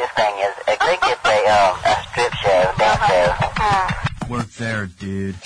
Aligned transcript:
this 0.00 0.10
thing 0.16 0.34
is. 0.40 0.54
I 0.66 0.76
think 0.80 1.00
it's 1.04 1.24
a, 1.28 1.38
um, 1.52 1.76
a 1.84 1.94
strip 2.08 2.32
show, 2.40 2.72
dance 2.78 3.04
show. 3.04 3.28
Work 4.32 4.48
there, 4.56 4.86
dude. 4.86 5.36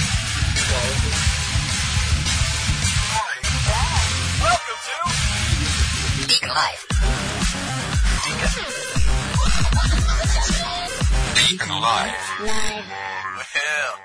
Welcome 4.40 4.78
to 4.86 4.94
Deacon 6.28 6.48
Live. 6.50 6.86
Deacon 11.34 11.74
Live. 11.80 12.14
Live. 12.40 12.84
Well, 12.84 14.00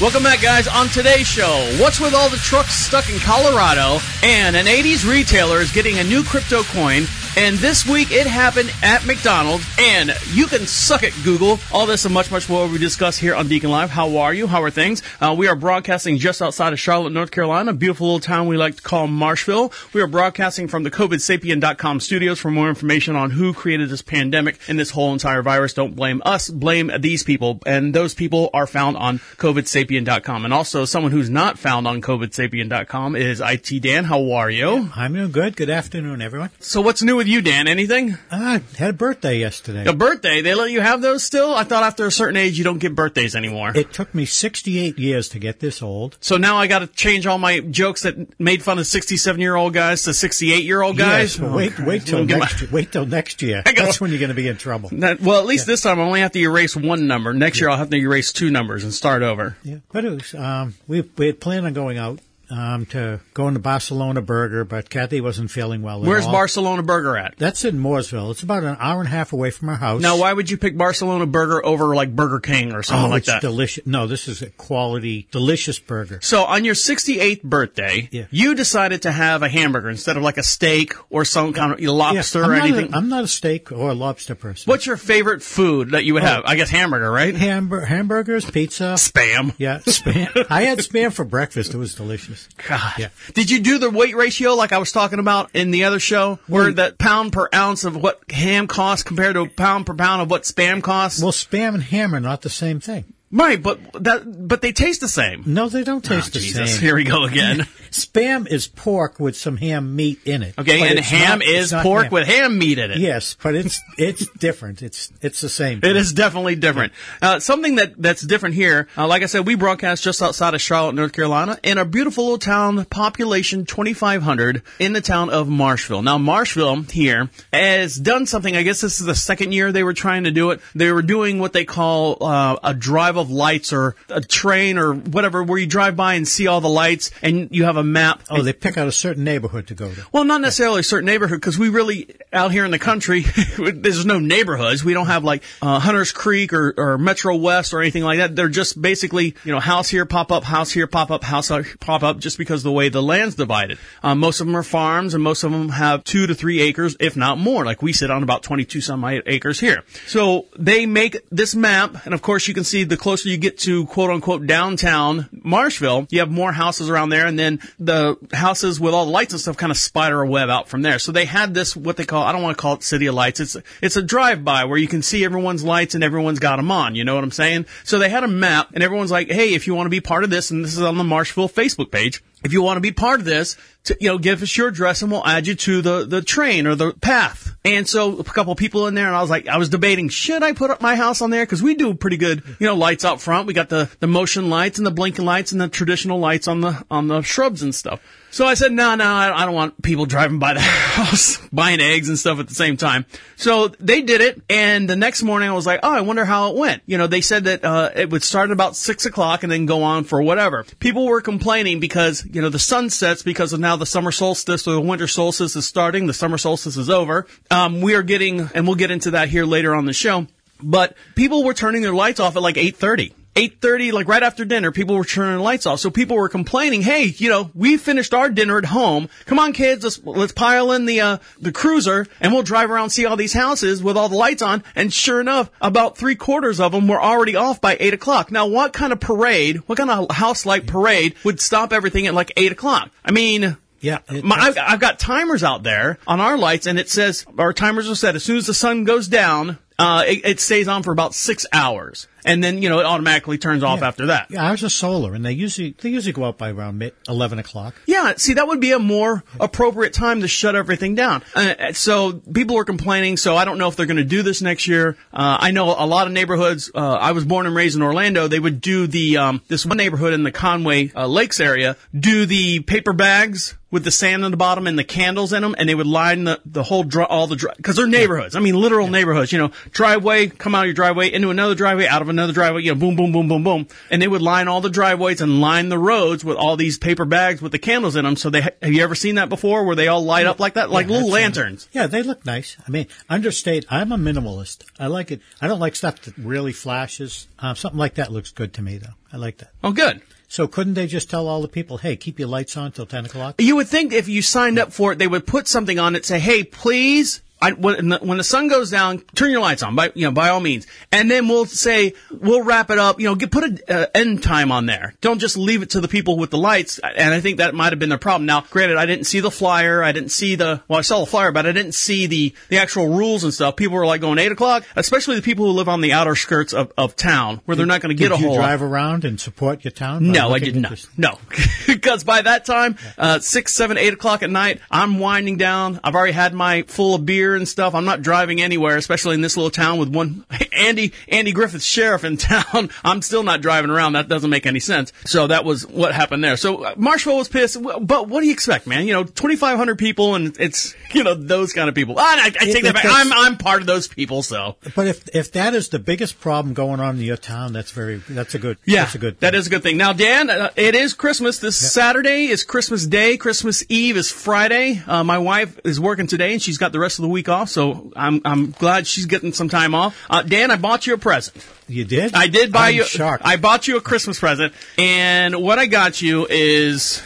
Welcome 0.00 0.22
back, 0.22 0.40
guys. 0.40 0.66
On 0.66 0.88
today's 0.88 1.26
show, 1.26 1.76
what's 1.78 2.00
with 2.00 2.14
all 2.14 2.28
the 2.30 2.38
trucks 2.38 2.74
stuck 2.74 3.10
in 3.10 3.18
Colorado? 3.18 3.98
And 4.22 4.56
an 4.56 4.66
80s 4.66 5.08
retailer 5.08 5.58
is 5.58 5.70
getting 5.72 5.98
a 5.98 6.04
new 6.04 6.22
crypto 6.22 6.62
coin. 6.64 7.04
And 7.36 7.56
this 7.58 7.86
week 7.86 8.10
it 8.10 8.26
happened 8.26 8.72
at 8.82 9.06
McDonald's. 9.06 9.64
And 9.78 10.12
you 10.32 10.46
can 10.46 10.66
suck 10.66 11.02
it, 11.02 11.14
Google. 11.22 11.58
All 11.72 11.86
this 11.86 12.04
and 12.04 12.12
much, 12.12 12.30
much 12.30 12.48
more 12.48 12.66
we 12.66 12.78
discuss 12.78 13.16
here 13.16 13.34
on 13.34 13.48
Deacon 13.48 13.70
Live. 13.70 13.90
How 13.90 14.18
are 14.18 14.34
you? 14.34 14.46
How 14.46 14.62
are 14.62 14.70
things? 14.70 15.02
Uh, 15.20 15.34
we 15.36 15.46
are 15.46 15.54
broadcasting 15.54 16.18
just 16.18 16.42
outside 16.42 16.72
of 16.72 16.80
Charlotte, 16.80 17.12
North 17.12 17.30
Carolina, 17.30 17.70
a 17.70 17.74
beautiful 17.74 18.08
little 18.08 18.20
town 18.20 18.48
we 18.48 18.56
like 18.56 18.76
to 18.76 18.82
call 18.82 19.06
Marshville. 19.06 19.72
We 19.94 20.02
are 20.02 20.06
broadcasting 20.06 20.68
from 20.68 20.82
the 20.82 20.90
COVIDSapien.com 20.90 22.00
studios. 22.00 22.40
For 22.40 22.50
more 22.50 22.68
information 22.68 23.16
on 23.16 23.30
who 23.30 23.54
created 23.54 23.90
this 23.90 24.02
pandemic 24.02 24.58
and 24.68 24.78
this 24.78 24.90
whole 24.90 25.12
entire 25.12 25.42
virus, 25.42 25.74
don't 25.74 25.94
blame 25.94 26.20
us, 26.24 26.48
blame 26.48 26.90
these 26.98 27.22
people. 27.22 27.60
And 27.64 27.94
those 27.94 28.14
people 28.14 28.50
are 28.52 28.66
found 28.66 28.96
on 28.96 29.18
COVIDSapien.com. 29.18 30.44
And 30.44 30.52
also, 30.52 30.84
someone 30.84 31.12
who's 31.12 31.30
not 31.30 31.58
found 31.58 31.86
on 31.86 32.02
COVIDSapien.com 32.02 33.14
is 33.14 33.40
IT 33.40 33.82
Dan. 33.82 34.04
How 34.04 34.32
are 34.32 34.50
you? 34.50 34.90
I'm 34.96 35.14
doing 35.14 35.30
good. 35.30 35.56
Good 35.56 35.70
afternoon, 35.70 36.22
everyone. 36.22 36.50
So, 36.58 36.80
what's 36.80 37.02
new 37.02 37.19
with 37.20 37.28
you, 37.28 37.42
Dan? 37.42 37.68
Anything? 37.68 38.16
I 38.30 38.62
had 38.78 38.90
a 38.90 38.92
birthday 38.94 39.38
yesterday. 39.38 39.84
A 39.84 39.92
birthday? 39.92 40.40
They 40.40 40.54
let 40.54 40.70
you 40.70 40.80
have 40.80 41.02
those 41.02 41.22
still? 41.22 41.54
I 41.54 41.64
thought 41.64 41.82
after 41.82 42.06
a 42.06 42.10
certain 42.10 42.38
age 42.38 42.56
you 42.56 42.64
don't 42.64 42.78
get 42.78 42.94
birthdays 42.94 43.36
anymore. 43.36 43.72
It 43.76 43.92
took 43.92 44.14
me 44.14 44.24
68 44.24 44.98
years 44.98 45.28
to 45.28 45.38
get 45.38 45.60
this 45.60 45.82
old. 45.82 46.16
so 46.22 46.38
now 46.38 46.56
I 46.56 46.66
got 46.66 46.78
to 46.78 46.86
change 46.86 47.26
all 47.26 47.36
my 47.36 47.60
jokes 47.60 48.04
that 48.04 48.40
made 48.40 48.62
fun 48.62 48.78
of 48.78 48.86
67 48.86 49.38
year 49.38 49.54
old 49.54 49.74
guys 49.74 50.04
to 50.04 50.14
68 50.14 50.64
year 50.64 50.80
old 50.80 50.96
guys. 50.96 51.38
Yes, 51.38 51.50
wait, 51.50 51.78
wait 51.78 52.06
till 52.06 52.24
next. 52.24 52.62
year. 52.62 52.70
Wait 52.72 52.90
till 52.90 53.04
next 53.04 53.42
year. 53.42 53.62
That's 53.66 54.00
when 54.00 54.10
you're 54.10 54.18
going 54.18 54.30
to 54.30 54.34
be 54.34 54.48
in 54.48 54.56
trouble. 54.56 54.88
That- 54.92 55.20
well, 55.20 55.38
at 55.40 55.44
least 55.44 55.66
this 55.66 55.82
time 55.82 56.00
I 56.00 56.04
only 56.04 56.20
have 56.20 56.32
to 56.32 56.40
erase 56.40 56.74
one 56.74 57.06
number. 57.06 57.34
Next 57.34 57.60
year 57.60 57.68
I'll 57.68 57.76
have 57.76 57.90
to 57.90 57.96
erase 57.98 58.32
two 58.32 58.50
numbers 58.50 58.82
and 58.82 58.94
start 58.94 59.20
over. 59.22 59.58
Yeah, 59.62 59.80
but 59.92 60.06
it 60.06 60.10
was. 60.10 60.34
Um, 60.34 60.74
we 60.88 61.02
we 61.18 61.26
had 61.26 61.38
planned 61.38 61.66
on 61.66 61.74
going 61.74 61.98
out 61.98 62.18
um, 62.50 62.86
to 62.86 63.20
go 63.34 63.48
into 63.48 63.60
Barcelona 63.60 64.20
Burger, 64.22 64.64
but 64.64 64.90
Kathy 64.90 65.20
wasn't 65.20 65.50
feeling 65.50 65.82
well. 65.82 66.00
Where's 66.00 66.26
all. 66.26 66.32
Barcelona 66.32 66.82
Burger 66.82 67.16
at? 67.16 67.34
That's 67.38 67.64
in 67.64 67.78
Mooresville. 67.78 68.30
It's 68.32 68.42
about 68.42 68.64
an 68.64 68.76
hour 68.80 69.00
and 69.00 69.08
a 69.08 69.10
half 69.10 69.32
away 69.32 69.50
from 69.50 69.68
our 69.68 69.76
house. 69.76 70.00
Now, 70.02 70.16
why 70.18 70.32
would 70.32 70.50
you 70.50 70.56
pick 70.56 70.76
Barcelona 70.76 71.26
Burger 71.26 71.64
over 71.64 71.94
like 71.94 72.14
Burger 72.14 72.40
King 72.40 72.72
or 72.72 72.82
something 72.82 73.06
Oh, 73.06 73.10
like 73.10 73.18
it's 73.20 73.26
that? 73.28 73.40
delicious. 73.40 73.86
No, 73.86 74.06
this 74.06 74.28
is 74.28 74.42
a 74.42 74.50
quality, 74.50 75.28
delicious 75.30 75.78
burger. 75.78 76.18
So 76.22 76.44
on 76.44 76.64
your 76.64 76.74
68th 76.74 77.42
birthday, 77.42 78.08
Yeah. 78.10 78.24
you 78.30 78.54
decided 78.54 79.02
to 79.02 79.12
have 79.12 79.42
a 79.42 79.48
hamburger 79.48 79.90
instead 79.90 80.16
of 80.16 80.22
like 80.22 80.38
a 80.38 80.42
steak 80.42 80.94
or 81.10 81.24
some 81.24 81.52
kind 81.52 81.72
of 81.72 81.80
lobster 81.80 82.40
Yeah, 82.40 82.46
or 82.48 82.54
anything. 82.54 82.94
I'm 82.94 83.08
not 83.08 83.24
a 83.24 83.28
steak 83.28 83.70
or 83.72 83.90
a 83.90 83.94
lobster 83.94 84.34
person. 84.34 84.68
What's 84.70 84.86
your 84.86 84.96
favorite 84.96 85.42
food 85.42 85.90
that 85.90 86.04
you 86.04 86.12
Oh. 86.12 86.14
would 86.14 86.22
have? 86.24 86.42
I 86.46 86.56
guess 86.56 86.70
hamburger, 86.70 87.10
right? 87.10 87.34
Hamburg- 87.34 87.84
hamburgers, 87.86 88.44
pizza. 88.50 88.94
Spam. 88.96 89.54
Yeah, 89.58 89.78
spam. 89.78 90.46
I 90.50 90.62
had 90.62 90.78
spam 90.78 91.12
for 91.12 91.24
breakfast. 91.24 91.74
It 91.74 91.78
was 91.78 91.94
delicious. 91.94 92.39
God. 92.68 92.92
Yeah. 92.98 93.08
Did 93.34 93.50
you 93.50 93.60
do 93.60 93.78
the 93.78 93.90
weight 93.90 94.14
ratio 94.16 94.54
like 94.54 94.72
I 94.72 94.78
was 94.78 94.92
talking 94.92 95.18
about 95.18 95.50
in 95.54 95.70
the 95.70 95.84
other 95.84 96.00
show, 96.00 96.38
where 96.46 96.64
Well- 96.64 96.74
that 96.74 96.98
pound 96.98 97.32
per 97.32 97.48
ounce 97.54 97.84
of 97.84 97.96
what 97.96 98.20
ham 98.30 98.66
costs 98.66 99.02
compared 99.02 99.34
to 99.34 99.46
pound 99.46 99.86
per 99.86 99.94
pound 99.94 100.22
of 100.22 100.30
what 100.30 100.42
spam 100.42 100.82
costs? 100.82 101.22
Well, 101.22 101.32
spam 101.32 101.74
and 101.74 101.82
ham 101.82 102.14
are 102.14 102.20
not 102.20 102.42
the 102.42 102.50
same 102.50 102.80
thing. 102.80 103.04
Right, 103.32 103.62
but 103.62 103.78
that 104.04 104.48
but 104.48 104.60
they 104.62 104.72
taste 104.72 105.00
the 105.00 105.08
same. 105.08 105.42
No, 105.46 105.68
they 105.68 105.84
don't 105.84 106.04
taste 106.04 106.28
Oh, 106.28 106.32
the 106.34 106.40
Jesus, 106.40 106.72
same. 106.74 106.80
here 106.82 106.94
we 106.96 107.04
go 107.04 107.24
again. 107.24 107.60
Spam 107.90 108.46
is 108.46 108.68
pork 108.68 109.18
with 109.18 109.36
some 109.36 109.56
ham 109.56 109.96
meat 109.96 110.20
in 110.24 110.42
it. 110.44 110.54
Okay, 110.56 110.88
and 110.88 110.98
ham 111.00 111.40
not- 111.40 111.48
is 111.48 111.72
pork 111.72 112.04
ham. 112.04 112.12
with 112.12 112.26
ham 112.28 112.56
meat 112.58 112.78
in 112.78 112.90
it. 112.92 112.98
Yes, 112.98 113.36
but 113.42 113.54
it's 113.56 113.80
it's 113.98 114.26
different. 114.38 114.80
It's 114.82 115.12
it's 115.20 115.40
the 115.40 115.48
same. 115.48 115.80
It 115.82 115.96
is 115.96 116.12
definitely 116.12 116.54
different. 116.56 116.92
Uh, 117.20 117.40
something 117.40 117.76
that 117.76 118.00
that's 118.00 118.22
different 118.22 118.54
here. 118.54 118.86
Uh, 118.96 119.06
like 119.08 119.22
I 119.22 119.26
said, 119.26 119.46
we 119.46 119.56
broadcast 119.56 120.04
just 120.04 120.22
outside 120.22 120.54
of 120.54 120.60
Charlotte, 120.60 120.94
North 120.94 121.12
Carolina, 121.12 121.58
in 121.64 121.78
a 121.78 121.84
beautiful 121.84 122.24
little 122.24 122.38
town, 122.38 122.84
population 122.84 123.64
2,500, 123.66 124.62
in 124.78 124.92
the 124.92 125.00
town 125.00 125.30
of 125.30 125.48
Marshville. 125.48 126.04
Now, 126.04 126.16
Marshville 126.18 126.88
here 126.90 127.28
has 127.52 127.96
done 127.96 128.26
something. 128.26 128.56
I 128.56 128.62
guess 128.62 128.80
this 128.80 129.00
is 129.00 129.06
the 129.06 129.14
second 129.16 129.52
year 129.52 129.72
they 129.72 129.82
were 129.82 129.94
trying 129.94 130.24
to 130.24 130.30
do 130.30 130.50
it. 130.50 130.60
They 130.74 130.92
were 130.92 131.02
doing 131.02 131.38
what 131.40 131.52
they 131.52 131.64
call 131.64 132.24
uh, 132.24 132.56
a 132.62 132.72
drive 132.74 133.16
of 133.20 133.30
lights 133.30 133.72
or 133.72 133.96
a 134.08 134.20
train 134.20 134.78
or 134.78 134.94
whatever, 134.94 135.42
where 135.42 135.58
you 135.58 135.66
drive 135.66 135.96
by 135.96 136.14
and 136.14 136.26
see 136.26 136.46
all 136.46 136.60
the 136.60 136.68
lights, 136.68 137.10
and 137.22 137.48
you 137.50 137.64
have 137.64 137.76
a 137.76 137.84
map. 137.84 138.22
Oh, 138.30 138.42
they 138.42 138.52
pick 138.52 138.76
out 138.76 138.88
a 138.88 138.92
certain 138.92 139.24
neighborhood 139.24 139.66
to 139.68 139.74
go 139.74 139.92
to. 139.92 140.06
Well, 140.12 140.24
not 140.24 140.40
necessarily 140.40 140.80
a 140.80 140.84
certain 140.84 141.06
neighborhood 141.06 141.40
because 141.40 141.58
we 141.58 141.68
really 141.68 142.08
out 142.32 142.52
here 142.52 142.64
in 142.64 142.70
the 142.70 142.78
country, 142.78 143.20
there's 143.58 144.06
no 144.06 144.18
neighborhoods. 144.18 144.84
We 144.84 144.94
don't 144.94 145.06
have 145.06 145.24
like 145.24 145.42
uh, 145.62 145.78
Hunters 145.80 146.12
Creek 146.12 146.52
or, 146.52 146.74
or 146.76 146.98
Metro 146.98 147.36
West 147.36 147.72
or 147.74 147.80
anything 147.80 148.02
like 148.02 148.18
that. 148.18 148.36
They're 148.36 148.48
just 148.48 148.80
basically 148.80 149.34
you 149.44 149.52
know 149.52 149.60
house 149.60 149.88
here 149.88 150.06
pop 150.06 150.32
up, 150.32 150.44
house 150.44 150.70
here 150.70 150.86
pop 150.86 151.10
up, 151.10 151.24
house 151.24 151.48
here 151.48 151.66
pop 151.80 152.02
up, 152.02 152.18
just 152.18 152.38
because 152.38 152.60
of 152.60 152.64
the 152.64 152.72
way 152.72 152.88
the 152.88 153.02
land's 153.02 153.34
divided. 153.34 153.78
Um, 154.02 154.18
most 154.18 154.40
of 154.40 154.46
them 154.46 154.56
are 154.56 154.62
farms, 154.62 155.14
and 155.14 155.22
most 155.22 155.42
of 155.44 155.52
them 155.52 155.70
have 155.70 156.04
two 156.04 156.26
to 156.26 156.34
three 156.34 156.60
acres, 156.60 156.96
if 157.00 157.16
not 157.16 157.38
more. 157.38 157.64
Like 157.64 157.82
we 157.82 157.92
sit 157.92 158.10
on 158.10 158.22
about 158.22 158.42
22 158.42 158.80
some 158.80 159.04
acres 159.04 159.60
here. 159.60 159.84
So 160.06 160.46
they 160.58 160.86
make 160.86 161.16
this 161.30 161.54
map, 161.54 162.04
and 162.04 162.14
of 162.14 162.22
course 162.22 162.48
you 162.48 162.54
can 162.54 162.64
see 162.64 162.84
the 162.84 162.96
closer 163.10 163.28
you 163.28 163.38
get 163.38 163.58
to 163.58 163.86
quote 163.86 164.08
unquote 164.08 164.46
downtown 164.46 165.28
Marshville, 165.44 166.06
you 166.12 166.20
have 166.20 166.30
more 166.30 166.52
houses 166.52 166.88
around 166.88 167.08
there, 167.08 167.26
and 167.26 167.36
then 167.36 167.58
the 167.80 168.16
houses 168.32 168.78
with 168.78 168.94
all 168.94 169.04
the 169.04 169.10
lights 169.10 169.32
and 169.32 169.40
stuff 169.40 169.56
kind 169.56 169.72
of 169.72 169.76
spider 169.76 170.22
a 170.22 170.28
web 170.28 170.48
out 170.48 170.68
from 170.68 170.82
there. 170.82 171.00
So 171.00 171.10
they 171.10 171.24
had 171.24 171.52
this 171.52 171.74
what 171.74 171.96
they 171.96 172.04
call 172.04 172.22
I 172.22 172.30
don't 172.30 172.40
want 172.40 172.56
to 172.56 172.62
call 172.62 172.74
it 172.74 172.84
city 172.84 173.06
of 173.06 173.16
lights. 173.16 173.40
It's 173.40 173.56
it's 173.82 173.96
a 173.96 174.02
drive 174.02 174.44
by 174.44 174.64
where 174.64 174.78
you 174.78 174.86
can 174.86 175.02
see 175.02 175.24
everyone's 175.24 175.64
lights 175.64 175.96
and 175.96 176.04
everyone's 176.04 176.38
got 176.38 176.56
them 176.58 176.70
on. 176.70 176.94
You 176.94 177.02
know 177.02 177.16
what 177.16 177.24
I'm 177.24 177.32
saying? 177.32 177.66
So 177.82 177.98
they 177.98 178.08
had 178.08 178.22
a 178.22 178.28
map, 178.28 178.70
and 178.74 178.84
everyone's 178.84 179.10
like, 179.10 179.28
hey, 179.28 179.54
if 179.54 179.66
you 179.66 179.74
want 179.74 179.86
to 179.86 179.90
be 179.90 180.00
part 180.00 180.22
of 180.22 180.30
this, 180.30 180.52
and 180.52 180.64
this 180.64 180.74
is 180.74 180.82
on 180.82 180.96
the 180.96 181.02
Marshville 181.02 181.52
Facebook 181.52 181.90
page. 181.90 182.22
If 182.44 182.52
you 182.52 182.62
want 182.62 182.76
to 182.76 182.80
be 182.80 182.92
part 182.92 183.18
of 183.18 183.26
this, 183.26 183.56
to, 183.84 183.96
you 184.00 184.08
know, 184.08 184.18
give 184.18 184.42
us 184.42 184.56
your 184.56 184.68
address 184.68 185.02
and 185.02 185.10
we'll 185.10 185.26
add 185.26 185.46
you 185.46 185.54
to 185.54 185.82
the, 185.82 186.04
the 186.04 186.22
train 186.22 186.66
or 186.66 186.74
the 186.74 186.92
path. 186.92 187.56
And 187.64 187.88
so 187.88 188.18
a 188.18 188.24
couple 188.24 188.54
people 188.54 188.86
in 188.86 188.94
there 188.94 189.06
and 189.06 189.16
I 189.16 189.20
was 189.20 189.30
like, 189.30 189.46
I 189.46 189.58
was 189.58 189.68
debating, 189.68 190.08
should 190.08 190.42
I 190.42 190.52
put 190.52 190.70
up 190.70 190.80
my 190.80 190.96
house 190.96 191.20
on 191.20 191.30
there? 191.30 191.44
Cause 191.46 191.62
we 191.62 191.74
do 191.74 191.94
pretty 191.94 192.16
good, 192.16 192.42
you 192.58 192.66
know, 192.66 192.74
lights 192.74 193.04
out 193.04 193.20
front. 193.20 193.46
We 193.46 193.54
got 193.54 193.68
the, 193.68 193.90
the 194.00 194.06
motion 194.06 194.48
lights 194.48 194.78
and 194.78 194.86
the 194.86 194.90
blinking 194.90 195.24
lights 195.24 195.52
and 195.52 195.60
the 195.60 195.68
traditional 195.68 196.18
lights 196.18 196.48
on 196.48 196.60
the, 196.60 196.84
on 196.90 197.08
the 197.08 197.22
shrubs 197.22 197.62
and 197.62 197.74
stuff. 197.74 198.00
So 198.32 198.46
I 198.46 198.54
said, 198.54 198.70
no, 198.70 198.94
no, 198.94 199.04
I 199.04 199.42
I 199.42 199.44
don't 199.44 199.54
want 199.54 199.82
people 199.82 200.06
driving 200.06 200.38
by 200.38 200.54
the 200.54 200.60
house, 200.60 201.36
buying 201.52 201.80
eggs 201.80 202.08
and 202.08 202.18
stuff 202.18 202.38
at 202.38 202.48
the 202.48 202.54
same 202.54 202.76
time. 202.76 203.04
So 203.36 203.68
they 203.68 204.02
did 204.02 204.20
it. 204.20 204.40
And 204.48 204.88
the 204.88 204.94
next 204.94 205.22
morning 205.22 205.48
I 205.48 205.52
was 205.52 205.66
like, 205.66 205.80
oh, 205.82 205.92
I 205.92 206.02
wonder 206.02 206.24
how 206.24 206.50
it 206.50 206.56
went. 206.56 206.82
You 206.86 206.96
know, 206.96 207.08
they 207.08 207.22
said 207.22 207.44
that, 207.44 207.64
uh, 207.64 207.90
it 207.94 208.10
would 208.10 208.22
start 208.22 208.50
at 208.50 208.52
about 208.52 208.76
six 208.76 209.04
o'clock 209.04 209.42
and 209.42 209.50
then 209.50 209.66
go 209.66 209.82
on 209.82 210.04
for 210.04 210.22
whatever. 210.22 210.64
People 210.78 211.06
were 211.06 211.20
complaining 211.20 211.80
because, 211.80 212.24
you 212.24 212.40
know, 212.40 212.50
the 212.50 212.58
sun 212.58 212.90
sets 212.90 213.22
because 213.22 213.52
of 213.52 213.58
now 213.58 213.69
the 213.76 213.86
summer 213.86 214.12
solstice 214.12 214.66
or 214.66 214.72
the 214.72 214.80
winter 214.80 215.06
solstice 215.06 215.56
is 215.56 215.66
starting. 215.66 216.06
The 216.06 216.14
summer 216.14 216.38
solstice 216.38 216.76
is 216.76 216.90
over. 216.90 217.26
Um, 217.50 217.80
we 217.80 217.94
are 217.94 218.02
getting, 218.02 218.50
and 218.54 218.66
we'll 218.66 218.76
get 218.76 218.90
into 218.90 219.12
that 219.12 219.28
here 219.28 219.44
later 219.44 219.74
on 219.74 219.86
the 219.86 219.92
show, 219.92 220.26
but 220.62 220.96
people 221.14 221.44
were 221.44 221.54
turning 221.54 221.82
their 221.82 221.94
lights 221.94 222.20
off 222.20 222.36
at 222.36 222.42
like 222.42 222.56
830. 222.56 223.14
8:30 223.36 223.92
like 223.92 224.08
right 224.08 224.22
after 224.22 224.44
dinner 224.44 224.72
people 224.72 224.96
were 224.96 225.04
turning 225.04 225.36
the 225.36 225.42
lights 225.42 225.64
off. 225.64 225.80
So 225.80 225.90
people 225.90 226.16
were 226.16 226.28
complaining 226.28 226.82
hey 226.82 227.04
you 227.16 227.28
know 227.28 227.50
we 227.54 227.76
finished 227.76 228.12
our 228.12 228.28
dinner 228.28 228.58
at 228.58 228.64
home. 228.66 229.08
Come 229.26 229.38
on 229.38 229.52
kids 229.52 229.84
let's 229.84 230.00
let's 230.04 230.32
pile 230.32 230.72
in 230.72 230.84
the 230.84 231.00
uh 231.00 231.18
the 231.40 231.52
cruiser 231.52 232.06
and 232.20 232.32
we'll 232.32 232.42
drive 232.42 232.70
around 232.70 232.90
see 232.90 233.06
all 233.06 233.16
these 233.16 233.32
houses 233.32 233.82
with 233.82 233.96
all 233.96 234.08
the 234.08 234.16
lights 234.16 234.42
on. 234.42 234.64
And 234.74 234.92
sure 234.92 235.20
enough 235.20 235.50
about 235.60 235.96
three 235.96 236.16
quarters 236.16 236.58
of 236.60 236.72
them 236.72 236.88
were 236.88 237.00
already 237.00 237.36
off 237.36 237.60
by 237.60 237.76
eight 237.78 237.94
o'clock. 237.94 238.32
Now 238.32 238.46
what 238.46 238.72
kind 238.72 238.92
of 238.92 239.00
parade 239.00 239.58
what 239.66 239.78
kind 239.78 239.90
of 239.90 240.10
house 240.10 240.44
light 240.44 240.66
parade 240.66 241.14
would 241.24 241.40
stop 241.40 241.72
everything 241.72 242.06
at 242.08 242.14
like 242.14 242.32
eight 242.36 242.52
o'clock? 242.52 242.90
I 243.04 243.12
mean 243.12 243.56
Yeah, 243.80 244.00
it- 244.08 244.24
my, 244.24 244.36
I've, 244.36 244.58
I've 244.58 244.80
got 244.80 244.98
timers 244.98 245.42
out 245.44 245.62
there 245.62 245.98
on 246.06 246.20
our 246.20 246.36
lights, 246.36 246.66
and 246.66 246.78
it 246.78 246.90
says 246.90 247.24
our 247.38 247.54
timers 247.54 247.88
are 247.88 247.94
set. 247.94 248.14
As 248.14 248.22
soon 248.24 248.36
as 248.36 248.46
the 248.46 248.54
sun 248.54 248.84
goes 248.84 249.08
down. 249.08 249.58
Uh, 249.78 250.04
it, 250.06 250.20
it 250.26 250.40
stays 250.40 250.68
on 250.68 250.82
for 250.82 250.92
about 250.92 251.14
six 251.14 251.46
hours. 251.54 252.06
And 252.24 252.42
then 252.42 252.62
you 252.62 252.68
know 252.68 252.80
it 252.80 252.86
automatically 252.86 253.38
turns 253.38 253.62
off 253.62 253.80
Yeah. 253.80 253.88
after 253.88 254.06
that. 254.06 254.26
Yeah, 254.30 254.44
ours 254.48 254.62
are 254.64 254.68
solar, 254.68 255.14
and 255.14 255.24
they 255.24 255.32
usually 255.32 255.74
they 255.80 255.88
usually 255.90 256.12
go 256.12 256.24
out 256.24 256.38
by 256.38 256.50
around 256.50 256.78
mid 256.78 256.94
eleven 257.08 257.38
o'clock. 257.38 257.74
Yeah, 257.86 258.14
see, 258.16 258.34
that 258.34 258.46
would 258.46 258.60
be 258.60 258.72
a 258.72 258.78
more 258.78 259.22
appropriate 259.38 259.92
time 259.92 260.20
to 260.20 260.28
shut 260.28 260.54
everything 260.54 260.94
down. 260.94 261.22
Uh, 261.34 261.72
so 261.72 262.12
people 262.12 262.56
are 262.58 262.64
complaining. 262.64 263.16
So 263.16 263.36
I 263.36 263.44
don't 263.44 263.58
know 263.58 263.68
if 263.68 263.76
they're 263.76 263.86
going 263.86 263.96
to 263.96 264.04
do 264.04 264.22
this 264.22 264.42
next 264.42 264.66
year. 264.68 264.96
Uh, 265.12 265.38
I 265.40 265.50
know 265.50 265.66
a 265.76 265.86
lot 265.86 266.06
of 266.06 266.12
neighborhoods. 266.12 266.70
Uh, 266.74 266.78
I 266.94 267.12
was 267.12 267.24
born 267.24 267.46
and 267.46 267.54
raised 267.54 267.76
in 267.76 267.82
Orlando. 267.82 268.28
They 268.28 268.40
would 268.40 268.60
do 268.60 268.86
the 268.86 269.16
um, 269.18 269.42
this 269.48 269.64
one 269.66 269.76
neighborhood 269.76 270.12
in 270.12 270.22
the 270.22 270.32
Conway 270.32 270.90
uh, 270.94 271.06
Lakes 271.06 271.40
area 271.40 271.76
do 271.98 272.26
the 272.26 272.60
paper 272.60 272.92
bags 272.92 273.56
with 273.70 273.84
the 273.84 273.90
sand 273.90 274.24
on 274.24 274.32
the 274.32 274.36
bottom 274.36 274.66
and 274.66 274.76
the 274.76 274.82
candles 274.84 275.32
in 275.32 275.42
them, 275.42 275.54
and 275.56 275.68
they 275.68 275.74
would 275.76 275.86
line 275.86 276.24
the 276.24 276.40
the 276.44 276.62
whole 276.64 276.82
dri- 276.82 277.04
all 277.04 277.26
the 277.28 277.52
because 277.56 277.76
they're 277.76 277.86
neighborhoods. 277.86 278.34
I 278.34 278.40
mean, 278.40 278.54
literal 278.56 278.88
neighborhoods. 278.88 279.30
You 279.32 279.38
know, 279.38 279.50
driveway, 279.70 280.26
come 280.26 280.54
out 280.56 280.62
of 280.62 280.66
your 280.66 280.74
driveway 280.74 281.12
into 281.12 281.30
another 281.30 281.54
driveway, 281.54 281.86
out 281.86 282.02
of 282.02 282.08
another 282.10 282.32
driveway. 282.32 282.62
You 282.62 282.74
know, 282.74 282.80
boom, 282.80 282.96
boom, 282.96 283.12
boom, 283.12 283.28
boom, 283.28 283.44
boom, 283.44 283.68
and 283.90 284.02
they 284.02 284.08
would 284.08 284.22
line 284.22 284.48
all 284.48 284.60
the 284.60 284.70
driveways 284.70 285.20
and 285.20 285.40
line 285.40 285.68
the 285.68 285.78
roads 285.78 286.24
with 286.24 286.36
all 286.36 286.56
these 286.56 286.78
paper 286.78 287.04
bags 287.04 287.40
with 287.40 287.52
the 287.52 287.58
candles 287.58 287.96
in 287.96 288.04
them. 288.04 288.16
So 288.16 288.30
they 288.30 288.42
have 288.42 288.72
you 288.72 288.82
ever 288.82 288.94
seen 288.94 289.14
that 289.14 289.28
before, 289.28 289.64
where 289.64 289.76
they 289.76 289.88
all 289.88 290.04
light 290.04 290.26
up 290.26 290.40
like 290.40 290.54
that, 290.54 290.70
like 290.70 290.86
Yeah, 290.86 290.92
little 290.92 291.08
uh, 291.08 291.12
lanterns? 291.12 291.68
Yeah, 291.72 291.86
they 291.86 292.02
look 292.02 292.26
nice. 292.26 292.56
I 292.66 292.70
mean, 292.70 292.86
understate. 293.08 293.64
I'm 293.70 293.92
a 293.92 293.96
minimalist. 293.96 294.64
I 294.78 294.88
like 294.88 295.10
it. 295.10 295.20
I 295.40 295.48
don't 295.48 295.60
like 295.60 295.76
stuff 295.76 296.02
that 296.02 296.16
really 296.18 296.52
flashes. 296.52 297.28
Um, 297.38 297.56
something 297.56 297.78
like 297.78 297.94
that 297.94 298.12
looks 298.12 298.30
good 298.30 298.52
to 298.54 298.62
me, 298.62 298.78
though. 298.78 298.94
I 299.12 299.16
like 299.16 299.38
that. 299.38 299.50
Oh, 299.64 299.72
good. 299.72 300.02
So 300.28 300.46
couldn't 300.46 300.74
they 300.74 300.86
just 300.86 301.10
tell 301.10 301.26
all 301.26 301.42
the 301.42 301.48
people, 301.48 301.78
"Hey, 301.78 301.96
keep 301.96 302.20
your 302.20 302.28
lights 302.28 302.56
on 302.56 302.70
till 302.70 302.86
ten 302.86 303.04
o'clock"? 303.04 303.40
You 303.40 303.56
would 303.56 303.66
think 303.66 303.92
if 303.92 304.08
you 304.08 304.22
signed 304.22 304.60
up 304.60 304.72
for 304.72 304.92
it, 304.92 304.98
they 304.98 305.08
would 305.08 305.26
put 305.26 305.48
something 305.48 305.78
on 305.80 305.96
it, 305.96 306.06
say, 306.06 306.20
"Hey, 306.20 306.44
please." 306.44 307.20
I, 307.42 307.52
when, 307.52 307.88
the, 307.88 307.98
when 307.98 308.18
the 308.18 308.24
sun 308.24 308.48
goes 308.48 308.70
down, 308.70 308.98
turn 309.14 309.30
your 309.30 309.40
lights 309.40 309.62
on 309.62 309.74
by 309.74 309.92
you 309.94 310.04
know 310.04 310.12
by 310.12 310.28
all 310.28 310.40
means, 310.40 310.66
and 310.92 311.10
then 311.10 311.26
we'll 311.28 311.46
say 311.46 311.94
we'll 312.10 312.42
wrap 312.42 312.70
it 312.70 312.78
up. 312.78 313.00
You 313.00 313.06
know, 313.06 313.14
get, 313.14 313.30
put 313.30 313.44
an 313.44 313.58
uh, 313.68 313.86
end 313.94 314.22
time 314.22 314.52
on 314.52 314.66
there. 314.66 314.94
Don't 315.00 315.18
just 315.18 315.36
leave 315.36 315.62
it 315.62 315.70
to 315.70 315.80
the 315.80 315.88
people 315.88 316.18
with 316.18 316.30
the 316.30 316.38
lights. 316.38 316.78
And 316.78 317.14
I 317.14 317.20
think 317.20 317.38
that 317.38 317.54
might 317.54 317.72
have 317.72 317.78
been 317.78 317.88
their 317.88 317.98
problem. 317.98 318.26
Now, 318.26 318.42
granted, 318.50 318.76
I 318.76 318.86
didn't 318.86 319.04
see 319.04 319.20
the 319.20 319.30
flyer. 319.30 319.82
I 319.82 319.92
didn't 319.92 320.10
see 320.10 320.34
the 320.34 320.62
well, 320.68 320.78
I 320.78 320.82
saw 320.82 321.00
the 321.00 321.06
flyer, 321.06 321.32
but 321.32 321.46
I 321.46 321.52
didn't 321.52 321.72
see 321.72 322.06
the 322.06 322.34
the 322.48 322.58
actual 322.58 322.88
rules 322.88 323.24
and 323.24 323.32
stuff. 323.32 323.56
People 323.56 323.76
were 323.76 323.86
like 323.86 324.00
going 324.00 324.18
eight 324.18 324.32
o'clock, 324.32 324.64
especially 324.76 325.16
the 325.16 325.22
people 325.22 325.46
who 325.46 325.52
live 325.52 325.68
on 325.68 325.80
the 325.80 325.92
outer 325.92 326.14
skirts 326.16 326.52
of, 326.52 326.72
of 326.76 326.94
town 326.96 327.40
where 327.46 327.56
they're 327.56 327.66
not 327.66 327.80
going 327.80 327.96
to 327.96 328.00
get 328.00 328.10
Did 328.10 328.18
a 328.18 328.20
you 328.20 328.26
whole. 328.28 328.36
lot. 328.36 328.42
drive 328.42 328.62
around 328.62 329.04
and 329.04 329.18
support 329.20 329.64
your 329.64 329.72
town? 329.72 330.10
No, 330.10 330.34
I 330.34 330.38
did 330.38 330.56
not. 330.56 330.72
this? 330.72 330.88
No, 330.96 331.18
because 331.66 332.04
by 332.04 332.22
that 332.22 332.44
time, 332.44 332.76
uh, 332.98 333.18
six, 333.20 333.54
seven, 333.54 333.78
eight 333.78 333.94
o'clock 333.94 334.22
at 334.22 334.30
night, 334.30 334.60
I'm 334.70 334.98
winding 334.98 335.36
down. 335.38 335.80
I've 335.82 335.94
already 335.94 336.12
had 336.12 336.34
my 336.34 336.62
full 336.62 336.94
of 336.94 337.06
beer 337.06 337.29
and 337.34 337.46
stuff. 337.48 337.74
I'm 337.74 337.84
not 337.84 338.02
driving 338.02 338.40
anywhere, 338.40 338.76
especially 338.76 339.14
in 339.14 339.20
this 339.20 339.36
little 339.36 339.50
town 339.50 339.78
with 339.78 339.88
one 339.88 340.24
Andy 340.52 340.92
Andy 341.08 341.32
Griffith 341.32 341.62
sheriff 341.62 342.04
in 342.04 342.16
town. 342.18 342.70
I'm 342.84 343.02
still 343.02 343.22
not 343.22 343.40
driving 343.40 343.70
around. 343.70 343.92
That 343.94 344.08
doesn't 344.08 344.30
make 344.30 344.46
any 344.46 344.60
sense. 344.60 344.92
So 345.04 345.26
that 345.28 345.44
was 345.44 345.66
what 345.66 345.92
happened 345.92 346.22
there. 346.24 346.36
So 346.36 346.64
uh, 346.64 346.74
Marshall 346.76 347.16
was 347.16 347.28
pissed, 347.28 347.60
but 347.62 348.08
what 348.08 348.20
do 348.20 348.26
you 348.26 348.32
expect, 348.32 348.66
man? 348.66 348.86
You 348.86 348.92
know, 348.94 349.04
2,500 349.04 349.78
people, 349.78 350.14
and 350.14 350.36
it's 350.38 350.74
you 350.94 351.04
know 351.04 351.14
those 351.14 351.52
kind 351.52 351.68
of 351.68 351.74
people. 351.74 351.96
Ah, 351.98 352.02
I, 352.02 352.26
I 352.26 352.30
take 352.30 352.56
It- 352.58 352.62
that 352.64 352.74
back. 352.74 352.86
I'm 352.88 353.12
I'm 353.12 353.36
part 353.36 353.60
of 353.60 353.66
those 353.66 353.88
people. 353.88 354.22
So 354.22 354.56
But 354.74 354.86
if 354.86 355.08
if 355.14 355.32
that 355.32 355.54
is 355.54 355.68
the 355.70 355.78
biggest 355.78 356.20
problem 356.20 356.54
going 356.54 356.80
on 356.80 356.96
in 356.96 357.02
your 357.02 357.16
town, 357.16 357.52
that's 357.52 357.70
very 357.70 357.96
that's 358.08 358.34
a 358.34 358.38
good 358.38 358.58
Yeah, 358.64 358.82
that's 358.82 358.94
a 358.94 358.98
good 358.98 359.20
That 359.20 359.32
thing. 359.32 359.40
is 359.40 359.46
a 359.46 359.50
good 359.50 359.62
thing. 359.62 359.76
Now, 359.76 359.92
Dan, 359.92 360.30
uh, 360.30 360.50
it 360.56 360.74
is 360.74 360.94
Christmas. 360.94 361.38
This 361.38 361.56
Saturday 361.56 362.26
is 362.26 362.44
Christmas 362.44 362.86
Day. 362.86 363.16
Christmas 363.16 363.64
Eve 363.68 363.96
is 363.96 364.10
Friday. 364.10 364.82
Uh, 364.86 365.04
my 365.04 365.18
wife 365.18 365.58
is 365.64 365.78
working 365.80 366.06
today, 366.06 366.32
and 366.32 366.42
she's 366.42 366.58
got 366.58 366.72
the 366.72 366.78
rest 366.78 366.98
of 366.98 367.02
the 367.02 367.08
week 367.08 367.19
off. 367.28 367.48
So 367.48 367.92
I'm 367.96 368.20
I'm 368.24 368.50
glad 368.52 368.86
she's 368.86 369.06
getting 369.06 369.32
some 369.32 369.48
time 369.48 369.74
off. 369.74 369.96
Uh, 370.08 370.22
Dan, 370.22 370.50
I 370.50 370.56
bought 370.56 370.86
you 370.86 370.94
a 370.94 370.98
present. 370.98 371.36
you 371.68 371.84
did. 371.84 372.14
I 372.14 372.26
did 372.28 372.52
buy 372.52 372.68
I'm 372.70 372.74
you. 372.76 372.84
Shocked. 372.84 373.22
I 373.24 373.36
bought 373.36 373.68
you 373.68 373.76
a 373.76 373.80
Christmas 373.80 374.18
present, 374.18 374.54
and 374.78 375.36
what 375.42 375.58
I 375.58 375.66
got 375.66 376.00
you 376.02 376.26
is. 376.28 377.02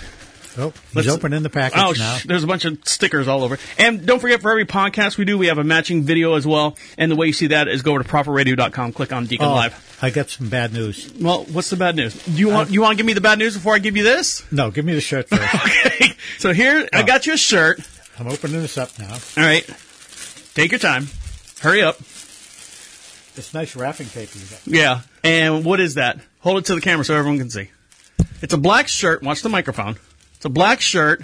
oh, 0.56 0.72
he's 0.93 1.08
opening 1.08 1.43
the 1.43 1.50
package 1.50 1.81
Oh, 1.82 1.93
now. 1.99 2.16
sh- 2.16 2.26
there's 2.26 2.44
a 2.44 2.46
bunch 2.46 2.64
of 2.64 2.78
stickers 2.84 3.26
all 3.26 3.43
over. 3.43 3.58
And 3.78 4.06
don't 4.06 4.20
forget, 4.20 4.40
for 4.40 4.50
every 4.52 4.64
podcast 4.66 5.19
we 5.19 5.25
do, 5.25 5.37
we 5.37 5.49
have 5.49 5.58
a 5.58 5.64
matching 5.64 6.05
video 6.05 6.34
as 6.37 6.46
well. 6.46 6.76
And 6.96 7.11
the 7.11 7.16
way 7.16 7.26
you 7.26 7.32
see 7.32 7.49
that 7.49 7.66
is 7.66 7.82
go 7.82 7.94
over 7.94 8.05
to 8.05 8.08
properradio.com, 8.08 8.93
click 8.93 9.12
on 9.12 9.26
Deacon 9.26 9.46
oh, 9.49 9.55
Live. 9.55 9.99
I 10.00 10.11
got 10.11 10.31
some 10.31 10.49
bad 10.49 10.72
news. 10.72 11.12
Well, 11.20 11.44
what's 11.44 11.70
the 11.70 11.76
bad 11.76 11.96
news? 11.96 12.14
Do 12.25 12.32
you 12.32 12.50
want 12.50 12.70
you 12.70 12.82
want 12.82 12.93
to 12.93 12.96
give 12.96 13.06
me 13.06 13.14
the 13.14 13.20
bad 13.20 13.38
news 13.38 13.55
before 13.55 13.75
I 13.75 13.78
give 13.78 13.96
you 13.96 14.02
this? 14.05 14.44
No, 14.52 14.70
give 14.70 14.84
me 14.84 14.94
the 14.94 15.00
shirt 15.00 15.28
first. 15.28 15.43
Okay. 15.55 16.12
So 16.38 16.52
here, 16.52 16.88
I 16.93 17.02
Oh. 17.02 17.05
got 17.05 17.26
you 17.26 17.34
a 17.34 17.37
shirt. 17.37 17.81
I'm 18.19 18.28
opening 18.28 18.61
this 18.61 18.78
up 18.78 18.96
now. 18.99 19.12
All 19.12 19.43
right. 19.44 19.69
Take 20.54 20.70
your 20.70 20.78
time. 20.78 21.08
Hurry 21.60 21.82
up. 21.82 21.96
It's 23.36 23.52
nice 23.52 23.74
wrapping 23.74 24.06
paper 24.06 24.38
you 24.38 24.44
got. 24.46 24.60
Yeah. 24.66 25.00
And 25.24 25.64
what 25.64 25.80
is 25.80 25.94
that? 25.94 26.20
Hold 26.40 26.58
it 26.58 26.64
to 26.66 26.74
the 26.74 26.80
camera 26.80 27.04
so 27.04 27.16
everyone 27.16 27.38
can 27.38 27.50
see. 27.50 27.70
It's 28.42 28.54
a 28.54 28.58
black 28.58 28.86
shirt. 28.86 29.22
Watch 29.22 29.42
the 29.42 29.48
microphone. 29.48 29.96
It's 30.36 30.44
a 30.44 30.50
black 30.50 30.80
shirt. 30.80 31.22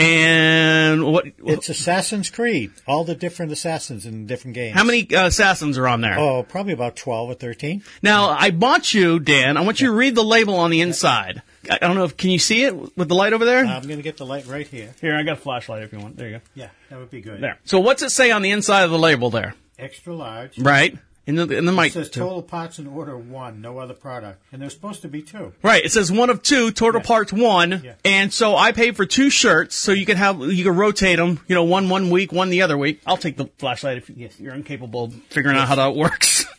And 0.00 1.04
what? 1.04 1.26
It's 1.44 1.68
Assassin's 1.68 2.30
Creed. 2.30 2.70
All 2.86 3.02
the 3.04 3.16
different 3.16 3.50
assassins 3.50 4.06
in 4.06 4.26
different 4.26 4.54
games. 4.54 4.76
how 4.76 4.84
many 4.84 5.12
uh, 5.12 5.26
assassins 5.26 5.76
are 5.76 5.88
on 5.88 6.00
there? 6.02 6.16
Oh, 6.18 6.44
probably 6.44 6.72
about 6.72 6.94
twelve 6.94 7.28
or 7.30 7.34
thirteen. 7.34 7.82
Now, 8.00 8.28
I 8.28 8.52
bought 8.52 8.94
you, 8.94 9.18
Dan. 9.18 9.56
I 9.56 9.62
want 9.62 9.80
you 9.80 9.88
to 9.88 9.92
read 9.92 10.14
the 10.14 10.22
label 10.22 10.54
on 10.54 10.70
the 10.70 10.80
inside. 10.82 11.42
I 11.70 11.78
don't 11.78 11.96
know 11.96 12.04
if 12.04 12.16
can 12.16 12.30
you 12.30 12.38
see 12.38 12.64
it 12.64 12.74
with 12.96 13.08
the 13.08 13.14
light 13.14 13.32
over 13.32 13.44
there. 13.44 13.64
I'm 13.64 13.82
going 13.82 13.98
to 13.98 14.02
get 14.02 14.16
the 14.16 14.26
light 14.26 14.46
right 14.46 14.66
here. 14.66 14.94
Here, 15.00 15.14
I 15.16 15.22
got 15.22 15.32
a 15.32 15.40
flashlight 15.40 15.82
if 15.82 15.92
you 15.92 15.98
want. 15.98 16.16
There 16.16 16.28
you 16.28 16.36
go. 16.38 16.42
Yeah, 16.54 16.68
that 16.90 16.98
would 16.98 17.10
be 17.10 17.20
good. 17.20 17.40
There. 17.40 17.58
So 17.64 17.80
what's 17.80 18.02
it 18.02 18.10
say 18.10 18.30
on 18.30 18.42
the 18.42 18.50
inside 18.50 18.82
of 18.84 18.90
the 18.90 18.98
label 18.98 19.30
there? 19.30 19.54
Extra 19.78 20.14
large. 20.14 20.58
Right. 20.58 20.96
In 21.26 21.34
the 21.34 21.46
in 21.58 21.66
the 21.66 21.72
mic. 21.72 21.88
It 21.90 21.92
says 21.92 22.08
total 22.10 22.42
parts 22.42 22.78
in 22.78 22.86
order 22.86 23.14
one, 23.14 23.60
no 23.60 23.78
other 23.78 23.92
product, 23.92 24.40
and 24.50 24.62
there's 24.62 24.72
supposed 24.72 25.02
to 25.02 25.08
be 25.08 25.20
two. 25.20 25.52
Right. 25.62 25.84
It 25.84 25.92
says 25.92 26.10
one 26.10 26.30
of 26.30 26.42
two, 26.42 26.70
total 26.70 27.02
Yeah. 27.02 27.06
parts 27.06 27.32
one. 27.34 27.82
Yeah. 27.84 27.92
And 28.02 28.32
so 28.32 28.56
I 28.56 28.72
paid 28.72 28.96
for 28.96 29.04
two 29.04 29.28
shirts, 29.28 29.76
so 29.76 29.92
you 29.92 30.06
can 30.06 30.16
have 30.16 30.40
you 30.40 30.64
can 30.64 30.74
rotate 30.74 31.18
them. 31.18 31.38
You 31.46 31.54
know, 31.54 31.64
one 31.64 31.90
one 31.90 32.08
week, 32.08 32.32
one 32.32 32.48
the 32.48 32.62
other 32.62 32.78
week. 32.78 33.02
I'll 33.06 33.18
take 33.18 33.36
the 33.36 33.50
flashlight 33.58 33.98
if 33.98 34.08
Yes. 34.08 34.40
you're 34.40 34.54
incapable 34.54 35.04
of 35.04 35.14
figuring 35.28 35.58
out 35.58 35.68
how 35.68 35.74
that 35.74 35.94
works. 35.94 36.46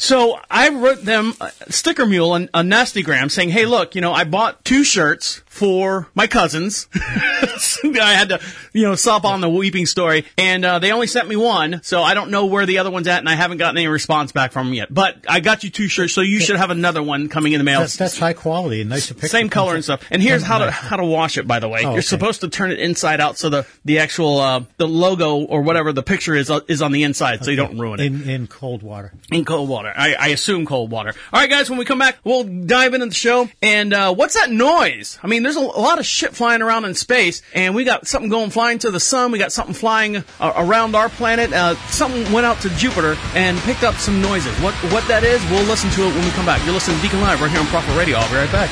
So 0.00 0.40
I 0.50 0.70
wrote 0.70 1.04
them 1.04 1.34
a 1.42 1.52
Sticker 1.70 2.06
Mule 2.06 2.34
and 2.34 2.48
a 2.54 2.62
nastygram 2.62 3.30
saying, 3.30 3.50
"Hey, 3.50 3.66
look, 3.66 3.94
you 3.94 4.00
know, 4.00 4.14
I 4.14 4.24
bought 4.24 4.64
two 4.64 4.82
shirts 4.82 5.42
for 5.60 6.08
my 6.14 6.26
cousins. 6.26 6.88
I 6.94 8.14
had 8.14 8.30
to, 8.30 8.40
you 8.72 8.82
know, 8.84 8.94
sop 8.94 9.26
on 9.26 9.42
the 9.42 9.48
weeping 9.48 9.84
story, 9.84 10.24
and 10.38 10.64
uh, 10.64 10.78
they 10.78 10.90
only 10.90 11.06
sent 11.06 11.28
me 11.28 11.36
one, 11.36 11.80
so 11.82 12.02
I 12.02 12.14
don't 12.14 12.30
know 12.30 12.46
where 12.46 12.64
the 12.64 12.78
other 12.78 12.90
one's 12.90 13.06
at, 13.08 13.18
and 13.18 13.28
I 13.28 13.34
haven't 13.34 13.58
gotten 13.58 13.76
any 13.76 13.86
response 13.86 14.32
back 14.32 14.52
from 14.52 14.68
them 14.68 14.74
yet. 14.74 14.92
But 14.92 15.16
I 15.28 15.40
got 15.40 15.62
you 15.62 15.68
two 15.70 15.86
shirts, 15.88 16.14
so 16.14 16.22
you 16.22 16.40
should 16.40 16.56
have 16.56 16.70
another 16.70 17.02
one 17.02 17.28
coming 17.28 17.52
in 17.52 17.58
the 17.58 17.64
mail. 17.64 17.80
That's, 17.80 17.96
that's 17.96 18.18
high 18.18 18.32
quality 18.32 18.80
and 18.80 18.88
nice 18.90 19.08
to 19.08 19.14
pick. 19.14 19.30
Same 19.30 19.50
color 19.50 19.74
and 19.74 19.84
stuff. 19.84 20.02
And 20.10 20.22
here's 20.22 20.42
how 20.42 20.58
to 20.58 20.70
how 20.70 20.96
to 20.96 21.04
wash 21.04 21.36
it. 21.36 21.46
By 21.46 21.58
the 21.58 21.68
way, 21.68 21.80
Oh, 21.80 21.90
you're 21.90 21.92
okay. 21.92 22.00
supposed 22.00 22.40
to 22.40 22.48
turn 22.48 22.70
it 22.70 22.78
inside 22.80 23.20
out 23.20 23.36
so 23.36 23.50
the 23.50 23.66
the 23.84 23.98
actual 23.98 24.38
uh, 24.40 24.64
the 24.78 24.88
logo 24.88 25.36
or 25.36 25.60
whatever 25.62 25.92
the 25.92 26.02
picture 26.02 26.34
is 26.34 26.50
uh, 26.50 26.60
is 26.68 26.80
on 26.80 26.92
the 26.92 27.02
inside, 27.02 27.44
so 27.44 27.50
you 27.50 27.56
don't 27.58 27.78
ruin 27.78 28.00
it 28.00 28.06
in 28.06 28.28
in 28.30 28.46
cold 28.46 28.82
water. 28.82 29.12
in 29.30 29.44
cold 29.44 29.68
water. 29.68 29.92
I, 29.94 30.14
I 30.14 30.26
assume 30.28 30.64
cold 30.64 30.90
water. 30.90 31.12
All 31.32 31.40
right, 31.40 31.50
guys. 31.50 31.68
When 31.68 31.78
we 31.78 31.84
come 31.84 31.98
back, 31.98 32.16
we'll 32.24 32.44
dive 32.44 32.94
into 32.94 33.06
the 33.06 33.14
show. 33.14 33.48
And 33.60 33.92
uh, 33.92 34.14
what's 34.14 34.34
that 34.34 34.50
noise? 34.50 35.18
I 35.22 35.26
mean, 35.26 35.42
there's 35.54 35.64
a, 35.64 35.80
lot 35.80 35.98
of 35.98 36.06
shit 36.06 36.34
flying 36.34 36.62
around 36.62 36.84
in 36.84 36.94
space, 36.94 37.42
and 37.54 37.74
we 37.74 37.82
got 37.84 38.06
something 38.06 38.30
going 38.30 38.50
flying 38.50 38.78
to 38.80 38.90
the 38.90 39.00
sun. 39.00 39.32
We 39.32 39.38
got 39.38 39.50
something 39.50 39.74
flying 39.74 40.18
uh, 40.38 40.52
around 40.56 40.94
our 40.94 41.08
planet. 41.08 41.52
Uh, 41.52 41.74
something 41.88 42.30
went 42.32 42.46
out 42.46 42.60
to 42.60 42.70
Jupiter 42.70 43.16
and 43.34 43.58
picked 43.60 43.82
up 43.82 43.96
some 43.96 44.22
noises. 44.22 44.56
What 44.60 44.74
what 44.92 45.06
that 45.08 45.24
is? 45.24 45.42
We'll 45.50 45.64
listen 45.64 45.90
to 45.90 46.02
it 46.02 46.14
when 46.14 46.24
we 46.24 46.30
come 46.32 46.46
back. 46.46 46.64
You're 46.64 46.74
listening 46.74 46.98
to 46.98 47.02
Deacon 47.02 47.20
Live 47.20 47.40
right 47.40 47.50
here 47.50 47.60
on 47.60 47.66
Proper 47.66 47.92
Radio. 47.98 48.18
I'll 48.18 48.30
be 48.30 48.36
right 48.36 48.52
back. 48.52 48.70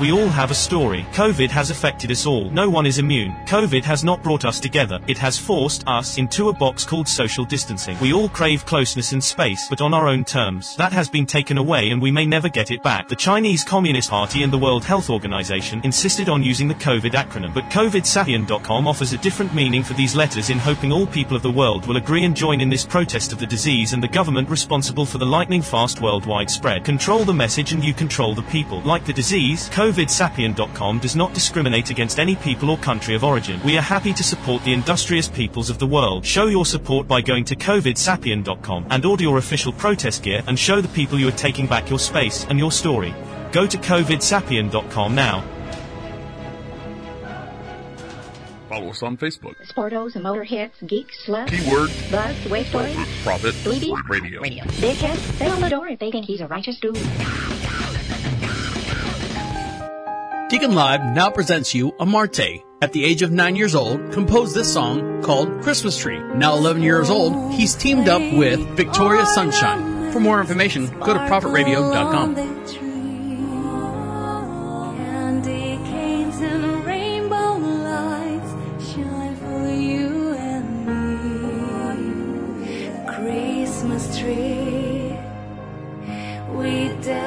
We 0.00 0.12
all 0.12 0.28
have 0.28 0.50
a 0.50 0.54
story. 0.54 1.04
COVID 1.12 1.50
has 1.50 1.68
affected 1.68 2.10
us 2.10 2.24
all. 2.24 2.48
No 2.48 2.70
one 2.70 2.86
is 2.86 2.98
immune. 2.98 3.32
COVID 3.44 3.84
has 3.84 4.02
not 4.02 4.22
brought 4.22 4.46
us 4.46 4.58
together. 4.58 4.98
It 5.06 5.18
has 5.18 5.36
forced 5.36 5.86
us 5.86 6.16
into 6.16 6.48
a 6.48 6.54
box 6.54 6.86
called 6.86 7.06
social 7.06 7.44
distancing. 7.44 7.98
We 8.00 8.14
all 8.14 8.30
crave 8.30 8.64
closeness 8.64 9.12
and 9.12 9.22
space, 9.22 9.68
but 9.68 9.82
on 9.82 9.92
our 9.92 10.08
own 10.08 10.24
terms. 10.24 10.74
That 10.76 10.94
has 10.94 11.10
been 11.10 11.26
taken 11.26 11.58
away 11.58 11.90
and 11.90 12.00
we 12.00 12.10
may 12.10 12.24
never 12.24 12.48
get 12.48 12.70
it 12.70 12.82
back. 12.82 13.08
The 13.08 13.14
Chinese 13.14 13.62
Communist 13.62 14.08
Party 14.08 14.42
and 14.42 14.50
the 14.50 14.56
World 14.56 14.84
Health 14.84 15.10
Organization 15.10 15.82
insisted 15.84 16.30
on 16.30 16.42
using 16.42 16.66
the 16.66 16.74
COVID 16.76 17.12
acronym, 17.12 17.52
but 17.52 17.64
COVIDSapient.com 17.64 18.88
offers 18.88 19.12
a 19.12 19.18
different 19.18 19.54
meaning 19.54 19.82
for 19.82 19.92
these 19.92 20.16
letters 20.16 20.48
in 20.48 20.58
hoping 20.58 20.92
all 20.92 21.06
people 21.08 21.36
of 21.36 21.42
the 21.42 21.50
world 21.50 21.86
will 21.86 21.98
agree 21.98 22.24
and 22.24 22.34
join 22.34 22.62
in 22.62 22.70
this 22.70 22.86
protest 22.86 23.34
of 23.34 23.38
the 23.38 23.46
disease 23.46 23.92
and 23.92 24.02
the 24.02 24.08
government 24.08 24.48
responsible 24.48 25.04
for 25.04 25.18
the 25.18 25.26
lightning 25.26 25.60
fast 25.60 26.00
worldwide 26.00 26.50
spread. 26.50 26.86
Control 26.86 27.22
the 27.22 27.34
message 27.34 27.74
and 27.74 27.84
you 27.84 27.92
control 27.92 28.34
the 28.34 28.40
people. 28.44 28.80
Like 28.80 29.04
the 29.04 29.12
disease, 29.12 29.68
COVID 29.68 29.89
COVIDSapient.com 29.90 31.00
does 31.00 31.16
not 31.16 31.34
discriminate 31.34 31.90
against 31.90 32.20
any 32.20 32.36
people 32.36 32.70
or 32.70 32.78
country 32.78 33.14
of 33.16 33.24
origin. 33.24 33.60
We 33.64 33.76
are 33.76 33.80
happy 33.82 34.12
to 34.12 34.22
support 34.22 34.62
the 34.62 34.72
industrious 34.72 35.28
peoples 35.28 35.68
of 35.68 35.78
the 35.80 35.86
world. 35.86 36.24
Show 36.24 36.46
your 36.46 36.64
support 36.64 37.08
by 37.08 37.20
going 37.20 37.44
to 37.46 37.56
COVIDSapient.com 37.56 38.86
and 38.90 39.04
order 39.04 39.22
your 39.24 39.38
official 39.38 39.72
protest 39.72 40.22
gear 40.22 40.42
and 40.46 40.56
show 40.56 40.80
the 40.80 40.88
people 40.88 41.18
you 41.18 41.26
are 41.28 41.32
taking 41.32 41.66
back 41.66 41.90
your 41.90 41.98
space 41.98 42.44
and 42.48 42.56
your 42.58 42.70
story. 42.70 43.12
Go 43.50 43.66
to 43.66 43.76
COVIDSapient.com 43.78 45.14
now. 45.14 45.44
Follow 48.68 48.90
us 48.90 49.02
on 49.02 49.16
Facebook. 49.16 49.54
Sportos, 49.74 50.14
motor 50.22 50.44
hits, 50.44 50.80
geeks, 50.86 51.26
sluts, 51.26 51.48
Keyword 51.48 51.90
buzz, 52.12 52.48
wave 52.48 52.68
stories, 52.68 52.96
Profit 53.24 53.54
dweebies, 53.56 54.08
Radio. 54.08 54.40
radio. 54.40 54.64
Dickheads, 54.64 55.38
they 55.40 55.48
on 55.48 55.60
the 55.60 55.68
door 55.68 55.88
if 55.88 55.98
they 55.98 56.12
think 56.12 56.26
he's 56.26 56.40
a 56.40 56.46
righteous 56.46 56.78
dude. 56.78 56.96
Deacon 60.50 60.74
Live 60.74 61.14
now 61.14 61.30
presents 61.30 61.72
you 61.76 61.92
Amarte. 62.00 62.64
At 62.82 62.92
the 62.92 63.04
age 63.04 63.22
of 63.22 63.30
nine 63.30 63.54
years 63.54 63.76
old, 63.76 64.10
composed 64.10 64.52
this 64.52 64.72
song 64.72 65.22
called 65.22 65.62
Christmas 65.62 65.96
Tree. 65.96 66.18
Now 66.34 66.56
11 66.56 66.82
years 66.82 67.08
old, 67.08 67.52
he's 67.52 67.76
teamed 67.76 68.08
up 68.08 68.20
with 68.36 68.58
Victoria 68.76 69.24
Sunshine. 69.26 70.10
For 70.10 70.18
more 70.18 70.40
information, 70.40 70.86
go 70.98 71.14
to 71.14 71.20
profitradio.com. 71.20 72.89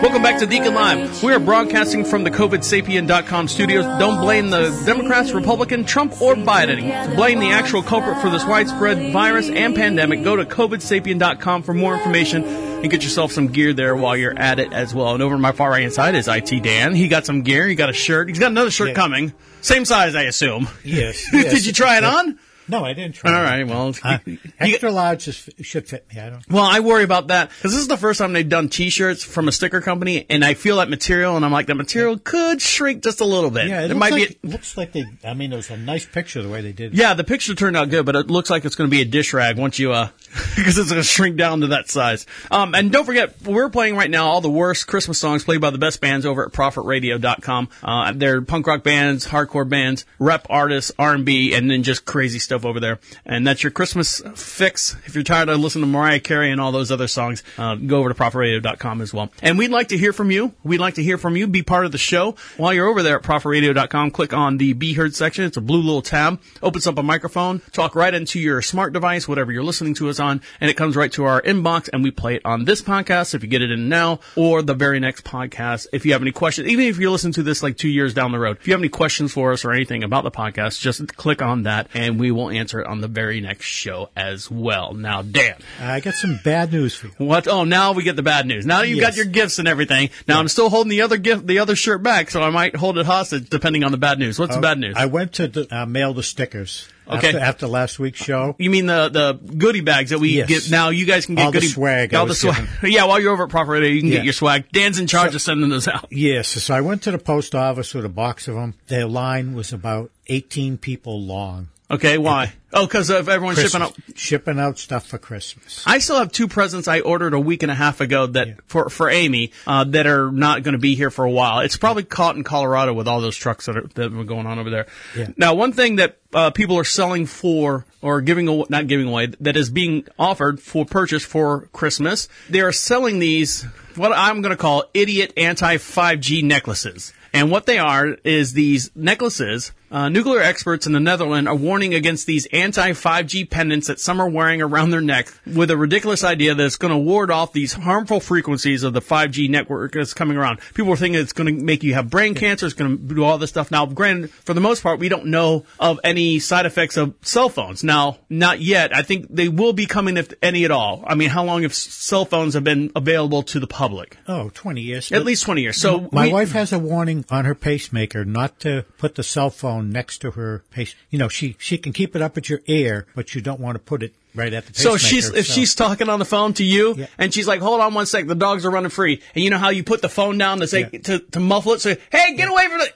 Welcome 0.04 0.22
back 0.22 0.38
to 0.40 0.46
Deacon 0.46 0.74
Live. 0.74 1.24
We 1.24 1.32
are 1.32 1.40
broadcasting 1.40 2.04
from 2.04 2.26
the 2.26 2.30
COVIDSapien.com 2.30 3.48
studios. 3.48 3.86
Don't 4.00 4.20
blame 4.20 4.50
the 4.50 4.84
Democrats, 4.86 5.32
Republican, 5.32 5.86
Trump, 5.86 6.22
or 6.22 6.36
Biden. 6.36 7.16
Blame 7.16 7.40
the 7.40 7.52
actual 7.52 7.82
culprit 7.82 8.18
for 8.22 8.30
this 8.30 8.44
widespread 8.44 9.14
virus 9.14 9.48
and 9.50 9.74
pandemic, 9.74 10.22
go 10.22 10.36
to 10.36 10.44
COVIDSapien.com 10.44 11.64
for 11.64 11.74
more 11.74 11.96
information 11.96 12.44
and 12.44 12.92
get 12.92 13.02
yourself 13.02 13.32
some 13.32 13.48
gear 13.48 13.72
there 13.72 13.96
while 13.96 14.18
you're 14.18 14.38
at 14.38 14.60
it 14.60 14.74
as 14.74 14.94
well. 14.94 15.14
And 15.14 15.24
over 15.24 15.36
on 15.36 15.42
my 15.42 15.54
far 15.54 15.70
right 15.70 15.82
hand 15.84 15.94
side 15.94 16.16
is 16.16 16.28
IT 16.28 16.62
Dan. 16.62 16.94
He 16.96 17.08
got 17.08 17.26
some 17.26 17.42
gear. 17.44 17.66
He 17.66 17.76
got 17.76 17.90
a 17.90 17.94
shirt. 17.94 18.28
He's 18.28 18.40
got 18.40 18.52
another 18.52 18.72
shirt 18.72 18.90
Yeah. 18.90 18.96
coming. 18.96 19.32
Same 19.62 19.86
size, 19.86 20.16
I 20.16 20.24
assume. 20.24 20.68
Yes. 20.84 21.26
Did 21.32 21.66
you 21.66 21.72
try 21.72 21.98
it 21.98 22.04
on? 22.04 22.38
No, 22.68 22.84
I 22.86 22.94
didn't 22.94 23.16
try. 23.16 23.34
All 23.36 23.42
right. 23.44 23.68
Well, 23.68 23.94
Uh, 24.04 24.18
extra 24.60 24.92
large 24.92 25.28
is, 25.28 25.50
should 25.62 25.88
fit 25.88 26.06
me. 26.14 26.22
I 26.22 26.30
don't. 26.30 26.50
Well, 26.50 26.64
I 26.64 26.80
worry 26.80 27.04
about 27.04 27.28
that 27.28 27.50
because 27.50 27.72
this 27.72 27.82
is 27.82 27.88
the 27.88 27.98
first 27.98 28.20
time 28.20 28.34
they've 28.34 28.48
done 28.48 28.70
T-shirts 28.70 29.24
from 29.24 29.48
a 29.48 29.52
sticker 29.52 29.82
company, 29.82 30.26
and 30.30 30.44
I 30.46 30.54
feel 30.54 30.78
that 30.78 30.90
material, 30.90 31.36
and 31.36 31.44
I'm 31.46 31.52
like, 31.52 31.68
that 31.68 31.76
material 31.76 32.18
could 32.18 32.62
shrink 32.62 33.04
just 33.04 33.22
a 33.22 33.26
little 33.26 33.50
bit. 33.52 33.68
Yeah, 33.68 33.82
it, 33.84 33.92
it 33.92 33.98
might 33.98 34.12
like, 34.14 34.42
be. 34.42 34.48
looks 34.48 34.78
like 34.78 34.92
they. 34.94 35.06
I 35.24 35.34
mean, 35.34 35.52
it 35.54 35.56
was 35.56 35.70
a 35.70 35.78
nice 35.78 36.06
picture 36.06 36.42
the 36.42 36.50
way 36.50 36.62
they 36.62 36.72
did. 36.72 36.94
it. 36.94 36.98
Yeah, 36.98 37.14
the 37.14 37.24
picture 37.24 37.54
turned 37.56 37.76
out 37.76 37.90
good, 37.90 38.06
but 38.06 38.16
it 38.16 38.28
looks 38.28 38.50
like 38.50 38.66
it's 38.66 38.76
going 38.76 38.90
to 38.90 38.96
be 38.96 39.02
a 39.02 39.06
dish 39.06 39.34
rag 39.34 39.58
once 39.58 39.80
you, 39.80 39.92
uh, 39.92 40.10
because 40.56 40.78
it's 40.78 40.90
going 40.90 41.02
to 41.02 41.08
shrink 41.08 41.38
down 41.38 41.62
to 41.62 41.68
that 41.68 41.90
size. 41.90 42.26
Um, 42.52 42.76
and 42.76 42.92
don't 42.92 43.06
forget, 43.06 43.42
we're 43.44 43.70
playing 43.70 43.96
right 43.96 44.10
now 44.10 44.28
all 44.28 44.42
the 44.42 44.50
worst 44.50 44.88
Christmas 44.88 45.18
songs 45.20 45.44
played 45.44 45.62
by 45.62 45.70
the 45.70 45.78
best 45.78 46.00
bands 46.02 46.26
over 46.26 46.46
at 46.46 46.52
ProfitRadio.com. 46.54 47.70
Uh, 47.84 48.14
they're 48.16 48.42
punk 48.42 48.68
rock 48.68 48.84
bands, 48.84 49.28
hardcore 49.28 49.68
bands, 49.68 50.06
rep 50.20 50.46
artists, 50.50 50.92
R&B, 51.00 51.54
and 51.54 51.70
then 51.70 51.84
just 51.84 52.06
crazy 52.06 52.40
stuff 52.40 52.53
over 52.54 52.80
there. 52.80 53.00
And 53.26 53.46
that's 53.46 53.64
your 53.64 53.72
Christmas 53.72 54.22
fix. 54.36 54.96
If 55.06 55.16
you're 55.16 55.24
tired 55.24 55.50
of 55.50 55.60
listening 55.60 55.86
to 55.86 55.92
Mariah 55.92 56.20
Carey 56.20 56.52
and 56.52 56.62
all 56.62 56.72
those 56.72 56.92
other 56.92 57.08
songs, 57.08 57.44
uh, 57.58 57.76
go 57.76 58.00
over 58.00 58.10
to 58.10 58.16
ProfitRadio.com 58.16 59.02
as 59.02 59.14
well. 59.14 59.32
And 59.42 59.58
we'd 59.58 59.72
like 59.72 59.90
to 59.90 59.98
hear 59.98 60.14
from 60.14 60.32
you. 60.32 60.54
We'd 60.64 60.80
like 60.80 60.96
to 60.96 61.04
hear 61.04 61.18
from 61.18 61.36
you. 61.36 61.48
Be 61.48 61.64
part 61.64 61.86
of 61.86 61.92
the 61.92 61.98
show. 61.98 62.36
While 62.58 62.74
you're 62.74 62.88
over 62.88 63.04
there 63.04 63.18
at 63.18 63.24
ProfitRadio.com, 63.24 64.12
click 64.12 64.34
on 64.34 64.58
the 64.58 64.74
Be 64.74 64.94
Heard 64.94 65.16
section. 65.16 65.46
It's 65.46 65.58
a 65.58 65.62
blue 65.62 65.82
little 65.82 66.02
tab. 66.02 66.40
Opens 66.62 66.88
up 66.88 66.98
a 66.98 67.04
microphone. 67.04 67.62
Talk 67.72 67.96
right 67.96 68.14
into 68.14 68.40
your 68.40 68.62
smart 68.62 68.94
device, 68.94 69.28
whatever 69.28 69.52
you're 69.52 69.64
listening 69.64 69.94
to 69.96 70.10
us 70.10 70.20
on, 70.20 70.42
and 70.62 70.70
it 70.70 70.76
comes 70.76 70.96
right 70.96 71.12
to 71.14 71.26
our 71.26 71.42
inbox, 71.42 71.90
and 71.92 72.04
we 72.04 72.12
play 72.12 72.36
it 72.36 72.42
on 72.46 72.66
this 72.66 72.82
podcast 72.82 73.34
if 73.34 73.44
you 73.44 73.50
get 73.50 73.62
it 73.62 73.72
in 73.72 73.90
now, 73.90 74.20
or 74.36 74.62
the 74.62 74.74
very 74.74 75.00
next 75.00 75.24
podcast 75.24 75.88
if 75.94 76.06
you 76.06 76.14
have 76.14 76.22
any 76.22 76.32
questions. 76.32 76.68
Even 76.68 76.86
if 76.86 76.98
you're 76.98 77.12
listening 77.12 77.34
to 77.34 77.44
this 77.44 77.64
like 77.64 77.78
two 77.78 77.90
years 77.90 78.14
down 78.14 78.32
the 78.32 78.40
road, 78.40 78.58
if 78.60 78.68
you 78.68 78.74
have 78.74 78.82
any 78.82 78.90
questions 78.90 79.32
for 79.32 79.52
us 79.52 79.66
or 79.66 79.72
anything 79.72 80.04
about 80.04 80.24
the 80.24 80.32
podcast, 80.32 80.80
just 80.80 81.16
click 81.16 81.42
on 81.42 81.64
that, 81.64 81.88
and 81.94 82.20
we 82.20 82.32
will 82.32 82.43
answer 82.50 82.80
it 82.82 82.88
on 82.88 83.02
the 83.02 83.08
very 83.08 83.42
next 83.42 83.66
show 83.66 84.10
as 84.16 84.50
well. 84.50 84.94
Now, 84.94 85.22
Dan. 85.22 85.56
I 85.80 86.00
got 86.00 86.16
some 86.16 86.40
bad 86.44 86.72
news 86.72 86.96
for 86.96 87.08
you. 87.08 87.14
What? 87.18 87.48
Oh, 87.48 87.64
now 87.64 87.94
we 87.94 88.04
get 88.04 88.16
the 88.16 88.24
bad 88.24 88.46
news. 88.46 88.66
Now 88.66 88.82
you've 88.82 89.02
got 89.02 89.16
your 89.16 89.26
gifts 89.26 89.60
and 89.60 89.68
everything. 89.68 90.10
Now 90.28 90.40
I'm 90.40 90.48
still 90.48 90.70
holding 90.70 90.90
the 90.90 91.02
other 91.02 91.18
gift, 91.18 91.46
the 91.48 91.60
other 91.60 91.76
shirt 91.76 92.04
back, 92.04 92.30
so 92.32 92.42
I 92.42 92.50
might 92.50 92.76
hold 92.76 92.98
it 92.98 93.06
hostage 93.06 93.50
depending 93.50 93.84
on 93.84 93.92
the 93.92 93.98
bad 93.98 94.20
news. 94.20 94.40
What's 94.40 94.56
the 94.56 94.62
bad 94.62 94.80
news? 94.80 94.96
I 94.98 95.06
went 95.06 95.34
to 95.34 95.48
the, 95.48 95.68
uh, 95.76 95.86
mail 95.86 96.14
the 96.14 96.24
stickers. 96.24 96.88
Okay. 97.06 97.28
After, 97.28 97.40
after 97.40 97.68
last 97.68 98.00
week's 98.00 98.24
show. 98.24 98.56
you 98.58 98.70
mean 98.70 98.86
the 98.86 99.10
the 99.10 99.34
goodie 99.34 99.82
bags 99.82 100.12
that 100.12 100.20
we 100.20 100.30
Yes. 100.38 100.48
get 100.48 100.72
now? 100.72 100.88
You 100.88 101.06
guys 101.06 101.26
can 101.26 101.36
get 101.36 101.44
All 101.46 101.52
the 101.52 101.58
goodie 101.60 101.68
swag 101.68 102.14
I 102.14 102.20
All 102.20 102.26
the 102.26 102.34
swag. 102.34 102.66
yeah, 102.84 103.04
while 103.04 103.20
you're 103.20 103.34
over 103.34 103.44
at 103.44 103.50
Proper 103.50 103.72
Radio, 103.72 103.90
you 103.90 104.00
can 104.00 104.08
Yeah. 104.10 104.16
get 104.20 104.24
your 104.24 104.32
swag. 104.34 104.72
Dan's 104.72 105.00
in 105.00 105.08
charge 105.08 105.36
of 105.36 105.42
sending 105.42 105.70
those 105.70 105.90
out. 105.90 106.08
Yes. 106.12 106.48
So 106.48 106.74
I 106.74 106.80
went 106.80 107.02
to 107.02 107.12
the 107.12 107.18
post 107.18 107.56
office 107.56 107.94
with 107.94 108.06
a 108.06 108.10
box 108.10 108.48
of 108.48 108.56
them. 108.56 108.76
Their 108.88 109.06
line 109.06 109.54
was 109.54 109.74
about 109.74 110.12
18 110.28 110.78
people 110.78 111.22
long. 111.22 111.68
Okay, 111.94 112.18
why? 112.18 112.52
Oh, 112.74 112.86
because 112.86 113.10
of 113.10 113.30
everyone 113.30 113.56
shipping 113.56 113.82
out. 113.82 113.96
shipping 114.16 114.60
out 114.60 114.80
stuff 114.80 115.06
for 115.06 115.18
Christmas. 115.18 115.84
I 115.86 116.00
still 116.00 116.18
have 116.18 116.32
two 116.32 116.48
presents 116.48 116.88
I 116.88 117.02
ordered 117.02 117.34
a 117.34 117.40
week 117.40 117.62
and 117.62 117.72
a 117.72 117.76
half 117.76 118.02
ago 118.02 118.26
that 118.28 118.62
for 118.68 118.90
for 118.90 119.10
Amy 119.10 119.52
uh, 119.68 119.84
that 119.86 120.08
are 120.08 120.32
not 120.32 120.64
going 120.64 120.74
to 120.74 120.80
be 120.80 120.96
here 120.96 121.12
for 121.12 121.24
a 121.24 121.32
while. 121.32 121.60
It's 121.60 121.78
probably 121.78 122.04
caught 122.04 122.36
in 122.36 122.44
Colorado 122.44 122.94
with 122.94 123.08
all 123.08 123.22
those 123.22 123.38
trucks 123.38 123.68
that 123.68 123.78
are 123.78 123.88
that 123.94 124.14
are 124.14 124.24
going 124.24 124.48
on 124.48 124.58
over 124.58 124.70
there. 124.70 124.88
Yeah. 125.16 125.30
Now, 125.38 125.54
one 125.54 125.72
thing 125.72 125.98
that 125.98 126.18
uh, 126.34 126.50
people 126.50 126.78
are 126.78 126.84
selling 126.84 127.28
for 127.28 127.86
or 128.02 128.22
giving 128.22 128.48
away, 128.48 128.66
not 128.70 128.88
giving 128.88 129.08
away, 129.08 129.28
that 129.40 129.56
is 129.56 129.70
being 129.70 130.08
offered 130.18 130.60
for 130.60 130.86
purchase 130.86 131.24
for 131.24 131.68
Christmas, 131.74 132.28
they 132.50 132.62
are 132.62 132.72
selling 132.72 133.20
these 133.20 133.66
what 133.96 134.12
I'm 134.14 134.42
going 134.42 134.52
to 134.52 134.58
call 134.58 134.86
idiot 134.94 135.34
anti 135.38 135.78
5G 135.78 136.44
necklaces. 136.44 137.14
And 137.34 137.50
what 137.50 137.66
they 137.66 137.80
are 137.80 138.18
is 138.24 138.54
these 138.54 138.92
necklaces. 138.96 139.72
Uh, 139.92 140.08
nuclear 140.10 140.40
experts 140.40 140.86
in 140.86 140.94
the 140.94 141.00
Netherlands 141.00 141.48
are 141.48 141.56
warning 141.56 141.94
against 141.96 142.28
these 142.28 142.48
anti-5G 142.64 143.50
pendants 143.50 143.88
that 143.88 144.00
some 144.00 144.20
are 144.20 144.30
wearing 144.30 144.62
around 144.62 144.92
their 144.92 145.02
neck 145.02 145.28
with 145.46 145.70
a 145.70 145.78
ridiculous 145.78 146.24
idea 146.24 146.56
that 146.56 146.64
it's 146.66 146.78
going 146.78 146.92
to 146.94 146.98
ward 146.98 147.30
off 147.32 147.54
these 147.54 147.74
harmful 147.74 148.20
frequencies 148.20 148.84
of 148.84 148.94
the 148.94 149.02
5G 149.02 149.50
network 149.50 149.94
that's 149.94 150.14
coming 150.14 150.38
around. 150.38 150.60
People 150.74 150.94
are 150.94 150.96
thinking 150.96 151.22
it's 151.22 151.34
going 151.34 151.58
to 151.58 151.64
make 151.64 151.84
you 151.84 151.94
have 151.94 152.10
brain 152.10 152.34
cancer. 152.36 152.66
It's 152.66 152.76
going 152.76 152.98
to 152.98 153.16
do 153.16 153.24
all 153.24 153.38
this 153.38 153.50
stuff. 153.50 153.70
Now, 153.72 153.86
granted, 153.86 154.32
for 154.32 154.54
the 154.54 154.62
most 154.62 154.82
part, 154.82 155.00
we 155.00 155.10
don't 155.10 155.28
know 155.28 155.66
of 155.80 156.00
any 156.04 156.40
side 156.40 156.66
effects 156.66 156.98
of 156.98 157.14
cell 157.22 157.50
phones. 157.50 157.84
Now, 157.84 158.18
not 158.30 158.62
yet. 158.62 158.96
I 158.96 159.02
think 159.02 159.28
they 159.30 159.50
will 159.50 159.74
be 159.74 159.86
coming, 159.86 160.18
if 160.18 160.34
any 160.42 160.66
at 160.66 160.72
all. 160.72 161.04
I 161.06 161.16
mean, 161.16 161.30
how 161.30 161.44
long 161.44 161.64
have 161.64 161.74
cell 161.74 162.26
phones 162.26 162.54
have 162.54 162.64
been 162.64 162.92
available 162.96 163.44
to 163.44 163.60
the 163.60 163.68
public? 163.68 164.18
Oh, 164.28 164.50
20 164.54 164.82
years. 164.82 165.12
At 165.12 165.26
least 165.26 165.44
20 165.44 165.62
years. 165.62 165.78
So 165.78 166.10
my 166.12 166.28
we- 166.28 166.34
wife 166.34 166.52
has 166.54 166.72
a 166.72 166.80
warning 166.80 167.26
on 167.30 167.46
her 167.46 167.56
pacemaker 167.56 168.24
not 168.26 168.60
to 168.62 168.86
put 168.98 169.16
the 169.16 169.24
cell 169.24 169.50
phone 169.50 169.90
next 169.90 170.20
to 170.20 170.32
her 170.32 170.64
pace. 170.72 170.96
You 171.10 171.20
know, 171.20 171.28
she 171.28 171.56
she 171.60 171.78
can 171.78 171.94
keep 171.94 172.16
it 172.16 172.22
up 172.22 172.38
at 172.38 172.50
your 172.50 172.53
ear, 172.68 173.06
but 173.16 173.34
you 173.36 173.42
don't 173.42 173.60
want 173.60 173.76
to 173.76 173.80
put 173.80 174.04
it 174.04 174.14
right 174.36 174.52
at 174.54 174.66
the 174.66 174.74
So 174.74 174.98
she's 174.98 175.30
if 175.30 175.46
she's 175.46 175.76
talking 175.76 176.10
on 176.10 176.20
the 176.20 176.26
phone 176.26 176.54
to 176.54 176.64
you 176.64 176.96
Yeah. 176.98 177.06
and 177.20 177.34
she's 177.34 177.48
like, 177.48 177.62
"Hold 177.62 177.82
on 177.82 177.94
one 177.94 178.06
sec, 178.06 178.26
the 178.28 178.36
dogs 178.36 178.66
are 178.66 178.72
running 178.72 178.90
free," 178.90 179.22
and 179.36 179.44
you 179.44 179.50
know 179.50 179.58
how 179.60 179.70
you 179.70 179.84
put 179.84 180.02
the 180.02 180.10
phone 180.10 180.38
down 180.38 180.60
to 180.60 180.68
say 180.68 180.90
Yeah. 180.92 181.00
to, 181.02 181.20
to 181.20 181.40
muffle 181.40 181.74
it, 181.74 181.82
say, 181.82 181.98
"Hey, 182.12 182.36
get 182.36 182.50
away 182.50 182.68
from 182.68 182.80
the." 182.80 182.88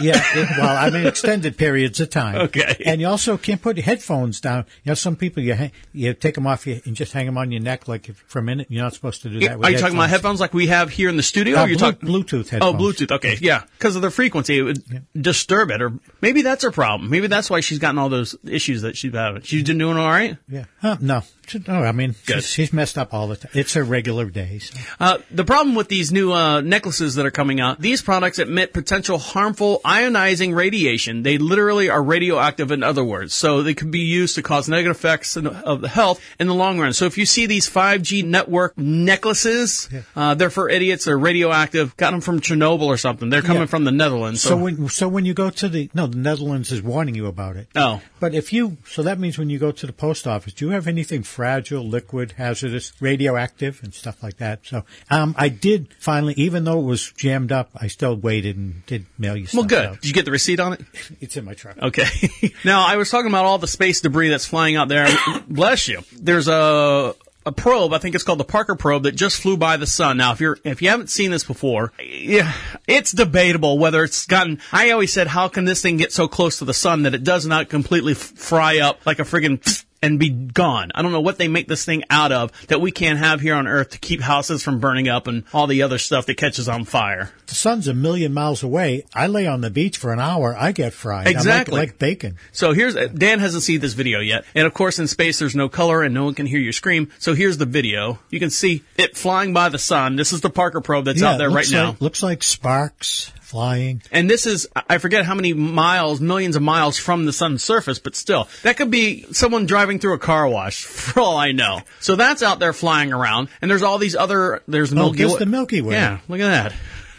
Yeah, 0.00 0.20
it, 0.34 0.48
well, 0.58 0.76
I 0.76 0.90
mean, 0.90 1.06
extended 1.06 1.56
periods 1.56 2.00
of 2.00 2.10
time. 2.10 2.34
Okay. 2.44 2.82
and 2.84 3.00
you 3.00 3.06
also 3.06 3.36
can't 3.36 3.60
put 3.62 3.76
your 3.76 3.84
headphones 3.84 4.40
down. 4.40 4.64
You 4.84 4.90
know, 4.90 4.94
some 4.94 5.16
people 5.16 5.42
you 5.42 5.54
hang, 5.54 5.72
you 5.92 6.14
take 6.14 6.34
them 6.34 6.46
off 6.46 6.66
you, 6.66 6.80
and 6.84 6.96
just 6.96 7.12
hang 7.12 7.26
them 7.26 7.38
on 7.38 7.52
your 7.52 7.60
neck 7.62 7.86
like 7.88 8.08
if, 8.08 8.16
for 8.26 8.38
a 8.38 8.42
minute. 8.42 8.66
You're 8.70 8.82
not 8.82 8.94
supposed 8.94 9.22
to 9.22 9.30
do 9.30 9.40
that. 9.40 9.52
Are 9.52 9.58
with 9.58 9.70
you 9.70 9.78
talking 9.78 9.96
about 9.96 10.10
headphones 10.10 10.40
like 10.40 10.52
we 10.54 10.66
have 10.68 10.90
here 10.90 11.08
in 11.08 11.16
the 11.16 11.22
studio? 11.22 11.58
Uh, 11.58 11.64
or 11.64 11.68
you're 11.68 11.78
Blu- 11.78 11.92
talking 11.92 12.08
Bluetooth 12.08 12.58
Oh. 12.60 12.74
Bluetooth. 12.74 13.10
Okay, 13.12 13.36
yeah, 13.40 13.62
because 13.78 13.96
of 13.96 14.02
the 14.02 14.10
frequency, 14.10 14.58
it 14.58 14.62
would 14.62 15.06
disturb 15.20 15.70
it, 15.70 15.80
or 15.80 15.92
maybe 16.20 16.42
that's 16.42 16.64
her 16.64 16.70
problem. 16.70 17.10
Maybe 17.10 17.26
that's 17.28 17.48
why 17.50 17.60
she's 17.60 17.78
gotten 17.78 17.98
all 17.98 18.08
those 18.08 18.34
issues 18.44 18.82
that 18.82 18.96
she's 18.96 19.12
having. 19.12 19.42
She's 19.42 19.62
been 19.64 19.78
doing 19.78 19.96
all 19.96 20.08
right. 20.08 20.36
Yeah. 20.48 20.64
Huh, 20.80 20.96
no. 21.00 21.22
No, 21.68 21.74
I 21.82 21.92
mean, 21.92 22.14
she's, 22.26 22.46
she's 22.46 22.72
messed 22.72 22.96
up 22.96 23.12
all 23.12 23.28
the 23.28 23.36
time. 23.36 23.50
It's 23.54 23.74
her 23.74 23.84
regular 23.84 24.24
days. 24.30 24.72
Uh, 24.98 25.18
the 25.30 25.44
problem 25.44 25.74
with 25.74 25.88
these 25.88 26.10
new 26.10 26.32
uh, 26.32 26.62
necklaces 26.62 27.16
that 27.16 27.26
are 27.26 27.30
coming 27.30 27.60
out, 27.60 27.78
these 27.80 28.00
products 28.00 28.38
emit 28.38 28.72
potential 28.72 29.18
harmful 29.34 29.80
ionizing 29.84 30.54
radiation. 30.54 31.22
They 31.22 31.38
literally 31.38 31.90
are 31.90 32.02
radioactive, 32.02 32.70
in 32.70 32.82
other 32.82 33.04
words. 33.04 33.34
So 33.34 33.62
they 33.62 33.74
could 33.74 33.90
be 33.90 34.00
used 34.00 34.36
to 34.36 34.42
cause 34.42 34.68
negative 34.68 34.96
effects 34.96 35.36
in, 35.36 35.46
of 35.46 35.80
the 35.80 35.88
health 35.88 36.20
in 36.38 36.46
the 36.46 36.54
long 36.54 36.78
run. 36.78 36.92
So 36.92 37.06
if 37.06 37.18
you 37.18 37.26
see 37.26 37.46
these 37.46 37.68
5G 37.68 38.24
network 38.24 38.76
necklaces, 38.78 39.88
uh, 40.14 40.34
they're 40.34 40.50
for 40.50 40.68
idiots. 40.68 41.04
They're 41.06 41.18
radioactive. 41.18 41.96
Got 41.96 42.12
them 42.12 42.20
from 42.20 42.40
Chernobyl 42.40 42.86
or 42.86 42.96
something. 42.96 43.30
They're 43.30 43.42
coming 43.42 43.62
Yeah. 43.62 43.66
from 43.66 43.84
the 43.84 43.92
Netherlands. 43.92 44.40
So, 44.40 44.56
when 44.56 44.88
so 44.88 45.08
when 45.08 45.24
you 45.24 45.34
go 45.34 45.50
to 45.50 45.68
the 45.68 45.90
no, 45.94 46.06
the 46.06 46.18
Netherlands 46.18 46.70
is 46.70 46.82
warning 46.82 47.14
you 47.14 47.26
about 47.26 47.56
it. 47.56 47.68
Oh. 47.74 48.00
but 48.20 48.34
if 48.34 48.52
you 48.52 48.76
so 48.86 49.02
that 49.02 49.18
means 49.18 49.38
when 49.38 49.50
you 49.50 49.58
go 49.58 49.72
to 49.72 49.86
the 49.86 49.92
post 49.92 50.26
office, 50.26 50.44
office. 50.44 50.52
Do 50.54 50.66
you 50.66 50.72
have 50.72 50.86
anything 50.86 51.22
fragile, 51.22 51.86
liquid, 51.86 52.32
hazardous, 52.32 52.92
radioactive, 53.00 53.80
and 53.82 53.94
stuff 53.94 54.22
like 54.22 54.36
that? 54.38 54.60
So, 54.66 54.84
um, 55.10 55.34
I 55.38 55.48
did 55.48 55.94
finally, 55.98 56.34
even 56.36 56.64
though 56.64 56.80
it 56.80 56.84
was 56.84 57.12
jammed 57.12 57.52
up, 57.52 57.70
I 57.76 57.86
still 57.86 58.16
waited 58.16 58.56
and 58.56 58.84
did 58.86 59.06
mail 59.24 59.36
you. 59.36 59.46
Well, 59.52 59.64
good. 59.64 59.84
out. 59.84 60.00
Did 60.00 60.08
you 60.08 60.14
get 60.14 60.24
the 60.24 60.30
receipt 60.30 60.60
on 60.60 60.74
it? 60.74 60.80
It's 61.20 61.36
in 61.36 61.44
my 61.44 61.54
truck. 61.54 61.78
Okay. 61.78 62.52
now 62.64 62.86
I 62.86 62.96
was 62.96 63.10
talking 63.10 63.28
about 63.28 63.44
all 63.46 63.58
the 63.58 63.66
space 63.66 64.00
debris 64.00 64.28
that's 64.28 64.46
flying 64.46 64.76
out 64.76 64.88
there. 64.88 65.06
Bless 65.48 65.88
you. 65.88 66.02
There's 66.12 66.48
a 66.48 67.14
a 67.46 67.52
probe. 67.52 67.92
I 67.92 67.98
think 67.98 68.14
it's 68.14 68.24
called 68.24 68.40
the 68.40 68.44
Parker 68.44 68.74
probe 68.74 69.04
that 69.04 69.12
just 69.12 69.40
flew 69.40 69.56
by 69.56 69.76
the 69.76 69.86
sun. 69.86 70.16
Now, 70.16 70.32
if 70.32 70.40
you're 70.40 70.58
if 70.64 70.82
you 70.82 70.88
haven't 70.88 71.10
seen 71.10 71.30
this 71.30 71.44
before, 71.44 71.92
yeah, 72.02 72.52
it's 72.86 73.12
debatable 73.12 73.78
whether 73.78 74.02
it's 74.02 74.26
gotten. 74.26 74.60
I 74.72 74.90
always 74.90 75.12
said, 75.12 75.26
how 75.28 75.48
can 75.48 75.64
this 75.64 75.82
thing 75.82 75.96
get 75.96 76.12
so 76.12 76.28
close 76.28 76.58
to 76.58 76.64
the 76.64 76.74
sun 76.74 77.02
that 77.02 77.14
it 77.14 77.24
does 77.24 77.46
not 77.46 77.68
completely 77.68 78.12
f- 78.12 78.18
fry 78.18 78.78
up 78.80 79.04
like 79.06 79.18
a 79.18 79.22
friggin' 79.24 79.84
and 80.04 80.18
be 80.18 80.28
gone. 80.30 80.90
I 80.94 81.02
don't 81.02 81.12
know 81.12 81.20
what 81.20 81.38
they 81.38 81.48
make 81.48 81.66
this 81.68 81.84
thing 81.84 82.04
out 82.10 82.30
of 82.32 82.52
that 82.68 82.80
we 82.80 82.90
can't 82.90 83.18
have 83.18 83.40
here 83.40 83.54
on 83.54 83.66
Earth 83.66 83.90
to 83.90 83.98
keep 83.98 84.20
houses 84.20 84.62
from 84.62 84.78
burning 84.80 85.08
up 85.08 85.26
and 85.26 85.44
all 85.52 85.66
the 85.66 85.82
other 85.82 85.98
stuff 85.98 86.26
that 86.26 86.36
catches 86.36 86.68
on 86.68 86.84
fire. 86.84 87.30
The 87.46 87.54
sun's 87.54 87.88
a 87.88 87.94
million 87.94 88.32
miles 88.34 88.62
away. 88.62 89.04
I 89.14 89.26
lay 89.26 89.46
on 89.46 89.60
the 89.60 89.70
beach 89.70 89.96
for 89.98 90.12
an 90.12 90.20
hour. 90.20 90.56
I 90.58 90.72
get 90.72 90.92
fried. 90.92 91.26
I'm 91.26 91.32
like- 91.32 91.36
Exactly. 91.36 91.76
like, 91.78 91.98
bacon. 91.98 92.36
So 92.52 92.72
here's 92.72 92.94
Dan 92.94 93.38
hasn't 93.38 93.62
seen 93.62 93.80
this 93.80 93.92
video 93.94 94.20
yet, 94.20 94.44
and 94.54 94.66
of 94.66 94.74
course 94.74 94.98
in 94.98 95.06
space 95.08 95.38
there's 95.38 95.54
no 95.56 95.68
color 95.68 96.02
and 96.02 96.14
no 96.14 96.24
one 96.24 96.34
can 96.34 96.46
hear 96.46 96.58
you 96.60 96.72
scream. 96.72 97.10
So 97.18 97.34
here's 97.34 97.58
the 97.58 97.66
video. 97.66 98.18
You 98.30 98.40
can 98.40 98.50
see 98.50 98.82
it 98.96 99.16
flying 99.16 99.52
by 99.54 99.68
the 99.70 99.78
sun. 99.78 100.16
This 100.16 100.32
is 100.32 100.40
the 100.42 100.50
Parker 100.50 100.80
probe 100.80 101.06
that's 101.06 101.20
Yeah, 101.20 101.32
out 101.32 101.38
there 101.38 101.48
right 101.48 101.56
looks 101.56 101.72
now. 101.72 101.96
looks 102.00 102.22
like 102.22 102.42
sparks 102.42 103.32
flying. 103.54 104.02
And 104.10 104.28
this 104.28 104.46
is, 104.46 104.66
I 104.74 104.98
forget 104.98 105.24
how 105.24 105.36
many 105.36 105.52
miles, 105.52 106.20
millions 106.20 106.56
of 106.56 106.62
miles 106.62 106.98
from 106.98 107.24
the 107.24 107.32
sun's 107.32 107.62
surface, 107.62 108.00
but 108.00 108.16
still, 108.16 108.48
that 108.64 108.76
could 108.76 108.90
be 108.90 109.26
someone 109.32 109.64
driving 109.64 110.00
through 110.00 110.14
a 110.14 110.18
car 110.18 110.48
wash, 110.48 110.82
for 110.84 111.20
all 111.20 111.36
I 111.36 111.52
know. 111.52 111.80
So 112.00 112.16
that's 112.16 112.42
out 112.42 112.58
there 112.58 112.72
flying 112.72 113.12
around, 113.12 113.48
and 113.62 113.70
there's 113.70 113.82
all 113.82 113.98
these 113.98 114.16
other, 114.16 114.60
there's 114.66 114.92
Oh, 114.92 114.96
Milky 114.96 115.24
Way. 115.26 115.36
the 115.38 115.46
Milky 115.46 115.80
Way. 115.82 115.94
Yeah, 115.94 116.18
look 116.26 116.40
at 116.40 116.48
that. 116.72 116.74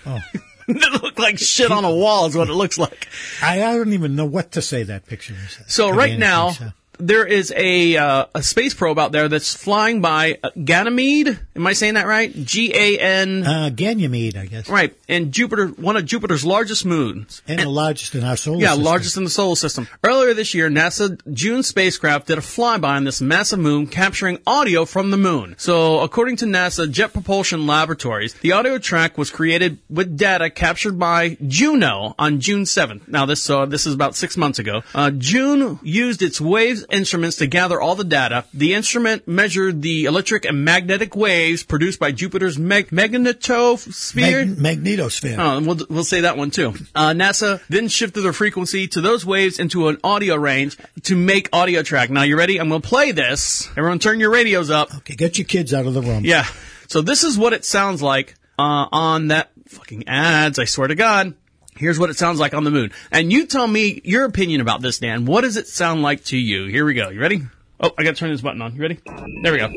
Oh. 0.06 0.20
it 0.68 1.04
looked 1.04 1.20
like 1.20 1.40
shit 1.40 1.72
on 1.72 1.86
a 1.86 1.96
wall 1.96 2.26
is 2.26 2.36
what 2.36 2.50
it 2.50 2.54
looks 2.54 2.78
like. 2.78 3.08
I, 3.42 3.64
I 3.64 3.78
don't 3.78 3.94
even 3.94 4.18
know 4.18 4.26
what 4.26 4.52
to 4.54 4.62
say 4.62 4.84
that 4.84 5.06
picture 5.06 5.36
is. 5.36 5.58
So 5.68 5.90
right 5.90 6.20
now, 6.20 6.50
so. 6.50 6.66
There 7.00 7.26
is 7.26 7.54
a 7.56 7.98
uh, 7.98 8.26
a 8.34 8.44
space 8.44 8.74
probe 8.74 8.98
out 9.00 9.12
there 9.12 9.28
that's 9.30 9.54
flying 9.54 10.02
by 10.02 10.38
uh, 10.44 10.50
Ganymede. 10.64 11.40
Am 11.56 11.68
I 11.68 11.74
saying 11.74 11.96
that 11.96 12.08
right? 12.08 12.34
G 12.34 12.72
A 12.74 13.00
N. 13.00 13.46
Uh, 13.46 13.70
Ganymede, 13.70 14.38
I 14.38 14.46
guess. 14.46 14.70
Right, 14.70 14.96
and 15.10 15.32
Jupiter, 15.32 15.68
one 15.68 15.98
of 15.98 16.06
Jupiter's 16.06 16.46
largest 16.46 16.86
moons. 16.86 17.42
And, 17.48 17.60
the 17.60 17.70
largest 17.70 18.16
in 18.16 18.24
our 18.24 18.38
solar 18.38 18.60
Yeah, 18.60 18.70
system. 18.70 18.84
largest 18.84 19.18
in 19.18 19.24
the 19.24 19.30
solar 19.30 19.56
system. 19.56 19.88
Earlier 20.04 20.34
this 20.34 20.54
year, 20.54 20.70
NASA 20.70 21.20
Juno 21.34 21.62
spacecraft 21.62 22.28
did 22.28 22.38
a 22.38 22.42
flyby 22.42 22.86
on 22.86 23.04
this 23.04 23.22
massive 23.22 23.60
moon, 23.60 23.88
capturing 23.88 24.40
audio 24.48 24.86
from 24.86 25.12
the 25.12 25.18
moon. 25.18 25.56
So, 25.58 26.00
according 26.02 26.38
to 26.38 26.46
NASA 26.46 26.90
Jet 26.90 27.14
Propulsion 27.14 27.66
Laboratories, 27.68 28.34
the 28.36 28.52
audio 28.54 28.78
track 28.78 29.18
was 29.18 29.30
created 29.30 29.80
with 29.90 30.18
data 30.18 30.50
captured 30.50 30.98
by 31.00 31.38
Juno 31.48 32.16
on 32.20 32.40
June 32.40 32.64
7th. 32.64 33.08
Now, 33.08 33.26
this 33.26 33.50
uh, 33.50 33.66
this 33.66 33.86
is 33.86 33.94
about 33.94 34.16
six 34.16 34.38
months 34.38 34.60
ago. 34.60 34.84
Uh, 34.94 35.12
Juno 35.12 35.80
used 35.84 36.22
its 36.22 36.40
waves 36.40 36.85
instruments 36.90 37.38
to 37.38 37.48
gather 37.48 37.80
all 37.80 37.96
the 37.96 38.04
data. 38.04 38.46
The 38.54 38.74
instrument 38.74 39.28
measured 39.28 39.82
the 39.82 40.06
electric 40.06 40.46
and 40.46 40.64
magnetic 40.64 41.16
waves 41.16 41.64
produced 41.64 42.00
by 42.00 42.12
Jupiter's 42.12 42.58
mag- 42.58 42.90
magnetosphere. 42.90 44.58
Mag- 44.58 44.80
magnetosphere. 44.84 45.38
Oh, 45.38 45.62
we'll, 45.66 45.86
we'll 45.90 46.04
say 46.04 46.22
that 46.22 46.38
one 46.38 46.52
too. 46.52 46.74
Uh, 46.94 47.12
NASA 47.12 47.62
then 47.68 47.88
shifted 47.88 48.22
the 48.22 48.34
frequency 48.34 48.88
to 48.90 49.02
those 49.02 49.26
waves 49.26 49.60
into 49.60 49.88
an 49.88 49.98
audio 50.04 50.36
range 50.36 50.78
to 51.04 51.16
make 51.16 51.50
audio 51.54 51.84
track. 51.84 52.10
Now 52.10 52.24
you 52.24 52.38
ready? 52.38 52.60
I'm 52.60 52.70
going 52.70 52.82
to 52.82 52.88
play 52.88 53.12
this. 53.12 53.68
Everyone 53.78 54.00
turn 54.00 54.20
your 54.20 54.32
radios 54.32 54.70
up. 54.70 54.94
Okay, 54.98 55.16
get 55.16 55.38
your 55.38 55.46
kids 55.46 55.74
out 55.74 55.86
of 55.86 55.94
the 55.94 56.02
room. 56.02 56.24
Yeah. 56.26 56.46
So 56.88 57.02
this 57.02 57.24
is 57.24 57.38
what 57.38 57.54
it 57.54 57.66
sounds 57.66 58.02
like 58.02 58.36
uh, 58.60 58.88
on 58.92 59.30
that 59.30 59.52
fucking 59.68 60.08
ads. 60.08 60.60
I 60.60 60.66
swear 60.66 60.88
to 60.88 60.96
God. 60.96 61.34
Here's 61.78 62.00
what 62.00 62.10
it 62.10 62.18
sounds 62.18 62.40
like 62.40 62.54
on 62.54 62.64
the 62.64 62.72
moon. 62.72 62.92
And 63.12 63.34
you 63.34 63.46
tell 63.46 63.68
me 63.68 64.00
your 64.06 64.24
opinion 64.24 64.62
about 64.62 64.82
this, 64.82 65.00
Dan. 65.00 65.26
What 65.26 65.42
does 65.42 65.58
it 65.58 65.68
sound 65.68 66.02
like 66.02 66.24
to 66.26 66.38
you? 66.38 66.68
Here 66.68 66.86
we 66.86 66.94
go. 66.94 67.10
You 67.10 67.20
ready? 67.20 67.42
Oh, 67.82 67.92
I 67.98 68.04
got 68.04 68.12
to 68.12 68.16
turn 68.16 68.32
this 68.32 68.40
button 68.40 68.62
on. 68.62 68.74
You 68.76 68.82
ready? 68.82 69.00
There 69.44 69.52
we 69.52 69.58
go. 69.58 69.74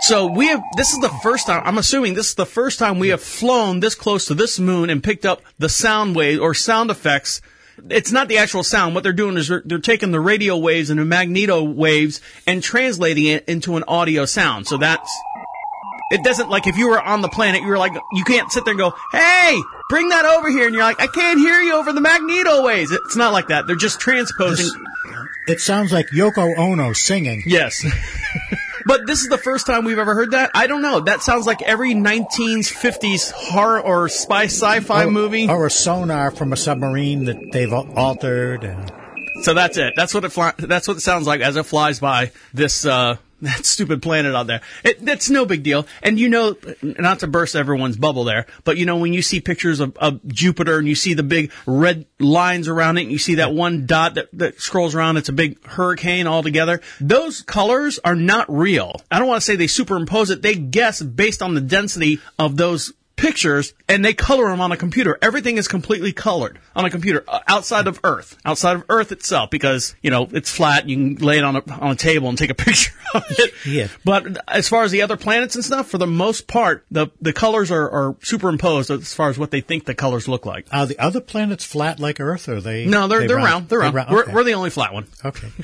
So 0.00 0.26
we 0.26 0.48
have, 0.48 0.62
this 0.76 0.92
is 0.92 0.98
the 0.98 1.08
first 1.22 1.46
time, 1.46 1.62
I'm 1.64 1.78
assuming 1.78 2.14
this 2.14 2.30
is 2.30 2.34
the 2.34 2.44
first 2.44 2.80
time 2.80 2.98
we 2.98 3.08
have 3.08 3.22
flown 3.22 3.78
this 3.78 3.94
close 3.94 4.26
to 4.26 4.34
this 4.34 4.58
moon 4.58 4.90
and 4.90 5.02
picked 5.02 5.24
up 5.24 5.40
the 5.58 5.68
sound 5.68 6.16
wave 6.16 6.40
or 6.42 6.52
sound 6.52 6.90
effects. 6.90 7.40
It's 7.90 8.12
not 8.12 8.28
the 8.28 8.38
actual 8.38 8.62
sound. 8.62 8.94
What 8.94 9.04
they're 9.04 9.12
doing 9.12 9.36
is 9.36 9.48
they're, 9.48 9.62
they're 9.64 9.78
taking 9.78 10.10
the 10.10 10.20
radio 10.20 10.56
waves 10.56 10.90
and 10.90 10.98
the 10.98 11.04
magneto 11.04 11.62
waves 11.62 12.20
and 12.46 12.62
translating 12.62 13.26
it 13.26 13.44
into 13.46 13.76
an 13.76 13.84
audio 13.86 14.24
sound. 14.24 14.66
So 14.66 14.76
that's, 14.78 15.10
it 16.10 16.22
doesn't 16.24 16.48
like 16.48 16.66
if 16.66 16.76
you 16.76 16.88
were 16.88 17.00
on 17.00 17.20
the 17.20 17.28
planet, 17.28 17.62
you 17.62 17.68
were 17.68 17.78
like, 17.78 17.92
you 18.12 18.24
can't 18.24 18.50
sit 18.50 18.64
there 18.64 18.72
and 18.72 18.78
go, 18.78 18.94
hey, 19.12 19.60
bring 19.90 20.08
that 20.10 20.24
over 20.24 20.50
here. 20.50 20.66
And 20.66 20.74
you're 20.74 20.84
like, 20.84 21.00
I 21.00 21.08
can't 21.08 21.38
hear 21.38 21.60
you 21.60 21.74
over 21.74 21.92
the 21.92 22.00
magneto 22.00 22.62
waves. 22.62 22.90
It's 22.90 23.16
not 23.16 23.32
like 23.32 23.48
that. 23.48 23.66
They're 23.66 23.76
just 23.76 24.00
transposing. 24.00 24.70
It 25.46 25.60
sounds 25.60 25.92
like 25.92 26.08
Yoko 26.08 26.56
Ono 26.56 26.92
singing. 26.94 27.42
Yes. 27.46 27.84
but 28.86 29.06
this 29.06 29.22
is 29.22 29.28
the 29.28 29.38
first 29.38 29.66
time 29.66 29.84
we've 29.84 29.98
ever 29.98 30.14
heard 30.14 30.32
that. 30.32 30.50
I 30.54 30.66
don't 30.66 30.82
know. 30.82 31.00
That 31.00 31.22
sounds 31.22 31.46
like 31.46 31.62
every 31.62 31.94
1950s 31.94 33.32
horror 33.32 33.80
or 33.80 34.08
spy 34.08 34.44
sci-fi 34.44 35.04
or, 35.04 35.10
movie. 35.10 35.48
Or 35.48 35.66
a 35.66 35.70
sonar 35.70 36.30
from 36.30 36.52
a 36.52 36.56
submarine 36.56 37.24
that 37.26 37.52
they've 37.52 37.72
altered. 37.72 38.64
And 38.64 38.92
So 39.42 39.54
that's 39.54 39.76
it. 39.76 39.94
That's 39.96 40.14
what 40.14 40.24
it 40.24 40.30
fly- 40.30 40.54
that's 40.58 40.88
what 40.88 40.96
it 40.96 41.00
sounds 41.00 41.26
like 41.26 41.40
as 41.40 41.56
it 41.56 41.64
flies 41.66 42.00
by 42.00 42.32
this 42.52 42.84
uh 42.86 43.16
that 43.44 43.64
stupid 43.64 44.02
planet 44.02 44.34
out 44.34 44.46
there. 44.46 44.60
It, 44.82 45.04
that's 45.04 45.30
no 45.30 45.46
big 45.46 45.62
deal. 45.62 45.86
And 46.02 46.18
you 46.18 46.28
know, 46.28 46.56
not 46.82 47.20
to 47.20 47.26
burst 47.26 47.56
everyone's 47.56 47.96
bubble 47.96 48.24
there, 48.24 48.46
but 48.64 48.76
you 48.76 48.86
know 48.86 48.96
when 48.96 49.12
you 49.12 49.22
see 49.22 49.40
pictures 49.40 49.80
of, 49.80 49.96
of 49.98 50.26
Jupiter 50.26 50.78
and 50.78 50.88
you 50.88 50.94
see 50.94 51.14
the 51.14 51.22
big 51.22 51.52
red 51.66 52.06
lines 52.18 52.68
around 52.68 52.98
it, 52.98 53.02
and 53.02 53.12
you 53.12 53.18
see 53.18 53.36
that 53.36 53.52
one 53.52 53.86
dot 53.86 54.14
that, 54.14 54.28
that 54.32 54.60
scrolls 54.60 54.94
around, 54.94 55.16
it's 55.16 55.28
a 55.28 55.32
big 55.32 55.64
hurricane 55.66 56.26
altogether. 56.26 56.80
Those 57.00 57.42
colors 57.42 57.98
are 58.04 58.16
not 58.16 58.46
real. 58.48 59.00
I 59.10 59.18
don't 59.18 59.28
want 59.28 59.40
to 59.40 59.44
say 59.46 59.56
they 59.56 59.66
superimpose 59.66 60.30
it. 60.30 60.42
They 60.42 60.54
guess 60.54 61.02
based 61.02 61.42
on 61.42 61.54
the 61.54 61.60
density 61.60 62.20
of 62.38 62.56
those 62.56 62.92
pictures 63.16 63.74
and 63.88 64.04
they 64.04 64.12
color 64.14 64.48
them 64.48 64.60
on 64.60 64.72
a 64.72 64.76
computer. 64.76 65.18
Everything 65.22 65.56
is 65.56 65.68
completely 65.68 66.12
colored 66.12 66.58
on 66.74 66.84
a 66.84 66.90
computer 66.90 67.24
uh, 67.28 67.40
outside 67.46 67.86
of 67.86 68.00
Earth, 68.04 68.36
outside 68.44 68.76
of 68.76 68.84
Earth 68.88 69.12
itself, 69.12 69.50
because 69.50 69.94
you 70.02 70.10
know 70.10 70.28
it's 70.32 70.50
flat. 70.50 70.88
You 70.88 70.96
can 70.96 71.14
lay 71.26 71.38
it 71.38 71.44
on 71.44 71.56
a 71.56 71.62
on 71.80 71.92
a 71.92 71.96
table 71.96 72.28
and 72.28 72.36
take 72.38 72.50
a 72.50 72.54
picture 72.64 72.92
of 73.14 73.24
it. 73.30 73.52
Yeah. 73.66 73.88
But 74.04 74.38
as 74.48 74.68
far 74.68 74.82
as 74.84 74.90
the 74.90 75.02
other 75.02 75.16
planets 75.16 75.54
and 75.54 75.64
stuff, 75.64 75.88
for 75.88 75.98
the 75.98 76.06
most 76.06 76.46
part, 76.46 76.84
the 76.90 77.08
the 77.20 77.32
colors 77.32 77.70
are, 77.70 77.88
are 77.90 78.16
superimposed 78.22 78.90
as 78.90 79.14
far 79.14 79.28
as 79.30 79.38
what 79.38 79.50
they 79.50 79.60
think 79.60 79.84
the 79.84 79.94
colors 79.94 80.28
look 80.28 80.44
like. 80.46 80.66
are 80.72 80.86
the 80.86 80.98
other 80.98 81.20
planets 81.20 81.64
flat 81.64 82.00
like 82.00 82.20
Earth, 82.20 82.48
or 82.48 82.56
are 82.56 82.60
they? 82.60 82.86
No, 82.86 83.06
they're 83.08 83.20
they 83.20 83.26
they're 83.28 83.36
round. 83.36 83.68
They're 83.68 83.78
round. 83.80 84.10
We're, 84.10 84.22
okay. 84.24 84.32
we're 84.32 84.44
the 84.44 84.54
only 84.54 84.70
flat 84.70 84.92
one. 84.92 85.06
okay. 85.24 85.48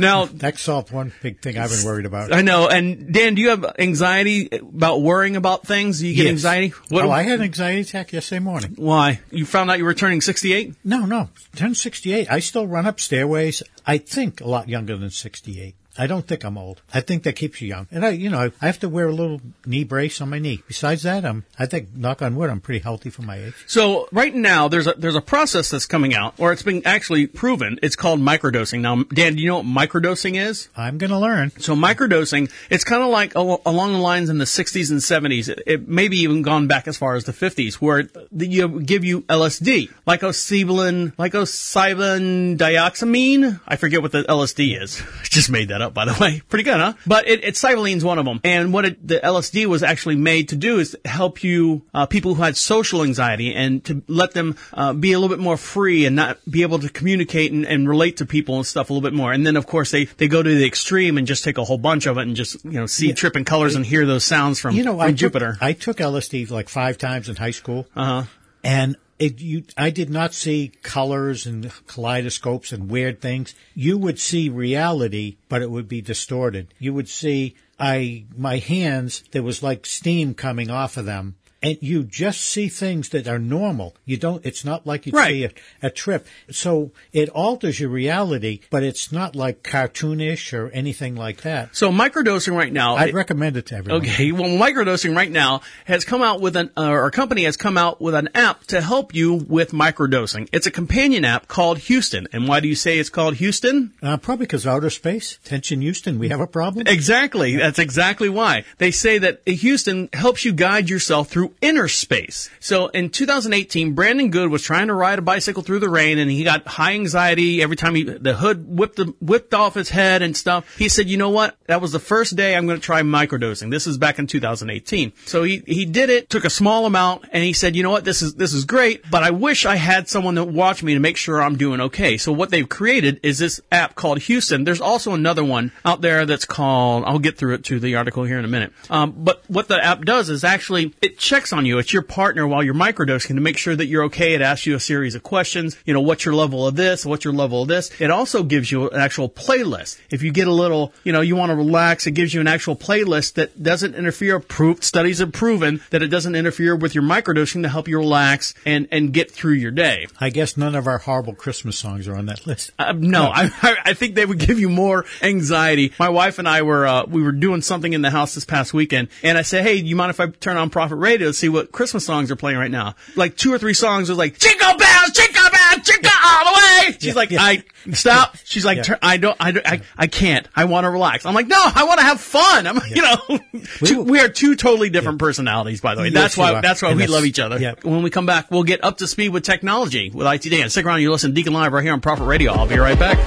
Now 0.00 0.24
That 0.24 0.58
solved 0.58 0.90
one 0.90 1.12
big 1.22 1.40
thing 1.40 1.56
I've 1.56 1.70
been 1.70 1.84
worried 1.84 2.06
about. 2.06 2.32
I 2.32 2.42
know. 2.42 2.68
And 2.68 3.12
Dan, 3.14 3.36
do 3.36 3.42
you 3.42 3.50
have 3.50 3.76
anxiety 3.78 4.48
about 4.50 5.02
worrying 5.02 5.36
about 5.36 5.66
things? 5.66 6.00
Do 6.00 6.08
you 6.08 6.14
get 6.16 6.24
Yes. 6.24 6.30
anxiety? 6.32 6.63
Oh, 6.92 7.10
I 7.10 7.22
had 7.22 7.40
an 7.40 7.44
anxiety 7.44 7.80
attack 7.80 8.12
yesterday 8.12 8.38
morning. 8.38 8.74
Why? 8.76 9.20
You 9.30 9.44
found 9.44 9.70
out 9.70 9.78
you 9.78 9.84
were 9.84 9.94
turning 9.94 10.20
sixty 10.20 10.52
eight? 10.52 10.74
No, 10.84 11.04
no, 11.06 11.28
1068. 11.54 12.30
I 12.30 12.38
still 12.40 12.66
run 12.66 12.86
up 12.86 13.00
stairways. 13.00 13.62
I 13.86 13.98
think 13.98 14.40
a 14.40 14.48
lot 14.48 14.68
younger 14.68 14.96
than 14.96 15.10
68. 15.10 15.74
I 15.96 16.06
don't 16.06 16.26
think 16.26 16.44
I'm 16.44 16.58
old. 16.58 16.82
I 16.92 17.00
think 17.00 17.22
that 17.22 17.36
keeps 17.36 17.60
you 17.60 17.68
young. 17.68 17.86
And 17.90 18.04
I, 18.04 18.10
you 18.10 18.28
know, 18.28 18.50
I 18.60 18.66
have 18.66 18.80
to 18.80 18.88
wear 18.88 19.08
a 19.08 19.12
little 19.12 19.40
knee 19.64 19.84
brace 19.84 20.20
on 20.20 20.30
my 20.30 20.38
knee. 20.38 20.62
Besides 20.66 21.02
that, 21.02 21.24
I'm, 21.24 21.44
I 21.58 21.66
think, 21.66 21.94
knock 21.94 22.20
on 22.20 22.34
wood, 22.34 22.50
I'm 22.50 22.60
pretty 22.60 22.80
healthy 22.80 23.10
for 23.10 23.22
my 23.22 23.36
age. 23.36 23.54
So 23.66 24.08
right 24.10 24.34
now 24.34 24.68
there's 24.68 24.86
a 24.86 24.94
there's 24.96 25.14
a 25.14 25.20
process 25.20 25.70
that's 25.70 25.86
coming 25.86 26.14
out, 26.14 26.34
or 26.38 26.52
it's 26.52 26.62
been 26.62 26.82
actually 26.84 27.26
proven. 27.26 27.78
It's 27.82 27.96
called 27.96 28.20
microdosing. 28.20 28.80
Now, 28.80 29.04
Dan, 29.04 29.36
do 29.36 29.42
you 29.42 29.48
know 29.48 29.58
what 29.58 29.66
microdosing 29.66 30.36
is? 30.40 30.68
I'm 30.76 30.98
going 30.98 31.10
to 31.10 31.18
learn. 31.18 31.52
So 31.58 31.74
microdosing, 31.76 32.50
it's 32.70 32.84
kind 32.84 33.02
of 33.02 33.10
like 33.10 33.36
al- 33.36 33.62
along 33.64 33.92
the 33.92 33.98
lines 33.98 34.30
in 34.30 34.38
the 34.38 34.44
60s 34.44 34.90
and 34.90 35.00
70s. 35.00 35.48
It, 35.48 35.62
it 35.66 35.88
maybe 35.88 36.18
even 36.18 36.42
gone 36.42 36.66
back 36.66 36.88
as 36.88 36.96
far 36.96 37.14
as 37.14 37.24
the 37.24 37.32
50s, 37.32 37.74
where 37.74 38.00
it, 38.00 38.16
you 38.32 38.80
give 38.80 39.04
you 39.04 39.22
LSD, 39.22 39.90
lycosibulin, 40.06 41.14
lycosibulin 41.16 42.56
dioxamine. 42.56 43.60
I 43.66 43.76
forget 43.76 44.02
what 44.02 44.12
the 44.12 44.24
LSD 44.24 44.80
is. 44.80 45.00
I 45.00 45.24
just 45.24 45.50
made 45.50 45.68
that 45.68 45.82
up. 45.82 45.83
Up, 45.84 45.94
by 45.94 46.04
the 46.04 46.16
way. 46.20 46.42
Pretty 46.48 46.64
good, 46.64 46.78
huh? 46.78 46.94
But 47.06 47.28
it, 47.28 47.44
it 47.44 47.56
Cybeline's 47.56 48.04
one 48.04 48.18
of 48.18 48.24
them. 48.24 48.40
And 48.42 48.72
what 48.72 48.84
it, 48.84 49.06
the 49.06 49.20
LSD 49.20 49.66
was 49.66 49.82
actually 49.82 50.16
made 50.16 50.48
to 50.48 50.56
do 50.56 50.78
is 50.78 50.96
help 51.04 51.44
you, 51.44 51.82
uh, 51.94 52.06
people 52.06 52.34
who 52.34 52.42
had 52.42 52.56
social 52.56 53.02
anxiety 53.02 53.54
and 53.54 53.84
to 53.84 54.02
let 54.08 54.32
them, 54.32 54.56
uh, 54.72 54.92
be 54.92 55.12
a 55.12 55.18
little 55.18 55.34
bit 55.34 55.42
more 55.42 55.56
free 55.56 56.06
and 56.06 56.16
not 56.16 56.38
be 56.50 56.62
able 56.62 56.78
to 56.80 56.88
communicate 56.88 57.52
and, 57.52 57.64
and 57.64 57.88
relate 57.88 58.16
to 58.16 58.26
people 58.26 58.56
and 58.56 58.66
stuff 58.66 58.90
a 58.90 58.92
little 58.92 59.08
bit 59.08 59.14
more. 59.16 59.32
And 59.32 59.46
then 59.46 59.56
of 59.56 59.66
course 59.66 59.90
they, 59.90 60.06
they 60.06 60.28
go 60.28 60.42
to 60.42 60.54
the 60.54 60.66
extreme 60.66 61.18
and 61.18 61.26
just 61.26 61.44
take 61.44 61.58
a 61.58 61.64
whole 61.64 61.78
bunch 61.78 62.06
of 62.06 62.18
it 62.18 62.22
and 62.22 62.34
just, 62.34 62.64
you 62.64 62.72
know, 62.72 62.86
see 62.86 63.12
tripping 63.12 63.44
colors 63.44 63.74
and 63.74 63.84
hear 63.84 64.06
those 64.06 64.24
sounds 64.24 64.58
from, 64.60 64.74
You 64.74 64.84
know, 64.84 64.98
from 64.98 65.08
I 65.08 65.12
Jupiter. 65.12 65.52
Took, 65.52 65.62
I 65.62 65.72
took 65.72 65.96
LSD 65.98 66.50
like 66.50 66.68
five 66.68 66.98
times 66.98 67.28
in 67.28 67.36
high 67.36 67.50
school. 67.50 67.86
Uh 67.94 68.04
huh. 68.04 68.22
and 68.62 68.96
it, 69.18 69.40
you, 69.40 69.64
I 69.76 69.90
did 69.90 70.10
not 70.10 70.34
see 70.34 70.72
colors 70.82 71.46
and 71.46 71.70
kaleidoscopes 71.86 72.72
and 72.72 72.90
weird 72.90 73.20
things. 73.20 73.54
You 73.74 73.96
would 73.98 74.18
see 74.18 74.48
reality, 74.48 75.36
but 75.48 75.62
it 75.62 75.70
would 75.70 75.88
be 75.88 76.00
distorted. 76.00 76.74
You 76.78 76.92
would 76.94 77.08
see, 77.08 77.54
I, 77.78 78.24
my 78.36 78.58
hands, 78.58 79.22
there 79.30 79.42
was 79.42 79.62
like 79.62 79.86
steam 79.86 80.34
coming 80.34 80.70
off 80.70 80.96
of 80.96 81.06
them. 81.06 81.36
And 81.64 81.78
you 81.80 82.04
just 82.04 82.40
see 82.42 82.68
things 82.68 83.08
that 83.08 83.26
are 83.26 83.38
normal. 83.38 83.94
You 84.04 84.16
don't, 84.18 84.44
it's 84.44 84.64
not 84.64 84.86
like 84.86 85.06
you 85.06 85.12
Right. 85.12 85.30
see 85.32 85.44
a, 85.44 85.50
a 85.86 85.90
trip. 85.90 86.26
So 86.50 86.90
it 87.12 87.28
alters 87.30 87.80
your 87.80 87.88
reality, 87.90 88.60
but 88.70 88.82
it's 88.82 89.10
not 89.10 89.34
like 89.34 89.62
cartoonish 89.62 90.52
or 90.52 90.68
anything 90.70 91.14
like 91.16 91.42
that. 91.42 91.74
So 91.74 91.90
microdosing 91.90 92.54
right 92.56 92.72
now. 92.72 92.96
I'd 92.96 93.14
recommend 93.14 93.56
it 93.56 93.66
to 93.66 93.76
everyone. 93.76 94.02
Okay, 94.02 94.30
well, 94.32 94.50
microdosing 94.50 95.16
right 95.16 95.30
now 95.30 95.62
has 95.86 96.04
come 96.04 96.22
out 96.22 96.40
with 96.40 96.56
an, 96.56 96.70
uh, 96.76 96.92
a 97.06 97.10
company 97.10 97.44
has 97.44 97.56
come 97.56 97.78
out 97.78 98.00
with 98.00 98.14
an 98.14 98.28
app 98.34 98.64
to 98.64 98.80
help 98.82 99.14
you 99.14 99.34
with 99.34 99.72
microdosing. 99.72 100.48
It's 100.52 100.66
a 100.66 100.70
companion 100.70 101.24
app 101.24 101.48
called 101.48 101.78
Houston. 101.78 102.28
And 102.32 102.46
why 102.46 102.60
do 102.60 102.68
you 102.68 102.74
say 102.74 102.98
it's 102.98 103.10
called 103.10 103.36
Houston? 103.36 103.92
Uh, 104.02 104.16
probably 104.18 104.46
because 104.46 104.66
outer 104.66 104.90
space, 104.90 105.38
tension 105.44 105.80
Houston, 105.80 106.18
we 106.18 106.28
have 106.28 106.40
a 106.40 106.46
problem. 106.46 106.86
Exactly. 106.86 107.56
That's 107.56 107.78
exactly 107.78 108.28
why. 108.28 108.64
They 108.78 108.90
say 108.90 109.18
that 109.18 109.46
Houston 109.48 110.08
helps 110.12 110.44
you 110.44 110.52
guide 110.52 110.90
yourself 110.90 111.28
through 111.28 111.53
inner 111.60 111.88
space. 111.88 112.50
So 112.60 112.88
in 112.88 113.10
2018, 113.10 113.92
Brandon 113.92 114.30
Good 114.30 114.50
was 114.50 114.62
trying 114.62 114.88
to 114.88 114.94
ride 114.94 115.18
a 115.18 115.22
bicycle 115.22 115.62
through 115.62 115.80
the 115.80 115.88
rain 115.88 116.18
and 116.18 116.30
he 116.30 116.44
got 116.44 116.66
high 116.66 116.92
anxiety 116.92 117.62
every 117.62 117.76
time 117.76 117.94
he, 117.94 118.04
the 118.04 118.34
hood 118.34 118.66
whipped, 118.66 118.96
the, 118.96 119.14
whipped 119.20 119.54
off 119.54 119.74
his 119.74 119.90
head 119.90 120.22
and 120.22 120.36
stuff. 120.36 120.76
He 120.76 120.88
said, 120.88 121.08
you 121.08 121.16
know 121.16 121.30
what? 121.30 121.56
That 121.66 121.80
was 121.80 121.92
the 121.92 121.98
first 121.98 122.36
day 122.36 122.54
I'm 122.54 122.66
going 122.66 122.78
to 122.78 122.84
try 122.84 123.02
microdosing. 123.02 123.70
This 123.70 123.86
is 123.86 123.98
back 123.98 124.18
in 124.18 124.26
2018. 124.26 125.12
So 125.26 125.42
he, 125.42 125.62
he 125.66 125.84
did 125.84 126.10
it, 126.10 126.30
took 126.30 126.44
a 126.44 126.50
small 126.50 126.86
amount 126.86 127.24
and 127.32 127.42
he 127.42 127.52
said, 127.52 127.76
you 127.76 127.82
know 127.82 127.90
what? 127.90 128.04
This 128.04 128.22
is, 128.22 128.34
this 128.34 128.52
is 128.52 128.64
great, 128.64 129.08
but 129.10 129.22
I 129.22 129.30
wish 129.30 129.66
I 129.66 129.76
had 129.76 130.08
someone 130.08 130.34
that 130.36 130.44
watched 130.44 130.82
me 130.82 130.94
to 130.94 131.00
make 131.00 131.16
sure 131.16 131.42
I'm 131.42 131.56
doing 131.56 131.80
okay. 131.80 132.16
So 132.16 132.32
what 132.32 132.50
they've 132.50 132.68
created 132.68 133.20
is 133.22 133.38
this 133.38 133.60
app 133.70 133.94
called 133.94 134.18
Houston. 134.20 134.64
There's 134.64 134.80
also 134.80 135.12
another 135.12 135.44
one 135.44 135.72
out 135.84 136.00
there 136.00 136.26
that's 136.26 136.44
called, 136.44 137.04
I'll 137.06 137.18
get 137.18 137.38
through 137.38 137.54
it 137.54 137.64
to 137.64 137.80
the 137.80 137.96
article 137.96 138.24
here 138.24 138.38
in 138.38 138.44
a 138.44 138.48
minute. 138.48 138.72
Um, 138.90 139.12
but 139.16 139.42
what 139.48 139.68
the 139.68 139.82
app 139.82 140.04
does 140.04 140.28
is 140.30 140.44
actually, 140.44 140.94
it 141.00 141.18
checks 141.18 141.43
on 141.52 141.66
you. 141.66 141.78
It's 141.78 141.92
your 141.92 142.02
partner 142.02 142.46
while 142.46 142.62
you're 142.62 142.74
microdosing 142.74 143.34
to 143.34 143.40
make 143.40 143.56
sure 143.56 143.76
that 143.76 143.86
you're 143.86 144.04
okay. 144.04 144.34
It 144.34 144.42
asks 144.42 144.66
you 144.66 144.74
a 144.74 144.80
series 144.80 145.14
of 145.14 145.22
questions. 145.22 145.76
You 145.84 145.94
know, 145.94 146.00
what's 146.00 146.24
your 146.24 146.34
level 146.34 146.66
of 146.66 146.76
this? 146.76 147.06
What's 147.06 147.24
your 147.24 147.34
level 147.34 147.62
of 147.62 147.68
this? 147.68 147.90
It 148.00 148.10
also 148.10 148.42
gives 148.42 148.70
you 148.70 148.88
an 148.90 149.00
actual 149.00 149.28
playlist. 149.28 150.00
If 150.10 150.22
you 150.22 150.32
get 150.32 150.48
a 150.48 150.52
little, 150.52 150.92
you 151.04 151.12
know, 151.12 151.20
you 151.20 151.36
want 151.36 151.50
to 151.50 151.56
relax, 151.56 152.06
it 152.06 152.12
gives 152.12 152.34
you 152.34 152.40
an 152.40 152.48
actual 152.48 152.76
playlist 152.76 153.34
that 153.34 153.62
doesn't 153.62 153.94
interfere. 153.94 154.40
Proved 154.40 154.84
studies 154.84 155.18
have 155.18 155.32
proven 155.32 155.80
that 155.90 156.02
it 156.02 156.08
doesn't 156.08 156.34
interfere 156.34 156.74
with 156.76 156.94
your 156.94 157.04
microdosing 157.04 157.62
to 157.62 157.68
help 157.68 157.88
you 157.88 157.98
relax 157.98 158.54
and, 158.66 158.88
and 158.90 159.12
get 159.12 159.30
through 159.30 159.52
your 159.52 159.70
day. 159.70 160.06
I 160.20 160.30
guess 160.30 160.56
none 160.56 160.74
of 160.74 160.86
our 160.86 160.98
horrible 160.98 161.34
Christmas 161.34 161.78
songs 161.78 162.08
are 162.08 162.16
on 162.16 162.26
that 162.26 162.46
list. 162.46 162.70
Uh, 162.78 162.92
no, 162.96 163.24
I, 163.34 163.50
I 163.62 163.76
I 163.84 163.94
think 163.94 164.14
they 164.14 164.26
would 164.26 164.38
give 164.38 164.58
you 164.58 164.68
more 164.68 165.04
anxiety. 165.22 165.92
My 165.98 166.08
wife 166.08 166.38
and 166.38 166.48
I 166.48 166.62
were 166.62 166.86
uh, 166.86 167.04
we 167.06 167.22
were 167.22 167.32
doing 167.32 167.62
something 167.62 167.92
in 167.92 168.02
the 168.02 168.10
house 168.10 168.34
this 168.34 168.44
past 168.44 168.74
weekend, 168.74 169.08
and 169.22 169.38
I 169.38 169.42
said, 169.42 169.62
"Hey, 169.62 169.74
you 169.74 169.94
mind 169.94 170.10
if 170.10 170.20
I 170.20 170.28
turn 170.28 170.56
on 170.56 170.70
profit 170.70 170.98
Radio 170.98 171.30
see 171.34 171.48
what 171.48 171.72
Christmas 171.72 172.04
songs 172.06 172.30
are 172.30 172.36
playing 172.36 172.58
right 172.58 172.70
now?" 172.70 172.94
Like 173.16 173.36
two 173.36 173.52
or 173.52 173.58
three 173.58 173.74
songs 173.74 174.08
was 174.08 174.18
like 174.18 174.38
"Jingle 174.38 174.76
Bells, 174.76 175.10
Jingle 175.12 175.42
Bells, 175.50 175.86
Jingle 175.86 176.10
All 176.24 176.44
the 176.44 176.52
Way." 176.60 176.92
She's 176.92 177.04
Yeah, 177.06 177.12
like, 177.14 177.30
yeah. 177.30 177.42
"I 177.42 177.62
stop." 177.92 178.36
She's 178.44 178.64
like, 178.64 178.86
Yeah. 178.88 178.96
"I 179.02 179.16
don't, 179.16 179.36
I 179.40 179.50
don't, 179.52 179.66
I, 179.66 179.80
I 179.96 180.06
can't. 180.06 180.46
I 180.54 180.64
want 180.66 180.84
to 180.84 180.90
relax." 180.90 181.26
I'm 181.26 181.34
like, 181.34 181.46
"No, 181.48 181.60
I 181.60 181.84
want 181.84 181.98
to 182.00 182.04
have 182.06 182.20
fun." 182.20 182.66
I'm, 182.66 182.80
you 182.88 183.02
know, 183.02 183.38
two, 183.84 184.02
we 184.02 184.20
are 184.20 184.28
two 184.28 184.56
totally 184.56 184.90
different 184.90 185.18
personalities, 185.18 185.80
by 185.80 185.94
the 185.94 186.02
way. 186.02 186.10
That's 186.10 186.36
why 186.36 186.60
that's 186.60 186.82
why 186.82 186.88
And 186.90 186.96
we 186.96 187.02
that's- 187.02 187.14
love 187.14 187.24
each 187.26 187.38
other. 187.38 187.58
yeah. 187.58 187.74
When 187.82 188.02
we 188.02 188.10
come 188.10 188.26
back, 188.26 188.50
we'll 188.50 188.62
get 188.64 188.82
up 188.84 188.98
to 188.98 189.06
speed 189.06 189.30
with 189.30 189.42
technology 189.44 190.10
with 190.14 190.26
IT 190.26 190.48
Dan. 190.50 190.70
Stick 190.70 190.86
around. 190.86 191.00
You 191.02 191.10
listen 191.10 191.30
to 191.30 191.34
Deacon 191.34 191.52
Live 191.52 191.72
right 191.72 191.82
here 191.82 191.92
on 191.92 192.00
Prophet 192.00 192.24
Radio. 192.24 192.52
I'll 192.52 192.66
be 192.66 192.78
right 192.78 192.98
back. 192.98 193.18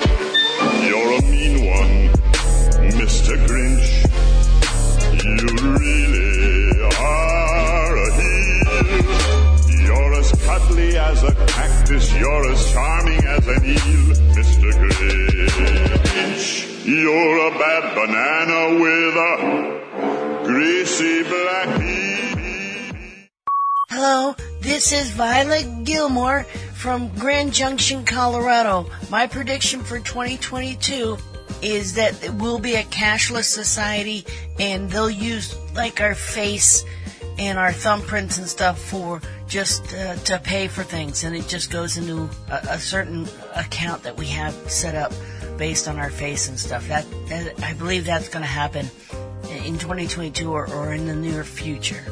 You're 17.08 17.48
a 17.48 17.52
bad 17.52 17.96
banana 17.96 18.82
with 18.82 19.16
a 19.16 20.44
greasy 20.44 21.24
black 21.24 21.80
pea. 21.80 23.30
Hello, 23.90 24.36
this 24.60 24.92
is 24.92 25.12
Violet 25.12 25.86
Gilmore 25.86 26.44
from 26.74 27.08
Grand 27.16 27.54
Junction, 27.54 28.04
Colorado. 28.04 28.90
My 29.10 29.26
prediction 29.26 29.86
for 29.86 30.00
2022 30.00 31.18
is 31.62 31.94
that 31.94 32.22
it 32.26 32.34
will 32.34 32.60
be 32.60 32.76
a 32.76 32.84
cashless 32.84 33.46
society 33.46 34.26
and 34.60 34.92
they'll 34.92 35.10
use 35.10 35.56
like 35.76 36.02
our 36.02 36.14
face 36.14 36.84
and 37.40 37.58
our 37.58 37.72
thumbprints 37.72 38.38
and 38.38 38.50
stuff 38.50 38.78
for 38.78 39.22
just 39.48 39.94
uh, 39.94 40.16
to 40.16 40.40
pay 40.40 40.68
for 40.68 40.84
things 40.84 41.24
and 41.24 41.38
it 41.38 41.48
just 41.48 41.72
goes 41.72 41.96
into 41.98 42.30
a, 42.52 42.56
a 42.72 42.78
certain 42.78 43.26
account 43.56 44.04
that 44.04 44.18
we 44.18 44.26
have 44.26 44.54
set 44.70 44.94
up 44.94 45.14
based 45.58 45.88
on 45.88 45.98
our 45.98 46.10
face 46.10 46.48
and 46.48 46.60
stuff. 46.60 46.88
That, 46.88 47.06
that 47.28 47.64
I 47.64 47.74
believe 47.74 48.06
that's 48.06 48.30
going 48.30 48.44
to 48.44 48.48
happen 48.48 48.90
in 49.66 49.78
2022 49.78 50.52
or, 50.52 50.70
or 50.74 50.94
in 50.94 51.08
the 51.08 51.16
near 51.16 51.44
future. 51.44 52.04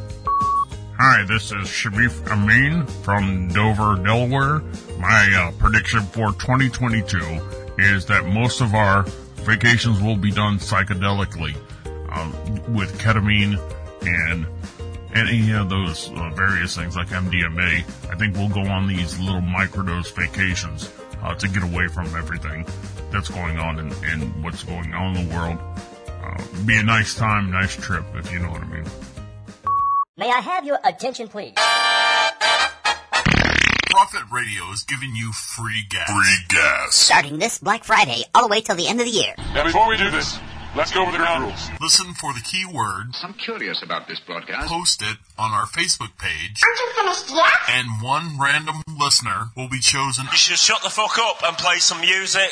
Hi, 0.97 1.23
this 1.27 1.51
is 1.51 1.67
Sharif 1.67 2.25
Amin 2.27 2.86
from 3.03 3.49
Dover, 3.49 3.95
Delaware. 3.95 4.60
My 4.97 5.29
uh, 5.38 5.51
prediction 5.60 6.01
for 6.01 6.31
2022 6.31 7.17
is 7.77 8.05
that 8.05 8.25
most 8.25 8.62
of 8.62 8.73
our 8.73 9.03
vacations 9.43 10.01
will 10.01 10.15
be 10.15 10.31
done 10.31 10.58
psychedelically 10.58 11.55
uh, 11.86 12.31
with 12.71 12.97
ketamine 12.97 13.60
and 14.03 14.47
any 15.13 15.51
of 15.51 15.69
those 15.69 16.10
uh, 16.12 16.29
various 16.29 16.75
things 16.75 16.95
like 16.95 17.10
MDMA. 17.10 17.79
I 18.10 18.15
think 18.15 18.36
we'll 18.36 18.49
go 18.49 18.65
on 18.69 18.88
these 18.88 19.19
little 19.19 19.41
microdose 19.41 20.13
vacations 20.13 20.89
uh, 21.25 21.33
to 21.35 21.47
get 21.47 21.63
away 21.63 21.88
from 21.88 22.05
everything 22.15 22.65
that's 23.11 23.29
going 23.29 23.57
on 23.57 23.79
and, 23.79 23.91
and 24.03 24.43
what's 24.43 24.63
going 24.63 24.93
on 24.93 25.15
in 25.15 25.27
the 25.27 25.35
world. 25.35 25.57
Uh, 26.07 26.43
be 26.65 26.77
a 26.77 26.83
nice 26.83 27.15
time, 27.15 27.51
nice 27.51 27.75
trip, 27.75 28.05
if 28.15 28.31
you 28.31 28.39
know 28.39 28.49
what 28.49 28.61
I 28.61 28.67
mean. 28.67 28.85
May 30.17 30.31
I 30.31 30.39
have 30.39 30.65
your 30.65 30.79
attention, 30.83 31.27
please? 31.27 31.53
Profit 33.89 34.23
Radio 34.31 34.71
is 34.71 34.83
giving 34.83 35.15
you 35.15 35.31
free 35.33 35.83
gas. 35.89 36.09
Free 36.09 36.45
gas. 36.49 36.95
Starting 36.95 37.39
this 37.39 37.59
Black 37.59 37.83
Friday, 37.83 38.23
all 38.33 38.43
the 38.43 38.49
way 38.49 38.61
till 38.61 38.75
the 38.75 38.88
end 38.88 38.99
of 38.99 39.05
the 39.05 39.11
year. 39.11 39.33
Now, 39.53 39.63
before 39.63 39.88
we 39.89 39.97
do 39.97 40.11
this, 40.11 40.38
let's 40.75 40.91
go 40.91 41.01
over 41.03 41.11
the 41.11 41.17
ground 41.17 41.43
rules. 41.45 41.69
Listen 41.81 42.13
for 42.13 42.33
the 42.33 42.41
key 42.41 42.65
words. 42.65 43.19
I'm 43.23 43.33
curious 43.33 43.81
about 43.83 44.07
this 44.07 44.19
broadcast. 44.19 44.67
Post 44.67 45.01
it 45.01 45.17
on 45.38 45.51
our 45.51 45.65
Facebook 45.65 46.17
page, 46.17 46.61
Aren't 46.63 46.79
you 46.79 46.89
finished 46.95 47.29
yet? 47.31 47.53
and 47.69 48.01
one 48.01 48.38
random 48.39 48.81
listener 48.99 49.49
will 49.55 49.69
be 49.69 49.79
chosen. 49.79 50.25
You 50.31 50.38
should 50.38 50.57
shut 50.57 50.81
the 50.83 50.89
fuck 50.89 51.17
up 51.19 51.43
and 51.43 51.57
play 51.57 51.77
some 51.77 52.01
music. 52.01 52.51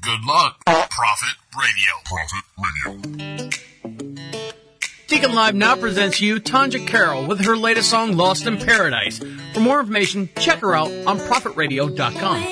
Good 0.00 0.24
luck, 0.26 0.60
Profit 0.64 1.36
Radio. 1.56 1.92
Profit 2.04 2.44
Radio. 2.58 3.00
Deacon 5.06 5.34
Live 5.34 5.54
now 5.54 5.76
presents 5.76 6.20
you 6.20 6.40
Tanja 6.40 6.84
Carroll 6.86 7.26
with 7.26 7.44
her 7.44 7.56
latest 7.56 7.90
song, 7.90 8.16
Lost 8.16 8.46
in 8.46 8.56
Paradise. 8.58 9.18
For 9.52 9.60
more 9.60 9.80
information, 9.80 10.28
check 10.38 10.58
her 10.60 10.74
out 10.74 10.90
on 11.06 11.18
ProfitRadio.com. 11.20 12.42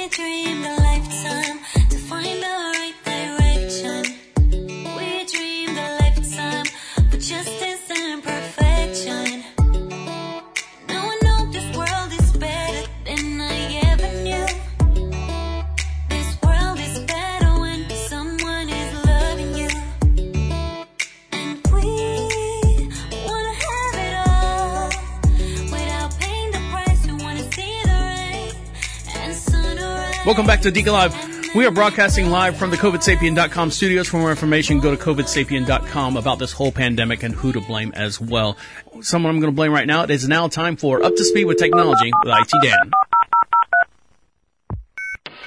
Welcome 30.24 30.46
back 30.46 30.60
to 30.60 30.70
Deacon 30.70 30.92
Live. 30.92 31.16
We 31.56 31.66
are 31.66 31.72
broadcasting 31.72 32.30
live 32.30 32.56
from 32.56 32.70
the 32.70 32.76
COVIDSapien.com 32.76 33.72
studios. 33.72 34.06
For 34.06 34.18
more 34.18 34.30
information, 34.30 34.78
go 34.78 34.94
to 34.94 34.96
COVIDSapien.com 34.96 36.16
about 36.16 36.38
this 36.38 36.52
whole 36.52 36.70
pandemic 36.70 37.24
and 37.24 37.34
who 37.34 37.52
to 37.52 37.60
blame 37.60 37.90
as 37.96 38.20
well. 38.20 38.56
Someone 39.00 39.34
I'm 39.34 39.40
going 39.40 39.52
to 39.52 39.56
blame 39.56 39.72
right 39.72 39.86
now. 39.86 40.04
It 40.04 40.10
is 40.10 40.28
now 40.28 40.46
time 40.46 40.76
for 40.76 41.02
Up 41.02 41.16
to 41.16 41.24
Speed 41.24 41.46
with 41.46 41.58
Technology 41.58 42.12
with 42.22 42.32
IT 42.32 42.52
Dan. 42.62 42.92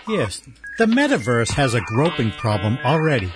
Yes, 0.09 0.41
the 0.77 0.87
metaverse 0.87 1.53
has 1.53 1.73
a 1.73 1.79
groping 1.79 2.31
problem 2.31 2.77
already. 2.83 3.31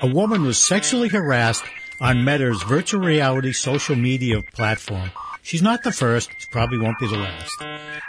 A 0.00 0.06
woman 0.06 0.42
was 0.42 0.58
sexually 0.58 1.08
harassed 1.08 1.64
on 2.00 2.24
Meta's 2.24 2.62
virtual 2.62 3.00
reality 3.00 3.52
social 3.52 3.96
media 3.96 4.42
platform. 4.54 5.10
She's 5.48 5.62
not 5.62 5.82
the 5.82 5.92
first, 5.92 6.30
she 6.36 6.46
probably 6.50 6.76
won't 6.76 6.98
be 6.98 7.06
the 7.06 7.16
last. 7.16 7.64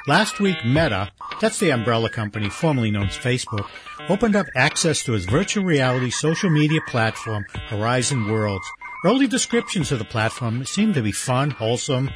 Last 0.08 0.42
week, 0.42 0.58
Meta, 0.66 1.10
that's 1.40 1.58
the 1.58 1.72
umbrella 1.72 2.10
company 2.10 2.50
formerly 2.50 2.92
known 2.92 3.08
as 3.08 3.18
Facebook, 3.18 3.66
opened 4.10 4.36
up 4.36 4.48
access 4.58 5.04
to 5.04 5.14
its 5.14 5.24
virtual 5.24 5.64
reality 5.64 6.10
social 6.10 6.50
media 6.50 6.82
platform, 6.86 7.46
Horizon 7.70 8.30
Worlds. 8.30 8.70
Early 9.06 9.26
descriptions 9.26 9.90
of 9.94 10.00
the 10.00 10.04
platform 10.04 10.66
seem 10.66 10.92
to 10.92 11.02
be 11.02 11.14
fun, 11.14 11.52
wholesome, 11.52 12.10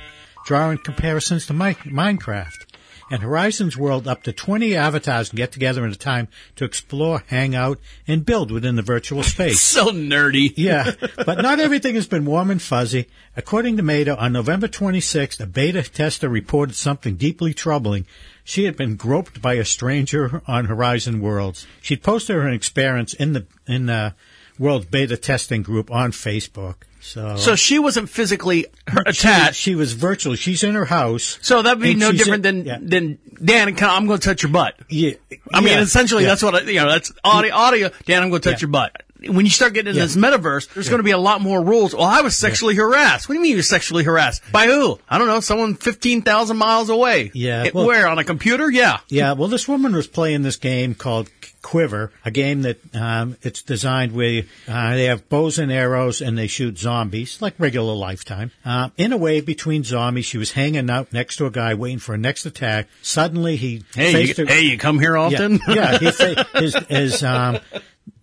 drawing 0.43 0.79
comparisons 0.79 1.45
to 1.45 1.53
Mi- 1.53 1.75
Minecraft. 1.85 2.65
And 3.11 3.21
Horizon's 3.21 3.77
World, 3.77 4.07
up 4.07 4.23
to 4.23 4.33
20 4.33 4.75
avatars 4.75 5.29
can 5.29 5.37
get 5.37 5.51
together 5.51 5.85
in 5.85 5.91
a 5.91 5.95
time 5.95 6.27
to 6.55 6.65
explore, 6.65 7.23
hang 7.27 7.53
out, 7.55 7.79
and 8.07 8.25
build 8.25 8.51
within 8.51 8.75
the 8.75 8.81
virtual 8.81 9.23
space. 9.23 9.61
So 9.73 9.91
nerdy. 9.91 10.53
yeah, 10.55 10.91
but 11.25 11.41
not 11.41 11.59
everything 11.59 11.95
has 11.95 12.07
been 12.07 12.25
warm 12.25 12.51
and 12.51 12.61
fuzzy. 12.61 13.07
According 13.35 13.77
to 13.77 13.83
Meta, 13.83 14.17
on 14.17 14.33
November 14.33 14.67
26th, 14.67 15.39
a 15.39 15.47
beta 15.47 15.83
tester 15.83 16.29
reported 16.29 16.75
something 16.75 17.15
deeply 17.15 17.53
troubling. 17.53 18.05
She 18.43 18.65
had 18.65 18.75
been 18.75 18.95
groped 18.95 19.41
by 19.41 19.55
a 19.55 19.65
stranger 19.65 20.41
on 20.47 20.65
Horizon 20.65 21.21
Worlds. 21.21 21.65
She'd 21.81 22.03
posted 22.03 22.35
her 22.35 22.49
experience 22.49 23.13
in 23.13 23.33
the 23.33 23.45
in 23.65 23.87
the 23.87 24.13
World 24.59 24.91
Beta 24.91 25.17
Testing 25.17 25.63
group 25.63 25.89
on 25.89 26.11
Facebook. 26.11 26.75
So, 27.05 27.35
So 27.35 27.55
she 27.57 27.79
wasn't 27.79 28.09
physically 28.09 28.65
her- 28.87 29.03
she, 29.11 29.27
attached. 29.27 29.55
she 29.59 29.75
was 29.75 29.91
virtual. 29.91 30.35
She's 30.35 30.63
in 30.63 30.73
her 30.73 30.85
house. 30.85 31.37
So 31.41 31.61
that'd 31.61 31.81
be 31.81 31.95
no 31.95 32.13
different 32.13 32.45
in- 32.45 32.63
than 32.63 32.87
than 32.89 33.17
Dan. 33.43 33.67
I'm 33.81 34.07
going 34.07 34.19
to 34.19 34.25
touch 34.25 34.41
your 34.41 34.51
butt. 34.53 34.75
Yeah, 34.87 35.11
I 35.53 35.59
mean, 35.59 35.73
yeah, 35.73 35.81
essentially, 35.81 36.23
yeah. 36.23 36.29
that's 36.29 36.41
what 36.43 36.55
I, 36.55 36.61
you 36.61 36.75
know. 36.79 36.87
That's 36.89 37.11
audio. 37.25 37.53
Audio. 37.53 37.89
Dan, 38.05 38.23
I'm 38.23 38.29
going 38.29 38.41
to 38.41 38.49
touch 38.49 38.61
Yeah. 38.61 38.67
your 38.67 38.71
butt. 38.71 39.02
When 39.27 39.45
you 39.45 39.51
start 39.51 39.73
getting 39.73 39.89
into 39.89 39.99
Yeah. 39.99 40.05
this 40.05 40.15
metaverse, 40.15 40.73
there's 40.73 40.89
going 40.89 40.99
to 40.99 41.03
be 41.03 41.11
a 41.11 41.17
lot 41.17 41.41
more 41.41 41.63
rules. 41.63 41.93
Well, 41.95 42.03
I 42.03 42.21
was 42.21 42.35
sexually 42.35 42.75
harassed. 42.75 43.27
What 43.29 43.33
do 43.33 43.39
you 43.39 43.43
mean 43.43 43.51
you 43.51 43.57
were 43.57 43.63
sexually 43.63 44.03
harassed? 44.03 44.41
By 44.51 44.65
who? 44.65 44.99
I 45.09 45.17
don't 45.17 45.27
know. 45.27 45.39
Someone 45.39 45.75
15,000 45.75 46.57
miles 46.57 46.89
away. 46.89 47.31
Yeah, 47.33 47.63
It- 47.65 47.73
well- 47.73 47.85
where? 47.85 48.07
On 48.07 48.17
a 48.19 48.23
computer? 48.23 48.69
Yeah. 48.69 48.97
Yeah, 49.09 49.33
well, 49.33 49.47
this 49.47 49.67
woman 49.67 49.95
was 49.95 50.07
playing 50.07 50.41
this 50.41 50.57
game 50.57 50.93
called 50.95 51.29
Quiver, 51.61 52.11
a 52.25 52.31
game 52.31 52.63
that 52.63 52.77
um, 52.93 53.37
it's 53.41 53.61
designed 53.61 54.11
where 54.11 54.43
uh, 54.67 54.95
they 54.95 55.05
have 55.05 55.29
bows 55.29 55.57
and 55.57 55.71
arrows 55.71 56.19
and 56.21 56.37
they 56.37 56.47
shoot 56.47 56.77
zombies 56.77 57.37
like 57.41 57.53
regular 57.57 57.93
Lifetime. 57.93 58.51
Uh, 58.65 58.89
in 58.97 59.13
a 59.13 59.17
wave 59.17 59.45
between 59.45 59.85
zombies, 59.85 60.25
she 60.25 60.37
was 60.37 60.51
hanging 60.51 60.89
out 60.89 61.13
next 61.13 61.37
to 61.37 61.45
a 61.45 61.49
guy 61.49 61.73
waiting 61.73 61.99
for 61.99 62.13
a 62.15 62.17
next 62.17 62.45
attack. 62.45 62.89
Suddenly, 63.01 63.55
he 63.55 63.83
Hey, 63.95 64.23
you, 64.25 64.33
her- 64.35 64.45
hey, 64.45 64.61
you 64.63 64.77
come 64.77 64.99
here 64.99 65.15
often? 65.15 65.61
Yeah, 65.69 65.97
yeah 66.01 66.11
he 66.11 66.35
his, 66.59 66.75
his 66.89 67.23
um, 67.23 67.59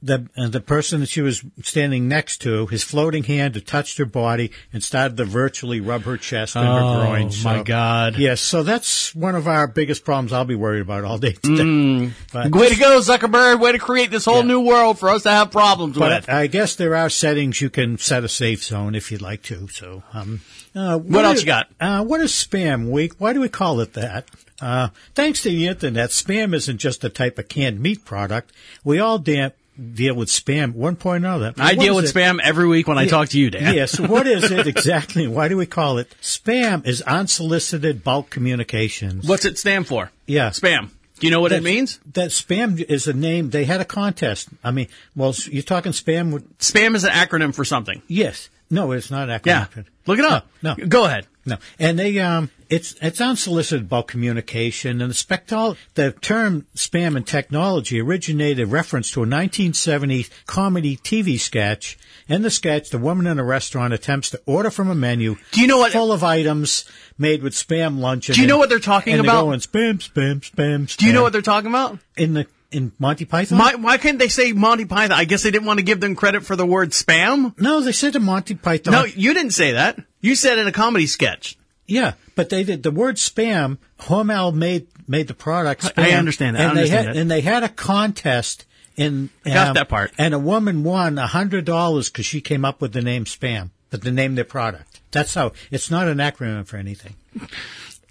the 0.02 0.26
uh, 0.36 0.48
the 0.48 0.60
person 0.60 1.00
that 1.00 1.08
she 1.08 1.20
was 1.20 1.42
standing 1.62 2.08
next 2.08 2.38
to, 2.42 2.66
his 2.66 2.82
floating 2.82 3.24
hand 3.24 3.54
had 3.54 3.66
touched 3.66 3.98
her 3.98 4.06
body 4.06 4.50
and 4.72 4.82
started 4.82 5.16
to 5.18 5.24
virtually 5.24 5.80
rub 5.80 6.02
her 6.02 6.16
chest 6.16 6.56
and 6.56 6.66
her 6.66 6.80
groin. 6.80 7.28
Oh, 7.28 7.42
groin. 7.42 7.56
my 7.58 7.62
God. 7.62 8.16
Yes, 8.18 8.40
so 8.40 8.62
that's 8.62 9.14
one 9.14 9.34
of 9.34 9.46
our 9.46 9.66
biggest 9.66 10.04
problems. 10.04 10.32
I'll 10.32 10.44
be 10.44 10.54
worried 10.54 10.80
about 10.80 11.04
all 11.04 11.18
day 11.18 11.32
today. 11.32 11.62
Mm. 11.62 12.12
But- 12.32 12.52
Way 12.52 12.70
to 12.70 12.78
go, 12.78 12.98
Zuckerberg. 13.00 13.60
Way 13.60 13.72
to 13.72 13.78
create 13.78 14.10
this 14.10 14.24
whole 14.24 14.42
new 14.42 14.60
world 14.60 14.98
for 14.98 15.10
us 15.10 15.22
to 15.24 15.30
have 15.30 15.50
problems 15.50 15.96
But 15.98 16.22
with. 16.22 16.30
I 16.30 16.46
guess 16.46 16.74
there 16.76 16.96
are 16.96 17.10
settings 17.10 17.60
you 17.60 17.70
can 17.70 17.98
set 17.98 18.24
a 18.24 18.28
safe 18.28 18.64
zone 18.64 18.94
if 18.94 19.10
you'd 19.12 19.22
like 19.22 19.42
to. 19.44 19.68
So, 19.68 20.02
um, 20.12 20.40
uh, 20.74 20.98
What 20.98 21.24
else 21.24 21.36
is- 21.36 21.42
you 21.42 21.46
got? 21.46 21.68
Uh, 21.80 22.04
what 22.04 22.20
is 22.20 22.32
spam 22.32 22.90
week? 22.90 23.14
Why 23.18 23.32
do 23.32 23.40
we 23.40 23.48
call 23.48 23.80
it 23.80 23.92
that? 23.94 24.26
Uh, 24.60 24.88
thanks 25.14 25.42
to 25.42 25.48
the 25.48 25.66
internet, 25.66 26.10
spam 26.10 26.54
isn't 26.54 26.78
just 26.78 27.02
a 27.02 27.08
type 27.08 27.38
of 27.38 27.48
canned 27.48 27.80
meat 27.80 28.04
product. 28.04 28.52
We 28.84 28.98
all 28.98 29.18
damn 29.18 29.52
deal 29.80 30.14
with 30.14 30.28
spam 30.28 30.74
one 30.74 30.96
point 30.96 31.24
or 31.24 31.28
another. 31.28 31.54
I 31.58 31.74
deal 31.74 31.96
with 31.96 32.04
it? 32.04 32.14
spam 32.14 32.40
every 32.42 32.68
week 32.68 32.86
when 32.86 32.98
I 32.98 33.06
talk 33.06 33.30
to 33.30 33.38
you, 33.38 33.50
Dan. 33.50 33.74
Yes. 33.74 33.98
what 34.00 34.26
is 34.26 34.50
it 34.50 34.66
exactly? 34.66 35.26
Why 35.26 35.48
do 35.48 35.56
we 35.56 35.66
call 35.66 35.98
it? 35.98 36.14
Spam 36.20 36.86
is 36.86 37.02
unsolicited 37.02 38.04
bulk 38.04 38.30
communications. 38.30 39.26
What's 39.26 39.44
it 39.44 39.58
stand 39.58 39.86
for? 39.86 40.10
Yeah. 40.26 40.50
Spam. 40.50 40.90
Do 41.18 41.26
you 41.26 41.30
know 41.30 41.40
what 41.40 41.52
it 41.52 41.62
means? 41.62 42.00
That 42.14 42.30
spam 42.30 42.80
is 42.80 43.06
a 43.06 43.12
name. 43.12 43.50
They 43.50 43.64
had 43.64 43.82
a 43.82 43.84
contest. 43.84 44.48
I 44.64 44.70
mean, 44.70 44.88
well, 45.14 45.34
you're 45.46 45.62
talking 45.62 45.92
spam 45.92 46.32
with 46.32 46.58
Spam 46.58 46.94
is 46.94 47.04
an 47.04 47.10
acronym 47.10 47.54
for 47.54 47.64
something. 47.64 48.02
Yes. 48.08 48.48
No, 48.70 48.92
it's 48.92 49.10
not 49.10 49.28
an 49.28 49.38
acronym. 49.38 49.76
Yeah. 49.76 49.82
Look 50.06 50.18
it 50.18 50.24
up. 50.24 50.48
No, 50.62 50.74
no. 50.78 50.86
Go 50.86 51.04
ahead. 51.04 51.26
No, 51.44 51.56
and 51.78 51.98
they 51.98 52.18
um, 52.20 52.50
it's 52.70 52.94
it's 53.02 53.20
unsolicited 53.20 53.88
bulk 53.88 54.08
communication, 54.08 55.00
and 55.02 55.10
the 55.10 55.14
spectol 55.14 55.76
the 55.94 56.12
term 56.12 56.66
spam 56.74 57.16
in 57.16 57.24
technology 57.24 58.00
originated 58.00 58.60
a 58.60 58.66
reference 58.66 59.10
to 59.10 59.20
a 59.20 59.26
1970 59.26 60.26
comedy 60.46 60.96
TV 60.96 61.38
sketch. 61.38 61.98
In 62.28 62.42
the 62.42 62.50
sketch, 62.50 62.90
the 62.90 62.98
woman 62.98 63.26
in 63.26 63.38
a 63.40 63.44
restaurant 63.44 63.92
attempts 63.92 64.30
to 64.30 64.40
order 64.46 64.70
from 64.70 64.88
a 64.88 64.94
menu. 64.94 65.36
Do 65.50 65.60
you 65.60 65.66
know 65.66 65.78
what- 65.78 65.90
Full 65.92 66.12
of 66.12 66.22
items 66.22 66.84
made 67.18 67.42
with 67.42 67.54
spam 67.54 67.98
lunch. 67.98 68.28
Do 68.28 68.40
you 68.40 68.46
know 68.46 68.56
what 68.58 68.68
they're 68.68 68.78
talking 68.78 69.14
and 69.14 69.20
about? 69.20 69.32
They're 69.34 69.42
going 69.42 69.60
spam, 69.60 69.98
spam, 69.98 70.40
spam, 70.40 70.86
spam. 70.86 70.96
Do 70.96 71.06
you 71.06 71.12
know 71.12 71.22
what 71.22 71.32
they're 71.32 71.42
talking 71.42 71.68
about? 71.70 71.98
in 72.16 72.34
the 72.34 72.46
in 72.70 72.92
Monty 73.00 73.24
Python? 73.24 73.58
Why, 73.58 73.74
why 73.74 73.98
can't 73.98 74.20
they 74.20 74.28
say 74.28 74.52
Monty 74.52 74.84
Python? 74.84 75.10
I 75.18 75.24
guess 75.24 75.42
they 75.42 75.50
didn't 75.50 75.66
want 75.66 75.80
to 75.80 75.84
give 75.84 75.98
them 75.98 76.14
credit 76.14 76.44
for 76.44 76.54
the 76.54 76.64
word 76.64 76.90
spam. 76.90 77.58
no, 77.58 77.80
they 77.80 77.90
said 77.90 78.14
in 78.14 78.22
Monty 78.22 78.54
Python. 78.54 78.92
No, 78.92 79.04
you 79.04 79.34
didn't 79.34 79.50
say 79.52 79.72
that. 79.72 79.98
You 80.20 80.36
said 80.36 80.56
in 80.56 80.68
a 80.68 80.72
comedy 80.72 81.08
sketch. 81.08 81.56
Yeah, 81.88 82.12
but 82.40 82.48
they 82.48 82.64
did 82.64 82.82
the 82.82 82.90
word 82.90 83.16
spam. 83.16 83.76
Hormel 83.98 84.54
made 84.54 84.86
made 85.06 85.28
the 85.28 85.34
product. 85.34 85.82
Spam, 85.82 86.02
I 86.02 86.12
understand 86.12 86.56
that. 86.56 86.62
I 86.62 86.68
and 86.68 86.76
they 86.76 86.80
understand 86.82 87.06
had 87.06 87.14
that. 87.16 87.20
and 87.20 87.30
they 87.30 87.40
had 87.42 87.62
a 87.64 87.68
contest 87.68 88.64
in. 88.96 89.12
um, 89.14 89.30
I 89.44 89.50
got 89.50 89.74
that 89.74 89.88
part. 89.90 90.12
And 90.16 90.32
a 90.32 90.38
woman 90.38 90.82
won 90.82 91.18
a 91.18 91.26
hundred 91.26 91.66
dollars 91.66 92.08
because 92.08 92.24
she 92.24 92.40
came 92.40 92.64
up 92.64 92.80
with 92.80 92.94
the 92.94 93.02
name 93.02 93.26
spam, 93.26 93.70
but 93.90 94.00
the 94.00 94.10
name 94.10 94.36
their 94.36 94.44
product. 94.44 95.00
That's 95.10 95.34
how. 95.34 95.52
It's 95.70 95.90
not 95.90 96.08
an 96.08 96.16
acronym 96.16 96.66
for 96.66 96.78
anything. 96.78 97.14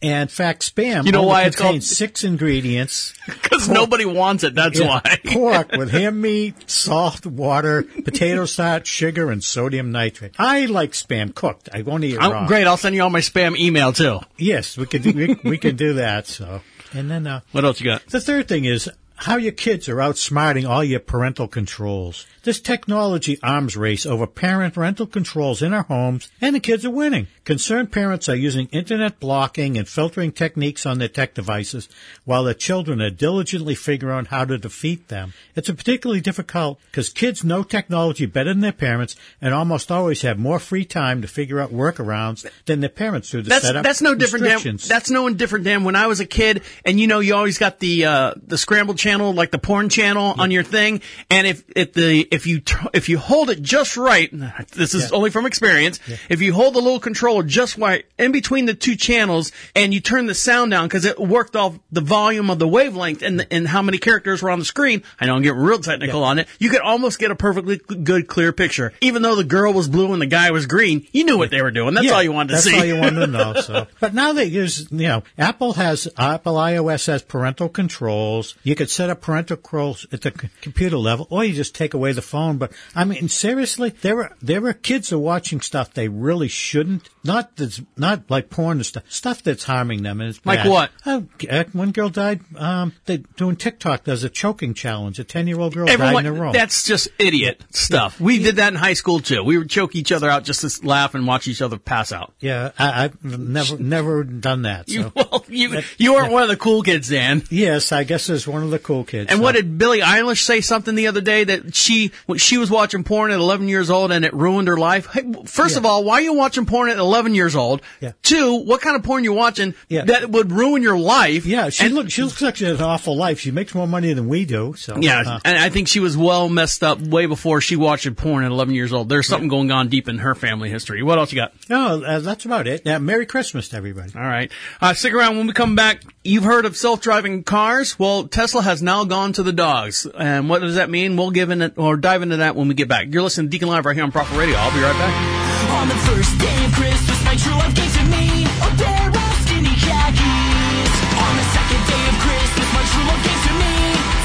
And 0.01 0.31
fact, 0.31 0.62
spam. 0.73 1.05
You 1.05 1.12
know 1.12 1.23
why 1.23 1.43
it's 1.43 1.57
contains 1.57 1.88
called- 1.88 1.97
six 1.97 2.23
ingredients. 2.23 3.13
Because 3.29 3.67
nobody 3.67 4.05
wants 4.05 4.43
it. 4.45 4.55
That's 4.55 4.79
Yeah, 4.79 4.88
why. 5.03 5.19
pork 5.25 5.71
with 5.73 5.91
ham 5.91 6.21
meat, 6.21 6.69
salt, 6.69 7.25
water, 7.25 7.83
potato 7.83 8.45
starch, 8.45 8.88
sugar, 8.88 9.29
and 9.31 9.43
sodium 9.43 9.91
nitrate. 9.91 10.33
I 10.39 10.65
like 10.67 10.93
spam 10.93 11.35
cooked. 11.35 11.67
I 11.73 11.81
won't 11.81 12.03
eat 12.05 12.13
it 12.15 12.19
raw. 12.19 12.47
Great. 12.47 12.65
I'll 12.67 12.77
send 12.77 12.95
you 12.95 13.03
all 13.03 13.09
my 13.09 13.19
spam 13.19 13.57
email 13.57 13.91
too. 13.91 14.19
Yes, 14.38 14.77
we 14.77 14.85
could 14.85 15.03
we, 15.03 15.35
we 15.43 15.57
can 15.57 15.75
do 15.75 15.93
that. 15.95 16.25
So, 16.27 16.62
and 16.93 17.12
then 17.12 17.27
uh, 17.27 17.41
What 17.51 17.65
else 17.65 17.81
you 17.81 17.85
got? 17.91 18.05
the 18.07 18.21
third 18.21 18.47
thing 18.47 18.63
is 18.65 18.89
how 19.19 19.36
your 19.36 19.51
kids 19.51 19.89
are 19.89 19.97
outsmarting 19.97 20.67
all 20.67 20.82
your 20.82 21.01
parental 21.01 21.45
controls. 21.45 22.25
This 22.43 22.62
technology 22.62 23.38
arms 23.43 23.75
race 23.75 24.05
over 24.05 24.25
parent 24.25 24.77
rental 24.77 25.05
controls 25.05 25.62
in 25.62 25.73
our 25.73 25.84
homes, 25.84 26.32
and 26.39 26.55
the 26.55 26.62
kids 26.62 26.86
are 26.86 26.89
winning. 26.89 27.27
Concerned 27.43 27.91
parents 27.91 28.29
are 28.29 28.36
using 28.36 28.67
internet 28.67 29.19
blocking 29.19 29.77
and 29.77 29.88
filtering 29.88 30.32
techniques 30.32 30.86
on 30.86 30.99
their 30.99 31.10
tech 31.10 31.34
devices, 31.34 31.89
while 32.23 32.45
their 32.45 32.53
children 32.53 33.01
are 33.01 33.10
diligently 33.10 33.75
figuring 33.75 34.17
out 34.17 34.27
how 34.27 34.45
to 34.45 34.58
defeat 34.58 35.10
them. 35.10 35.34
It's 35.53 35.67
a 35.67 35.73
particularly 35.73 36.21
difficult 36.21 36.79
because 36.89 37.10
kids 37.10 37.43
know 37.43 37.63
technology 37.63 38.25
better 38.25 38.53
than 38.53 38.62
their 38.62 38.71
parents, 38.71 39.17
and 39.41 39.53
almost 39.53 39.91
always 39.91 40.21
have 40.21 40.39
more 40.39 40.60
free 40.60 40.86
time 40.86 41.21
to 41.23 41.27
figure 41.27 41.60
out 41.60 41.73
workarounds 41.73 42.49
than 42.65 42.79
their 42.79 42.89
parents 42.89 43.32
do 43.32 43.41
to 43.41 43.49
That's 43.49 43.65
set 43.65 43.75
up 43.75 43.84
that's 43.84 44.01
no 44.01 44.15
different 44.15 44.45
than 44.45 44.77
that's 44.88 45.10
no 45.10 45.29
different 45.34 45.65
than 45.65 45.84
when 45.84 45.97
I 45.97 46.08
was 46.08 46.21
a 46.21 46.25
kid, 46.25 46.62
and 46.86 46.97
you 46.99 47.08
know 47.08 47.19
you 47.19 47.36
always 47.36 47.58
got 47.58 47.79
the 47.79 48.05
uh, 48.05 48.34
the 48.47 48.58
scrambled 48.58 48.97
channel, 49.09 49.33
like 49.33 49.51
the 49.51 49.57
porn 49.57 49.89
channel, 49.89 50.35
on 50.37 50.51
your 50.51 50.63
thing, 50.63 51.01
and 51.29 51.47
if 51.47 51.63
if 51.75 51.93
the 51.93 52.27
if 52.31 52.45
you 52.45 52.61
if 52.93 53.09
you 53.09 53.17
hold 53.17 53.49
it 53.49 53.61
just 53.61 53.97
right, 53.97 54.29
this 54.71 54.93
is 54.93 55.09
Yeah. 55.09 55.17
only 55.17 55.29
from 55.31 55.45
experience. 55.45 55.99
If 56.29 56.41
you 56.41 56.53
hold 56.53 56.75
the 56.75 56.79
little 56.79 56.99
controller 56.99 57.43
just 57.43 57.77
right 57.77 58.05
in 58.17 58.31
between 58.31 58.65
the 58.65 58.73
two 58.73 58.95
channels, 58.95 59.51
and 59.75 59.93
you 59.93 59.99
turn 59.99 60.27
the 60.27 60.35
sound 60.35 60.71
down 60.71 60.87
because 60.87 61.05
it 61.05 61.19
worked 61.19 61.55
off 61.55 61.77
the 61.91 62.01
volume 62.01 62.49
of 62.49 62.59
the 62.59 62.67
wavelength 62.67 63.21
and 63.23 63.39
the, 63.39 63.51
and 63.53 63.67
how 63.67 63.81
many 63.81 63.97
characters 63.97 64.41
were 64.43 64.49
on 64.51 64.59
the 64.59 64.65
screen. 64.65 65.01
I 65.19 65.25
know 65.25 65.35
I'm 65.35 65.41
getting 65.41 65.59
real 65.59 65.79
technical 65.79 66.23
on 66.23 66.37
it. 66.39 66.47
You 66.59 66.69
could 66.69 66.81
almost 66.81 67.17
get 67.19 67.31
a 67.31 67.35
perfectly 67.35 67.77
good 67.77 68.27
clear 68.27 68.51
picture, 68.53 68.93
even 69.01 69.21
though 69.23 69.35
the 69.35 69.43
girl 69.43 69.73
was 69.73 69.87
blue 69.87 70.13
and 70.13 70.21
the 70.21 70.25
guy 70.27 70.51
was 70.51 70.65
green. 70.67 71.07
You 71.11 71.23
knew 71.23 71.37
what 71.37 71.49
they 71.51 71.61
were 71.61 71.71
doing. 71.71 71.93
That's 71.95 72.05
Yeah, 72.07 72.13
all 72.13 72.23
you 72.23 72.31
wanted 72.31 72.49
to 72.49 72.53
that's 72.55 72.65
see. 72.65 72.77
all 72.77 72.85
you 72.85 72.97
wanted 72.97 73.21
to 73.21 73.27
know. 73.37 73.53
So, 73.61 73.87
but 73.99 74.13
now 74.13 74.33
they 74.33 74.45
use, 74.45 74.87
you 74.91 75.07
know, 75.07 75.23
Apple 75.37 75.73
has 75.73 76.07
Apple 76.17 76.55
iOS 76.55 77.07
has 77.07 77.21
parental 77.23 77.69
controls. 77.69 78.55
You 78.63 78.75
could 78.75 78.89
set 78.99 79.09
up 79.09 79.21
parental 79.21 79.55
controls 79.55 80.05
at 80.12 80.19
the 80.19 80.33
c- 80.38 80.49
computer 80.59 80.97
level, 80.97 81.25
or 81.29 81.45
you 81.45 81.53
just 81.53 81.73
take 81.73 81.93
away 81.93 82.12
the 82.12 82.21
phone. 82.21 82.57
But 82.57 82.73
I 82.93 83.05
mean, 83.05 83.29
seriously, 83.29 83.91
there 84.01 84.21
are 84.23 84.35
there 84.41 84.65
are 84.65 84.73
kids 84.73 85.13
are 85.13 85.17
watching 85.17 85.62
stuff 85.62 85.93
they 85.93 86.09
really 86.09 86.49
shouldn't. 86.49 87.07
Not 87.23 87.55
that's 87.58 87.82
not 87.97 88.29
like 88.29 88.49
porn 88.49 88.77
and 88.77 88.86
stuff. 88.86 89.03
Stuff 89.10 89.43
that's 89.43 89.63
harming 89.65 90.03
them. 90.03 90.21
And 90.21 90.29
it's 90.29 90.39
Like 90.45 90.60
bad. 90.60 90.69
what? 90.69 90.91
Uh, 91.05 91.21
uh, 91.49 91.63
one 91.73 91.91
girl 91.91 92.10
died. 92.10 92.39
Um, 92.55 92.93
they 93.05 93.17
doing 93.17 93.58
TikTok. 93.58 94.05
There's 94.05 94.23
a 94.23 94.29
choking 94.29 94.73
challenge. 94.73 95.19
A 95.19 95.25
ten 95.25 95.45
year 95.45 95.60
old 95.60 95.73
girl 95.73 95.89
Everyone, 95.89 96.23
died 96.23 96.25
in 96.27 96.38
a 96.38 96.41
row. 96.41 96.53
that's 96.53 96.84
just 96.84 97.10
idiot 97.19 97.62
stuff. 97.71 98.21
We 98.21 98.39
did 98.41 98.55
that 98.55 98.69
in 98.71 98.75
high 98.79 98.93
school 98.93 99.19
too. 99.19 99.43
We 99.43 99.58
would 99.58 99.69
choke 99.69 99.95
each 99.95 100.13
other 100.13 100.29
out 100.29 100.45
just 100.45 100.62
to 100.62 100.88
laugh 100.88 101.13
and 101.13 101.27
watch 101.27 101.47
each 101.49 101.62
other 101.62 101.77
pass 101.77 102.13
out. 102.13 102.34
yeah, 102.39 102.71
I, 102.79 103.05
I've 103.05 103.23
never 103.23 103.77
never 103.77 104.23
done 104.23 104.62
that. 104.62 104.89
So. 104.89 104.93
You, 104.95 105.12
well, 105.15 105.45
you 105.49 105.82
you 105.97 106.13
weren't 106.13 106.32
one 106.32 106.43
of 106.43 106.49
the 106.49 106.58
cool 106.58 106.84
kids, 106.84 107.10
Dan. 107.10 107.43
Yes, 107.49 107.91
I 107.91 108.05
guess 108.05 108.27
there's 108.27 108.47
one 108.47 108.63
of 108.63 108.71
the 108.71 108.79
cool 108.79 109.03
kids. 109.03 109.29
And 109.29 109.39
so. 109.39 109.43
what 109.43 109.55
did 109.55 109.77
Billie 109.77 109.99
Eilish 109.99 110.43
say 110.43 110.62
something 110.62 110.95
the 110.95 111.08
other 111.08 111.21
day 111.21 111.43
that 111.43 111.75
she 111.75 112.12
she 112.38 112.58
was 112.58 112.71
watching 112.71 113.03
porn 113.03 113.32
at 113.32 113.39
11 113.39 113.67
years 113.67 113.89
old 113.89 114.13
and 114.13 114.23
it 114.23 114.34
ruined 114.34 114.69
her 114.69 114.77
life? 114.77 115.08
Hey, 115.12 115.29
first 115.45 115.75
of 115.75 115.86
all, 115.86 116.05
why 116.05 116.13
are 116.15 116.21
you 116.21 116.34
watching 116.34 116.65
porn 116.65 116.89
at 116.89 116.97
11 116.97 117.08
years 117.33 117.55
old? 117.55 117.81
Yeah. 118.01 118.11
Two, 118.23 118.55
what 118.55 118.81
kind 118.81 118.95
of 118.95 119.03
porn 119.03 119.23
you 119.23 119.33
watching 119.33 119.73
Yeah. 119.87 120.05
that 120.05 120.29
would 120.29 120.51
ruin 120.51 120.81
your 120.83 120.97
life? 120.97 121.45
Yeah, 121.45 121.69
she 121.69 121.85
And- 121.85 121.95
looks 121.95 122.13
she 122.13 122.23
looks 122.23 122.41
like 122.41 122.55
she 122.57 122.65
has 122.65 122.79
an 122.79 122.85
awful 122.85 123.15
life. 123.17 123.39
She 123.39 123.51
makes 123.51 123.73
more 123.75 123.87
money 123.87 124.13
than 124.13 124.27
we 124.27 124.45
do. 124.45 124.73
So 124.77 124.97
Yeah, 124.99 125.23
uh, 125.25 125.39
and 125.45 125.57
I 125.57 125.69
think 125.69 125.87
she 125.87 125.99
was 125.99 126.15
well 126.17 126.49
messed 126.49 126.83
up 126.83 126.99
way 127.01 127.25
before 127.25 127.61
she 127.61 127.75
watched 127.75 128.13
porn 128.15 128.43
at 128.43 128.51
11 128.51 128.73
years 128.75 128.91
old. 128.93 129.09
There's 129.09 129.27
something 129.27 129.47
going 129.49 129.71
on 129.71 129.87
deep 129.89 130.07
in 130.07 130.19
her 130.19 130.35
family 130.35 130.69
history. 130.69 131.03
What 131.03 131.17
else 131.17 131.31
you 131.31 131.35
got? 131.37 131.53
no, 131.69 132.01
uh, 132.03 132.19
that's 132.19 132.45
about 132.45 132.67
it. 132.67 132.81
Yeah, 132.85 132.97
Merry 132.99 133.25
Christmas 133.25 133.69
to 133.69 133.77
everybody. 133.77 134.11
All 134.15 134.21
right. 134.21 134.51
Uh, 134.81 134.93
stick 134.93 135.13
around 135.13 135.37
when 135.37 135.47
we 135.47 135.53
come 135.53 135.75
back. 135.75 136.01
You've 136.23 136.43
heard 136.43 136.65
of 136.65 136.75
self-driving 136.77 137.43
cars? 137.43 137.97
Well, 137.97 138.27
Tesla 138.27 138.61
has 138.61 138.81
now 138.81 139.03
gone 139.03 139.33
to 139.33 139.43
the 139.43 139.53
dogs. 139.53 140.05
And 140.17 140.49
what 140.49 140.61
does 140.61 140.75
that 140.75 140.89
mean? 140.89 141.15
We'll 141.17 141.31
give 141.31 141.49
in 141.49 141.61
it 141.61 141.73
or 141.77 141.97
dive 141.97 142.21
into 142.21 142.37
that 142.37 142.55
when 142.55 142.67
we 142.67 142.73
get 142.73 142.87
back. 142.87 143.07
You're 143.09 143.23
listening 143.23 143.47
to 143.47 143.51
Deacon 143.51 143.67
Live 143.69 143.85
right 143.85 143.95
here 143.95 144.03
on 144.03 144.11
Proper 144.11 144.37
Radio. 144.37 144.55
I'll 144.57 144.71
be 144.73 144.79
right 144.81 144.93
back. 144.93 145.38
On 145.79 145.87
the 145.87 145.95
first 146.11 146.37
day 146.37 146.65
of 146.65 146.73
Christmas, 146.73 147.23
my 147.23 147.35
true 147.39 147.55
love 147.55 147.73
gave 147.73 147.87
to 147.95 148.03
me 148.11 148.43
a 148.43 148.69
pair 148.75 149.07
of 149.07 149.33
skinny 149.47 149.71
khakis. 149.79 150.93
On 151.23 151.33
the 151.39 151.47
second 151.55 151.83
day 151.87 152.03
of 152.11 152.15
Christmas, 152.19 152.67
my 152.75 152.83
true 152.91 153.05
love 153.07 153.23
gave 153.23 153.41
to 153.47 153.53
me 153.63 153.75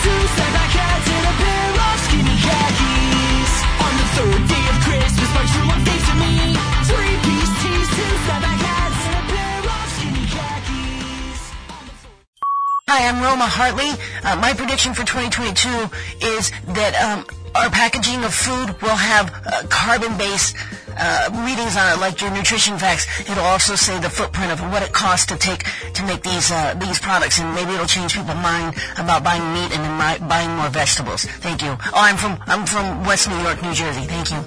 two 0.03 0.21
snapback 0.35 0.73
hats 0.75 1.07
and 1.15 1.25
a 1.31 1.35
pair 1.39 1.71
of 1.79 1.97
skinny 2.11 2.37
khakis. 2.43 3.53
On 3.87 3.93
the 4.03 4.07
third 4.19 4.43
day 4.51 4.65
of 4.67 4.77
Christmas, 4.83 5.31
my 5.31 5.47
true 5.55 5.67
love 5.71 5.85
gave 5.87 6.03
to 6.11 6.15
me 6.19 6.35
three 6.91 7.15
piece 7.23 7.53
tees, 7.63 7.89
two 8.03 8.13
snapback 8.27 8.59
hats, 8.59 9.01
and 9.07 9.15
a 9.15 9.25
pair 9.31 9.59
of 9.63 9.87
skinny 9.95 10.27
khakis. 10.35 11.39
Hi, 12.91 13.01
I'm 13.07 13.23
Roma 13.23 13.47
Hartley. 13.47 13.95
Uh, 14.27 14.35
my 14.43 14.55
prediction 14.59 14.91
for 14.93 15.07
2022 15.07 15.71
is 16.35 16.51
that 16.75 16.99
um, 16.99 17.23
our 17.55 17.71
packaging 17.71 18.25
of 18.25 18.35
food 18.35 18.75
will 18.83 18.99
have 18.99 19.31
uh, 19.47 19.63
carbon-based 19.71 20.57
uh, 20.97 21.31
readings 21.47 21.77
on 21.77 21.93
it, 21.93 22.01
like 22.01 22.21
your 22.21 22.31
nutrition 22.31 22.79
facts. 22.79 23.07
It'll 23.21 23.45
also 23.45 23.75
say 23.75 23.99
the 24.01 24.11
footprint 24.11 24.53
of 24.53 24.61
what 24.73 24.83
it 24.83 24.93
costs 24.93 25.27
to 25.27 25.37
take 25.37 25.65
to 25.95 26.03
make 26.05 26.23
these 26.23 26.51
uh, 26.51 26.75
these 26.75 26.99
products, 26.99 27.39
and 27.39 27.55
maybe 27.55 27.73
it'll 27.75 27.87
change 27.87 28.15
people's 28.15 28.37
mind 28.43 28.75
about 28.99 29.25
buying 29.25 29.45
meat 29.53 29.71
and 29.75 29.83
then 29.85 29.95
mi- 29.99 30.29
buying 30.29 30.51
more 30.57 30.69
vegetables. 30.69 31.25
Thank 31.25 31.63
you. 31.63 31.77
Oh, 31.93 31.93
I'm 31.95 32.17
from 32.17 32.39
I'm 32.47 32.67
from 32.67 33.05
West 33.05 33.29
New 33.29 33.39
York, 33.43 33.63
New 33.63 33.75
Jersey. 33.75 34.03
Thank 34.03 34.31
you. 34.31 34.45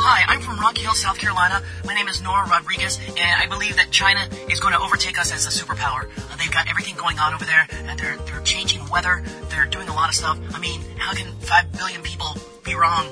Hi, 0.00 0.24
I'm 0.32 0.40
from 0.40 0.60
Rocky 0.60 0.82
Hill, 0.82 0.94
South 0.94 1.18
Carolina. 1.18 1.60
My 1.84 1.92
name 1.92 2.06
is 2.06 2.22
Nora 2.22 2.48
Rodriguez, 2.48 3.00
and 3.08 3.42
I 3.42 3.46
believe 3.48 3.74
that 3.76 3.90
China 3.90 4.28
is 4.48 4.60
going 4.60 4.72
to 4.72 4.78
overtake 4.78 5.18
us 5.18 5.32
as 5.32 5.44
a 5.44 5.50
superpower. 5.50 6.08
Uh, 6.16 6.36
they've 6.36 6.52
got 6.52 6.68
everything 6.70 6.94
going 6.94 7.18
on 7.18 7.34
over 7.34 7.44
there, 7.44 7.66
and 7.72 7.98
they're 7.98 8.16
they're 8.18 8.40
changing 8.42 8.88
weather. 8.90 9.24
They're 9.50 9.66
doing 9.66 9.88
a 9.88 9.92
lot 9.92 10.08
of 10.08 10.14
stuff. 10.14 10.38
I 10.54 10.60
mean, 10.60 10.80
how 10.98 11.14
can 11.14 11.26
five 11.40 11.72
billion 11.72 12.00
people 12.02 12.36
be 12.64 12.76
wrong? 12.76 13.06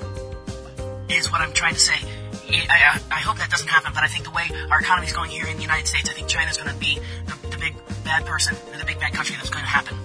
Is 1.09 1.31
what 1.33 1.41
I'm 1.41 1.53
trying 1.53 1.75
to 1.75 1.81
say. 1.81 1.99
I, 2.49 3.01
I, 3.11 3.17
I 3.17 3.21
hope 3.21 3.39
that 3.39 3.51
doesn't 3.51 3.69
happen, 3.69 3.93
but 3.95 4.03
I 4.03 4.07
think 4.07 4.25
the 4.25 4.31
way 4.31 4.45
our 4.71 4.81
economy 4.81 5.07
is 5.07 5.13
going 5.13 5.31
here 5.31 5.47
in 5.47 5.57
the 5.57 5.63
United 5.63 5.87
States, 5.87 6.09
I 6.09 6.13
think 6.13 6.29
China's 6.29 6.57
going 6.57 6.69
to 6.73 6.77
be 6.77 6.99
the, 7.27 7.49
the 7.49 7.59
big 7.59 7.75
bad 8.05 8.25
person, 8.25 8.57
or 8.73 8.79
the 8.79 8.85
big 8.85 9.01
bad 9.01 9.13
country 9.13 9.37
that's 9.37 9.51
going 9.51 9.65
to 9.65 9.71
happen. 9.71 9.97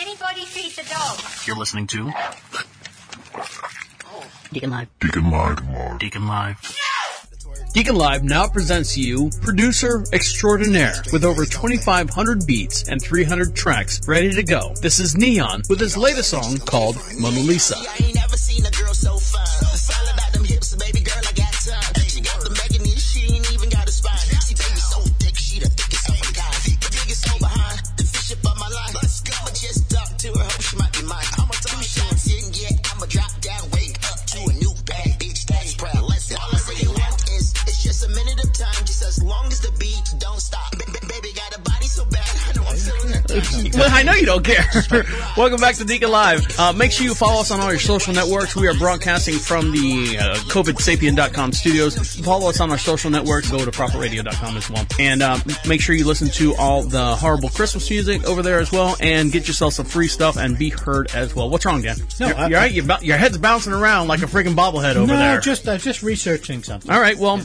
Anybody 0.00 0.44
feed 0.44 0.72
the 0.72 0.88
dog? 0.90 1.20
You're 1.46 1.56
listening 1.56 1.86
to 1.88 2.12
Deacon 4.52 4.70
Live. 4.70 4.88
Deacon 5.00 5.30
Live. 5.30 5.98
Deacon 5.98 6.26
Live. 6.26 6.78
Deacon 7.74 7.96
Live 7.96 8.24
now 8.24 8.48
presents 8.48 8.96
you 8.96 9.30
producer 9.42 10.02
extraordinaire 10.12 10.94
with 11.12 11.24
over 11.24 11.44
2,500 11.44 12.46
beats 12.46 12.88
and 12.88 13.00
300 13.00 13.54
tracks 13.54 14.00
ready 14.08 14.32
to 14.32 14.42
go. 14.42 14.74
This 14.80 14.98
is 14.98 15.16
Neon 15.16 15.62
with 15.68 15.78
his 15.78 15.96
latest 15.96 16.30
song 16.30 16.58
called 16.58 16.96
Mona 17.18 17.40
Lisa. 17.40 17.76
As 39.08 39.22
long 39.22 39.46
as 39.46 39.60
the 39.60 39.72
beat 39.78 40.14
don't 40.18 40.38
stop. 40.38 40.97
Well, 43.78 43.88
I 43.92 44.02
know 44.02 44.14
you 44.14 44.26
don't 44.26 44.44
care. 44.44 44.64
Welcome 45.36 45.60
back 45.60 45.76
to 45.76 45.84
Deacon 45.84 46.10
Live. 46.10 46.44
Uh, 46.58 46.72
make 46.72 46.90
sure 46.90 47.06
you 47.06 47.14
follow 47.14 47.40
us 47.40 47.50
on 47.52 47.60
all 47.60 47.70
your 47.70 47.78
social 47.78 48.12
networks. 48.12 48.56
We 48.56 48.66
are 48.66 48.74
broadcasting 48.74 49.34
from 49.34 49.70
the 49.70 50.18
uh, 50.18 50.34
COVIDSapien.com 50.48 51.52
studios. 51.52 52.16
Follow 52.24 52.48
us 52.48 52.60
on 52.60 52.70
our 52.70 52.78
social 52.78 53.10
networks. 53.10 53.50
Go 53.50 53.64
to 53.64 53.70
properradio.com 53.70 54.56
as 54.56 54.68
well. 54.70 54.84
And 54.98 55.22
uh, 55.22 55.38
make 55.68 55.80
sure 55.80 55.94
you 55.94 56.04
listen 56.06 56.28
to 56.28 56.54
all 56.56 56.82
the 56.82 57.14
horrible 57.16 57.50
Christmas 57.50 57.88
music 57.90 58.24
over 58.24 58.42
there 58.42 58.58
as 58.58 58.72
well 58.72 58.96
and 59.00 59.30
get 59.30 59.46
yourself 59.46 59.74
some 59.74 59.86
free 59.86 60.08
stuff 60.08 60.36
and 60.36 60.58
be 60.58 60.70
heard 60.70 61.10
as 61.14 61.34
well. 61.36 61.48
What's 61.48 61.64
wrong, 61.64 61.82
Dan? 61.82 61.96
No, 62.18 62.28
you're, 62.28 62.36
I- 62.36 62.48
you're 62.48 62.58
right. 62.58 62.72
Your, 62.72 62.84
bou- 62.86 63.04
your 63.04 63.16
head's 63.16 63.38
bouncing 63.38 63.72
around 63.72 64.08
like 64.08 64.22
a 64.22 64.26
freaking 64.26 64.54
bobblehead 64.56 64.96
over 64.96 65.06
no, 65.12 65.16
there. 65.18 65.40
just 65.40 65.68
uh, 65.68 65.78
just 65.78 66.02
researching 66.02 66.62
something. 66.64 66.90
All 66.90 67.00
right. 67.00 67.16
Well, 67.16 67.40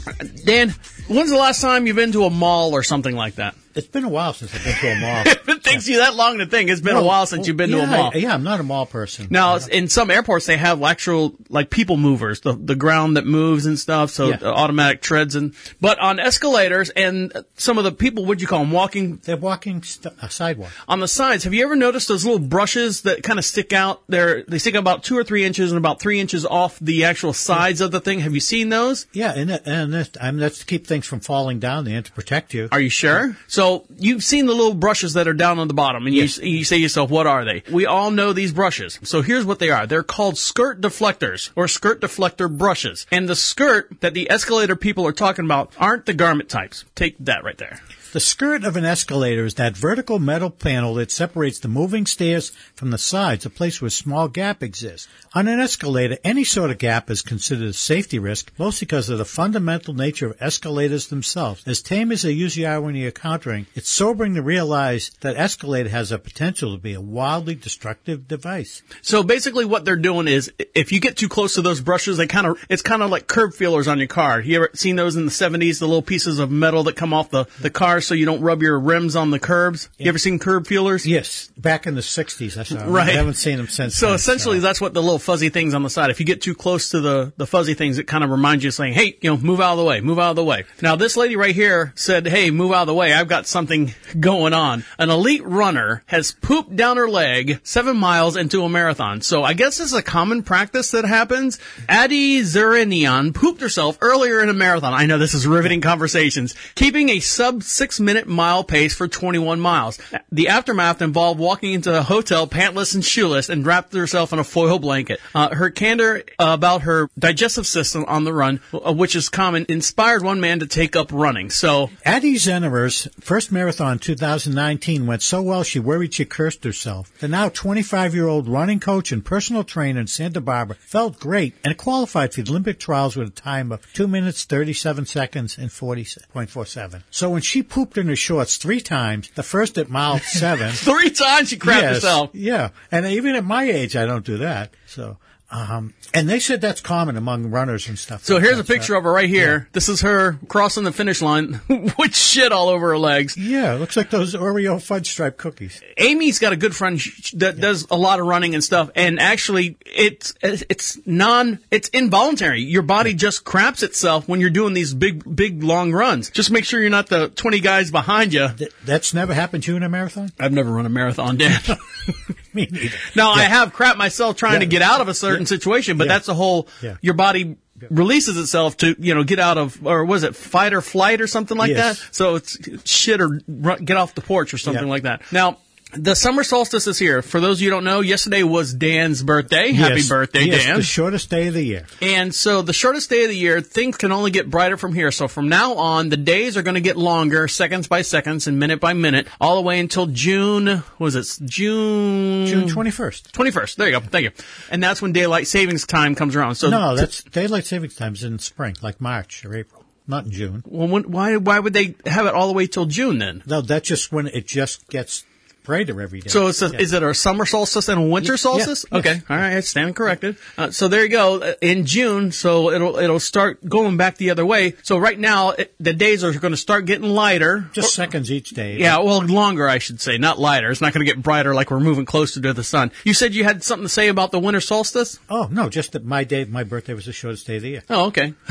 Dan, 0.46 0.70
when's 1.08 1.30
the 1.30 1.38
last 1.38 1.62
time 1.62 1.86
you've 1.86 1.96
been 1.96 2.12
to 2.14 2.24
a 2.26 2.30
mall 2.32 2.74
or 2.74 2.82
something 2.82 3.16
like 3.16 3.36
that? 3.36 3.56
It's 3.76 3.88
been 3.88 4.04
a 4.04 4.10
while 4.10 4.34
since 4.34 4.54
I've 4.54 4.64
been 4.64 4.76
to 4.76 4.92
a 4.92 5.00
mall. 5.00 5.53
it 5.66 5.70
takes 5.70 5.88
you 5.88 5.98
that 5.98 6.16
long 6.16 6.40
to 6.40 6.46
think, 6.46 6.70
it's 6.70 6.82
been 6.82 6.96
a 6.96 7.04
while 7.04 7.26
since 7.26 7.48
you've 7.48 7.58
been 7.58 7.70
to 7.72 7.82
a 7.84 7.88
mall. 7.88 8.12
Yeah, 8.16 8.34
I'm 8.34 8.44
not 8.44 8.60
a 8.60 8.64
mall 8.64 8.86
person. 8.86 9.28
Now, 9.30 9.58
in 9.58 9.88
some 9.88 10.12
airports, 10.12 10.46
they 10.46 10.58
have 10.58 10.82
actual 10.84 11.36
like 11.50 11.70
people 11.70 11.98
movers, 11.98 12.42
the 12.42 12.54
the 12.54 12.76
ground 12.76 13.18
that 13.18 13.26
moves 13.26 13.66
and 13.66 13.78
stuff, 13.80 14.10
so 14.12 14.30
Yeah. 14.30 14.38
uh, 14.42 14.52
automatic 14.52 15.02
treads 15.02 15.36
and. 15.36 15.54
But 15.82 16.00
on 16.00 16.20
escalators 16.20 16.90
and 16.92 17.32
some 17.56 17.78
of 17.78 17.84
the 17.84 17.92
people, 17.92 18.26
what 18.26 18.38
do 18.38 18.42
you 18.42 18.48
call 18.48 18.60
them, 18.60 18.72
walking? 18.72 19.20
They're 19.24 19.38
walking 19.38 19.84
st- 19.84 20.14
a 20.22 20.30
sidewalk. 20.30 20.72
On 20.88 21.00
the 21.00 21.08
sides, 21.08 21.44
have 21.44 21.54
you 21.54 21.64
ever 21.64 21.76
noticed 21.76 22.08
those 22.08 22.26
little 22.26 22.40
brushes 22.40 23.02
that 23.02 23.24
kind 23.24 23.40
of 23.40 23.46
stick 23.46 23.74
out? 23.74 24.02
They're 24.08 24.44
they 24.44 24.58
stick 24.60 24.76
about 24.76 25.04
two 25.04 25.18
or 25.18 25.24
three 25.24 25.44
inches 25.46 25.72
and 25.72 25.78
about 25.78 26.00
three 26.00 26.20
inches 26.20 26.46
off 26.46 26.78
the 26.80 27.06
actual 27.06 27.34
sides 27.34 27.82
of 27.82 27.92
the 27.92 28.00
thing. 28.00 28.20
Have 28.20 28.34
you 28.34 28.40
seen 28.40 28.70
those? 28.70 29.08
Yeah, 29.14 29.34
and 29.36 29.50
and 29.66 29.94
that's, 29.94 30.10
I 30.20 30.32
mean, 30.32 30.40
that's 30.40 30.60
to 30.60 30.66
keep 30.66 30.88
things 30.88 31.06
from 31.06 31.20
falling 31.20 31.60
down 31.60 31.86
there 31.86 31.98
and 31.98 32.06
to 32.06 32.12
protect 32.12 32.54
you. 32.54 32.68
Are 32.72 32.80
you 32.80 32.90
sure? 32.90 33.38
So 33.48 33.86
you've 33.98 34.24
seen 34.24 34.46
the 34.46 34.54
little 34.54 34.74
brushes 34.74 35.14
that 35.14 35.28
are 35.28 35.34
down 35.34 35.53
on 35.60 35.68
the 35.68 35.74
bottom, 35.74 36.06
and 36.06 36.16
you 36.16 36.24
you 36.42 36.64
say 36.64 36.78
to 36.78 36.82
yourself, 36.82 37.10
"What 37.10 37.28
are 37.28 37.46
they?" 37.46 37.64
We 37.72 37.86
all 37.86 38.12
know 38.12 38.34
these 38.34 38.54
brushes. 38.54 39.00
So 39.04 39.22
here's 39.22 39.46
what 39.46 39.60
they 39.60 39.70
are: 39.70 39.88
they're 39.88 40.04
called 40.04 40.38
skirt 40.38 40.82
deflectors 40.82 41.52
or 41.56 41.68
skirt 41.68 42.02
deflector 42.02 42.50
brushes. 42.56 43.06
And 43.12 43.28
the 43.28 43.36
skirt 43.36 44.02
that 44.02 44.14
the 44.14 44.30
escalator 44.30 44.76
people 44.76 45.06
are 45.08 45.14
talking 45.14 45.46
about 45.46 45.72
aren't 45.78 46.06
the 46.06 46.14
garment 46.14 46.50
types. 46.50 46.86
Take 46.96 47.16
that 47.20 47.44
right 47.44 47.58
there. 47.58 47.82
The 48.14 48.20
skirt 48.20 48.64
of 48.64 48.78
an 48.78 48.86
escalator 48.86 49.44
is 49.44 49.56
that 49.56 49.76
vertical 49.76 50.20
metal 50.20 50.52
panel 50.52 50.94
that 50.94 51.10
separates 51.10 51.58
the 51.58 51.68
moving 51.68 52.06
stairs 52.06 52.52
from 52.76 52.92
the 52.92 53.00
sides, 53.00 53.44
a 53.44 53.50
place 53.50 53.82
where 53.82 53.88
a 53.88 53.90
small 53.90 54.28
gap 54.28 54.62
exists. 54.62 55.08
On 55.34 55.48
an 55.48 55.60
escalator, 55.60 56.20
any 56.24 56.44
sort 56.44 56.70
of 56.70 56.78
gap 56.78 57.10
is 57.10 57.24
considered 57.24 57.70
a 57.70 57.74
safety 57.74 58.20
risk, 58.20 58.52
mostly 58.60 58.86
because 58.86 59.10
of 59.10 59.18
the 59.18 59.26
fundamental 59.26 59.96
nature 59.96 60.28
of 60.28 60.40
escalators 60.40 61.08
themselves. 61.08 61.64
As 61.66 61.82
tame 61.82 62.12
as 62.12 62.22
they 62.22 62.30
usually 62.34 62.68
are 62.68 62.80
when 62.80 62.94
you're 62.94 63.08
encountering, 63.08 63.66
it's 63.74 63.90
sobering 63.90 64.36
to 64.36 64.44
realize 64.44 65.10
that 65.22 65.36
escalator 65.36 65.90
has 65.90 66.12
a 66.12 66.20
potential 66.20 66.76
to 66.76 66.80
be 66.80 66.94
a 66.94 67.02
wildly 67.02 67.56
destructive 67.56 68.28
device. 68.28 68.84
So 69.02 69.24
basically, 69.24 69.66
what 69.66 69.86
they're 69.86 69.96
doing 69.96 70.28
is, 70.28 70.52
if 70.76 70.92
you 70.92 71.00
get 71.00 71.18
too 71.18 71.30
close 71.30 71.56
to 71.56 71.64
those 71.64 71.82
brushes, 71.82 72.18
they 72.18 72.28
kind 72.28 72.46
of 72.46 72.64
it's 72.70 72.84
kind 72.84 73.02
of 73.02 73.10
like 73.10 73.26
curb 73.26 73.56
feelers 73.56 73.88
on 73.88 73.98
your 73.98 74.08
car. 74.08 74.40
You 74.40 74.58
ever 74.58 74.70
seen 74.76 74.98
those 74.98 75.16
in 75.16 75.26
the 75.26 75.32
'70s? 75.32 75.80
The 75.80 75.88
little 75.88 76.04
pieces 76.04 76.38
of 76.38 76.52
metal 76.52 76.84
that 76.84 76.96
come 76.96 77.12
off 77.12 77.32
the 77.32 77.46
the 77.60 77.72
cars 77.72 78.03
so 78.06 78.14
you 78.14 78.26
don't 78.26 78.42
rub 78.42 78.62
your 78.62 78.80
rims 78.80 79.16
on 79.16 79.32
the 79.32 79.40
curbs. 79.40 79.90
You 79.98 80.10
ever 80.10 80.18
seen 80.18 80.40
curb 80.40 80.68
feelers? 80.68 81.06
Yes, 81.06 81.50
back 81.58 81.88
in 81.88 81.96
the 81.96 82.02
'60s, 82.02 82.58
I 82.58 82.64
saw. 82.64 82.84
Right. 82.86 83.10
I 83.10 83.14
haven't 83.14 83.36
seen 83.36 83.58
them 83.58 83.68
since. 83.68 83.96
So 83.96 84.08
then, 84.08 84.16
essentially, 84.16 84.60
that's 84.60 84.82
what 84.82 84.94
the 84.94 85.02
little 85.02 85.20
fuzzy 85.20 85.50
things 85.50 85.74
on 85.74 85.84
the 85.84 85.90
side. 85.90 86.10
If 86.10 86.20
you 86.20 86.26
get 86.26 86.42
too 86.42 86.56
close 86.56 86.90
to 86.90 87.02
the, 87.02 87.34
the 87.38 87.48
fuzzy 87.48 87.74
things, 87.74 87.98
it 87.98 88.06
kind 88.06 88.24
of 88.24 88.30
reminds 88.30 88.64
you 88.64 88.70
of 88.70 88.74
saying, 88.74 88.94
hey, 88.94 89.18
you 89.22 89.30
know, 89.30 89.38
move 89.38 89.62
out 89.62 89.74
of 89.74 89.78
the 89.78 89.86
way, 89.86 90.02
move 90.02 90.20
out 90.20 90.32
of 90.32 90.36
the 90.36 90.44
way. 90.44 90.66
Now, 90.82 90.96
this 90.96 91.18
lady 91.18 91.36
right 91.36 91.56
here 91.56 91.94
said, 91.96 92.28
hey, 92.28 92.52
move 92.52 92.72
out 92.72 92.82
of 92.82 92.88
the 92.88 92.94
way. 92.94 93.14
I've 93.14 93.28
got 93.28 93.48
something 93.48 93.94
going 94.20 94.54
on. 94.54 94.84
An 94.98 95.10
elite 95.10 95.46
runner 95.46 96.04
has 96.08 96.32
pooped 96.32 96.76
down 96.76 96.98
her 96.98 97.10
leg 97.10 97.60
seven 97.64 97.98
miles 97.98 98.36
into 98.36 98.64
a 98.64 98.70
marathon. 98.70 99.22
So 99.22 99.44
I 99.44 99.54
guess 99.54 99.78
this 99.78 99.88
is 99.88 99.94
a 99.94 100.04
common 100.04 100.44
practice 100.44 100.92
that 100.92 101.06
happens. 101.06 101.60
Adi 101.88 102.42
Zerinian 102.42 103.34
pooped 103.34 103.62
herself 103.62 103.98
earlier 104.02 104.42
in 104.42 104.50
a 104.50 104.54
marathon. 104.54 104.94
I 104.94 105.06
know 105.06 105.18
this 105.18 105.34
is 105.34 105.48
riveting 105.48 105.82
conversations. 105.82 106.56
Keeping 106.76 107.10
a 107.10 107.20
sub 107.20 107.64
six 107.64 107.93
minute 108.00 108.28
mile 108.28 108.64
pace 108.64 108.94
for 108.94 109.08
21 109.08 109.60
miles. 109.60 110.00
The 110.32 110.50
aftermath 110.50 111.02
involved 111.02 111.40
walking 111.40 111.74
into 111.74 111.98
a 111.98 112.02
hotel 112.02 112.48
pantless 112.48 112.96
and 112.96 113.04
shoeless 113.04 113.50
and 113.50 113.66
wrapped 113.66 113.94
herself 113.94 114.34
in 114.34 114.40
a 114.40 114.44
foil 114.44 114.80
blanket. 114.80 115.20
Uh, 115.34 115.54
her 115.54 115.70
candor 115.70 116.24
about 116.40 116.84
her 116.84 117.10
digestive 117.18 117.68
system 117.68 118.06
on 118.08 118.24
the 118.24 118.34
run, 118.34 118.60
uh, 118.74 118.94
which 118.94 119.16
is 119.16 119.30
common, 119.30 119.66
inspired 119.70 120.24
one 120.24 120.40
man 120.40 120.60
to 120.60 120.68
take 120.68 120.96
up 120.96 121.12
running. 121.12 121.50
So 121.50 121.90
Addie 122.06 122.36
Zennerer's 122.36 123.08
first 123.20 123.52
marathon 123.52 124.00
2019 124.00 125.06
went 125.06 125.22
so 125.22 125.42
well 125.42 125.64
she 125.64 125.80
worried 125.80 126.14
she 126.14 126.26
cursed 126.26 126.64
herself. 126.64 127.12
The 127.20 127.28
now 127.28 127.50
25 127.50 128.14
year 128.14 128.28
old 128.28 128.48
running 128.48 128.80
coach 128.80 129.12
and 129.12 129.24
personal 129.24 129.64
trainer 129.64 130.00
in 130.00 130.08
Santa 130.08 130.42
Barbara 130.42 130.76
felt 130.80 131.20
great 131.20 131.56
and 131.64 131.78
qualified 131.78 132.34
for 132.34 132.42
the 132.42 132.50
Olympic 132.52 132.80
trials 132.80 133.16
with 133.16 133.28
a 133.28 133.32
time 133.32 133.72
of 133.72 133.92
2 133.94 134.08
minutes 134.08 134.46
37 134.46 135.06
seconds 135.06 135.58
and 135.58 135.70
40.47. 135.70 137.04
So 137.10 137.30
when 137.30 137.42
she 137.42 137.64
pooped 137.74 137.98
in 137.98 138.08
her 138.08 138.16
shorts 138.16 138.58
three 138.58 138.80
times, 138.82 139.30
the 139.36 139.42
first 139.44 139.78
at 139.80 139.90
mile 139.90 140.20
7. 140.44 140.70
three 140.72 141.10
times 141.10 141.50
she 141.50 141.58
crapped 141.58 141.82
Yes, 141.82 141.96
herself. 141.96 142.30
Yeah. 142.34 142.70
And 142.92 143.06
even 143.08 143.36
at 143.36 143.44
my 143.44 143.64
age, 143.64 143.96
I 143.96 144.06
don't 144.06 144.24
do 144.26 144.38
that. 144.38 144.74
So, 144.86 145.18
um, 145.54 145.94
and 146.16 146.28
they 146.28 146.40
said 146.40 146.62
that's 146.62 146.82
common 146.82 147.16
among 147.16 147.52
runners 147.52 147.88
and 147.88 147.98
stuff. 147.98 148.24
So 148.24 148.36
like 148.36 148.44
here's 148.44 148.58
that. 148.58 148.64
a 148.64 148.74
picture 148.74 148.96
of 148.96 149.04
her 149.04 149.12
right 149.12 149.30
here. 149.30 149.70
This 149.72 149.88
is 149.88 150.02
her 150.02 150.40
crossing 150.48 150.84
the 150.84 150.92
finish 150.92 151.22
line 151.22 151.62
with 152.00 152.16
shit 152.16 152.52
all 152.52 152.70
over 152.70 152.90
her 152.90 152.98
legs. 152.98 153.38
Yeah, 153.38 153.76
it 153.76 153.78
looks 153.78 153.96
like 153.96 154.10
those 154.10 154.34
Oreo 154.34 154.82
fudge 154.82 155.12
stripe 155.12 155.38
cookies. 155.38 155.80
Amy's 155.98 156.40
got 156.40 156.54
a 156.54 156.56
good 156.56 156.76
friend 156.76 157.00
that 157.36 157.60
does 157.60 157.86
a 157.92 157.96
lot 157.96 158.20
of 158.20 158.26
running 158.26 158.56
and 158.56 158.64
stuff, 158.64 158.90
and 158.96 159.20
actually, 159.20 159.78
it's 159.86 160.34
it's 160.42 161.00
non 161.06 161.60
it's 161.70 161.88
involuntary. 161.90 162.62
Your 162.62 162.82
body 162.82 163.14
just 163.14 163.44
craps 163.44 163.84
itself 163.84 164.28
when 164.28 164.42
you're 164.42 164.50
doing 164.50 164.74
these 164.74 164.96
big 164.96 165.36
big 165.36 165.62
long 165.62 165.92
runs. 165.92 166.32
Just 166.32 166.50
make 166.50 166.66
sure 166.66 166.82
you're 166.82 166.90
not 166.90 167.10
the 167.10 167.30
20 167.30 167.60
guys 167.60 167.92
behind 167.92 168.34
you. 168.34 168.48
That's 168.86 169.14
never 169.14 169.36
happened 169.36 169.64
to 169.64 169.72
you 169.72 169.78
in 169.78 169.84
a 169.84 169.90
marathon? 169.90 170.32
I've 170.40 170.52
never 170.52 170.72
run 170.72 170.88
a 170.88 170.90
marathon, 170.90 171.38
Dan. 171.38 171.62
Me 172.56 172.68
neither. 172.72 172.96
now 173.16 173.32
I 173.32 173.44
have 173.44 173.74
crap 173.74 173.98
myself 173.98 174.36
trying 174.38 174.54
Yeah. 174.54 174.60
to 174.60 174.66
get 174.68 174.82
out 174.82 175.02
of 175.02 175.08
a 175.08 175.14
certain 175.14 175.46
situation, 175.46 175.98
but 175.98 176.08
Yeah. 176.08 176.14
that's 176.14 176.28
a 176.28 176.34
whole 176.34 176.68
Yeah. 176.82 176.96
your 177.02 177.14
body 177.16 177.58
releases 177.90 178.38
itself 178.38 178.78
to 178.78 178.96
you 179.00 179.14
know 179.14 179.24
get 179.24 179.40
out 179.40 179.58
of 179.58 179.86
or 179.86 180.06
was 180.06 180.24
it 180.24 180.36
fight 180.36 180.74
or 180.74 180.82
flight 180.82 181.20
or 181.20 181.28
something 181.28 181.58
like 181.58 181.72
Yes. 181.72 182.00
that. 182.00 182.16
So 182.16 182.36
it's 182.36 182.58
shit 182.86 183.20
or 183.20 183.42
run, 183.48 183.84
get 183.84 183.98
off 183.98 184.16
the 184.16 184.22
porch 184.22 184.54
or 184.54 184.58
something 184.58 184.84
Yeah. 184.86 184.90
like 184.90 185.04
that. 185.04 185.22
Now. 185.32 185.58
The 185.96 186.16
summer 186.16 186.44
solstice 186.44 186.88
is 186.88 186.98
here. 186.98 187.22
For 187.22 187.40
those 187.40 187.58
of 187.58 187.62
you 187.62 187.70
who 187.70 187.76
don't 187.76 187.84
know, 187.84 188.02
yesterday 188.02 188.42
was 188.42 188.74
Dan's 188.74 189.22
birthday. 189.22 189.74
Happy 189.74 189.98
Yes. 189.98 190.10
birthday, 190.10 190.46
yes, 190.46 190.66
Dan. 190.66 190.78
the 190.78 190.82
shortest 190.84 191.30
day 191.30 191.48
of 191.50 191.54
the 191.54 191.64
year. 191.64 191.86
And 192.02 192.34
so 192.34 192.64
the 192.64 192.74
shortest 192.74 193.12
day 193.12 193.24
of 193.26 193.30
the 193.30 193.38
year, 193.38 193.62
things 193.62 193.98
can 193.98 194.12
only 194.12 194.32
get 194.32 194.50
brighter 194.50 194.76
from 194.76 194.96
here. 194.96 195.12
So 195.12 195.28
from 195.28 195.50
now 195.50 195.76
on, 195.76 196.10
the 196.10 196.18
days 196.18 196.58
are 196.58 196.64
going 196.64 196.74
to 196.76 196.82
get 196.82 196.98
longer, 196.98 197.48
seconds 197.48 197.88
by 197.88 198.02
seconds 198.02 198.48
and 198.48 198.58
minute 198.60 198.80
by 198.80 198.94
minute, 198.94 199.28
all 199.40 199.56
the 199.56 199.62
way 199.62 199.80
until 199.80 200.08
June, 200.08 200.82
was 200.98 201.16
it 201.16 201.28
June? 201.48 202.48
June 202.48 202.68
21st. 202.68 203.32
21st. 203.32 203.76
There 203.76 203.88
you 203.88 203.94
go. 203.94 204.00
Thank 204.00 204.24
you. 204.24 204.32
And 204.72 204.82
that's 204.82 205.00
when 205.00 205.12
daylight 205.12 205.48
savings 205.48 205.86
time 205.86 206.16
comes 206.16 206.36
around. 206.36 206.56
So 206.56 206.70
no, 206.72 206.96
that's 206.96 207.22
daylight 207.24 207.66
savings 207.66 207.96
times 207.96 208.24
in 208.24 208.40
spring, 208.40 208.76
like 208.82 209.00
March 209.00 209.46
or 209.46 209.56
April, 209.56 209.84
not 210.08 210.26
in 210.26 210.32
June. 210.32 210.64
well, 210.66 210.88
when, 210.88 211.04
why, 211.12 211.38
why 211.38 211.60
would 211.60 211.74
they 211.74 211.94
have 212.08 212.26
it 212.26 212.34
all 212.34 212.48
the 212.48 212.54
way 212.54 212.66
till 212.66 212.86
June 212.88 213.20
then? 213.20 213.44
No, 213.46 213.62
that's 213.62 213.88
just 213.88 214.12
when 214.12 214.26
it 214.26 214.48
just 214.48 214.88
gets 214.90 215.24
brighter 215.64 216.02
every 216.02 216.20
day. 216.22 216.30
So 216.30 216.48
it's 216.48 216.62
a, 216.62 216.70
Yeah. 216.70 216.80
is 216.80 216.94
it 216.94 217.04
a 217.04 217.14
summer 217.14 217.46
solstice 217.46 217.88
and 217.90 218.00
a 218.00 218.04
winter 218.04 218.38
solstice? 218.38 218.86
yeah, 218.92 218.98
Okay, 219.00 219.14
yes. 219.16 219.24
all 219.30 219.38
right, 219.38 219.58
I 219.58 219.60
stand 219.62 219.96
corrected. 219.96 220.38
Uh, 220.58 220.72
so 220.72 220.88
there 220.88 221.04
you 221.04 221.10
go. 221.10 221.42
Uh, 221.42 221.54
In 221.62 221.86
June, 221.86 222.32
so 222.32 222.72
it'll 222.72 222.98
it'll 222.98 223.20
start 223.20 223.64
going 223.68 223.98
back 223.98 224.18
the 224.18 224.30
other 224.30 224.46
way. 224.46 224.76
So 224.84 224.98
right 224.98 225.18
now, 225.20 225.52
it, 225.52 225.74
the 225.80 225.94
days 225.94 226.24
are 226.24 226.32
going 226.34 226.52
to 226.52 226.58
start 226.58 226.86
getting 226.86 227.08
lighter. 227.10 227.70
just 227.74 227.94
seconds 227.94 228.32
each 228.32 228.52
day. 228.52 228.78
Yeah, 228.78 229.00
well, 229.00 229.22
longer, 229.26 229.68
I 229.70 229.78
should 229.80 230.02
say, 230.02 230.18
not 230.18 230.40
lighter. 230.40 230.70
It's 230.72 230.82
not 230.82 230.94
going 230.94 231.06
to 231.06 231.12
get 231.12 231.22
brighter 231.24 231.54
like 231.56 231.72
we're 231.72 231.80
moving 231.80 232.06
closer 232.06 232.42
to 232.42 232.54
the 232.54 232.64
sun. 232.64 232.92
You 233.04 233.14
said 233.14 233.34
you 233.34 233.44
had 233.44 233.64
something 233.64 233.86
to 233.86 233.90
say 233.90 234.08
about 234.10 234.32
the 234.32 234.40
winter 234.40 234.62
solstice? 234.62 235.20
Oh 235.30 235.48
no, 235.52 235.70
just 235.70 235.94
that 235.94 236.04
my 236.06 236.24
day, 236.24 236.46
my 236.46 236.64
birthday 236.64 236.94
was 236.94 237.06
the 237.06 237.14
shortest 237.14 237.48
day 237.48 237.56
of 237.58 237.62
the 237.62 237.70
year. 237.70 237.84
Oh, 237.90 238.06
okay. 238.08 238.34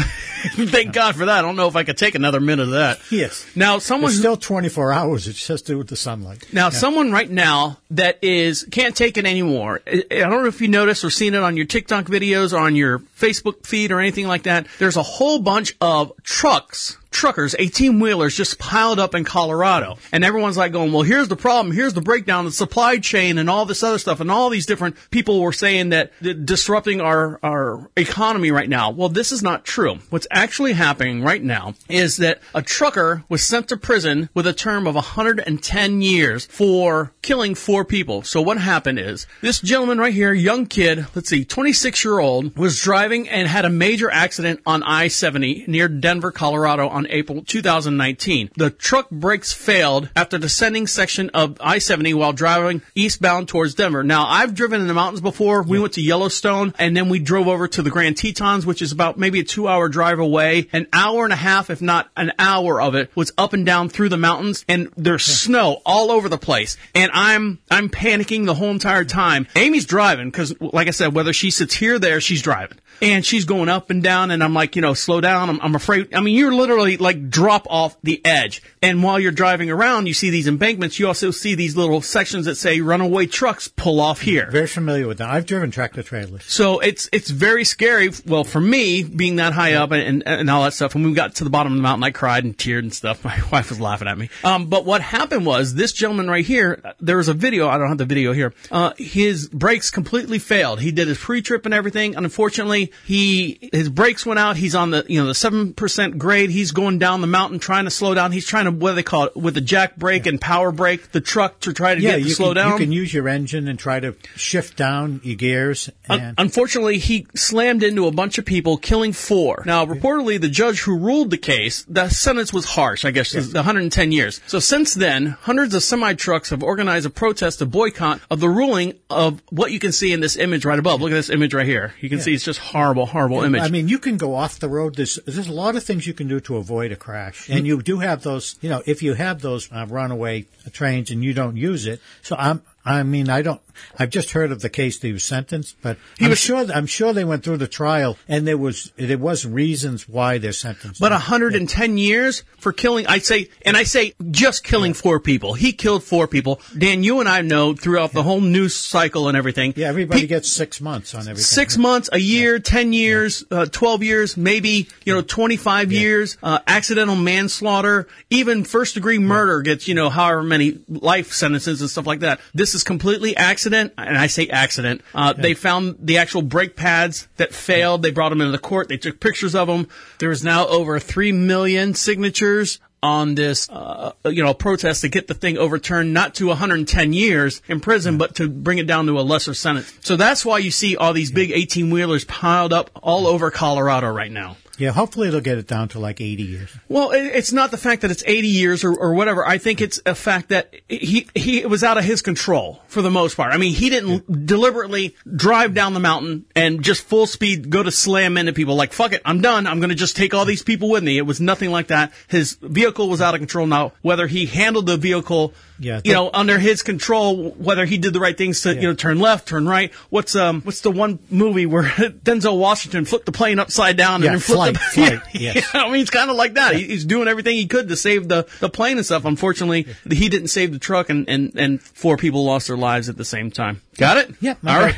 Thank 0.54 0.92
God 0.92 1.14
for 1.16 1.26
that. 1.26 1.38
I 1.38 1.42
don't 1.42 1.56
know 1.56 1.68
if 1.68 1.76
I 1.76 1.84
could 1.84 1.96
take 1.96 2.14
another 2.14 2.40
minute 2.40 2.64
of 2.64 2.70
that. 2.70 2.98
Yes. 3.10 3.46
Now, 3.54 3.78
someone 3.78 4.10
It's 4.10 4.18
still 4.18 4.36
24 4.36 4.92
hours. 4.92 5.28
It's 5.28 5.46
just 5.46 5.66
to 5.66 5.72
do 5.72 5.78
with 5.78 5.88
the 5.88 5.96
sunlight. 5.96 6.44
Now, 6.52 6.66
Yeah. 6.66 6.70
someone 6.70 7.01
right 7.10 7.30
now 7.30 7.78
that 7.90 8.18
is 8.22 8.64
can't 8.70 8.94
take 8.94 9.16
it 9.16 9.26
anymore. 9.26 9.80
I 9.86 10.04
don't 10.10 10.42
know 10.42 10.46
if 10.46 10.60
you 10.60 10.68
noticed 10.68 11.04
or 11.04 11.10
seen 11.10 11.34
it 11.34 11.42
on 11.42 11.56
your 11.56 11.66
TikTok 11.66 12.04
videos 12.06 12.52
or 12.52 12.60
on 12.60 12.76
your 12.76 12.98
Facebook 12.98 13.66
feed 13.66 13.90
or 13.90 14.00
anything 14.00 14.28
like 14.28 14.44
that. 14.44 14.66
There's 14.78 14.96
a 14.96 15.02
whole 15.02 15.40
bunch 15.40 15.74
of 15.80 16.12
trucks. 16.22 16.98
Truckers, 17.12 17.54
18 17.58 18.00
wheelers 18.00 18.36
just 18.36 18.58
piled 18.58 18.98
up 18.98 19.14
in 19.14 19.24
Colorado. 19.24 19.96
And 20.10 20.24
everyone's 20.24 20.56
like 20.56 20.72
going, 20.72 20.92
well, 20.92 21.02
here's 21.02 21.28
the 21.28 21.36
problem. 21.36 21.74
Here's 21.74 21.94
the 21.94 22.00
breakdown, 22.00 22.46
of 22.46 22.52
the 22.52 22.56
supply 22.56 22.98
chain 22.98 23.38
and 23.38 23.48
all 23.48 23.66
this 23.66 23.82
other 23.82 23.98
stuff. 23.98 24.20
And 24.20 24.30
all 24.30 24.50
these 24.50 24.66
different 24.66 24.96
people 25.10 25.40
were 25.40 25.52
saying 25.52 25.90
that 25.90 26.12
disrupting 26.44 27.00
our, 27.00 27.38
our 27.42 27.90
economy 27.96 28.50
right 28.50 28.68
now. 28.68 28.90
Well, 28.90 29.08
this 29.08 29.32
is 29.32 29.42
not 29.42 29.64
true. 29.64 29.98
What's 30.10 30.26
actually 30.30 30.72
happening 30.72 31.22
right 31.22 31.42
now 31.42 31.74
is 31.88 32.16
that 32.18 32.40
a 32.54 32.62
trucker 32.62 33.24
was 33.28 33.44
sent 33.44 33.68
to 33.68 33.76
prison 33.76 34.28
with 34.34 34.46
a 34.46 34.52
term 34.52 34.86
of 34.86 34.94
110 34.94 36.02
years 36.02 36.46
for 36.46 37.12
killing 37.22 37.54
four 37.54 37.84
people. 37.84 38.22
So 38.22 38.42
what 38.42 38.58
happened 38.58 38.98
is 38.98 39.26
this 39.40 39.60
gentleman 39.60 39.98
right 39.98 40.12
here, 40.12 40.32
young 40.32 40.66
kid, 40.66 41.06
let's 41.14 41.28
see, 41.28 41.44
26 41.44 42.04
year 42.04 42.18
old, 42.18 42.56
was 42.56 42.80
driving 42.80 43.28
and 43.28 43.48
had 43.48 43.64
a 43.64 43.70
major 43.70 44.10
accident 44.10 44.60
on 44.66 44.82
I-70 44.82 45.68
near 45.68 45.88
Denver, 45.88 46.32
Colorado 46.32 46.88
on 46.88 47.01
April 47.10 47.42
2019. 47.42 48.50
The 48.56 48.70
truck 48.70 49.10
brakes 49.10 49.52
failed 49.52 50.10
after 50.16 50.38
descending 50.38 50.86
section 50.86 51.30
of 51.30 51.56
I-70 51.60 52.14
while 52.14 52.32
driving 52.32 52.82
eastbound 52.94 53.48
towards 53.48 53.74
Denver. 53.74 54.02
Now, 54.02 54.26
I've 54.26 54.54
driven 54.54 54.80
in 54.80 54.86
the 54.86 54.94
mountains 54.94 55.20
before. 55.20 55.62
We 55.62 55.78
went 55.78 55.94
to 55.94 56.02
Yellowstone 56.02 56.74
and 56.78 56.96
then 56.96 57.08
we 57.08 57.18
drove 57.18 57.48
over 57.48 57.68
to 57.68 57.82
the 57.82 57.90
Grand 57.90 58.16
Tetons, 58.16 58.66
which 58.66 58.82
is 58.82 58.92
about 58.92 59.18
maybe 59.18 59.40
a 59.40 59.44
two 59.44 59.68
hour 59.68 59.88
drive 59.88 60.18
away. 60.18 60.68
An 60.72 60.86
hour 60.92 61.24
and 61.24 61.32
a 61.32 61.36
half, 61.36 61.70
if 61.70 61.82
not 61.82 62.10
an 62.16 62.32
hour 62.38 62.80
of 62.80 62.94
it, 62.94 63.10
was 63.14 63.32
up 63.38 63.52
and 63.52 63.66
down 63.66 63.88
through 63.88 64.08
the 64.08 64.16
mountains 64.16 64.64
and 64.68 64.90
there's 64.96 65.24
snow 65.24 65.80
all 65.84 66.10
over 66.10 66.28
the 66.28 66.38
place. 66.38 66.76
And 66.94 67.10
I'm, 67.12 67.58
I'm 67.70 67.88
panicking 67.88 68.46
the 68.46 68.54
whole 68.54 68.70
entire 68.70 69.04
time. 69.04 69.46
Amy's 69.56 69.86
driving 69.86 70.30
because, 70.30 70.58
like 70.60 70.88
I 70.88 70.92
said, 70.92 71.14
whether 71.14 71.32
she 71.32 71.50
sits 71.50 71.74
here 71.74 71.96
or 71.96 71.98
there, 71.98 72.20
she's 72.20 72.42
driving. 72.42 72.78
And 73.02 73.26
she's 73.26 73.44
going 73.44 73.68
up 73.68 73.90
and 73.90 74.02
down 74.02 74.30
and 74.30 74.42
I'm 74.42 74.54
like, 74.54 74.76
you 74.76 74.82
know, 74.82 74.94
slow 74.94 75.20
down. 75.20 75.50
I'm, 75.50 75.60
I'm 75.60 75.74
afraid. 75.74 76.14
I 76.14 76.20
mean, 76.20 76.36
you're 76.36 76.54
literally 76.54 76.96
like 76.96 77.28
drop 77.28 77.66
off 77.68 77.96
the 78.02 78.24
edge. 78.24 78.62
And 78.80 79.02
while 79.02 79.18
you're 79.18 79.32
driving 79.32 79.70
around, 79.70 80.06
you 80.06 80.14
see 80.14 80.30
these 80.30 80.46
embankments. 80.46 80.98
You 80.98 81.08
also 81.08 81.32
see 81.32 81.56
these 81.56 81.76
little 81.76 82.00
sections 82.00 82.46
that 82.46 82.54
say 82.54 82.80
runaway 82.80 83.26
trucks 83.26 83.66
pull 83.66 84.00
off 84.00 84.20
here. 84.20 84.48
Very 84.50 84.68
familiar 84.68 85.08
with 85.08 85.18
that. 85.18 85.30
I've 85.30 85.46
driven 85.46 85.72
tractor 85.72 86.02
trailers. 86.02 86.44
So 86.44 86.78
it's 86.78 87.08
it's 87.12 87.30
very 87.30 87.64
scary. 87.64 88.10
Well, 88.24 88.44
for 88.44 88.60
me, 88.60 89.02
being 89.02 89.36
that 89.36 89.52
high 89.52 89.74
up 89.74 89.90
and, 89.90 90.22
and, 90.24 90.40
and 90.40 90.50
all 90.50 90.62
that 90.62 90.74
stuff. 90.74 90.94
When 90.94 91.04
we 91.04 91.12
got 91.12 91.34
to 91.36 91.44
the 91.44 91.50
bottom 91.50 91.72
of 91.72 91.76
the 91.76 91.82
mountain, 91.82 92.04
I 92.04 92.10
cried 92.10 92.44
and 92.44 92.56
teared 92.56 92.80
and 92.80 92.94
stuff. 92.94 93.24
My 93.32 93.40
wife 93.50 93.70
was 93.70 93.80
laughing 93.80 94.08
at 94.08 94.16
me. 94.16 94.30
Um, 94.44 94.66
but 94.66 94.84
what 94.84 95.00
happened 95.00 95.44
was 95.44 95.74
this 95.74 95.92
gentleman 95.92 96.28
right 96.28 96.44
here. 96.44 96.80
There 97.00 97.16
was 97.16 97.28
a 97.28 97.34
video. 97.34 97.68
I 97.68 97.78
don't 97.78 97.88
have 97.88 97.98
the 97.98 98.04
video 98.04 98.32
here. 98.32 98.54
Uh, 98.70 98.92
his 98.96 99.48
brakes 99.48 99.90
completely 99.90 100.38
failed. 100.38 100.80
He 100.80 100.92
did 100.92 101.08
his 101.08 101.18
pre-trip 101.18 101.64
and 101.64 101.74
everything, 101.74 102.14
unfortunately, 102.14 102.91
he 103.04 103.68
his 103.72 103.88
brakes 103.88 104.24
went 104.26 104.38
out. 104.38 104.56
He's 104.56 104.74
on 104.74 104.90
the 104.90 105.04
you 105.08 105.20
know 105.20 105.26
the 105.26 105.34
seven 105.34 105.74
percent 105.74 106.18
grade. 106.18 106.50
He's 106.50 106.72
going 106.72 106.98
down 106.98 107.20
the 107.20 107.26
mountain 107.26 107.58
trying 107.58 107.84
to 107.84 107.90
slow 107.90 108.14
down. 108.14 108.32
He's 108.32 108.46
trying 108.46 108.64
to 108.66 108.70
what 108.70 108.90
do 108.90 108.94
they 108.96 109.02
call 109.02 109.24
it 109.24 109.36
with 109.36 109.54
the 109.54 109.60
jake 109.60 109.96
brake 109.96 110.26
and 110.26 110.40
power 110.40 110.72
brake 110.72 111.12
the 111.12 111.20
truck 111.20 111.60
to 111.60 111.72
try 111.72 111.94
to 111.94 112.00
Yeah, 112.00 112.18
get 112.18 112.24
to 112.24 112.30
slow 112.30 112.48
can, 112.48 112.56
down. 112.56 112.72
You 112.72 112.78
can 112.78 112.92
use 112.92 113.12
your 113.14 113.28
engine 113.28 113.68
and 113.68 113.78
try 113.78 114.00
to 114.00 114.14
shift 114.36 114.76
down 114.76 115.20
your 115.24 115.36
gears. 115.36 115.90
Un- 116.08 116.34
unfortunately, 116.38 116.98
he 116.98 117.26
slammed 117.34 117.82
into 117.82 118.06
a 118.06 118.10
bunch 118.12 118.38
of 118.38 118.44
people, 118.44 118.76
killing 118.76 119.12
four. 119.12 119.62
Now, 119.66 119.84
reportedly, 119.86 120.40
the 120.40 120.48
judge 120.48 120.80
who 120.80 120.98
ruled 120.98 121.30
the 121.30 121.38
case, 121.38 121.84
the 121.88 122.08
sentence 122.08 122.52
was 122.52 122.64
harsh, 122.64 123.04
I 123.04 123.10
guess, 123.10 123.32
the 123.32 123.58
110 123.58 124.12
years. 124.12 124.40
So 124.46 124.58
since 124.58 124.94
then, 124.94 125.36
hundreds 125.42 125.74
of 125.74 125.82
semi 125.82 126.14
trucks 126.14 126.50
have 126.50 126.62
organized 126.62 127.06
a 127.06 127.10
protest 127.10 127.58
to 127.60 127.66
boycott 127.66 128.20
of 128.30 128.40
the 128.40 128.48
ruling 128.48 128.94
of 129.10 129.42
what 129.50 129.72
you 129.72 129.78
can 129.78 129.92
see 129.92 130.12
in 130.12 130.20
this 130.20 130.36
image 130.36 130.64
right 130.64 130.78
above. 130.78 131.00
Look 131.00 131.10
at 131.12 131.14
this 131.14 131.30
image 131.30 131.54
right 131.54 131.66
here. 131.66 131.94
You 132.00 132.08
can 132.08 132.18
Yeah. 132.18 132.24
see 132.24 132.34
it's 132.34 132.44
just 132.44 132.58
horrible, 132.82 133.06
horrible 133.06 133.42
image. 133.42 133.62
I 133.62 133.68
mean, 133.68 133.88
you 133.88 133.98
can 133.98 134.16
go 134.16 134.34
off 134.34 134.58
the 134.58 134.68
road. 134.68 134.96
There's 134.96 135.16
there's 135.26 135.48
a 135.48 135.52
lot 135.52 135.76
of 135.76 135.84
things 135.84 136.06
you 136.06 136.14
can 136.14 136.28
do 136.28 136.40
to 136.40 136.56
avoid 136.56 136.92
a 136.92 136.96
crash. 136.96 137.48
And 137.48 137.66
you 137.66 137.82
do 137.82 137.98
have 137.98 138.22
those, 138.22 138.56
you 138.60 138.68
know, 138.68 138.82
if 138.86 139.02
you 139.02 139.14
have 139.14 139.40
those 139.40 139.70
uh, 139.72 139.86
runaway 139.88 140.46
trains 140.72 141.10
and 141.10 141.22
you 141.22 141.34
don't 141.34 141.56
use 141.56 141.86
it. 141.86 142.00
So 142.22 142.36
I'm, 142.38 142.62
I 142.84 143.02
mean, 143.02 143.28
I 143.28 143.42
don't. 143.42 143.60
I've 143.98 144.10
just 144.10 144.30
heard 144.32 144.52
of 144.52 144.60
the 144.60 144.68
case 144.70 144.98
that 144.98 145.06
he 145.06 145.12
was 145.12 145.24
sentenced, 145.24 145.76
but 145.82 145.96
He 146.18 146.24
I'm 146.26 146.30
was- 146.30 146.38
sure. 146.38 146.66
I'm 146.72 146.86
sure 146.86 147.12
they 147.12 147.24
went 147.24 147.42
through 147.44 147.58
the 147.58 147.66
trial, 147.68 148.16
and 148.28 148.46
there 148.46 148.58
was 148.58 148.92
there 148.96 149.18
was 149.18 149.44
reasons 149.46 150.08
why 150.08 150.38
they're 150.38 150.52
sentenced. 150.52 151.00
But 151.00 151.12
110 151.12 151.98
years 151.98 152.42
for 152.58 152.72
killing, 152.72 153.06
I 153.06 153.18
say, 153.18 153.48
and 153.64 153.76
I 153.76 153.82
say 153.84 154.14
just 154.30 154.64
killing 154.64 154.94
four 154.94 155.20
people. 155.20 155.54
He 155.54 155.72
killed 155.72 156.02
four 156.04 156.26
people. 156.26 156.60
Dan, 156.76 157.02
you 157.02 157.20
and 157.20 157.28
I 157.28 157.40
know 157.42 157.74
throughout 157.74 158.12
the 158.12 158.22
whole 158.22 158.40
news 158.40 158.74
cycle 158.74 159.28
and 159.28 159.36
everything. 159.36 159.74
yeah, 159.76 159.88
everybody 159.88 160.26
gets 160.26 160.50
six 160.50 160.80
months 160.80 161.14
on 161.14 161.22
everything. 161.22 161.42
Six 161.42 161.76
months, 161.78 162.08
a 162.12 162.18
year, 162.18 162.58
ten 162.58 162.92
years, 162.92 163.44
uh, 163.50 163.66
twelve 163.66 164.02
years, 164.02 164.36
maybe 164.36 164.88
you 165.04 165.14
know 165.14 165.22
twenty-five 165.22 165.92
years. 165.92 166.36
Uh, 166.42 166.58
accidental 166.66 167.16
manslaughter, 167.16 168.06
even 168.30 168.64
first-degree 168.64 169.18
murder 169.18 169.60
gets 169.62 169.88
you 169.88 169.94
know 169.94 170.10
however 170.10 170.42
many 170.42 170.78
life 170.88 171.32
sentences 171.32 171.80
and 171.80 171.90
stuff 171.90 172.06
like 172.06 172.20
that. 172.20 172.40
This 172.54 172.74
is 172.74 172.82
completely 172.84 173.36
accident, 173.62 173.92
and 173.96 174.18
I 174.18 174.26
say 174.26 174.48
accident. 174.48 175.02
Uh, 175.14 175.32
They 175.34 175.54
found 175.54 175.96
the 176.00 176.18
actual 176.18 176.42
brake 176.42 176.74
pads 176.74 177.28
that 177.36 177.54
failed. 177.54 178.02
They 178.02 178.10
brought 178.10 178.30
them 178.30 178.40
into 178.40 178.50
the 178.52 178.58
court. 178.58 178.88
They 178.88 178.96
took 178.96 179.20
pictures 179.20 179.54
of 179.54 179.68
them. 179.68 179.86
There 180.18 180.32
is 180.32 180.42
now 180.42 180.66
over 180.66 180.98
three 180.98 181.30
million 181.30 181.94
signatures 181.94 182.80
on 183.04 183.34
this, 183.34 183.68
uh, 183.70 184.12
you 184.26 184.42
know, 184.42 184.54
protest 184.54 185.02
to 185.02 185.08
get 185.08 185.26
the 185.26 185.34
thing 185.34 185.58
overturned, 185.58 186.12
not 186.12 186.34
to 186.36 186.46
110 186.48 187.12
years 187.12 187.60
in 187.68 187.80
prison, 187.80 188.16
but 188.18 188.36
to 188.36 188.48
bring 188.48 188.78
it 188.78 188.86
down 188.86 189.06
to 189.06 189.18
a 189.18 189.22
lesser 189.22 189.54
sentence. 189.54 189.92
So 190.02 190.16
that's 190.16 190.44
why 190.44 190.58
you 190.58 190.70
see 190.70 190.96
all 190.96 191.12
these 191.12 191.32
big 191.32 191.50
18 191.50 191.90
wheelers 191.90 192.24
piled 192.24 192.72
up 192.72 192.90
all 192.94 193.26
over 193.26 193.50
Colorado 193.50 194.08
right 194.08 194.30
now. 194.30 194.56
Yeah, 194.82 194.90
hopefully 194.90 195.28
it'll 195.28 195.40
get 195.40 195.58
it 195.58 195.68
down 195.68 195.90
to 195.90 196.00
like 196.00 196.20
80 196.20 196.42
years. 196.42 196.76
Well, 196.88 197.12
it's 197.12 197.52
not 197.52 197.70
the 197.70 197.76
fact 197.76 198.02
that 198.02 198.10
it's 198.10 198.24
80 198.26 198.48
years 198.48 198.82
or, 198.82 198.92
or 198.92 199.14
whatever. 199.14 199.46
I 199.46 199.58
think 199.58 199.80
it's 199.80 200.00
a 200.04 200.16
fact 200.16 200.48
that 200.48 200.74
he 200.88 201.28
he 201.36 201.64
was 201.64 201.84
out 201.84 201.98
of 201.98 202.04
his 202.04 202.20
control 202.20 202.82
for 202.88 203.00
the 203.00 203.10
most 203.10 203.36
part. 203.36 203.52
I 203.52 203.58
mean, 203.58 203.74
he 203.74 203.90
didn't 203.90 204.44
deliberately 204.44 205.14
drive 205.36 205.72
down 205.72 205.94
the 205.94 206.00
mountain 206.00 206.46
and 206.56 206.82
just 206.82 207.02
full 207.04 207.26
speed 207.26 207.70
go 207.70 207.84
to 207.84 207.92
slam 207.92 208.36
into 208.36 208.52
people 208.52 208.74
like 208.74 208.92
fuck 208.92 209.12
it, 209.12 209.22
I'm 209.24 209.40
done. 209.40 209.68
I'm 209.68 209.78
going 209.78 209.90
to 209.90 209.94
just 209.94 210.16
take 210.16 210.34
all 210.34 210.44
these 210.44 210.64
people 210.64 210.90
with 210.90 211.04
me. 211.04 211.16
It 211.16 211.26
was 211.26 211.40
nothing 211.40 211.70
like 211.70 211.86
that. 211.86 212.12
His 212.26 212.54
vehicle 212.60 213.08
was 213.08 213.20
out 213.20 213.34
of 213.34 213.40
control. 213.40 213.68
Now, 213.68 213.92
whether 214.02 214.26
he 214.26 214.46
handled 214.46 214.86
the 214.86 214.96
vehicle 214.96 215.54
Yeah, 215.78 216.00
you 216.04 216.12
know, 216.12 216.28
under 216.32 216.58
his 216.58 216.82
control, 216.82 217.50
whether 217.52 217.84
he 217.84 217.98
did 217.98 218.12
the 218.12 218.20
right 218.20 218.36
things 218.36 218.62
to, 218.62 218.74
you 218.74 218.82
know, 218.82 218.94
turn 218.94 219.20
left, 219.20 219.48
turn 219.48 219.66
right. 219.66 219.92
What's 220.10 220.34
um, 220.34 220.62
what's 220.62 220.80
the 220.80 220.90
one 220.90 221.20
movie 221.30 221.66
where 221.66 221.84
Denzel 222.24 222.58
Washington 222.58 223.04
flipped 223.04 223.26
the 223.26 223.32
plane 223.32 223.58
upside 223.58 223.96
down 223.96 224.22
Yeah, 224.22 224.28
and 224.28 224.34
then 224.34 224.40
flipped 224.40 224.58
flight, 224.58 224.71
flight, 224.78 225.20
Yeah, 225.32 225.52
yes. 225.54 225.68
I 225.74 225.90
mean, 225.90 226.00
it's 226.02 226.10
kind 226.10 226.30
of 226.30 226.36
like 226.36 226.54
that. 226.54 226.74
He- 226.76 226.86
He's 226.86 227.04
doing 227.04 227.28
everything 227.28 227.56
he 227.56 227.66
could 227.66 227.88
to 227.88 227.96
save 227.96 228.28
the, 228.28 228.46
the 228.60 228.68
plane 228.68 228.96
and 228.96 229.06
stuff. 229.06 229.24
Unfortunately, 229.24 229.86
he 230.10 230.28
didn't 230.28 230.48
save 230.48 230.72
the 230.72 230.78
truck, 230.78 231.08
and, 231.10 231.28
and, 231.28 231.52
and 231.56 231.80
four 231.82 232.16
people 232.16 232.44
lost 232.44 232.66
their 232.68 232.76
lives 232.76 233.08
at 233.08 233.16
the 233.16 233.24
same 233.24 233.50
time. 233.50 233.80
Got 233.98 234.16
it? 234.18 234.34
Yeah, 234.40 234.54
All 234.66 234.80
right. 234.80 234.96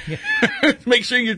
right. 0.62 0.86
Make 0.86 1.04
sure 1.04 1.18
you're 1.18 1.36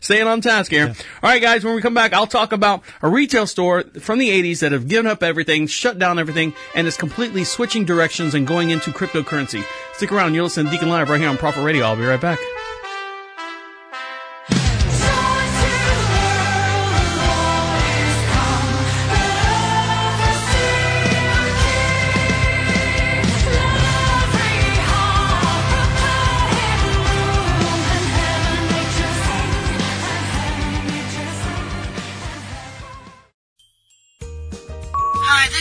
staying 0.00 0.26
on 0.26 0.40
task 0.42 0.70
here. 0.70 0.88
All 0.88 1.30
right, 1.30 1.40
guys. 1.40 1.64
When 1.64 1.74
we 1.74 1.80
come 1.80 1.94
back, 1.94 2.12
I'll 2.12 2.26
talk 2.26 2.52
about 2.52 2.82
a 3.00 3.08
retail 3.08 3.46
store 3.46 3.82
from 4.00 4.18
the 4.18 4.28
'80s 4.28 4.60
that 4.60 4.72
have 4.72 4.88
given 4.88 5.06
up 5.06 5.22
everything, 5.22 5.66
shut 5.66 5.98
down 5.98 6.18
everything, 6.18 6.52
and 6.74 6.86
is 6.86 6.96
completely 6.98 7.44
switching 7.44 7.84
directions 7.86 8.34
and 8.34 8.46
going 8.46 8.68
into 8.70 8.90
cryptocurrency. 8.90 9.64
Stick 9.94 10.12
around. 10.12 10.34
You're 10.34 10.44
listening 10.44 10.66
to 10.66 10.72
Deacon 10.72 10.90
Live 10.90 11.08
right 11.08 11.18
here 11.20 11.30
on 11.30 11.38
Profit 11.38 11.64
Radio. 11.64 11.84
I'll 11.86 11.96
be 11.96 12.04
right 12.04 12.20
back. 12.20 12.38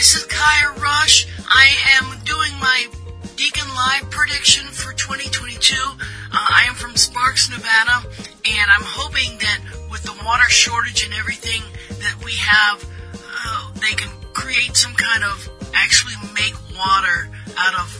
This 0.01 0.15
is 0.15 0.23
Kaya 0.23 0.71
Rush. 0.81 1.27
I 1.47 1.69
am 1.99 2.17
doing 2.25 2.51
my 2.59 2.87
Deacon 3.35 3.67
Live 3.69 4.09
prediction 4.09 4.65
for 4.65 4.93
2022. 4.93 5.75
Uh, 5.77 5.97
I 6.33 6.65
am 6.67 6.73
from 6.73 6.95
Sparks, 6.95 7.51
Nevada, 7.51 8.09
and 8.17 8.71
I'm 8.75 8.83
hoping 8.83 9.37
that 9.37 9.59
with 9.91 10.01
the 10.01 10.19
water 10.25 10.49
shortage 10.49 11.05
and 11.05 11.13
everything 11.13 11.61
that 11.99 12.15
we 12.25 12.31
have, 12.31 12.83
uh, 13.13 13.71
they 13.75 13.93
can 13.93 14.09
create 14.33 14.75
some 14.75 14.95
kind 14.95 15.23
of 15.23 15.47
actually 15.75 16.15
make 16.33 16.55
water 16.75 17.29
out 17.59 17.75
of 17.75 17.91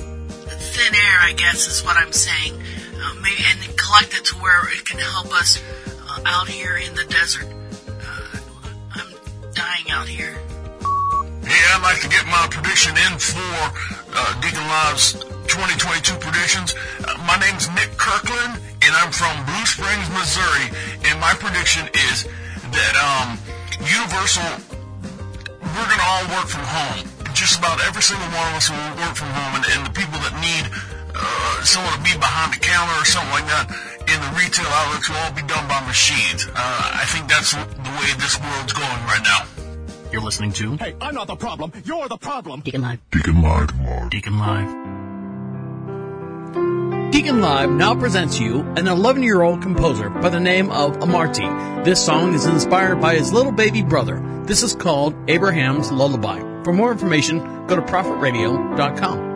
thin 0.00 0.94
air. 0.94 1.18
I 1.20 1.34
guess 1.36 1.68
is 1.68 1.84
what 1.84 1.98
I'm 1.98 2.12
saying. 2.12 2.54
Uh, 2.54 3.14
maybe 3.20 3.36
and 3.44 3.76
collect 3.76 4.16
it 4.16 4.24
to 4.32 4.36
where 4.36 4.66
it 4.72 4.86
can 4.86 4.98
help 4.98 5.30
us 5.34 5.62
uh, 6.08 6.22
out 6.24 6.48
here 6.48 6.78
in 6.78 6.94
the 6.94 7.04
desert. 7.04 7.52
Uh, 7.86 8.38
I'm 8.94 9.12
dying 9.52 9.90
out 9.90 10.08
here. 10.08 10.40
Yeah, 11.42 11.76
I'd 11.76 11.82
like 11.82 12.00
to 12.04 12.08
get 12.08 12.26
my 12.28 12.44
prediction 12.50 12.92
in 12.96 13.16
for 13.16 13.52
uh, 14.12 14.40
Deacon 14.44 14.60
Live's 14.68 15.16
2022 15.48 16.20
predictions. 16.20 16.76
Uh, 17.00 17.16
my 17.24 17.40
name's 17.40 17.64
Nick 17.72 17.96
Kirkland, 17.96 18.60
and 18.84 18.92
I'm 19.00 19.08
from 19.08 19.32
Blue 19.48 19.64
Springs, 19.64 20.04
Missouri. 20.12 20.68
And 21.08 21.16
my 21.16 21.32
prediction 21.40 21.88
is 22.12 22.28
that 22.76 22.94
um, 23.00 23.40
Universal, 23.80 24.52
we're 25.64 25.88
going 25.88 26.02
to 26.02 26.08
all 26.12 26.26
work 26.36 26.48
from 26.52 26.64
home. 26.68 27.08
Just 27.32 27.56
about 27.56 27.80
every 27.88 28.04
single 28.04 28.28
one 28.36 28.44
of 28.52 28.60
us 28.60 28.68
will 28.68 28.92
work 29.00 29.16
from 29.16 29.32
home, 29.32 29.52
and, 29.58 29.64
and 29.72 29.80
the 29.88 29.94
people 29.96 30.20
that 30.20 30.36
need 30.44 30.68
uh, 31.16 31.56
someone 31.64 31.96
to 31.96 32.04
be 32.04 32.12
behind 32.20 32.52
the 32.52 32.60
counter 32.60 32.92
or 33.00 33.08
something 33.08 33.32
like 33.32 33.48
that 33.48 33.64
in 34.12 34.18
the 34.20 34.30
retail 34.36 34.68
outlets 34.68 35.08
will 35.08 35.16
all 35.24 35.32
be 35.32 35.46
done 35.48 35.64
by 35.64 35.80
machines. 35.88 36.44
Uh, 36.52 37.00
I 37.00 37.08
think 37.08 37.32
that's 37.32 37.56
the 37.56 37.92
way 37.96 38.12
this 38.20 38.36
world's 38.36 38.76
going 38.76 39.02
right 39.08 39.24
now. 39.24 39.59
You're 40.12 40.22
listening 40.22 40.52
to 40.54 40.76
Hey, 40.76 40.94
I'm 41.00 41.14
not 41.14 41.28
the 41.28 41.36
problem. 41.36 41.72
You're 41.84 42.08
the 42.08 42.16
problem. 42.16 42.60
Deacon 42.60 42.82
Live. 42.82 42.98
Deacon 43.12 43.42
Live. 43.42 44.10
Deacon 44.10 44.38
Live. 44.38 44.80
Deacon 47.12 47.40
Live 47.40 47.70
now 47.70 47.94
presents 47.94 48.40
you 48.40 48.60
an 48.76 48.88
11 48.88 49.22
year 49.22 49.42
old 49.42 49.62
composer 49.62 50.10
by 50.10 50.28
the 50.28 50.40
name 50.40 50.70
of 50.70 50.96
Amarty. 51.02 51.46
This 51.84 52.04
song 52.04 52.34
is 52.34 52.46
inspired 52.46 53.00
by 53.00 53.14
his 53.14 53.32
little 53.32 53.52
baby 53.52 53.82
brother. 53.82 54.20
This 54.44 54.62
is 54.62 54.74
called 54.74 55.14
Abraham's 55.28 55.92
Lullaby. 55.92 56.40
For 56.64 56.72
more 56.72 56.90
information, 56.90 57.66
go 57.66 57.76
to 57.76 57.82
profitradio.com. 57.82 59.29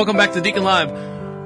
Welcome 0.00 0.16
back 0.16 0.32
to 0.32 0.40
Deacon 0.40 0.64
Live. 0.64 0.90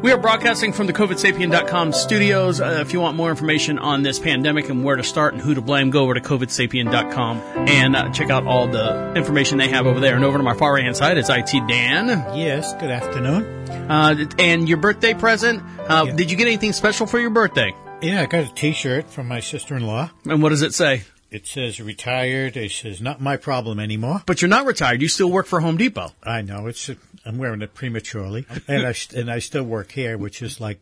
We 0.00 0.12
are 0.12 0.16
broadcasting 0.16 0.72
from 0.72 0.86
the 0.86 0.92
COVIDSapien.com 0.92 1.92
studios. 1.92 2.61
Uh, 2.61 2.78
if 2.80 2.92
you 2.92 3.00
want 3.00 3.16
more 3.16 3.28
information 3.28 3.80
on 3.80 4.05
this 4.05 4.20
pandemic 4.20 4.68
and 4.68 4.84
where 4.84 4.94
to 4.94 5.02
start 5.02 5.34
and 5.34 5.42
who 5.42 5.55
to 5.55 5.61
blame, 5.61 5.90
go 5.90 6.05
over 6.05 6.14
to 6.14 6.20
COVIDSapien.com 6.20 7.38
and 7.68 7.96
uh, 7.96 8.12
check 8.12 8.30
out 8.30 8.46
all 8.46 8.68
the 8.68 9.14
information 9.14 9.59
they 9.59 9.66
have 9.70 9.88
over 9.88 9.98
there. 9.98 10.14
And 10.14 10.24
over 10.24 10.38
to 10.38 10.44
my 10.44 10.55
far 10.55 10.74
right 10.74 10.84
hand 10.84 10.96
side 10.96 11.18
is 11.18 11.28
IT 11.30 11.50
Dan. 11.66 12.07
Yes, 12.38 12.72
good 12.74 12.92
afternoon. 12.92 13.42
Uh, 13.90 14.26
and 14.38 14.68
your 14.68 14.78
birthday 14.78 15.14
present, 15.14 15.61
uh, 15.88 16.05
did 16.05 16.30
you 16.30 16.36
get 16.36 16.46
anything 16.46 16.72
special 16.72 17.09
for 17.09 17.18
your 17.18 17.30
birthday? 17.30 17.74
Yeah, 18.02 18.22
I 18.22 18.26
got 18.26 18.44
a 18.44 18.55
T-shirt 18.55 19.11
from 19.11 19.26
my 19.26 19.40
sister-in-law. 19.40 20.11
And 20.26 20.40
what 20.44 20.50
does 20.50 20.62
it 20.62 20.74
say? 20.74 21.02
It 21.28 21.48
says 21.48 21.80
retired. 21.80 22.57
It 22.57 22.70
says 22.70 23.00
not 23.00 23.20
my 23.20 23.36
problem 23.36 23.80
anymore. 23.80 24.22
But 24.24 24.40
you're 24.40 24.48
not 24.48 24.66
retired. 24.66 25.02
You 25.02 25.09
still 25.09 25.32
work 25.32 25.46
for 25.46 25.59
Home 25.59 25.76
Depot. 25.76 26.12
I 26.22 26.42
know. 26.42 26.68
It's 26.68 26.88
I'm 27.27 27.39
wearing 27.39 27.62
it 27.62 27.75
prematurely, 27.75 28.47
and 28.68 28.87
I 28.87 28.95
and 29.16 29.31
I 29.31 29.39
still 29.39 29.64
work 29.64 29.93
here, 29.93 30.16
which 30.18 30.43
is 30.43 30.61
like 30.61 30.81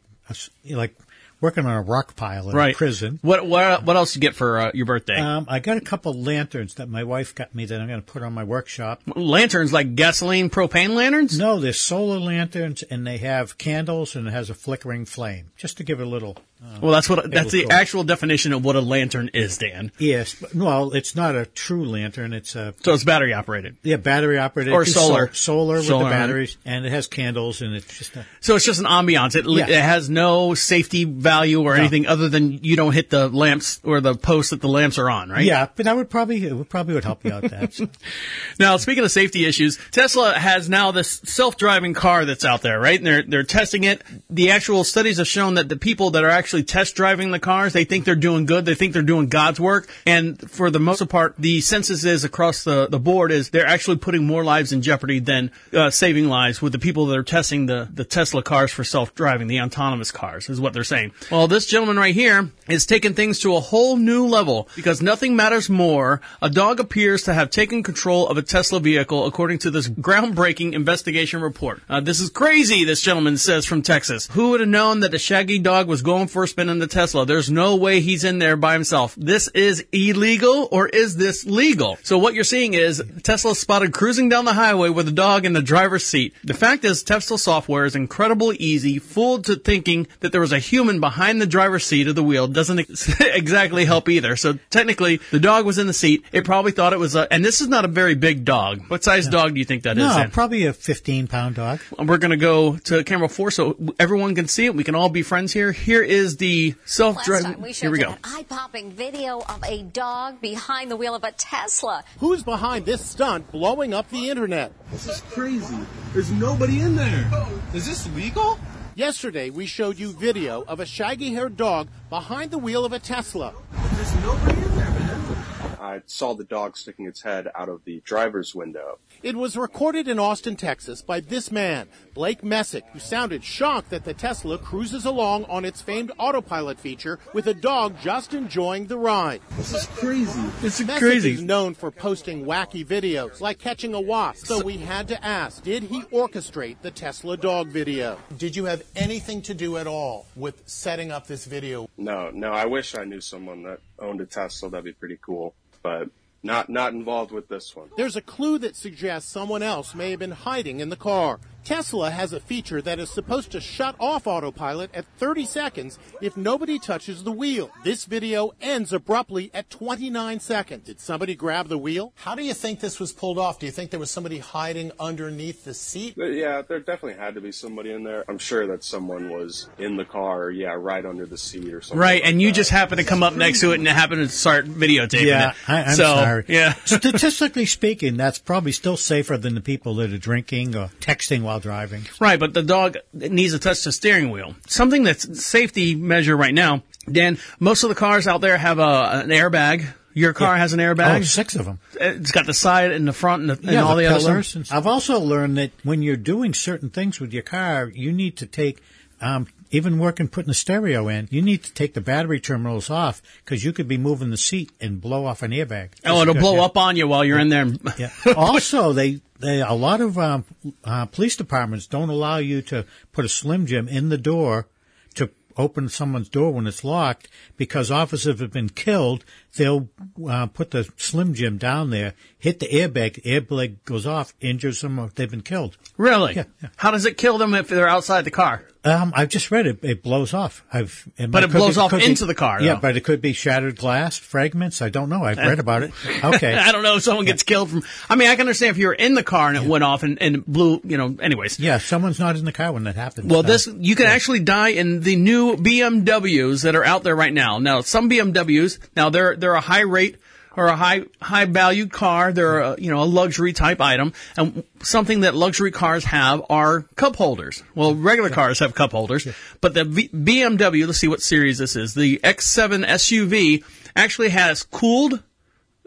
like 0.71 0.95
working 1.41 1.67
on 1.67 1.73
a 1.73 1.83
rock 1.83 2.15
pile 2.15 2.49
in 2.49 2.55
Right. 2.57 2.75
a 2.75 2.77
prison. 2.77 3.19
What 3.23 3.47
what 3.47 3.85
what 3.85 3.97
else 3.97 4.15
you 4.15 4.21
get 4.21 4.35
for 4.35 4.59
uh, 4.61 4.71
your 4.75 4.87
birthday? 4.87 5.19
Um, 5.19 5.45
I 5.49 5.59
got 5.59 5.77
a 5.77 5.81
couple 5.81 6.15
lanterns 6.15 6.75
that 6.75 6.89
my 6.89 7.03
wife 7.05 7.35
got 7.35 7.55
me 7.55 7.65
that 7.67 7.81
I'm 7.81 7.89
going 7.89 8.01
to 8.01 8.07
put 8.07 8.23
on 8.23 8.33
my 8.33 8.45
workshop. 8.45 9.03
lanterns 9.17 9.73
like 9.73 9.95
gasoline 9.97 10.51
propane 10.51 10.95
lanterns? 10.95 11.39
No, 11.39 11.59
they're 11.61 11.73
solar 11.73 12.19
lanterns, 12.19 12.83
and 12.85 13.07
they 13.07 13.19
have 13.19 13.59
candles, 13.59 14.15
and 14.17 14.29
it 14.29 14.31
has 14.33 14.51
a 14.51 14.55
flickering 14.55 15.05
flame, 15.05 15.51
just 15.57 15.77
to 15.79 15.85
give 15.85 16.01
it 16.01 16.07
a 16.07 16.09
little 16.11 16.37
Well, 16.81 16.93
that's 16.93 17.09
what 17.09 17.31
that's 17.31 17.53
the 17.53 17.69
actual 17.71 18.03
definition 18.05 18.53
of 18.53 18.65
what 18.65 18.77
a 18.77 18.81
lantern 18.81 19.31
is, 19.35 19.59
Dan. 19.59 19.93
Yes, 19.99 20.43
well, 20.55 20.93
it's 20.93 21.15
not 21.17 21.35
a 21.37 21.47
true 21.47 21.85
lantern. 21.85 22.33
It's 22.33 22.55
a 22.57 22.75
So 22.83 22.93
it's 22.95 23.05
battery 23.05 23.33
operated. 23.33 23.77
yeah 23.83 23.97
battery 23.97 24.39
operated 24.39 24.73
Or 24.73 24.83
It's 24.83 24.93
solar. 24.95 25.27
sol- 25.33 25.35
solar 25.35 25.77
with 25.77 25.87
Solar, 25.87 26.05
the 26.05 26.11
batteries, 26.11 26.57
and 26.65 26.85
it 26.87 26.91
has 26.91 27.07
candles, 27.07 27.63
and 27.63 27.75
it's 27.75 27.99
just 27.99 28.17
a, 28.17 28.25
So 28.41 28.57
it's 28.57 28.65
just 28.65 28.81
an 28.81 28.87
ambiance. 28.87 29.35
It, 29.37 29.45
Yeah. 29.47 29.67
it 29.69 29.83
has 29.83 30.09
no 30.11 30.55
safety 30.55 31.05
value 31.05 31.63
or 31.63 31.75
No. 31.75 31.81
anything 31.81 32.07
other 32.07 32.29
than 32.29 32.61
you 32.63 32.77
don't 32.77 32.93
hit 32.93 33.11
the 33.11 33.29
lamps 33.29 33.81
or 33.85 34.01
the 34.01 34.15
post 34.15 34.51
that 34.51 34.61
the 34.61 34.69
lamps 34.69 34.99
are 34.99 35.11
on, 35.11 35.31
right? 35.31 35.45
yeah. 35.45 35.69
But 35.75 35.85
that 35.87 35.97
would 35.97 36.11
probably 36.11 36.45
it 36.45 36.53
would 36.57 36.69
probably 36.69 36.95
would 36.95 37.05
help 37.05 37.25
you 37.25 37.33
out. 37.33 37.43
That 37.43 37.75
so. 37.75 37.89
Now, 38.59 38.77
speaking 38.77 39.03
of 39.05 39.11
safety 39.11 39.47
issues, 39.47 39.79
Tesla 39.91 40.35
has 40.39 40.69
now 40.69 40.91
this 40.91 41.21
self-driving 41.25 41.95
car 41.95 42.25
that's 42.25 42.45
out 42.45 42.63
there, 42.63 42.79
right? 42.79 42.99
And 42.99 43.07
they're 43.07 43.23
they're 43.23 43.43
testing 43.45 43.85
it. 43.85 44.03
The 44.31 44.51
actual 44.51 44.85
studies 44.85 45.19
have 45.19 45.27
shown 45.29 45.55
that 45.55 45.69
the 45.69 45.77
people 45.77 46.11
that 46.11 46.23
are 46.25 46.31
actually 46.31 46.52
test 46.61 46.95
driving 46.95 47.31
the 47.31 47.39
cars, 47.39 47.73
they 47.73 47.85
think 47.85 48.05
they're 48.05 48.15
doing 48.15 48.45
good. 48.45 48.67
They 48.67 48.75
think 48.75 48.93
they're 48.93 49.03
doing 49.03 49.29
God's 49.29 49.59
work. 49.59 49.89
And 50.07 50.39
for 50.51 50.71
the 50.71 50.81
most 50.81 51.09
part, 51.09 51.37
the 51.39 51.63
census 51.63 52.05
is 52.05 52.25
across 52.25 52.65
the 52.65 52.89
the 52.89 52.99
board 52.99 53.33
is 53.33 53.51
they're 53.51 53.67
actually 53.67 53.97
putting 53.97 54.27
more 54.27 54.45
lives 54.45 54.73
in 54.73 54.83
jeopardy 54.83 55.21
than 55.21 55.51
uh, 55.73 55.89
saving 55.91 56.29
lives 56.29 56.61
with 56.61 56.73
the 56.73 56.79
people 56.79 57.07
that 57.07 57.17
are 57.17 57.23
testing 57.23 57.67
the 57.67 57.89
the 57.95 58.05
Tesla 58.05 58.43
cars 58.43 58.73
for 58.73 58.85
self-driving, 58.85 59.47
the 59.47 59.61
autonomous 59.61 60.11
cars, 60.11 60.51
is 60.51 60.61
what 60.61 60.75
they're 60.75 60.85
saying. 60.85 61.13
Well, 61.31 61.49
this 61.49 61.67
gentleman 61.67 61.97
right 61.97 62.15
here 62.15 62.51
is 62.69 62.85
taking 62.85 63.15
things 63.15 63.39
to 63.41 63.57
a 63.57 63.61
whole 63.61 63.97
new 63.97 64.27
level 64.27 64.69
because 64.75 65.01
nothing 65.01 65.37
matters 65.37 65.71
more. 65.71 66.21
A 66.41 66.51
dog 66.51 66.81
appears 66.81 67.23
to 67.25 67.35
have 67.35 67.51
taken 67.51 67.83
control 67.83 68.29
of 68.29 68.37
a 68.37 68.43
Tesla 68.43 68.81
vehicle, 68.81 69.27
according 69.27 69.59
to 69.61 69.71
this 69.71 69.89
groundbreaking 69.89 70.73
investigation 70.73 71.41
report. 71.41 71.81
Uh, 71.89 72.01
this 72.01 72.21
is 72.21 72.31
crazy, 72.31 72.85
this 72.85 73.01
gentleman 73.01 73.37
says 73.37 73.65
from 73.65 73.83
Texas. 73.83 74.29
Who 74.33 74.51
would 74.51 74.61
have 74.61 74.69
known 74.69 75.01
that 75.01 75.11
the 75.11 75.19
shaggy 75.19 75.59
dog 75.59 75.87
was 75.87 76.03
going 76.03 76.29
for 76.29 76.42
a 76.43 76.49
spin 76.49 76.69
in 76.69 76.79
the 76.79 76.87
Tesla? 76.87 77.27
There's 77.27 77.51
no 77.51 77.77
way 77.77 78.01
he's 78.01 78.25
in 78.25 78.39
there 78.39 78.57
by 78.57 78.73
himself. 78.75 79.15
This 79.17 79.49
is 79.49 79.85
illegal, 79.93 80.69
or 80.71 80.89
is 80.89 81.17
this 81.17 81.45
legal? 81.45 81.99
So 82.03 82.19
what 82.19 82.35
you're 82.35 82.45
seeing 82.45 82.75
is 82.75 83.03
Tesla 83.23 83.55
spotted 83.55 83.93
cruising 83.93 84.29
down 84.29 84.45
the 84.45 84.53
highway 84.55 84.89
with 84.89 85.09
a 85.09 85.13
dog 85.13 85.45
in 85.45 85.53
the 85.53 85.63
driver's 85.63 86.05
seat. 86.05 86.35
The 86.45 86.55
fact 86.55 86.85
is, 86.85 87.03
Tesla 87.03 87.39
software 87.39 87.85
is 87.85 87.97
incredibly 87.97 88.57
easy, 88.57 88.99
fooled 88.99 89.45
to 89.47 89.57
thinking 89.57 90.07
that 90.21 90.33
there 90.33 90.41
was 90.41 90.53
a 90.53 90.59
human 90.59 91.01
behind 91.01 91.41
the 91.41 91.47
driver's 91.47 91.85
seat 91.85 92.09
of 92.09 92.15
the 92.15 92.23
wheel 92.23 92.49
doesn't 92.49 92.79
ex- 92.79 93.21
exactly 93.21 93.85
help 93.85 94.09
either. 94.09 94.37
So 94.37 94.59
technically, 94.71 95.21
the 95.31 95.41
dog 95.41 95.67
was 95.67 95.79
in 95.79 95.87
the 95.87 95.93
seat. 95.93 96.25
It 96.33 96.45
probably 96.45 96.73
thought 96.73 96.93
it 96.93 96.99
was 96.99 97.15
a, 97.15 97.33
and 97.33 97.45
this 97.45 97.61
is 97.61 97.69
not 97.69 97.85
a 97.85 97.89
very 97.89 98.15
big 98.15 98.45
dog. 98.45 98.83
What 98.89 99.05
size 99.05 99.29
dog 99.29 99.55
do 99.55 99.59
you 99.59 99.65
think 99.65 99.83
that 99.85 99.99
is? 99.99 100.05
no, 100.05 100.29
probably 100.33 100.67
a 100.67 100.73
fifteen 100.73 101.27
pound 101.27 101.57
dog. 101.57 101.81
We're 101.99 102.19
going 102.19 102.31
to 102.31 102.37
go 102.37 102.77
to 102.77 103.05
camera 103.05 103.29
four 103.29 103.51
so 103.51 103.77
everyone 103.99 104.35
can 104.35 104.49
see 104.49 104.67
it. 104.67 104.75
We 104.75 104.85
can 104.85 104.95
all 104.95 105.09
be 105.09 105.23
friends 105.23 105.53
here. 105.53 105.73
Here 105.73 106.03
is 106.03 106.22
the 106.37 106.75
self-driving. 106.85 107.53
time 107.55 107.63
we 107.63 107.73
Here 107.73 107.91
we 107.91 107.99
go. 107.99 108.11
that 108.11 108.21
eye-popping 108.25 108.93
video 108.93 109.41
of 109.41 109.63
a 109.65 109.83
dog 109.83 110.41
behind 110.41 110.91
the 110.91 110.97
wheel 110.97 111.15
of 111.15 111.25
a 111.25 111.33
Tesla. 111.33 112.05
Who's 112.19 112.43
behind 112.43 112.87
this 112.87 113.05
stunt 113.05 113.51
blowing 113.51 113.93
up 113.93 114.09
the 114.11 114.31
internet? 114.31 114.73
This 114.91 115.09
is 115.09 115.21
crazy. 115.31 115.79
There's 116.13 116.31
nobody 116.31 116.81
in 116.81 116.97
there. 116.97 117.31
Is 117.75 117.87
this 117.87 118.09
legal? 118.15 118.59
Yesterday, 118.95 119.51
we 119.51 119.67
showed 119.67 119.99
you 119.99 120.13
video 120.13 120.65
of 120.69 120.79
a 120.79 120.87
shaggy 120.87 121.33
haired 121.33 121.57
dog 121.57 121.89
behind 122.11 122.51
the 122.51 122.59
wheel 122.59 122.85
of 122.85 122.93
a 122.93 122.99
Tesla. 122.99 123.55
There's 123.73 124.15
nobody 124.17 124.63
in 124.63 124.77
there, 124.77 124.91
man. 124.91 125.37
I 125.81 126.03
saw 126.07 126.35
the 126.35 126.45
dog 126.45 126.77
sticking 126.77 127.07
its 127.07 127.23
head 127.23 127.49
out 127.55 127.69
of 127.69 127.85
the 127.85 128.01
driver's 128.05 128.55
window. 128.55 128.99
It 129.23 129.37
was 129.37 129.57
recorded 129.57 130.09
in 130.09 130.19
Austin, 130.19 130.57
Texas 130.57 131.01
by 131.01 131.21
this 131.21 131.53
man, 131.53 131.87
Blake 132.13 132.43
Messick, 132.43 132.85
who 132.93 132.99
sounded 132.99 133.45
shocked 133.45 133.91
that 133.91 134.03
the 134.03 134.15
Tesla 134.15 134.59
cruises 134.59 135.05
along 135.05 135.45
on 135.45 135.65
its 135.65 135.81
famed 135.81 136.11
autopilot 136.19 136.81
feature 136.81 137.21
with 137.33 137.47
a 137.47 137.55
dog 137.55 137.95
just 138.01 138.35
enjoying 138.35 138.89
the 138.89 138.99
ride. 138.99 139.41
This 139.57 139.75
is 139.75 139.87
crazy. 139.87 140.43
This 140.61 140.81
is 140.81 140.89
Messick 140.89 141.03
crazy. 141.03 141.31
is 141.35 141.43
known 141.43 141.75
for 141.75 141.93
posting 141.93 142.45
wacky 142.45 142.85
videos, 142.85 143.41
like 143.41 143.61
catching 143.61 143.95
a 143.95 144.01
wasp. 144.01 144.45
So 144.45 144.61
we 144.61 144.79
had 144.79 145.07
to 145.07 145.25
ask, 145.25 145.63
did 145.63 145.85
he 145.85 146.03
orchestrate 146.03 146.79
the 146.83 146.91
Tesla 146.91 147.37
dog 147.37 147.69
video? 147.69 148.19
Did 148.39 148.57
you 148.57 148.65
have 148.65 148.83
anything 148.97 149.41
to 149.43 149.55
do 149.55 149.77
at 149.77 149.87
all 149.87 150.27
with 150.35 150.69
setting 150.69 151.13
up 151.13 151.29
this 151.29 151.45
video? 151.45 151.89
No, 151.97 152.31
no, 152.33 152.51
I 152.51 152.67
wish 152.67 152.97
I 152.97 153.05
knew 153.05 153.21
someone 153.21 153.63
that 153.63 153.79
owned 154.01 154.21
a 154.21 154.27
Tesla. 154.27 154.69
That'd 154.69 154.85
be 154.85 154.93
pretty 154.93 155.21
cool. 155.23 155.55
But 155.85 156.09
not 156.43 156.69
not 156.69 156.93
involved 156.93 157.33
with 157.33 157.49
this 157.49 157.75
one. 157.77 157.89
There's 157.97 158.17
a 158.17 158.23
clue 158.23 158.59
that 158.59 158.77
suggests 158.77 159.31
someone 159.31 159.63
else 159.63 159.95
may 159.95 160.11
have 160.11 160.21
been 160.21 160.33
hiding 160.33 160.81
in 160.81 160.89
the 160.89 160.97
car. 160.97 161.41
Tesla 161.65 162.11
has 162.11 162.33
a 162.33 162.41
feature 162.41 162.83
that 162.83 162.99
is 162.99 163.09
supposed 163.11 163.53
to 163.53 163.61
shut 163.61 163.95
off 164.01 164.27
autopilot 164.27 164.91
at 164.95 165.05
30 165.19 165.45
seconds 165.45 165.99
if 166.21 166.37
nobody 166.37 166.79
touches 166.79 167.23
the 167.23 167.31
wheel. 167.33 167.71
This 167.85 168.05
video 168.05 168.53
ends 168.61 168.93
abruptly 168.93 169.51
at 169.55 169.71
29 169.71 170.41
seconds. 170.41 170.87
Did 170.87 170.99
somebody 171.01 171.35
grab 171.35 171.69
the 171.69 171.79
wheel? 171.79 172.13
How 172.17 172.35
do 172.35 172.43
you 172.45 172.55
think 172.55 172.81
this 172.81 172.99
was 172.99 173.13
pulled 173.13 173.39
off? 173.39 173.59
Do 173.61 173.67
you 173.67 173.73
think 173.73 173.91
there 173.91 174.01
was 174.01 174.11
somebody 174.11 174.39
hiding 174.39 174.91
underneath 174.99 175.65
the 175.65 175.75
seat? 175.75 176.15
But 176.17 176.33
yeah, 176.33 176.63
there 176.63 176.81
definitely 176.81 177.19
had 177.19 177.35
to 177.35 177.41
be 177.41 177.53
somebody 177.53 177.93
in 177.93 178.03
there. 178.03 178.25
I'm 178.29 178.39
sure 178.39 178.67
that 178.67 178.83
someone 178.83 179.31
was 179.31 179.69
in 179.79 179.97
the 179.97 180.05
car, 180.05 180.51
yeah, 180.51 180.75
right 180.77 181.05
under 181.07 181.27
the 181.27 181.39
seat 181.39 181.73
or 181.73 181.81
something. 181.81 181.99
Right, 181.99 182.23
like 182.23 182.31
and 182.33 182.43
you 182.43 182.49
that. 182.49 182.55
just 182.55 182.71
happen 182.71 182.99
to 182.99 183.05
come 183.05 183.23
up 183.23 183.35
next 183.35 183.61
to 183.61 183.71
it 183.73 183.79
and 183.79 183.87
happened 183.87 184.21
to 184.23 184.29
start 184.29 184.67
videotaping 184.67 185.27
Yeah, 185.27 185.51
it. 185.51 185.57
I, 185.69 185.83
I'm 185.85 185.95
so, 185.95 186.05
sorry. 186.05 186.45
Yeah. 186.49 186.75
Statistically 186.85 187.67
speaking, 187.67 188.17
that's 188.17 188.39
probably 188.39 188.73
still 188.73 188.97
safer 188.97 189.37
than 189.37 189.55
the 189.55 189.61
people 189.61 189.95
that 189.97 190.13
are 190.13 190.19
drinking 190.19 190.75
or 190.75 190.89
texting 191.01 191.43
while 191.43 191.52
driving. 191.61 192.07
Right, 192.21 192.39
but 192.39 192.55
the 192.55 192.63
dog 192.63 192.97
needs 193.13 193.53
to 193.53 193.59
touch 193.59 193.85
the 193.85 193.93
steering 193.93 194.31
wheel. 194.31 194.55
Something 194.67 195.03
that's 195.05 195.45
safety 195.45 195.95
measure 195.95 196.37
right 196.37 196.55
now, 196.55 196.83
Dan. 197.11 197.39
Most 197.59 197.83
of 197.83 197.89
the 197.89 197.95
cars 197.95 198.27
out 198.27 198.41
there 198.41 198.57
have 198.57 198.79
a, 198.79 199.23
an 199.23 199.29
airbag. 199.29 199.87
Your 200.15 200.35
car 200.35 200.57
has 200.57 200.75
an 200.75 200.79
airbag. 200.81 201.21
Oh, 201.21 201.23
six 201.23 201.57
of 201.57 201.65
them. 201.65 201.79
It's 201.95 202.33
got 202.33 202.45
the 202.45 202.55
side 202.55 202.93
and 202.93 203.09
the 203.09 203.15
front 203.15 203.43
and, 203.43 203.51
the, 203.51 203.55
and 203.55 203.73
yeah, 203.73 203.83
all 203.83 203.97
the, 203.97 204.07
other 204.07 204.19
pillars 204.19 204.71
I've 204.71 204.87
also 204.87 205.19
learned 205.19 205.57
that 205.57 205.71
when 205.85 206.03
you're 206.03 206.17
doing 206.17 206.53
certain 206.53 206.91
things 206.91 207.19
with 207.19 207.33
your 207.33 207.43
car, 207.43 207.91
you 207.95 208.13
need 208.13 208.37
to 208.39 208.47
take, 208.47 208.83
um, 209.23 209.47
even 209.73 209.99
working 209.99 210.29
putting 210.29 210.49
the 210.49 210.55
stereo 210.55 211.09
in, 211.09 211.27
you 211.31 211.43
need 211.43 211.65
to 211.65 211.73
take 211.73 211.95
the 211.95 212.01
battery 212.01 212.39
terminals 212.39 212.91
off 212.91 213.23
because 213.45 213.65
you 213.65 213.73
could 213.73 213.89
be 213.89 213.97
moving 213.97 214.31
the 214.31 214.37
seat 214.37 214.71
and 214.81 215.01
blow 215.01 215.25
off 215.25 215.43
an 215.43 215.51
airbag. 215.51 215.93
Oh, 216.05 216.21
it'll 216.21 216.35
blow 216.35 216.63
up 216.63 216.77
on 216.77 216.97
you 216.97 217.09
while 217.09 217.25
you're 217.25 217.39
in 217.39 217.49
there. 217.49 217.67
Yeah. 217.99 218.11
also, 218.37 218.93
they, 218.93 219.23
they 219.41 219.63
a 219.63 219.73
lot 219.73 220.03
of 220.03 220.19
um, 220.19 220.45
uh, 220.85 221.07
police 221.07 221.37
departments 221.37 221.87
don't 221.87 222.11
allow 222.11 222.37
you 222.37 222.61
to 222.63 222.85
put 223.13 223.25
a 223.25 223.29
Slim 223.29 223.67
Jim 223.67 223.89
in 223.89 224.11
the 224.11 224.19
door 224.19 224.69
to 225.15 225.31
open 225.57 225.89
someone's 225.89 226.29
door 226.29 226.53
when 226.53 226.67
it's 226.67 226.85
locked 226.85 227.29
because 227.57 227.91
officers 227.91 228.41
have 228.41 228.53
been 228.53 228.69
killed. 228.69 229.25
They'll 229.57 229.89
uh, 230.27 230.47
put 230.47 230.71
the 230.71 230.91
Slim 230.97 231.35
Jim 231.35 231.59
down 231.59 231.91
there, 231.91 232.15
hit 232.39 232.59
the 232.61 232.67
airbag, 232.69 233.23
airbag 233.25 233.77
goes 233.85 234.07
off, 234.07 234.33
injures 234.41 234.81
them, 234.81 234.99
or 234.99 235.11
they've 235.15 235.31
been 235.31 235.43
killed. 235.43 235.77
Really? 235.99 236.35
Yeah, 236.35 236.45
yeah. 236.63 236.71
How 236.77 236.91
does 236.91 237.05
it 237.05 237.19
kill 237.19 237.37
them 237.39 237.55
if 237.55 237.69
they're 237.69 237.89
outside 237.89 238.25
the 238.25 238.31
car? 238.31 238.65
Um, 238.85 239.13
I've 239.15 239.29
just 239.29 239.53
read 239.53 239.67
it. 239.69 239.79
It 239.83 240.03
blows 240.03 240.35
off. 240.35 240.65
I've, 240.73 241.07
But 241.29 241.45
it 241.45 241.53
blows 241.53 241.79
off 241.79 241.91
could 241.91 242.03
into 242.03 242.27
the 242.27 242.35
car, 242.35 242.61
Yeah, 242.61 242.75
though. 242.75 242.81
but 242.81 242.97
it 242.97 243.05
could 243.05 243.21
be 243.21 243.33
shattered 243.33 243.77
glass 243.77 244.17
fragments. 244.17 244.83
I 244.83 244.89
don't 244.89 245.09
know. 245.09 245.23
I've 245.23 245.37
read 245.39 245.61
about 245.61 245.83
it. 245.85 245.93
Okay. 246.25 246.55
I 246.55 246.73
don't 246.73 246.83
know 246.83 246.97
if 246.97 247.03
someone 247.03 247.25
gets 247.25 247.43
killed 247.45 247.71
from. 247.71 247.83
I 248.09 248.17
mean, 248.17 248.29
I 248.29 248.33
can 248.35 248.43
understand 248.43 248.71
if 248.73 248.79
you 248.79 248.87
were 248.89 248.93
in 248.95 249.15
the 249.15 249.23
car 249.23 249.49
and 249.49 249.57
it 249.57 249.65
went 249.69 249.85
off 249.85 250.03
and, 250.03 250.21
and 250.23 250.45
blew. 250.47 250.81
You 250.85 250.97
know. 250.97 251.17
Anyways. 251.21 251.59
Yeah, 251.61 251.79
someone's 251.79 252.19
not 252.19 252.37
in 252.37 252.45
the 252.45 252.53
car 252.53 252.73
when 252.73 252.85
that 252.85 252.95
happens. 252.97 253.27
Well, 253.31 253.43
so- 253.43 253.49
this 253.49 253.67
you 253.79 253.95
can 253.97 254.07
actually 254.07 254.41
die 254.41 254.71
in 254.71 255.01
the 255.01 255.15
new 255.17 255.57
BMWs 255.57 256.63
that 256.63 256.75
are 256.75 256.85
out 256.85 257.03
there 257.03 257.15
right 257.17 257.33
now. 257.33 257.59
Now, 257.59 257.81
some 257.83 258.09
BMWs 258.11 258.79
now 258.97 259.11
they're 259.11 259.37
they're 259.43 259.55
a 259.55 259.61
high 259.61 259.81
rate 259.81 260.17
or 260.57 260.67
a 260.67 260.77
high 260.77 261.05
high 261.21 261.45
value 261.47 261.87
car. 261.87 262.33
They're 262.33 262.61
a, 262.61 262.81
you 262.81 262.91
know 262.91 263.03
a 263.03 263.05
luxury 263.05 263.53
type 263.53 263.81
item, 263.81 264.13
and 264.37 264.65
something 264.83 265.21
that 265.21 265.35
luxury 265.35 265.71
cars 265.71 266.05
have 266.05 266.43
are 266.49 266.83
cup 266.97 267.17
holders. 267.17 267.63
Well, 267.75 267.95
regular 267.95 268.31
cars 268.31 268.61
have 268.61 268.75
cup 268.75 268.93
holders, 268.93 269.27
but 269.61 269.75
the 269.75 269.85
v- 269.85 270.09
BMW. 270.09 270.87
Let's 270.87 270.99
see 270.99 271.09
what 271.09 271.23
series 271.23 271.59
this 271.59 271.77
is. 271.77 271.95
The 271.95 272.19
X7 272.23 272.87
SUV 272.87 273.65
actually 273.97 274.31
has 274.31 274.63
cooled 274.63 275.23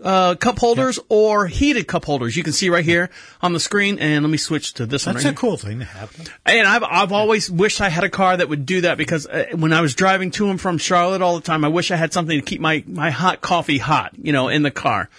uh, 0.04 0.36
cup 0.36 0.60
holders 0.60 1.00
or 1.10 1.48
heated 1.48 1.88
cup 1.88 2.06
holders. 2.06 2.36
You 2.36 2.44
can 2.44 2.54
see 2.54 2.70
right 2.70 2.84
here 2.84 3.10
on 3.42 3.54
the 3.54 3.60
screen. 3.60 4.00
And 4.00 4.24
let 4.24 4.30
me 4.30 4.38
switch 4.38 4.74
to 4.76 4.86
this 4.86 5.06
one. 5.06 5.16
That's 5.16 5.26
right 5.26 5.32
a 5.32 5.34
here. 5.34 5.40
cool 5.40 5.58
thing 5.58 5.80
to 5.80 5.86
have. 5.86 6.32
And 6.46 6.68
I've 6.68 6.84
I've 6.84 7.12
always 7.12 7.50
wished 7.50 7.82
I 7.82 7.90
had 7.90 8.04
a 8.04 8.10
car 8.10 8.38
that 8.38 8.50
would 8.50 8.66
do 8.66 8.82
that 8.82 8.98
because 8.98 9.28
uh, 9.28 9.46
when 9.54 9.74
I 9.74 9.82
was 9.82 9.96
driving 9.96 10.32
to 10.32 10.50
and 10.50 10.60
from 10.60 10.78
Charlotte 10.78 11.22
all 11.22 11.36
the 11.36 11.42
time, 11.42 11.64
I 11.64 11.70
wish 11.70 11.92
I 11.92 11.96
had 11.96 12.14
something 12.14 12.38
to 12.38 12.46
keep 12.46 12.62
my 12.62 12.84
my 12.88 13.10
hot 13.10 13.42
coffee 13.42 13.78
hot, 13.78 14.14
you 14.18 14.32
know, 14.32 14.50
in 14.50 14.64
the 14.64 14.72
car. 14.72 15.10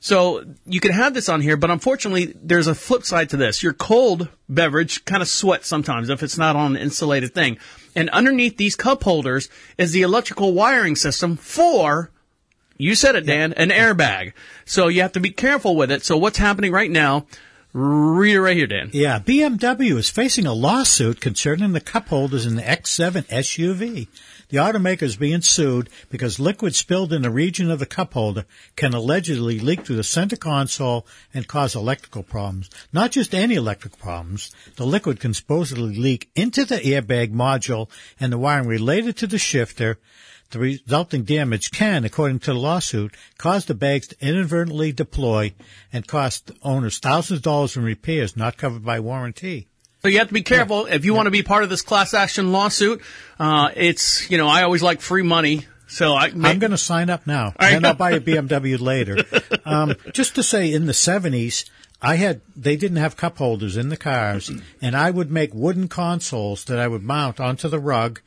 So 0.00 0.44
you 0.66 0.80
can 0.80 0.92
have 0.92 1.14
this 1.14 1.30
on 1.30 1.40
here, 1.40 1.56
but 1.56 1.70
unfortunately, 1.70 2.34
there's 2.42 2.66
a 2.66 2.74
flip 2.74 3.04
side 3.04 3.30
to 3.30 3.38
this. 3.38 3.62
Your 3.62 3.72
cold 3.72 4.28
beverage 4.50 5.06
kind 5.06 5.22
of 5.22 5.28
sweats 5.28 5.66
sometimes 5.66 6.10
if 6.10 6.22
it's 6.22 6.36
not 6.36 6.56
on 6.56 6.76
an 6.76 6.82
insulated 6.82 7.32
thing. 7.32 7.56
And 7.96 8.10
underneath 8.10 8.58
these 8.58 8.76
cup 8.76 9.02
holders 9.02 9.48
is 9.78 9.92
the 9.92 10.02
electrical 10.02 10.52
wiring 10.52 10.94
system 10.94 11.38
for 11.38 12.10
you 12.76 12.94
said 12.94 13.16
it, 13.16 13.26
Dan, 13.26 13.52
an 13.54 13.70
airbag. 13.70 14.32
So 14.64 14.88
you 14.88 15.02
have 15.02 15.12
to 15.12 15.20
be 15.20 15.30
careful 15.30 15.76
with 15.76 15.90
it. 15.90 16.04
So 16.04 16.16
what's 16.16 16.38
happening 16.38 16.72
right 16.72 16.90
now? 16.90 17.26
Read 17.76 18.36
it 18.36 18.40
right 18.40 18.56
here, 18.56 18.68
Dan. 18.68 18.90
Yeah, 18.92 19.18
BMW 19.18 19.96
is 19.96 20.08
facing 20.08 20.46
a 20.46 20.52
lawsuit 20.52 21.20
concerning 21.20 21.72
the 21.72 21.80
cup 21.80 22.06
holders 22.06 22.46
in 22.46 22.54
the 22.54 22.62
X7 22.62 23.26
SUV. 23.26 24.06
The 24.48 24.58
automaker 24.58 25.02
is 25.02 25.16
being 25.16 25.40
sued 25.40 25.90
because 26.08 26.38
liquid 26.38 26.76
spilled 26.76 27.12
in 27.12 27.22
the 27.22 27.30
region 27.30 27.72
of 27.72 27.80
the 27.80 27.86
cup 27.86 28.12
holder 28.12 28.44
can 28.76 28.94
allegedly 28.94 29.58
leak 29.58 29.84
through 29.84 29.96
the 29.96 30.04
center 30.04 30.36
console 30.36 31.04
and 31.32 31.48
cause 31.48 31.74
electrical 31.74 32.22
problems. 32.22 32.70
Not 32.92 33.10
just 33.10 33.34
any 33.34 33.56
electrical 33.56 33.98
problems. 33.98 34.52
The 34.76 34.86
liquid 34.86 35.18
can 35.18 35.34
supposedly 35.34 35.96
leak 35.96 36.30
into 36.36 36.64
the 36.64 36.76
airbag 36.76 37.32
module 37.32 37.90
and 38.20 38.32
the 38.32 38.38
wiring 38.38 38.68
related 38.68 39.16
to 39.16 39.26
the 39.26 39.38
shifter. 39.38 39.98
The 40.54 40.60
resulting 40.60 41.24
damage 41.24 41.72
can, 41.72 42.04
according 42.04 42.38
to 42.40 42.52
the 42.52 42.58
lawsuit, 42.58 43.16
cause 43.38 43.64
the 43.64 43.74
bags 43.74 44.06
to 44.06 44.16
inadvertently 44.20 44.92
deploy 44.92 45.52
and 45.92 46.06
cost 46.06 46.52
owners 46.62 46.98
thousands 46.98 47.38
of 47.38 47.42
dollars 47.42 47.76
in 47.76 47.82
repairs 47.82 48.36
not 48.36 48.56
covered 48.56 48.84
by 48.84 49.00
warranty. 49.00 49.66
So 50.02 50.08
you 50.08 50.18
have 50.18 50.28
to 50.28 50.34
be 50.34 50.42
careful 50.42 50.86
if 50.86 51.04
you 51.04 51.12
want 51.12 51.26
to 51.26 51.32
be 51.32 51.42
part 51.42 51.64
of 51.64 51.70
this 51.70 51.82
class 51.82 52.14
action 52.14 52.52
lawsuit. 52.52 53.02
Uh, 53.36 53.70
it's 53.74 54.30
you 54.30 54.38
know 54.38 54.46
I 54.46 54.62
always 54.62 54.80
like 54.80 55.00
free 55.00 55.24
money, 55.24 55.66
so 55.88 56.14
I 56.14 56.26
I'm 56.26 56.60
going 56.60 56.70
to 56.70 56.78
sign 56.78 57.10
up 57.10 57.26
now, 57.26 57.52
and 57.58 57.84
I'll 57.84 57.94
buy 57.94 58.12
a 58.12 58.20
BMW 58.20 58.80
later. 58.80 59.24
Um, 59.66 59.94
just 60.12 60.34
to 60.34 60.42
say, 60.42 60.70
in 60.70 60.84
the 60.84 60.92
'70s, 60.92 61.68
I 62.02 62.16
had 62.16 62.42
they 62.54 62.76
didn't 62.76 62.98
have 62.98 63.16
cup 63.16 63.38
holders 63.38 63.78
in 63.78 63.88
the 63.88 63.96
cars, 63.96 64.52
and 64.82 64.94
I 64.94 65.10
would 65.10 65.32
make 65.32 65.54
wooden 65.54 65.88
consoles 65.88 66.64
that 66.66 66.78
I 66.78 66.86
would 66.86 67.02
mount 67.02 67.40
onto 67.40 67.66
the 67.66 67.80
rug, 67.80 68.20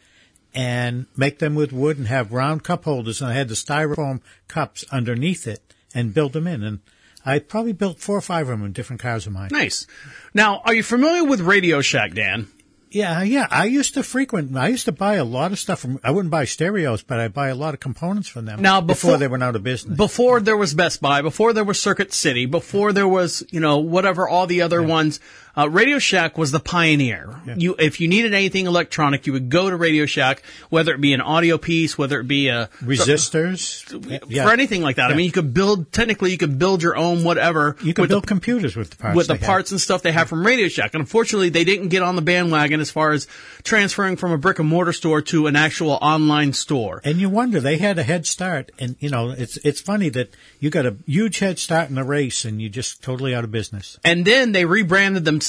and 0.53 1.05
make 1.15 1.39
them 1.39 1.55
with 1.55 1.71
wood 1.71 1.97
and 1.97 2.07
have 2.07 2.31
round 2.31 2.63
cup 2.63 2.85
holders, 2.85 3.21
and 3.21 3.29
I 3.31 3.33
had 3.33 3.47
the 3.49 3.55
styrofoam 3.55 4.21
cups 4.47 4.83
underneath 4.91 5.47
it 5.47 5.61
and 5.93 6.13
build 6.13 6.33
them 6.33 6.47
in, 6.47 6.63
and 6.63 6.79
I 7.25 7.39
probably 7.39 7.73
built 7.73 7.99
four 7.99 8.17
or 8.17 8.21
five 8.21 8.47
of 8.49 8.57
them 8.57 8.65
in 8.65 8.71
different 8.71 9.01
cars 9.01 9.27
of 9.27 9.33
mine. 9.33 9.49
Nice. 9.51 9.85
Now, 10.33 10.61
are 10.65 10.73
you 10.73 10.83
familiar 10.83 11.23
with 11.23 11.41
Radio 11.41 11.81
Shack, 11.81 12.13
Dan? 12.13 12.47
Yeah, 12.89 13.21
yeah. 13.21 13.47
I 13.51 13.65
used 13.65 13.95
to 13.95 14.03
frequent. 14.03 14.55
I 14.55 14.69
used 14.69 14.85
to 14.85 14.93
buy 14.93 15.15
a 15.15 15.25
lot 15.25 15.51
of 15.51 15.59
stuff 15.59 15.79
from. 15.81 15.99
I 16.05 16.11
wouldn't 16.11 16.31
buy 16.31 16.45
stereos, 16.45 17.03
but 17.03 17.19
I 17.19 17.27
buy 17.27 17.49
a 17.49 17.55
lot 17.55 17.73
of 17.73 17.81
components 17.81 18.29
from 18.29 18.45
them. 18.45 18.61
Now, 18.61 18.79
before- 18.79 19.17
they 19.17 19.27
went 19.27 19.43
out 19.43 19.57
of 19.57 19.63
business. 19.63 19.97
Before 19.97 20.39
there 20.39 20.55
was 20.55 20.73
Best 20.73 21.01
Buy, 21.01 21.21
before 21.21 21.51
there 21.51 21.65
was 21.65 21.81
Circuit 21.81 22.13
City, 22.13 22.45
before 22.45 22.93
there 22.93 23.07
was, 23.07 23.43
you 23.51 23.59
know, 23.59 23.79
whatever 23.79 24.27
all 24.27 24.47
the 24.47 24.61
other 24.61 24.81
ones, 24.81 25.19
uh, 25.58 25.68
Radio 25.68 25.97
Shack 25.97 26.38
was 26.38 26.51
the 26.51 26.60
pioneer. 26.60 27.34
You, 27.55 27.76
if 27.80 27.99
you 27.99 28.08
needed 28.08 28.34
anything 28.34 28.68
electronic, 28.68 29.26
you 29.26 29.34
would 29.34 29.49
go 29.49 29.70
to 29.70 29.76
Radio 29.76 30.05
Shack, 30.05 30.43
whether 30.70 30.93
it 30.93 31.01
be 31.01 31.14
an 31.14 31.22
audio 31.22 31.58
piece, 31.58 31.97
whether 31.97 32.20
it 32.20 32.28
be 32.28 32.49
a 32.49 32.70
Resistors, 32.82 34.30
yeah. 34.30 34.45
for 34.45 34.51
anything 34.51 34.84
like 34.84 34.97
that. 34.97 35.10
I 35.10 35.16
mean, 35.16 35.26
you 35.26 35.32
could 35.32 35.53
build 35.53 35.91
technically, 35.91 36.32
you 36.32 36.38
could 36.38 36.60
build 36.60 36.84
your 36.84 36.95
own 36.95 37.24
whatever. 37.24 37.76
You 37.82 37.95
could 37.95 38.08
build 38.10 38.24
the, 38.24 38.28
computers 38.28 38.76
with 38.76 38.91
the 38.91 38.97
parts. 38.97 39.18
with 39.18 39.28
the 39.28 39.36
parts 39.36 39.72
and 39.72 39.82
stuff 39.82 40.03
they 40.03 40.12
have 40.12 40.30
from 40.30 40.45
Radio 40.45 40.68
Shack. 40.68 40.93
And 40.93 41.01
unfortunately, 41.01 41.49
they 41.49 41.64
didn't 41.64 41.88
get 41.88 42.03
on 42.03 42.16
the 42.16 42.22
bandwagon 42.22 42.80
as 42.80 42.91
far 42.91 43.12
as 43.12 43.28
transferring 43.64 44.18
from 44.18 44.32
a 44.32 44.38
brick 44.38 44.60
and 44.60 44.70
mortar 44.70 44.93
store 44.93 45.24
to 45.24 45.47
an 45.47 45.55
actual 45.55 45.93
online 46.01 46.53
store. 46.53 47.01
And 47.03 47.18
you 47.18 47.30
wonder 47.30 47.60
they 47.60 47.78
had 47.78 47.97
a 47.97 48.03
head 48.03 48.28
start, 48.28 48.72
and 48.78 48.95
you 48.99 49.10
know 49.10 49.32
it's 49.32 49.58
it's 49.58 49.82
funny 49.82 50.10
that 50.10 50.30
you 50.60 50.70
got 50.70 50.86
a 50.86 50.95
huge 51.08 51.39
head 51.39 51.58
start 51.58 51.89
in 51.89 51.95
the 51.95 52.03
race, 52.03 52.45
and 52.45 52.62
you 52.62 52.70
just 52.70 53.01
totally 53.01 53.34
out 53.34 53.43
of 53.43 53.51
business. 53.51 53.97
And 54.03 54.24
then 54.24 54.51
they 54.51 54.66
rebranded 54.66 55.26
themselves 55.26 55.46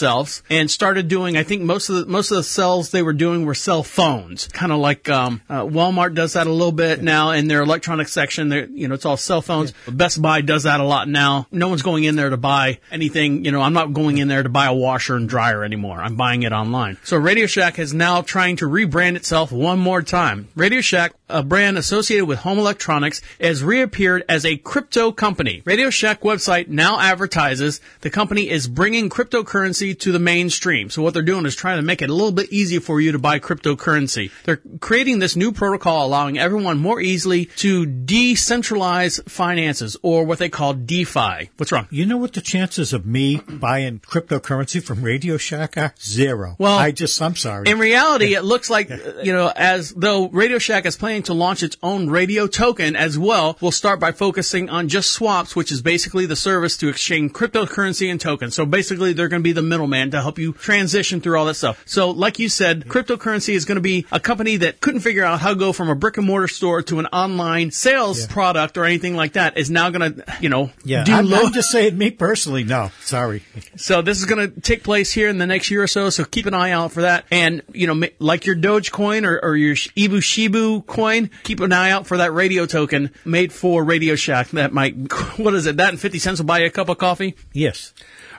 and 0.50 0.70
started 0.70 1.08
doing. 1.08 1.36
I 1.36 1.42
think 1.42 1.62
most 1.62 1.88
of 1.88 1.96
the 1.96 2.06
most 2.06 2.30
of 2.30 2.36
the 2.36 2.42
cells 2.42 2.90
they 2.90 3.02
were 3.02 3.12
doing 3.12 3.44
were 3.44 3.54
cell 3.54 3.82
phones, 3.82 4.48
kind 4.48 4.72
of 4.72 4.78
like 4.78 5.08
um, 5.08 5.40
uh, 5.48 5.62
Walmart 5.62 6.14
does 6.14 6.34
that 6.34 6.46
a 6.46 6.52
little 6.52 6.72
bit 6.72 7.02
now 7.02 7.30
in 7.30 7.48
their 7.48 7.62
electronics 7.62 8.12
section. 8.12 8.48
They're, 8.48 8.66
you 8.66 8.88
know, 8.88 8.94
it's 8.94 9.06
all 9.06 9.16
cell 9.16 9.42
phones. 9.42 9.72
Best 9.86 10.20
Buy 10.20 10.40
does 10.40 10.64
that 10.64 10.80
a 10.80 10.84
lot 10.84 11.08
now. 11.08 11.46
No 11.50 11.68
one's 11.68 11.82
going 11.82 12.04
in 12.04 12.16
there 12.16 12.30
to 12.30 12.36
buy 12.36 12.80
anything. 12.90 13.44
You 13.44 13.52
know, 13.52 13.60
I'm 13.60 13.72
not 13.72 13.92
going 13.92 14.18
in 14.18 14.28
there 14.28 14.42
to 14.42 14.48
buy 14.48 14.66
a 14.66 14.74
washer 14.74 15.16
and 15.16 15.28
dryer 15.28 15.64
anymore. 15.64 16.00
I'm 16.00 16.16
buying 16.16 16.42
it 16.42 16.52
online. 16.52 16.98
So 17.04 17.16
Radio 17.16 17.46
Shack 17.46 17.78
is 17.78 17.94
now 17.94 18.22
trying 18.22 18.56
to 18.56 18.66
rebrand 18.66 19.16
itself 19.16 19.52
one 19.52 19.78
more 19.78 20.02
time. 20.02 20.48
Radio 20.54 20.80
Shack, 20.80 21.14
a 21.28 21.42
brand 21.42 21.78
associated 21.78 22.26
with 22.26 22.40
home 22.40 22.58
electronics, 22.58 23.20
has 23.40 23.62
reappeared 23.62 24.24
as 24.28 24.44
a 24.44 24.56
crypto 24.56 25.12
company. 25.12 25.62
Radio 25.64 25.90
Shack 25.90 26.22
website 26.22 26.68
now 26.68 26.98
advertises 27.00 27.80
the 28.00 28.10
company 28.10 28.48
is 28.48 28.68
bringing 28.68 29.08
cryptocurrency 29.08 29.87
to 29.94 30.12
the 30.12 30.18
mainstream. 30.18 30.90
So 30.90 31.02
what 31.02 31.14
they're 31.14 31.22
doing 31.22 31.46
is 31.46 31.54
trying 31.54 31.78
to 31.78 31.82
make 31.82 32.02
it 32.02 32.10
a 32.10 32.14
little 32.14 32.32
bit 32.32 32.52
easier 32.52 32.80
for 32.80 33.00
you 33.00 33.12
to 33.12 33.18
buy 33.18 33.38
cryptocurrency. 33.38 34.30
They're 34.44 34.60
creating 34.80 35.18
this 35.18 35.36
new 35.36 35.52
protocol 35.52 36.06
allowing 36.06 36.38
everyone 36.38 36.78
more 36.78 37.00
easily 37.00 37.46
to 37.56 37.86
decentralize 37.86 39.28
finances 39.28 39.96
or 40.02 40.24
what 40.24 40.38
they 40.38 40.48
call 40.48 40.74
DeFi. 40.74 41.50
What's 41.56 41.72
wrong? 41.72 41.86
You 41.90 42.06
know 42.06 42.16
what 42.16 42.32
the 42.32 42.40
chances 42.40 42.92
of 42.92 43.06
me 43.06 43.36
buying 43.36 44.00
cryptocurrency 44.00 44.82
from 44.82 45.02
Radio 45.02 45.36
Shack 45.36 45.76
are? 45.76 45.94
Zero. 46.00 46.56
Well, 46.58 46.78
I 46.78 46.90
just 46.90 47.20
I'm 47.20 47.36
sorry. 47.36 47.68
In 47.68 47.78
reality, 47.78 48.34
it 48.34 48.44
looks 48.44 48.70
like, 48.70 48.90
you 49.22 49.32
know, 49.32 49.52
as 49.54 49.92
though 49.92 50.28
Radio 50.28 50.58
Shack 50.58 50.86
is 50.86 50.96
planning 50.96 51.24
to 51.24 51.34
launch 51.34 51.62
its 51.62 51.76
own 51.82 52.08
radio 52.10 52.46
token 52.46 52.96
as 52.96 53.18
well, 53.18 53.56
We'll 53.60 53.72
start 53.72 53.98
by 53.98 54.12
focusing 54.12 54.70
on 54.70 54.88
just 54.88 55.10
swaps, 55.10 55.56
which 55.56 55.72
is 55.72 55.82
basically 55.82 56.26
the 56.26 56.36
service 56.36 56.76
to 56.78 56.88
exchange 56.88 57.32
cryptocurrency 57.32 58.10
and 58.10 58.20
tokens. 58.20 58.54
So 58.54 58.64
basically, 58.64 59.12
they're 59.12 59.28
going 59.28 59.42
to 59.42 59.44
be 59.44 59.52
the 59.52 59.62
middleman 59.68 60.10
to 60.12 60.20
help 60.20 60.38
you 60.38 60.52
transition 60.52 61.20
through 61.20 61.38
all 61.38 61.46
that 61.46 61.54
stuff. 61.54 61.82
So, 61.86 62.10
like 62.10 62.38
you 62.38 62.48
said, 62.48 62.84
cryptocurrency 62.86 63.54
is 63.54 63.64
going 63.64 63.76
to 63.76 63.82
be 63.82 64.06
a 64.10 64.20
company 64.20 64.56
that 64.58 64.80
couldn't 64.80 65.00
figure 65.00 65.24
out 65.24 65.40
how 65.40 65.50
to 65.50 65.56
go 65.56 65.72
from 65.72 65.88
a 65.88 65.94
brick 65.94 66.16
and 66.16 66.26
mortar 66.26 66.48
store 66.48 66.82
to 66.82 66.98
an 66.98 67.06
online 67.06 67.70
sales 67.70 68.26
product 68.26 68.76
or 68.76 68.84
anything 68.84 69.16
like 69.16 69.34
that 69.34 69.56
is 69.56 69.70
now 69.70 69.90
going 69.90 70.14
to, 70.14 70.24
you 70.40 70.48
know, 70.48 70.70
yeah, 70.84 71.04
do 71.04 71.12
I'm, 71.12 71.26
low. 71.26 71.46
I'm 71.46 71.52
just 71.52 71.70
saying 71.70 71.96
me 71.96 72.10
personally. 72.10 72.64
No, 72.64 72.90
sorry. 73.00 73.42
So 73.76 74.02
this 74.02 74.18
is 74.18 74.24
going 74.24 74.52
to 74.52 74.60
take 74.60 74.82
place 74.82 75.12
here 75.12 75.28
in 75.28 75.38
the 75.38 75.46
next 75.46 75.70
year 75.70 75.82
or 75.82 75.86
so. 75.86 76.10
So 76.10 76.24
keep 76.24 76.46
an 76.46 76.54
eye 76.54 76.72
out 76.72 76.90
for 76.92 77.02
that. 77.02 77.26
And 77.30 77.62
you 77.72 77.86
know, 77.86 78.08
like 78.18 78.44
your 78.44 78.56
Dogecoin 78.56 79.24
or, 79.24 79.38
or 79.42 79.56
your 79.56 79.74
Ibu 79.74 80.18
Shibu 80.18 80.84
coin, 80.84 81.30
keep 81.44 81.60
an 81.60 81.72
eye 81.72 81.90
out 81.90 82.06
for 82.06 82.16
that 82.16 82.32
radio 82.32 82.66
token 82.66 83.12
made 83.24 83.52
for 83.52 83.84
Radio 83.84 84.16
Shack. 84.16 84.50
That 84.50 84.72
might, 84.72 84.94
what 85.38 85.54
is 85.54 85.66
it? 85.66 85.76
That 85.76 85.90
and 85.90 86.00
fifty 86.00 86.18
cents 86.18 86.40
will 86.40 86.46
buy 86.46 86.58
you 86.60 86.66
a 86.66 86.70
cup 86.70 86.88
of 86.88 86.98
coffee. 86.98 87.36
Yes. 87.52 87.92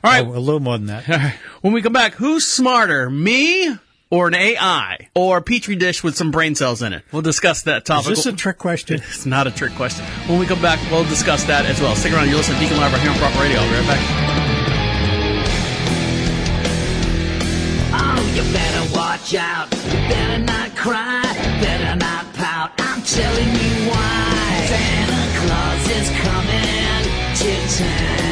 All 0.04 0.12
right. 0.12 0.26
Oh, 0.26 0.36
a 0.36 0.40
little 0.40 0.60
more 0.60 0.78
than 0.78 0.88
that. 0.88 1.36
When 1.62 1.74
we 1.74 1.82
come 1.82 1.94
back, 1.94 2.14
who's 2.14 2.46
smarter, 2.48 3.10
me? 3.10 3.76
Or 4.12 4.28
an 4.28 4.34
AI, 4.34 5.10
or 5.14 5.38
a 5.38 5.42
petri 5.44 5.76
dish 5.76 6.04
with 6.04 6.16
some 6.18 6.32
brain 6.32 6.56
cells 6.56 6.82
in 6.82 6.94
it. 6.94 7.04
We'll 7.12 7.22
discuss 7.22 7.62
that 7.64 7.86
topic. 7.86 8.14
Is 8.14 8.24
this 8.24 8.26
a 8.26 8.36
trick 8.36 8.58
question? 8.58 9.00
It's 9.08 9.28
not 9.28 9.46
a 9.46 9.52
trick 9.52 9.74
question. 9.76 10.04
When 10.26 10.40
we 10.40 10.48
come 10.48 10.60
back, 10.64 10.80
we'll 10.90 11.04
discuss 11.04 11.44
that 11.44 11.68
as 11.68 11.80
well. 11.80 11.96
Stick 11.96 12.14
around. 12.14 12.28
You're 12.28 12.38
listening 12.38 12.58
to 12.58 12.64
Deacon 12.64 12.80
Live 12.80 12.92
right 12.92 13.02
here 13.04 13.12
on 13.12 13.18
Proper 13.20 13.40
Radio. 13.40 13.60
I'll 13.60 13.70
be 13.70 13.76
right 13.76 13.86
back. 13.86 14.02
Oh, 17.94 18.34
you 18.34 18.42
better 18.52 18.94
watch 18.98 19.36
out. 19.36 19.70
You 19.76 20.00
better 20.10 20.40
not 20.44 20.76
cry. 20.76 21.22
Better 21.62 21.96
not 21.96 22.26
pout. 22.34 22.72
I'm 22.80 23.04
telling 23.04 23.50
you 23.62 23.90
why. 23.92 24.66
Santa 24.74 25.22
Claus 25.38 25.86
is 26.02 26.10
coming 26.26 27.04
to 27.38 27.78
town. 27.78 28.29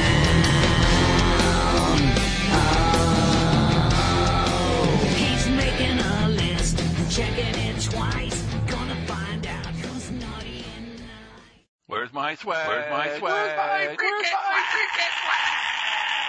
Where's 12.28 12.44
my 12.44 12.44
swag? 12.44 12.68
Where's 12.68 12.92
my 12.92 13.20
swag? 13.20 13.22
Where's 13.22 13.58
my 13.58 13.96
cricket 13.96 14.34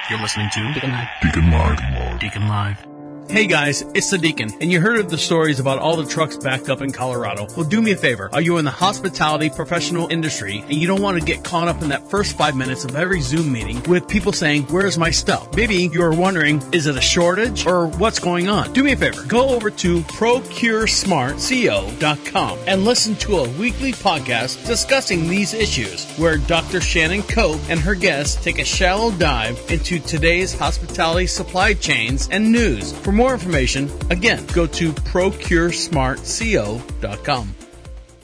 You're 0.09 0.21
listening 0.21 0.49
to 0.51 0.73
Deacon 0.73 0.93
Live. 0.93 1.09
Deacon 1.21 1.51
Live. 1.51 2.21
Deacon 2.21 2.49
Live. 2.49 2.98
Hey 3.31 3.47
guys, 3.47 3.83
it's 3.93 4.11
the 4.11 4.17
Deacon, 4.17 4.49
and 4.63 4.73
you 4.73 4.81
heard 4.81 4.99
of 4.99 5.11
the 5.11 5.19
stories 5.19 5.61
about 5.61 5.81
all 5.81 5.97
the 5.97 6.07
trucks 6.07 6.39
backed 6.39 6.71
up 6.71 6.81
in 6.81 6.93
Colorado. 6.93 7.47
Well, 7.55 7.69
do 7.69 7.83
me 7.83 7.93
a 7.93 7.97
favor. 7.97 8.31
Are 8.33 8.41
you 8.41 8.57
in 8.57 8.65
the 8.65 8.71
hospitality 8.71 9.51
professional 9.51 10.11
industry 10.11 10.61
and 10.61 10.73
you 10.73 10.87
don't 10.87 11.03
want 11.03 11.21
to 11.21 11.25
get 11.25 11.45
caught 11.45 11.69
up 11.69 11.83
in 11.83 11.91
that 11.91 12.09
first 12.09 12.39
five 12.39 12.57
minutes 12.57 12.87
of 12.87 12.97
every 12.97 13.21
Zoom 13.21 13.53
meeting 13.53 13.83
with 13.83 14.09
people 14.09 14.33
saying, 14.33 14.63
where's 14.69 14.97
my 14.97 15.11
stuff? 15.11 15.55
Maybe 15.55 15.91
you're 15.93 16.15
wondering, 16.15 16.63
is 16.73 16.87
it 16.87 16.97
a 16.97 17.03
shortage 17.03 17.67
or 17.67 17.89
what's 17.89 18.19
going 18.19 18.49
on? 18.49 18.73
Do 18.73 18.83
me 18.83 18.93
a 18.93 18.97
favor. 18.97 19.23
Go 19.25 19.51
over 19.51 19.71
to 19.73 20.01
procuresmartco.com 20.01 22.59
and 22.67 22.85
listen 22.87 23.15
to 23.17 23.37
a 23.37 23.49
weekly 23.51 23.93
podcast 23.93 24.67
discussing 24.67 25.29
these 25.29 25.53
issues 25.53 26.11
where 26.17 26.39
Dr. 26.39 26.81
Shannon 26.81 27.23
Cope 27.25 27.61
and 27.69 27.79
her 27.79 27.95
guests 27.95 28.43
take 28.43 28.59
a 28.59 28.65
shallow 28.65 29.11
dive 29.11 29.61
into 29.71 29.99
today's 29.99 30.59
hospitality 30.59 31.27
supply 31.27 31.75
chains 31.75 32.27
and 32.33 32.51
news. 32.51 32.95
For 33.01 33.18
more 33.19 33.35
information, 33.35 33.91
again, 34.11 34.47
go 34.55 34.67
to 34.67 34.93
procuresmartco.com. 34.93 37.55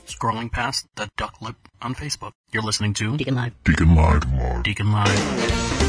Scrolling 0.07 0.53
past 0.53 0.87
the 0.95 1.09
duck 1.17 1.43
lip 1.43 1.57
on 1.83 1.95
Facebook. 1.95 2.33
You're 2.53 2.63
listening 2.63 2.95
to 2.95 3.17
Deacon 3.17 3.35
Live. 3.35 3.53
Deacon 3.65 3.95
Live. 3.95 4.23
Deacon 4.63 4.93
Live. 4.93 5.84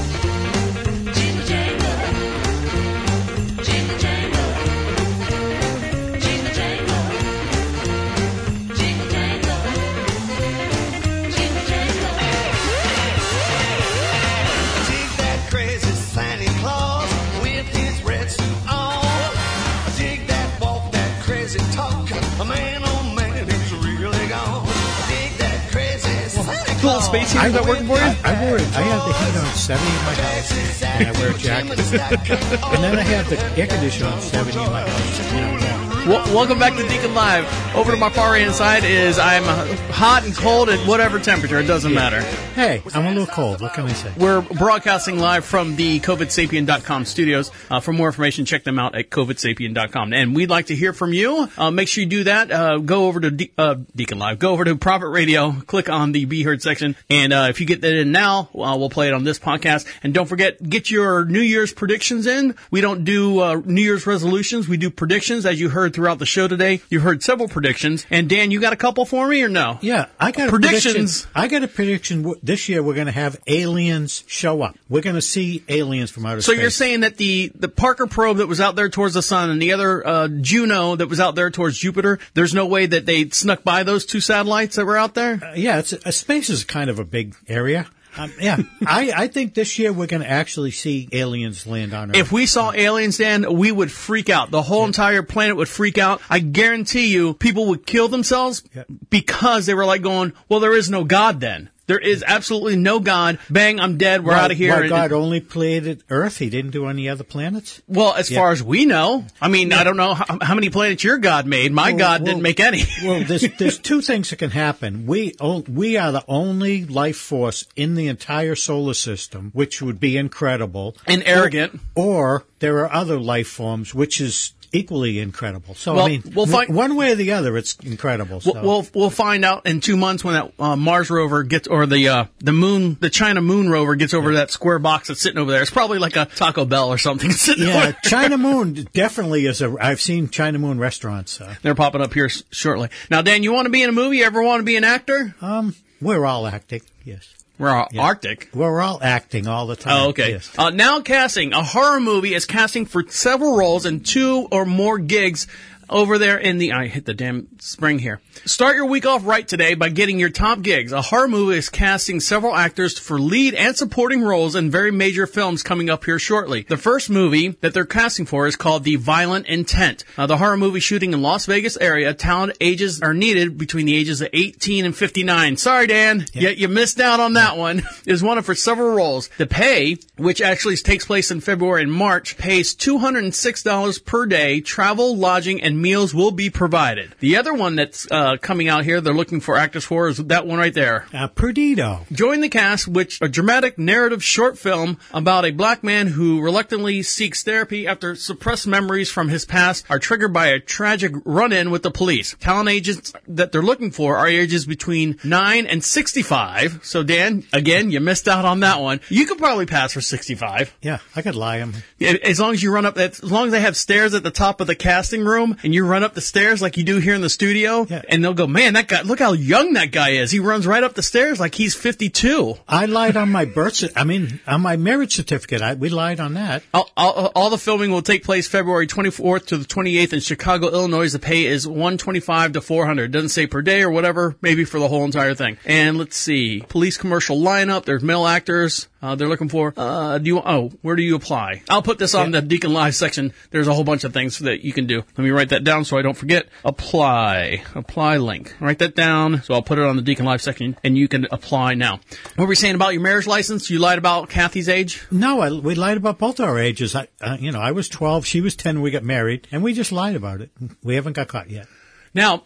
Space 27.05 27.31
heaters 27.31 27.53
that 27.53 27.65
working 27.65 27.87
for 27.87 27.97
you? 27.97 28.01
I, 28.01 28.17
I 28.23 28.33
it. 28.55 28.61
I 28.75 28.81
have 28.81 29.03
the 29.05 29.13
heat 29.13 29.37
on 29.37 29.55
70 29.55 29.85
in 29.85 30.05
my 30.05 30.15
house, 30.15 30.81
and 30.83 31.07
I 31.07 31.11
wear 31.19 31.31
a 31.31 31.37
jacket. 31.37 31.79
and 32.73 32.83
then 32.83 32.97
I 32.97 33.03
have 33.03 33.29
the 33.29 33.37
air 33.59 33.67
conditioner 33.67 34.09
on 34.09 34.21
70 34.21 34.57
in 34.57 34.71
my 34.71 34.81
house. 34.81 35.31
You 35.31 35.41
know, 35.41 35.64
Welcome 36.05 36.59
back 36.59 36.75
to 36.75 36.87
Deacon 36.87 37.15
Live. 37.15 37.45
Over 37.75 37.91
to 37.91 37.97
my 37.97 38.11
far 38.11 38.31
right 38.31 38.41
hand 38.43 38.53
side 38.53 38.83
is 38.83 39.17
I'm 39.17 39.43
hot 39.91 40.23
and 40.23 40.35
cold 40.35 40.69
at 40.69 40.77
whatever 40.87 41.19
temperature. 41.19 41.59
It 41.59 41.65
doesn't 41.65 41.95
matter. 41.95 42.21
Hey, 42.53 42.83
I'm 42.93 43.07
a 43.07 43.09
little 43.09 43.25
cold. 43.25 43.59
What 43.59 43.73
can 43.73 43.85
I 43.85 43.93
say? 43.93 44.13
We're 44.15 44.41
broadcasting 44.41 45.17
live 45.17 45.45
from 45.45 45.75
the 45.75 45.99
COVIDSapien.com 46.01 47.05
studios. 47.05 47.49
Uh, 47.71 47.79
for 47.79 47.91
more 47.91 48.07
information, 48.07 48.45
check 48.45 48.63
them 48.63 48.77
out 48.77 48.93
at 48.93 49.09
COVIDSapien.com. 49.09 50.13
And 50.13 50.35
we'd 50.35 50.51
like 50.51 50.67
to 50.67 50.75
hear 50.75 50.93
from 50.93 51.11
you. 51.11 51.49
Uh, 51.57 51.71
make 51.71 51.87
sure 51.87 52.03
you 52.03 52.09
do 52.09 52.23
that. 52.25 52.51
Uh, 52.51 52.77
go 52.77 53.07
over 53.07 53.19
to 53.19 53.31
De- 53.31 53.51
uh, 53.57 53.75
Deacon 53.95 54.19
Live. 54.19 54.37
Go 54.37 54.51
over 54.51 54.63
to 54.63 54.75
Prophet 54.75 55.07
Radio. 55.09 55.53
Click 55.53 55.89
on 55.89 56.11
the 56.11 56.25
Be 56.25 56.43
Heard 56.43 56.61
section. 56.61 56.95
And 57.09 57.33
uh, 57.33 57.47
if 57.49 57.59
you 57.59 57.65
get 57.65 57.81
that 57.81 57.93
in 57.93 58.11
now, 58.11 58.49
uh, 58.53 58.75
we'll 58.77 58.91
play 58.91 59.07
it 59.07 59.13
on 59.15 59.23
this 59.23 59.39
podcast. 59.39 59.87
And 60.03 60.13
don't 60.13 60.27
forget, 60.27 60.61
get 60.61 60.91
your 60.91 61.25
New 61.25 61.41
Year's 61.41 61.73
predictions 61.73 62.27
in. 62.27 62.55
We 62.69 62.81
don't 62.81 63.03
do 63.05 63.39
uh, 63.39 63.61
New 63.65 63.81
Year's 63.81 64.05
resolutions. 64.05 64.69
We 64.69 64.77
do 64.77 64.91
predictions, 64.91 65.47
as 65.47 65.59
you 65.59 65.69
heard 65.69 65.94
throughout 65.95 66.19
the 66.19 66.25
show 66.25 66.47
today. 66.47 66.81
You 66.89 66.99
heard 66.99 67.23
several 67.23 67.47
predictions. 67.47 68.05
And 68.11 68.29
Dan, 68.29 68.51
you 68.51 68.59
got 68.59 68.73
a 68.73 68.75
couple 68.75 69.05
for 69.05 69.27
me 69.27 69.41
or 69.41 69.49
no? 69.49 69.79
Yeah, 69.81 70.07
I 70.19 70.31
got 70.31 70.49
a 70.49 70.51
predictions. 70.51 71.25
prediction. 71.25 71.31
I 71.33 71.47
got 71.47 71.63
a 71.63 71.67
prediction. 71.67 72.33
This 72.43 72.69
year 72.69 72.83
we're 72.83 72.93
going 72.93 73.07
to 73.07 73.13
have 73.13 73.39
aliens 73.47 74.23
show 74.27 74.61
up. 74.61 74.77
We're 74.89 75.01
going 75.01 75.15
to 75.15 75.21
see 75.21 75.63
aliens 75.69 76.11
from 76.11 76.25
outer 76.25 76.41
So 76.41 76.51
space. 76.51 76.57
So 76.57 76.61
you're 76.61 76.69
saying 76.69 76.99
that 76.99 77.17
the, 77.17 77.51
the 77.55 77.69
Parker 77.69 78.05
probe 78.05 78.37
that 78.37 78.47
was 78.47 78.59
out 78.59 78.75
there 78.75 78.89
towards 78.89 79.13
the 79.13 79.21
sun 79.21 79.49
and 79.49 79.61
the 79.61 79.73
other 79.73 80.05
uh, 80.05 80.27
Juno 80.27 80.95
that 80.95 81.07
was 81.07 81.19
out 81.19 81.35
there 81.35 81.49
towards 81.49 81.77
Jupiter, 81.77 82.19
there's 82.33 82.53
no 82.53 82.65
way 82.65 82.85
that 82.85 83.05
they 83.05 83.29
snuck 83.29 83.63
by 83.63 83.83
those 83.83 84.05
two 84.05 84.19
satellites 84.19 84.75
that 84.75 84.85
were 84.85 84.97
out 84.97 85.13
there? 85.13 85.39
Uh, 85.43 85.53
yeah, 85.55 85.79
it's 85.79 85.93
a, 85.93 86.11
space 86.11 86.49
is 86.49 86.63
kind 86.63 86.89
of 86.89 86.99
a 86.99 87.05
big 87.05 87.35
area. 87.47 87.87
Um, 88.17 88.33
yeah, 88.39 88.57
I, 88.85 89.11
I 89.15 89.27
think 89.27 89.53
this 89.53 89.77
year 89.77 89.91
we're 89.91 90.07
going 90.07 90.21
to 90.21 90.29
actually 90.29 90.71
see 90.71 91.09
aliens 91.11 91.67
land 91.67 91.93
on 91.93 92.11
Earth. 92.11 92.17
If 92.17 92.31
we 92.31 92.45
saw 92.45 92.71
aliens, 92.71 93.17
Dan, 93.17 93.57
we 93.57 93.71
would 93.71 93.91
freak 93.91 94.29
out. 94.29 94.51
The 94.51 94.61
whole 94.61 94.85
entire 94.85 95.23
planet 95.23 95.57
would 95.57 95.69
freak 95.69 95.97
out. 95.97 96.21
I 96.29 96.39
guarantee 96.39 97.07
you, 97.07 97.33
people 97.33 97.67
would 97.67 97.85
kill 97.85 98.07
themselves 98.07 98.63
because 99.09 99.65
they 99.65 99.73
were 99.73 99.85
like 99.85 100.01
going, 100.01 100.33
well, 100.47 100.59
there 100.59 100.75
is 100.75 100.89
no 100.89 101.03
God 101.03 101.39
then. 101.39 101.69
There 101.87 101.99
is 101.99 102.23
absolutely 102.25 102.75
no 102.77 102.99
God. 102.99 103.37
Bang, 103.49 103.79
I'm 103.79 103.97
dead. 103.97 104.23
We're 104.23 104.31
Why- 104.33 104.39
out 104.39 104.51
of 104.51 104.57
here. 104.57 104.75
And- 104.79 104.89
God 104.89 105.11
only 105.11 105.39
plated 105.39 106.03
Earth. 106.09 106.37
He 106.37 106.49
didn't 106.49 106.71
do 106.71 106.87
any 106.87 107.07
other 107.07 107.23
planets. 107.23 107.81
well, 107.87 108.13
as 108.15 108.31
Yeah. 108.31 108.39
far 108.39 108.51
as 108.51 108.63
we 108.63 108.85
know, 108.85 109.25
I 109.41 109.47
mean, 109.47 109.71
I 109.71 109.83
don't 109.83 109.97
know 109.97 110.13
how, 110.15 110.37
how 110.41 110.55
many 110.55 110.69
planets 110.69 111.03
your 111.03 111.17
God 111.17 111.45
made. 111.45 111.71
My 111.71 111.89
Well, 111.91 111.97
God 111.99 112.21
well, 112.21 112.25
didn't 112.33 112.41
make 112.41 112.59
any. 112.59 112.83
well, 113.03 113.23
there's 113.23 113.45
there's 113.59 113.77
two 113.77 114.01
things 114.01 114.29
that 114.31 114.37
can 114.37 114.51
happen. 114.51 115.05
We 115.05 115.35
we 115.67 115.97
are 115.97 116.11
the 116.11 116.23
only 116.27 116.85
life 116.85 117.17
force 117.17 117.65
in 117.75 117.95
the 117.95 118.07
entire 118.07 118.55
solar 118.55 118.93
system, 118.95 119.51
which 119.53 119.81
would 119.81 119.99
be 119.99 120.17
incredible 120.17 120.95
And 121.05 121.21
arrogant. 121.25 121.79
Or, 121.93 122.15
or 122.15 122.45
there 122.59 122.79
are 122.79 122.91
other 122.91 123.19
life 123.19 123.47
forms, 123.47 123.93
which 123.93 124.19
is 124.19 124.53
equally 124.75 125.19
incredible. 125.19 125.75
So 125.75 125.95
Well, 125.95 126.05
I 126.05 126.09
mean, 126.09 126.23
we'll 126.35 126.45
find- 126.45 126.73
one 126.75 126.95
way 126.95 127.11
or 127.11 127.15
the 127.15 127.31
other, 127.31 127.57
it's 127.57 127.75
incredible. 127.83 128.41
So. 128.41 128.53
We'll, 128.61 128.85
we'll 128.93 129.09
find 129.09 129.45
out 129.45 129.65
in 129.65 129.81
two 129.81 129.97
months 129.97 130.23
when 130.23 130.33
that 130.35 130.51
uh, 130.59 130.75
Mars 130.75 131.09
rover 131.09 131.43
gets 131.43 131.67
or 131.67 131.85
the 131.85 132.07
uh, 132.09 132.25
the 132.39 132.51
moon 132.51 132.97
the 132.99 133.09
China 133.09 133.41
moon 133.41 133.69
rover 133.69 133.95
gets 133.95 134.13
over 134.13 134.33
that 134.35 134.51
square 134.51 134.79
box 134.79 135.07
that's 135.07 135.21
sitting 135.21 135.37
over 135.39 135.51
there. 135.51 135.61
It's 135.61 135.71
probably 135.71 135.99
like 135.99 136.15
a 136.15 136.25
Taco 136.25 136.65
Bell 136.65 136.89
or 136.89 136.97
something. 136.97 137.31
sitting 137.45 137.67
yeah, 137.67 137.91
China 138.03 138.37
Moon 138.45 138.87
definitely 138.93 139.45
is 139.45 139.61
a. 139.61 139.75
I've 139.79 140.01
seen 140.01 140.29
China 140.29 140.59
Moon 140.59 140.77
restaurants. 140.79 141.39
Uh, 141.39 141.55
They're 141.61 141.75
popping 141.75 142.01
up 142.01 142.13
here 142.13 142.29
shortly. 142.51 142.89
Now, 143.09 143.21
Dan, 143.21 143.43
you 143.43 143.53
want 143.53 143.65
to 143.65 143.69
be 143.69 143.81
in 143.83 143.89
a 143.89 143.93
movie? 143.93 144.17
You 144.17 144.23
ever 144.25 144.41
want 144.43 144.59
to 144.59 144.63
be 144.65 144.75
an 144.75 144.83
actor? 144.83 145.35
um, 145.41 145.75
we're 146.01 146.25
all 146.25 146.45
acting. 146.47 146.81
Yes, 147.03 147.33
We're 147.57 147.69
all 147.73 147.87
Yeah. 147.91 148.01
Arctic. 148.01 148.49
we're 148.53 148.81
all 148.81 148.99
acting 149.01 149.47
all 149.47 149.65
the 149.67 149.75
time. 149.77 150.05
Oh, 150.05 150.09
okay. 150.09 150.31
Yes. 150.31 150.51
Uh, 150.57 150.71
now 150.71 150.99
casting. 150.99 151.53
A 151.53 151.63
horror 151.63 151.99
movie 152.01 152.33
is 152.33 152.45
casting 152.45 152.85
for 152.85 153.03
several 153.07 153.55
roles 153.57 153.85
and 153.85 154.05
two 154.05 154.47
or 154.51 154.65
more 154.65 154.97
gigs 154.99 155.47
over 155.89 156.17
there 156.17 156.37
in 156.37 156.57
the, 156.57 156.71
I 156.71 156.87
hit 156.87 157.05
the 157.05 157.13
damn 157.13 157.59
spring 157.59 157.99
here. 157.99 158.21
Start 158.45 158.75
your 158.75 158.85
week 158.85 159.05
off 159.05 159.25
right 159.25 159.47
today 159.47 159.73
by 159.73 159.89
getting 159.89 160.19
your 160.19 160.29
top 160.29 160.61
gigs. 160.61 160.91
A 160.91 161.01
horror 161.01 161.27
movie 161.27 161.57
is 161.57 161.69
casting 161.69 162.19
several 162.19 162.55
actors 162.55 162.97
for 162.97 163.19
lead 163.19 163.53
and 163.53 163.75
supporting 163.75 164.21
roles 164.21 164.55
in 164.55 164.71
very 164.71 164.91
major 164.91 165.27
films 165.27 165.63
coming 165.63 165.89
up 165.89 166.05
here 166.05 166.19
shortly. 166.19 166.63
The 166.63 166.77
first 166.77 167.09
movie 167.09 167.49
that 167.61 167.73
they're 167.73 167.85
casting 167.85 168.25
for 168.25 168.47
is 168.47 168.55
called 168.55 168.83
The 168.83 168.95
Violent 168.95 169.47
Intent. 169.47 170.03
Uh, 170.17 170.27
the 170.27 170.37
horror 170.37 170.57
movie 170.57 170.79
shooting 170.79 171.13
in 171.13 171.21
Las 171.21 171.45
Vegas 171.45 171.77
area, 171.77 172.13
talent 172.13 172.57
ages 172.61 173.01
are 173.01 173.13
needed 173.13 173.57
between 173.57 173.85
the 173.85 173.95
ages 173.95 174.21
of 174.21 174.29
18 174.31 174.85
and 174.85 174.95
59. 174.95 175.57
Sorry, 175.57 175.87
Dan. 175.87 176.25
You, 176.33 176.49
you 176.49 176.67
missed 176.67 176.99
out 176.99 177.19
on 177.19 177.33
that 177.33 177.57
one. 177.57 177.83
Is 178.05 178.21
one 178.21 178.37
of 178.37 178.45
for 178.45 178.55
several 178.55 178.95
roles. 178.95 179.29
The 179.37 179.47
pay, 179.47 179.97
which 180.17 180.41
actually 180.41 180.77
takes 180.77 181.05
place 181.05 181.31
in 181.31 181.41
February 181.41 181.81
and 181.81 181.91
March, 181.91 182.37
pays 182.37 182.75
$206 182.75 184.05
per 184.05 184.25
day. 184.25 184.61
Travel, 184.61 185.17
lodging, 185.17 185.61
and 185.61 185.74
meals 185.81 186.13
will 186.13 186.31
be 186.31 186.49
provided. 186.49 187.13
The 187.19 187.37
other 187.37 187.53
one 187.53 187.75
that's 187.75 188.09
uh, 188.09 188.37
coming 188.37 188.67
out 188.69 188.83
here, 188.83 189.01
they're 189.01 189.13
looking 189.13 189.39
for 189.39 189.57
actors 189.57 189.85
for, 189.85 190.07
is 190.07 190.17
that 190.17 190.47
one 190.47 190.59
right 190.59 190.73
there. 190.73 191.05
Uh, 191.13 191.27
Perdido. 191.27 192.05
Join 192.11 192.41
the 192.41 192.49
cast, 192.49 192.87
which 192.87 193.21
a 193.21 193.27
dramatic 193.27 193.77
narrative 193.77 194.23
short 194.23 194.57
film 194.57 194.97
about 195.13 195.45
a 195.45 195.51
black 195.51 195.83
man 195.83 196.07
who 196.07 196.41
reluctantly 196.41 197.03
seeks 197.03 197.43
therapy 197.43 197.87
after 197.87 198.15
suppressed 198.15 198.67
memories 198.67 199.11
from 199.11 199.29
his 199.29 199.45
past 199.45 199.85
are 199.89 199.99
triggered 199.99 200.33
by 200.33 200.47
a 200.47 200.59
tragic 200.59 201.13
run-in 201.25 201.71
with 201.71 201.83
the 201.83 201.91
police. 201.91 202.35
Talent 202.39 202.69
agents 202.69 203.13
that 203.27 203.51
they're 203.51 203.61
looking 203.61 203.91
for 203.91 204.17
are 204.17 204.27
ages 204.27 204.65
between 204.65 205.17
9 205.23 205.65
and 205.65 205.83
65. 205.83 206.79
So 206.83 207.03
Dan, 207.03 207.43
again, 207.53 207.91
you 207.91 207.99
missed 207.99 208.27
out 208.27 208.45
on 208.45 208.59
that 208.61 208.81
one. 208.81 209.01
You 209.09 209.25
could 209.25 209.37
probably 209.37 209.65
pass 209.65 209.93
for 209.93 210.01
65. 210.01 210.75
Yeah, 210.81 210.99
I 211.15 211.21
could 211.21 211.35
lie 211.35 211.57
him. 211.57 211.73
As 211.99 212.39
long 212.39 212.53
as 212.53 212.61
you 212.61 212.71
run 212.71 212.85
up 212.85 212.95
that, 212.95 213.23
as 213.23 213.31
long 213.31 213.47
as 213.47 213.51
they 213.51 213.61
have 213.61 213.77
stairs 213.77 214.13
at 214.13 214.23
the 214.23 214.31
top 214.31 214.61
of 214.61 214.67
the 214.67 214.75
casting 214.75 215.23
room 215.23 215.57
and 215.65 215.73
you 215.73 215.83
run 215.83 216.03
up 216.03 216.13
the 216.13 216.21
stairs 216.21 216.61
like 216.61 216.77
you 216.77 216.83
do 216.83 216.99
here 216.99 217.15
in 217.15 217.21
the 217.21 217.29
studio 217.29 217.87
and 218.07 218.23
they'll 218.23 218.35
go, 218.35 218.45
man, 218.45 218.73
that 218.73 218.87
guy, 218.87 219.01
look 219.01 219.17
how 219.17 219.33
young 219.33 219.73
that 219.73 219.91
guy 219.91 220.11
is. 220.11 220.29
He 220.29 220.39
runs 220.39 220.67
right 220.67 220.83
up 220.83 220.93
the 220.93 221.01
stairs 221.01 221.39
like 221.39 221.55
he's 221.55 221.73
52. 221.73 222.55
I 222.67 222.85
lied 222.85 223.17
on 223.17 223.31
my 223.31 223.45
birth. 223.45 223.83
I 223.97 224.03
mean, 224.03 224.39
on 224.45 224.61
my 224.61 224.77
marriage 224.77 225.15
certificate. 225.15 225.63
I, 225.63 225.73
we 225.73 225.89
lied 225.89 226.19
on 226.19 226.35
that. 226.35 226.61
All, 226.71 226.91
all, 226.95 227.31
all 227.35 227.49
the 227.49 227.57
filming 227.57 227.89
will 227.89 228.03
take 228.03 228.23
place 228.23 228.47
February 228.47 228.85
24th 228.85 229.47
to 229.47 229.57
the 229.57 229.65
28th 229.65 230.13
in 230.13 230.19
Chicago, 230.19 230.67
Illinois. 230.67 231.11
The 231.11 231.17
pay 231.17 231.45
is 231.45 231.67
125 231.67 232.53
to 232.53 232.61
400. 232.61 233.11
Doesn't 233.11 233.29
say 233.29 233.47
per 233.47 233.63
day 233.63 233.81
or 233.81 233.89
whatever, 233.89 234.35
maybe 234.41 234.65
for 234.65 234.79
the 234.79 234.87
whole 234.87 235.03
entire 235.03 235.33
thing. 235.33 235.57
And 235.65 235.97
let's 235.97 236.15
see, 236.15 236.61
police 236.61 236.97
commercial 236.97 237.37
lineup. 237.39 237.85
There's 237.85 238.03
male 238.03 238.27
actors. 238.27 238.87
Uh, 239.01 239.15
they're 239.15 239.27
looking 239.27 239.49
for. 239.49 239.73
Uh, 239.75 240.17
do 240.17 240.27
you? 240.27 240.41
Oh, 240.43 240.71
where 240.81 240.95
do 240.95 241.03
you 241.03 241.15
apply? 241.15 241.61
I'll 241.69 241.81
put 241.81 241.99
this 241.99 242.15
on 242.15 242.31
the 242.31 242.41
Deacon 242.41 242.73
Live 242.73 242.95
section. 242.95 243.33
There's 243.51 243.67
a 243.67 243.73
whole 243.73 243.83
bunch 243.83 244.03
of 244.03 244.13
things 244.13 244.39
that 244.39 244.63
you 244.63 244.73
can 244.73 244.87
do. 244.87 244.97
Let 244.97 245.19
me 245.19 245.29
write 245.29 245.49
that 245.49 245.63
down 245.63 245.85
so 245.85 245.97
I 245.97 246.01
don't 246.01 246.17
forget. 246.17 246.47
Apply. 246.63 247.63
Apply 247.75 248.17
link. 248.17 248.55
Write 248.59 248.79
that 248.79 248.95
down. 248.95 249.43
So 249.43 249.53
I'll 249.53 249.61
put 249.61 249.77
it 249.77 249.85
on 249.85 249.95
the 249.95 250.01
Deacon 250.01 250.25
Live 250.25 250.41
section, 250.41 250.77
and 250.83 250.97
you 250.97 251.07
can 251.07 251.27
apply 251.31 251.75
now. 251.75 251.99
What 252.35 252.45
were 252.45 252.47
we 252.47 252.55
saying 252.55 252.75
about 252.75 252.93
your 252.93 253.01
marriage 253.01 253.27
license? 253.27 253.69
You 253.69 253.79
lied 253.79 253.97
about 253.99 254.29
Kathy's 254.29 254.69
age. 254.69 255.05
No, 255.11 255.41
I, 255.41 255.51
we 255.51 255.75
lied 255.75 255.97
about 255.97 256.17
both 256.17 256.39
our 256.39 256.57
ages. 256.57 256.95
I, 256.95 257.07
uh, 257.21 257.37
you 257.39 257.51
know, 257.51 257.59
I 257.59 257.71
was 257.71 257.89
12, 257.89 258.25
she 258.25 258.41
was 258.41 258.55
10 258.55 258.81
we 258.81 258.91
got 258.91 259.03
married, 259.03 259.47
and 259.51 259.61
we 259.61 259.73
just 259.73 259.91
lied 259.91 260.15
about 260.15 260.41
it. 260.41 260.51
We 260.83 260.95
haven't 260.95 261.13
got 261.13 261.27
caught 261.27 261.49
yet. 261.49 261.67
Now, 262.13 262.43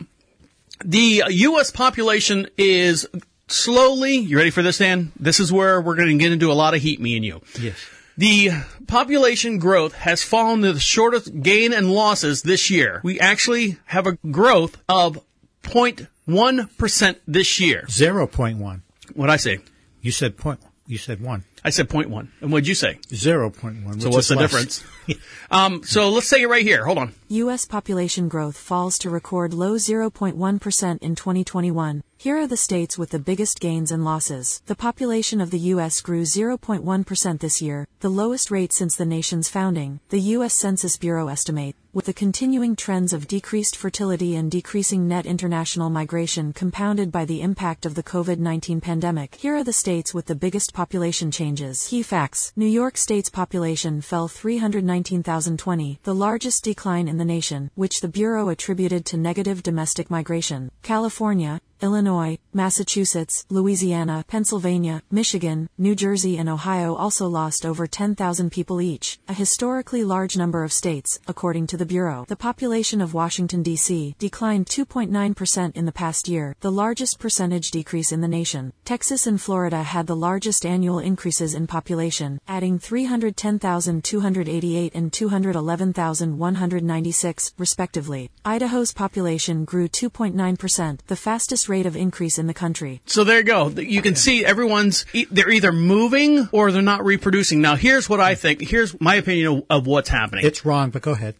the 0.83 1.23
U.S. 1.27 1.71
population 1.71 2.47
is 2.57 3.07
slowly, 3.51 4.17
you 4.17 4.37
ready 4.37 4.49
for 4.49 4.61
this, 4.61 4.77
Dan? 4.77 5.11
This 5.19 5.39
is 5.39 5.51
where 5.51 5.81
we're 5.81 5.95
going 5.95 6.09
to 6.09 6.23
get 6.23 6.31
into 6.31 6.51
a 6.51 6.53
lot 6.53 6.73
of 6.73 6.81
heat, 6.81 6.99
me 6.99 7.15
and 7.15 7.25
you. 7.25 7.41
Yes. 7.59 7.77
The 8.17 8.49
population 8.87 9.59
growth 9.59 9.93
has 9.93 10.23
fallen 10.23 10.61
to 10.63 10.73
the 10.73 10.79
shortest 10.79 11.41
gain 11.41 11.71
and 11.71 11.91
losses 11.93 12.41
this 12.41 12.69
year. 12.69 12.99
We 13.01 13.19
actually 13.19 13.77
have 13.85 14.07
a 14.07 14.17
growth 14.29 14.77
of 14.89 15.19
0.1% 15.63 17.15
this 17.27 17.59
year. 17.61 17.85
0.1. 17.87 18.81
What'd 19.13 19.33
I 19.33 19.37
say? 19.37 19.59
You 20.01 20.11
said 20.11 20.37
point. 20.37 20.59
You 20.85 20.97
said 20.97 21.21
one. 21.21 21.45
I 21.63 21.69
said 21.69 21.87
0.1. 21.87 22.27
And 22.41 22.51
what'd 22.51 22.67
you 22.67 22.75
say? 22.75 22.95
0.1. 23.09 24.01
So 24.01 24.09
what's 24.09 24.25
is 24.25 24.27
the 24.29 24.35
less. 24.35 24.51
difference? 24.51 24.83
um, 25.51 25.83
so 25.83 26.09
let's 26.09 26.27
say 26.27 26.41
it 26.41 26.49
right 26.49 26.63
here. 26.63 26.85
Hold 26.85 26.97
on. 26.97 27.13
U.S. 27.29 27.65
population 27.65 28.27
growth 28.27 28.57
falls 28.57 28.97
to 28.99 29.09
record 29.09 29.53
low 29.53 29.75
0.1% 29.75 30.97
in 31.01 31.15
2021. 31.15 32.03
Here 32.21 32.35
are 32.35 32.47
the 32.47 32.57
states 32.57 32.97
with 32.97 33.11
the 33.11 33.17
biggest 33.17 33.61
gains 33.61 33.93
and 33.93 34.03
losses. 34.03 34.61
The 34.65 34.75
population 34.75 35.39
of 35.39 35.51
the 35.51 35.71
U.S. 35.71 36.01
grew 36.01 36.23
0.1% 36.23 37.39
this 37.39 37.61
year, 37.61 37.87
the 38.01 38.09
lowest 38.09 38.51
rate 38.51 38.73
since 38.73 38.97
the 38.97 39.05
nation's 39.05 39.47
founding, 39.47 40.01
the 40.09 40.19
U.S. 40.35 40.53
Census 40.53 40.97
Bureau 40.97 41.29
estimate. 41.29 41.77
With 41.93 42.07
the 42.07 42.13
continuing 42.13 42.75
trends 42.75 43.13
of 43.13 43.29
decreased 43.29 43.77
fertility 43.77 44.35
and 44.35 44.51
decreasing 44.51 45.07
net 45.07 45.25
international 45.25 45.89
migration 45.89 46.51
compounded 46.51 47.09
by 47.09 47.23
the 47.23 47.41
impact 47.41 47.85
of 47.85 47.95
the 47.95 48.03
COVID-19 48.03 48.81
pandemic, 48.81 49.35
here 49.35 49.55
are 49.55 49.63
the 49.63 49.71
states 49.71 50.13
with 50.13 50.25
the 50.25 50.35
biggest 50.35 50.73
population 50.73 51.31
changes. 51.31 51.87
Key 51.87 52.03
facts. 52.03 52.51
New 52.57 52.67
York 52.67 52.97
State's 52.97 53.29
population 53.29 54.01
fell 54.01 54.27
319,020, 54.27 55.99
the 56.03 56.13
largest 56.13 56.65
decline 56.65 57.07
in 57.07 57.17
the 57.17 57.23
nation, 57.23 57.71
which 57.75 58.01
the 58.01 58.09
Bureau 58.09 58.49
attributed 58.49 59.05
to 59.05 59.15
negative 59.15 59.63
domestic 59.63 60.11
migration. 60.11 60.69
California, 60.83 61.61
Illinois, 61.81 62.37
Massachusetts, 62.53 63.45
Louisiana, 63.49 64.25
Pennsylvania, 64.27 65.01
Michigan, 65.09 65.69
New 65.77 65.95
Jersey 65.95 66.37
and 66.37 66.49
Ohio 66.49 66.95
also 66.95 67.25
lost 67.25 67.65
over 67.65 67.87
10,000 67.87 68.51
people 68.51 68.81
each, 68.81 69.17
a 69.29 69.33
historically 69.33 70.03
large 70.03 70.35
number 70.35 70.65
of 70.65 70.73
states, 70.73 71.21
according 71.27 71.67
to 71.67 71.77
the 71.77 71.85
Bureau. 71.85 72.25
The 72.27 72.35
population 72.35 72.99
of 72.99 73.13
Washington, 73.13 73.63
D.C. 73.63 74.13
declined 74.19 74.65
2.9% 74.65 75.77
in 75.77 75.85
the 75.85 75.93
past 75.93 76.27
year, 76.27 76.53
the 76.59 76.71
largest 76.71 77.17
percentage 77.17 77.71
decrease 77.71 78.11
in 78.11 78.19
the 78.19 78.27
nation. 78.27 78.73
Texas 78.83 79.25
and 79.25 79.39
Florida 79.39 79.83
had 79.83 80.07
the 80.07 80.17
largest 80.17 80.65
annual 80.65 80.99
increases 80.99 81.53
in 81.53 81.65
population, 81.65 82.41
adding 82.45 82.77
310,288 82.77 84.95
and 84.95 85.13
211,196, 85.13 87.53
respectively. 87.57 88.29
Idaho's 88.43 88.91
population 88.91 89.63
grew 89.63 89.87
2.9%, 89.87 90.99
the 91.07 91.15
fastest 91.15 91.68
rate 91.69 91.85
of 91.85 91.95
increase 91.95 92.37
in 92.37 92.47
the 92.47 92.53
country. 92.53 93.01
So 93.05 93.23
there 93.23 93.37
you 93.37 93.43
go. 93.43 93.69
You 93.69 94.01
can 94.01 94.15
see 94.15 94.45
everyone's, 94.45 95.05
e- 95.13 95.27
they're 95.29 95.49
either 95.49 95.71
moving 95.71 96.49
or 96.51 96.71
they're 96.71 96.81
not 96.81 97.05
reproducing. 97.05 97.61
Now 97.61 97.75
here's 97.75 98.09
what 98.09 98.19
I 98.19 98.35
think. 98.35 98.61
Here's 98.61 98.99
my 98.99 99.15
opinion 99.15 99.47
of, 99.47 99.63
of 99.69 99.87
what's 99.87 100.09
happening. 100.09 100.45
It's 100.45 100.65
wrong, 100.65 100.89
but 100.89 101.01
go 101.01 101.11
ahead. 101.11 101.35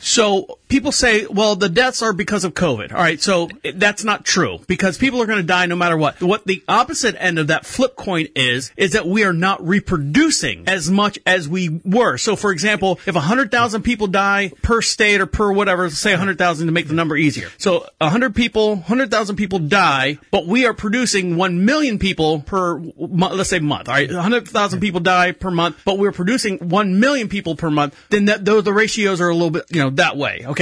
So 0.00 0.58
people 0.68 0.92
say, 0.92 1.26
well, 1.26 1.56
the 1.56 1.68
deaths 1.68 2.02
are 2.02 2.12
because 2.12 2.44
of 2.44 2.54
COVID. 2.54 2.92
All 2.92 2.98
right. 2.98 3.20
So 3.20 3.48
that's 3.74 4.04
not 4.04 4.24
true 4.24 4.58
because 4.66 4.98
people 4.98 5.22
are 5.22 5.26
going 5.26 5.38
to 5.38 5.46
die 5.46 5.66
no 5.66 5.76
matter 5.76 5.96
what. 5.96 6.20
What 6.22 6.44
the 6.44 6.62
opposite 6.68 7.16
end 7.18 7.38
of 7.38 7.48
that 7.48 7.66
flip 7.66 7.96
coin 7.96 8.28
is, 8.34 8.72
is 8.76 8.92
that 8.92 9.06
we 9.06 9.24
are 9.24 9.32
not 9.32 9.66
reproducing 9.66 10.64
as 10.68 10.90
much 10.90 11.18
as 11.26 11.48
we 11.48 11.80
were. 11.84 12.18
So 12.18 12.36
for 12.36 12.52
example, 12.52 13.00
if 13.06 13.14
100,000 13.14 13.82
people 13.82 14.06
die 14.08 14.52
per 14.62 14.82
state 14.82 15.20
or 15.20 15.26
per 15.26 15.52
whatever, 15.52 15.88
say 15.90 16.12
100,000 16.12 16.66
to 16.66 16.72
make 16.72 16.88
the 16.88 16.94
number 16.94 17.16
easier. 17.16 17.48
So 17.58 17.86
100 17.98 18.34
people, 18.34 18.76
100,000 18.76 19.36
people 19.36 19.58
die, 19.60 20.18
but 20.30 20.46
we 20.46 20.66
are 20.66 20.74
producing 20.74 21.36
1 21.36 21.64
million 21.64 21.98
people 21.98 22.40
per, 22.40 22.80
let's 22.96 23.50
say 23.50 23.60
month. 23.60 23.88
All 23.88 23.94
right. 23.94 24.10
100,000 24.10 24.80
people 24.80 25.00
die 25.00 25.32
per 25.32 25.50
month, 25.50 25.80
but 25.84 25.98
we're 25.98 26.12
producing 26.12 26.58
1 26.68 27.00
million 27.00 27.28
people 27.28 27.56
per 27.56 27.70
month. 27.70 27.94
Then 28.10 28.26
that, 28.26 28.44
those, 28.44 28.64
the 28.64 28.72
ratios 28.72 29.20
are 29.20 29.28
a 29.28 29.34
little 29.34 29.50
bit, 29.50 29.64
you 29.70 29.82
know, 29.82 29.90
that 29.90 30.16
way. 30.16 30.44
Okay. 30.44 30.55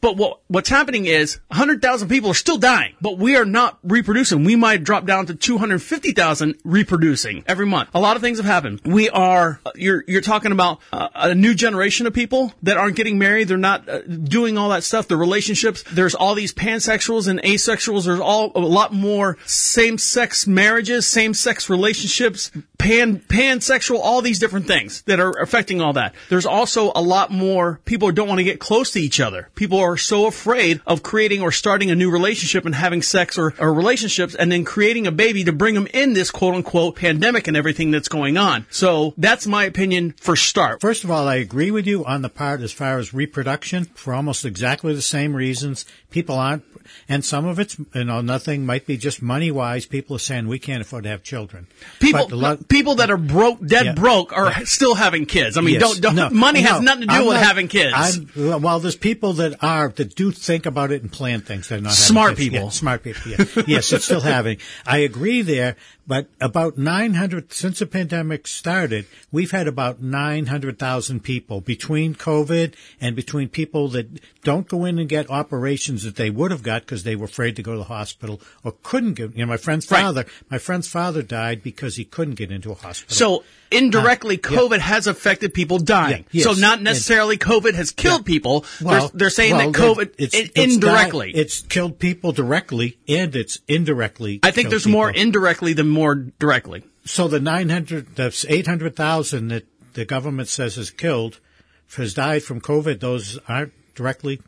But 0.00 0.16
what, 0.16 0.40
what's 0.48 0.68
happening 0.68 1.06
is 1.06 1.38
100,000 1.48 2.08
people 2.08 2.30
are 2.30 2.34
still 2.34 2.58
dying, 2.58 2.94
but 3.00 3.16
we 3.18 3.36
are 3.36 3.44
not 3.44 3.78
reproducing. 3.82 4.44
We 4.44 4.56
might 4.56 4.84
drop 4.84 5.06
down 5.06 5.26
to 5.26 5.34
250,000 5.34 6.56
reproducing 6.64 7.44
every 7.46 7.66
month. 7.66 7.88
A 7.94 8.00
lot 8.00 8.16
of 8.16 8.22
things 8.22 8.38
have 8.38 8.46
happened. 8.46 8.80
We 8.84 9.08
are, 9.08 9.60
you're, 9.74 10.04
you're 10.06 10.20
talking 10.20 10.52
about 10.52 10.80
uh, 10.92 11.08
a 11.14 11.34
new 11.34 11.54
generation 11.54 12.06
of 12.06 12.12
people 12.12 12.52
that 12.62 12.76
aren't 12.76 12.96
getting 12.96 13.18
married. 13.18 13.48
They're 13.48 13.56
not 13.56 13.88
uh, 13.88 14.00
doing 14.00 14.58
all 14.58 14.68
that 14.70 14.84
stuff. 14.84 15.08
The 15.08 15.16
relationships, 15.16 15.84
there's 15.90 16.14
all 16.14 16.34
these 16.34 16.52
pansexuals 16.52 17.26
and 17.26 17.40
asexuals. 17.42 18.04
There's 18.04 18.20
all 18.20 18.52
a 18.54 18.60
lot 18.60 18.92
more 18.92 19.38
same 19.46 19.98
sex 19.98 20.46
marriages, 20.46 21.06
same 21.06 21.34
sex 21.34 21.70
relationships, 21.70 22.50
pan, 22.78 23.18
pansexual, 23.18 24.00
all 24.02 24.20
these 24.20 24.38
different 24.38 24.66
things 24.66 25.02
that 25.02 25.20
are 25.20 25.32
affecting 25.40 25.80
all 25.80 25.94
that. 25.94 26.14
There's 26.28 26.46
also 26.46 26.92
a 26.94 27.00
lot 27.00 27.30
more 27.30 27.80
people 27.84 28.08
who 28.08 28.12
don't 28.12 28.28
want 28.28 28.38
to 28.38 28.44
get 28.44 28.60
close 28.60 28.92
to 28.92 29.00
each 29.00 29.20
other. 29.20 29.33
People 29.54 29.78
are 29.78 29.96
so 29.96 30.26
afraid 30.26 30.80
of 30.86 31.02
creating 31.02 31.42
or 31.42 31.52
starting 31.52 31.90
a 31.90 31.94
new 31.94 32.10
relationship 32.10 32.64
and 32.64 32.74
having 32.74 33.02
sex 33.02 33.36
or, 33.38 33.54
or 33.58 33.72
relationships 33.72 34.34
and 34.34 34.50
then 34.50 34.64
creating 34.64 35.06
a 35.06 35.12
baby 35.12 35.44
to 35.44 35.52
bring 35.52 35.74
them 35.74 35.86
in 35.92 36.12
this 36.14 36.30
quote 36.30 36.54
unquote 36.54 36.96
pandemic 36.96 37.48
and 37.48 37.56
everything 37.56 37.90
that's 37.90 38.08
going 38.08 38.36
on. 38.36 38.66
So 38.70 39.14
that's 39.16 39.46
my 39.46 39.64
opinion 39.64 40.14
for 40.20 40.36
start. 40.36 40.80
First 40.80 41.04
of 41.04 41.10
all, 41.10 41.28
I 41.28 41.36
agree 41.36 41.70
with 41.70 41.86
you 41.86 42.04
on 42.04 42.22
the 42.22 42.28
part 42.28 42.60
as 42.60 42.72
far 42.72 42.98
as 42.98 43.12
reproduction 43.14 43.84
for 43.94 44.14
almost 44.14 44.44
exactly 44.44 44.94
the 44.94 45.02
same 45.02 45.34
reasons. 45.34 45.84
People 46.10 46.36
aren't, 46.36 46.62
and 47.08 47.24
some 47.24 47.44
of 47.46 47.58
it's, 47.58 47.76
you 47.94 48.04
know, 48.04 48.20
nothing 48.20 48.64
might 48.66 48.86
be 48.86 48.96
just 48.96 49.20
money 49.22 49.50
wise. 49.50 49.84
People 49.86 50.16
are 50.16 50.20
saying 50.20 50.46
we 50.46 50.58
can't 50.58 50.80
afford 50.82 51.04
to 51.04 51.10
have 51.10 51.22
children. 51.22 51.66
People, 51.98 52.28
lot- 52.30 52.68
people 52.68 52.96
that 52.96 53.10
are 53.10 53.16
broke, 53.16 53.64
dead 53.66 53.86
Yeah. 53.86 53.92
broke, 53.94 54.32
are 54.32 54.64
still 54.64 54.94
having 54.94 55.26
kids. 55.26 55.56
I 55.56 55.60
mean, 55.60 55.74
Yes. 55.74 55.82
don't, 55.82 56.00
don't 56.00 56.14
No, 56.14 56.30
money 56.30 56.60
has 56.60 56.80
nothing 56.80 57.02
to 57.02 57.06
do 57.08 57.14
I'm 57.14 57.26
with 57.26 57.34
not- 57.36 57.44
having 57.44 57.68
kids. 57.68 57.92
I'm, 57.96 58.60
well, 58.62 58.78
there's 58.78 58.94
people 58.96 59.23
that 59.32 59.64
are 59.64 59.88
that 59.88 60.14
do 60.14 60.30
think 60.30 60.66
about 60.66 60.92
it 60.92 61.02
and 61.02 61.10
plan 61.10 61.40
things. 61.40 61.68
They're 61.68 61.80
not 61.80 61.92
Smart 61.94 62.36
people. 62.36 62.60
Yeah, 62.60 62.68
smart 62.68 63.02
people. 63.02 63.32
Yeah. 63.32 63.44
yes, 63.66 63.92
it's 63.92 64.04
still 64.04 64.20
having. 64.20 64.58
I 64.86 64.98
agree 64.98 65.42
there, 65.42 65.76
but 66.06 66.28
about 66.40 66.76
900 66.78 67.52
since 67.52 67.78
the 67.78 67.86
pandemic 67.86 68.46
started, 68.46 69.06
we've 69.32 69.50
had 69.50 69.66
about 69.66 70.00
900,000 70.02 71.20
people 71.20 71.60
between 71.60 72.14
COVID 72.14 72.74
and 73.00 73.16
between 73.16 73.48
people 73.48 73.88
that 73.88 74.06
don't 74.42 74.68
go 74.68 74.84
in 74.84 74.98
and 74.98 75.08
get 75.08 75.30
operations 75.30 76.02
that 76.04 76.16
they 76.16 76.30
would 76.30 76.50
have 76.50 76.62
got 76.62 76.82
because 76.82 77.02
they 77.04 77.16
were 77.16 77.24
afraid 77.24 77.56
to 77.56 77.62
go 77.62 77.72
to 77.72 77.78
the 77.78 77.84
hospital 77.84 78.40
or 78.62 78.74
couldn't 78.82 79.14
get. 79.14 79.34
You 79.34 79.44
know, 79.44 79.50
my 79.50 79.56
friend's 79.56 79.90
Right. 79.90 80.02
father, 80.02 80.26
my 80.50 80.58
friend's 80.58 80.88
father 80.88 81.22
died 81.22 81.62
because 81.62 81.96
he 81.96 82.04
couldn't 82.04 82.34
get 82.34 82.50
into 82.50 82.70
a 82.70 82.74
hospital. 82.74 83.14
So 83.16 83.44
indirectly, 83.70 84.36
Uh, 84.42 84.50
yeah. 84.50 84.58
COVID 84.58 84.78
has 84.78 85.06
affected 85.06 85.54
people 85.54 85.78
dying. 85.78 86.24
Yeah, 86.30 86.44
So 86.44 86.52
not 86.52 86.82
necessarily 86.82 87.36
COVID 87.38 87.74
has 87.74 87.90
killed 87.90 88.24
people. 88.24 88.64
Well, 88.80 89.08
they're, 89.08 89.10
they're 89.14 89.30
saying 89.30 89.56
well, 89.56 89.70
that 89.70 89.80
COVID 89.80 90.14
it's, 90.18 90.34
it's 90.34 90.50
indirectly. 90.54 91.32
di- 91.32 91.38
it's 91.40 91.60
killed 91.62 91.98
people 91.98 92.32
directly 92.32 92.98
and 93.08 93.34
it's 93.34 93.58
indirectly. 93.68 94.40
I 94.42 94.50
think 94.50 94.70
there's 94.70 94.86
more 94.86 95.10
indirectly 95.10 95.72
than 95.72 95.88
more 95.88 96.14
directly. 96.14 96.84
So 97.04 97.28
the 97.28 97.40
900, 97.40 98.16
that's 98.16 98.44
800,000 98.46 99.48
that 99.48 99.66
the 99.94 100.04
government 100.04 100.48
says 100.48 100.78
is 100.78 100.90
killed, 100.90 101.40
has 101.96 102.14
died 102.14 102.42
from 102.42 102.60
COVID. 102.60 103.00
Those 103.00 103.38
aren't 103.48 103.72
directly 103.94 104.40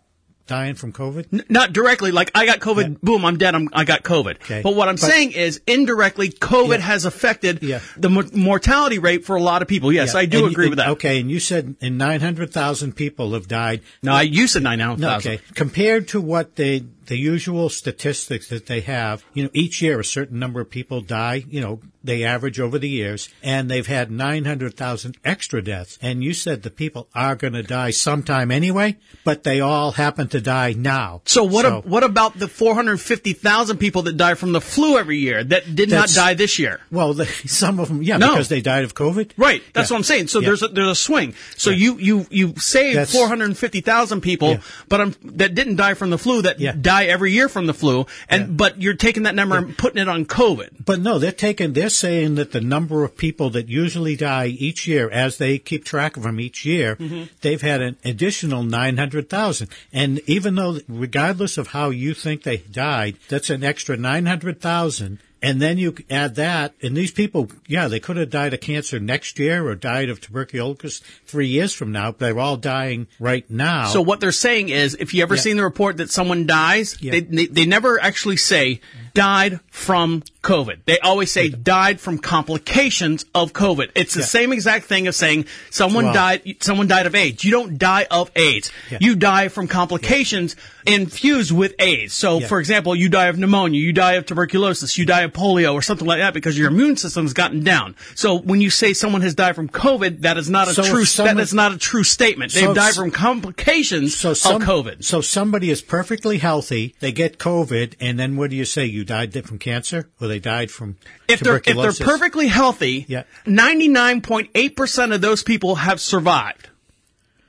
dying 0.46 0.74
from 0.74 0.92
COVID. 0.92 1.26
N- 1.32 1.44
not 1.48 1.72
directly, 1.72 2.10
like 2.12 2.30
I 2.34 2.46
got 2.46 2.60
COVID, 2.60 3.00
boom, 3.00 3.24
I'm 3.24 3.36
dead, 3.36 3.54
I'm, 3.54 3.68
I 3.72 3.84
got 3.84 4.02
COVID. 4.02 4.36
Okay. 4.36 4.62
But 4.62 4.74
what 4.74 4.88
I'm 4.88 4.94
But- 4.94 5.10
saying 5.10 5.32
is 5.32 5.60
indirectly, 5.66 6.30
COVID 6.30 6.80
has 6.80 7.04
affected 7.04 7.60
the 7.96 8.08
mo- 8.10 8.22
mortality 8.32 8.98
rate 8.98 9.24
for 9.24 9.36
a 9.36 9.42
lot 9.42 9.62
of 9.62 9.68
people. 9.68 9.92
Yes, 9.92 10.14
Yeah, 10.14 10.20
I 10.20 10.26
do 10.26 10.44
and- 10.44 10.52
agree 10.52 10.66
and- 10.66 10.70
with 10.70 10.78
that. 10.78 10.88
Okay, 10.90 11.20
and 11.20 11.30
you 11.30 11.40
said 11.40 11.74
in 11.80 11.96
900,000 11.96 12.94
people 12.94 13.34
have 13.34 13.48
died. 13.48 13.80
No, 14.02 14.12
I 14.12 14.22
you 14.22 14.46
said 14.46 14.62
900,000. 14.62 15.00
No, 15.00 15.16
okay. 15.34 15.42
Compared 15.54 16.08
to 16.08 16.20
what 16.20 16.56
they, 16.56 16.84
the 17.06 17.16
usual 17.16 17.68
statistics 17.68 18.48
that 18.48 18.66
they 18.66 18.80
have, 18.80 19.24
you 19.34 19.44
know, 19.44 19.50
each 19.52 19.80
year 19.82 20.00
a 20.00 20.04
certain 20.04 20.38
number 20.38 20.60
of 20.60 20.70
people 20.70 21.00
die, 21.00 21.44
you 21.48 21.60
know, 21.60 21.80
they 22.04 22.22
average 22.22 22.60
over 22.60 22.78
the 22.78 22.88
years, 22.88 23.28
and 23.42 23.68
they've 23.68 23.86
had 23.88 24.12
900,000 24.12 25.16
extra 25.24 25.60
deaths. 25.60 25.98
And 26.00 26.22
you 26.22 26.34
said 26.34 26.62
the 26.62 26.70
people 26.70 27.08
are 27.16 27.34
going 27.34 27.54
to 27.54 27.64
die 27.64 27.90
sometime 27.90 28.52
anyway, 28.52 28.96
but 29.24 29.42
they 29.42 29.60
all 29.60 29.90
happen 29.92 30.28
to 30.28 30.40
die 30.40 30.72
now. 30.76 31.22
So 31.24 31.42
what? 31.42 31.64
a- 31.64 31.80
what 31.80 32.04
about 32.04 32.38
the 32.38 32.46
450,000 32.46 33.78
people 33.78 34.02
that 34.02 34.16
die 34.16 34.34
from 34.34 34.52
the 34.52 34.60
flu 34.60 34.98
every 34.98 35.18
year 35.18 35.42
that 35.42 35.74
did 35.74 35.90
not 35.90 36.08
die 36.10 36.34
this 36.34 36.58
year? 36.60 36.80
Well, 36.92 37.12
the, 37.14 37.26
some 37.46 37.80
of 37.80 37.88
them, 37.88 38.02
yeah, 38.02 38.18
No. 38.18 38.30
because 38.30 38.48
they 38.48 38.60
died 38.60 38.84
of 38.84 38.94
COVID. 38.94 39.32
Right. 39.36 39.62
That's 39.72 39.90
Yeah. 39.90 39.94
what 39.94 39.98
I'm 39.98 40.04
saying. 40.04 40.28
So 40.28 40.40
Yeah. 40.40 40.46
there's 40.48 40.62
a, 40.62 40.68
there's 40.68 40.88
a 40.88 40.94
swing. 40.94 41.34
So 41.56 41.70
you 41.70 41.98
you 41.98 42.26
you 42.30 42.54
saved 42.56 43.08
450,000 43.10 44.20
people, 44.20 44.58
but 44.88 45.00
um, 45.00 45.14
that 45.24 45.54
didn't 45.54 45.76
die 45.76 45.94
from 45.94 46.10
the 46.10 46.18
flu 46.18 46.42
that 46.42 46.60
die 46.96 47.06
every 47.06 47.32
year 47.32 47.48
from 47.48 47.66
the 47.66 47.74
flu, 47.74 48.06
and 48.28 48.56
but 48.56 48.80
you're 48.80 48.94
taking 48.94 49.24
that 49.24 49.34
number 49.34 49.56
and 49.56 49.76
putting 49.76 50.00
it 50.00 50.08
on 50.08 50.24
COVID. 50.24 50.84
But 50.84 51.00
no, 51.00 51.18
they're 51.18 51.32
taking, 51.32 51.72
they're 51.72 51.88
saying 51.88 52.36
that 52.36 52.52
the 52.52 52.60
number 52.60 53.04
of 53.04 53.16
people 53.16 53.50
that 53.50 53.68
usually 53.68 54.16
die 54.16 54.46
each 54.46 54.86
year, 54.86 55.10
as 55.10 55.38
they 55.38 55.58
keep 55.58 55.84
track 55.84 56.16
of 56.16 56.22
them 56.22 56.40
each 56.40 56.64
year, 56.64 56.96
Mhm. 56.96 57.28
they've 57.40 57.62
had 57.62 57.80
an 57.82 57.96
additional 58.04 58.62
900,000. 58.62 59.68
And 59.92 60.20
even 60.26 60.54
though, 60.54 60.80
regardless 60.88 61.58
of 61.58 61.68
how 61.68 61.90
you 61.90 62.14
think 62.14 62.42
they 62.42 62.58
died, 62.58 63.16
that's 63.28 63.50
an 63.50 63.62
extra 63.64 63.96
900,000. 63.96 65.18
And 65.46 65.62
then 65.62 65.78
you 65.78 65.94
add 66.10 66.34
that, 66.36 66.74
and 66.82 66.96
these 66.96 67.12
people, 67.12 67.48
yeah, 67.66 67.88
they 67.88 68.00
could 68.00 68.16
have 68.16 68.30
died 68.30 68.52
of 68.54 68.60
cancer 68.60 68.98
next 68.98 69.38
year 69.38 69.66
or 69.66 69.74
died 69.74 70.08
of 70.10 70.20
tuberculosis 70.20 71.00
three 71.24 71.46
years 71.46 71.72
from 71.72 71.92
now, 71.92 72.10
but 72.10 72.18
they're 72.18 72.38
all 72.38 72.56
dying 72.56 73.06
right 73.20 73.48
now. 73.50 73.86
So 73.86 74.02
what 74.02 74.20
they're 74.20 74.32
saying 74.32 74.68
is, 74.70 74.94
if 74.98 75.14
you 75.14 75.22
ever 75.22 75.36
Yeah. 75.36 75.40
seen 75.40 75.56
the 75.56 75.62
report 75.64 75.98
that 75.98 76.10
someone 76.10 76.46
dies, 76.46 76.94
they, 77.00 77.20
they 77.20 77.46
they 77.46 77.64
never 77.66 78.00
actually 78.02 78.36
say 78.38 78.80
died 79.16 79.60
from 79.70 80.22
COVID. 80.42 80.76
They 80.84 81.00
always 81.00 81.32
say 81.32 81.48
died 81.48 82.00
from 82.00 82.18
complications 82.18 83.24
of 83.34 83.52
COVID. 83.52 83.88
It's 83.96 84.14
the 84.14 84.20
Yeah. 84.20 84.26
same 84.26 84.52
exact 84.52 84.84
thing 84.86 85.06
as 85.08 85.16
saying 85.16 85.46
someone 85.70 86.04
Well- 86.06 86.14
died 86.14 86.42
someone 86.60 86.86
died 86.86 87.06
of 87.06 87.14
AIDS. 87.14 87.42
You 87.42 87.50
don't 87.50 87.78
die 87.78 88.06
of 88.10 88.30
AIDS. 88.36 88.70
You 89.00 89.16
die 89.16 89.48
from 89.48 89.66
complications 89.66 90.54
infused 90.86 91.50
with 91.50 91.74
AIDS. 91.80 92.14
So, 92.14 92.38
Yeah. 92.40 92.46
for 92.46 92.60
example, 92.60 92.94
you 92.94 93.08
die 93.08 93.26
of 93.26 93.36
pneumonia, 93.38 93.80
you 93.80 93.92
die 93.92 94.12
of 94.12 94.26
tuberculosis, 94.26 94.96
you 94.96 95.04
die 95.04 95.22
of 95.22 95.32
polio, 95.32 95.74
or 95.74 95.82
something 95.82 96.06
like 96.06 96.20
that 96.20 96.32
because 96.32 96.56
your 96.56 96.68
immune 96.68 96.96
system's 96.96 97.32
gotten 97.32 97.64
down. 97.64 97.96
So, 98.14 98.36
when 98.38 98.60
you 98.60 98.70
say 98.70 98.92
someone 98.92 99.22
has 99.22 99.34
died 99.34 99.56
from 99.56 99.68
COVID, 99.68 100.22
that 100.22 100.36
is 100.38 100.48
not 100.48 100.68
a 100.68 100.74
So 100.74 100.84
true. 100.84 101.00
That 101.00 101.06
someone- 101.06 101.40
is 101.40 101.52
not 101.52 101.72
a 101.72 101.78
true 101.78 102.04
statement. 102.04 102.52
They've 102.52 102.72
died 102.72 102.94
from 102.94 103.10
complications 103.10 104.14
so 104.16 104.32
some, 104.34 104.62
of 104.62 104.68
COVID. 104.68 105.02
So 105.04 105.20
somebody 105.20 105.70
is 105.70 105.80
perfectly 105.80 106.38
healthy, 106.38 106.94
they 107.00 107.10
get 107.10 107.38
COVID, 107.38 107.94
and 108.00 108.18
then 108.18 108.36
what 108.36 108.50
do 108.50 108.56
you 108.56 108.64
say? 108.64 108.84
You 108.86 109.04
died 109.06 109.32
from 109.46 109.58
cancer, 109.58 110.08
or 110.20 110.28
they 110.28 110.38
died 110.38 110.70
from 110.70 110.96
If 111.28 111.40
they're 111.40 111.62
if 111.64 111.64
they're 111.64 112.06
perfectly 112.06 112.48
healthy, 112.48 113.06
yeah. 113.08 113.22
ninety 113.46 113.88
nine 113.88 114.20
point 114.20 114.50
eight 114.54 114.76
percent 114.76 115.12
of 115.12 115.20
those 115.20 115.42
people 115.42 115.76
have 115.76 116.00
survived. 116.00 116.68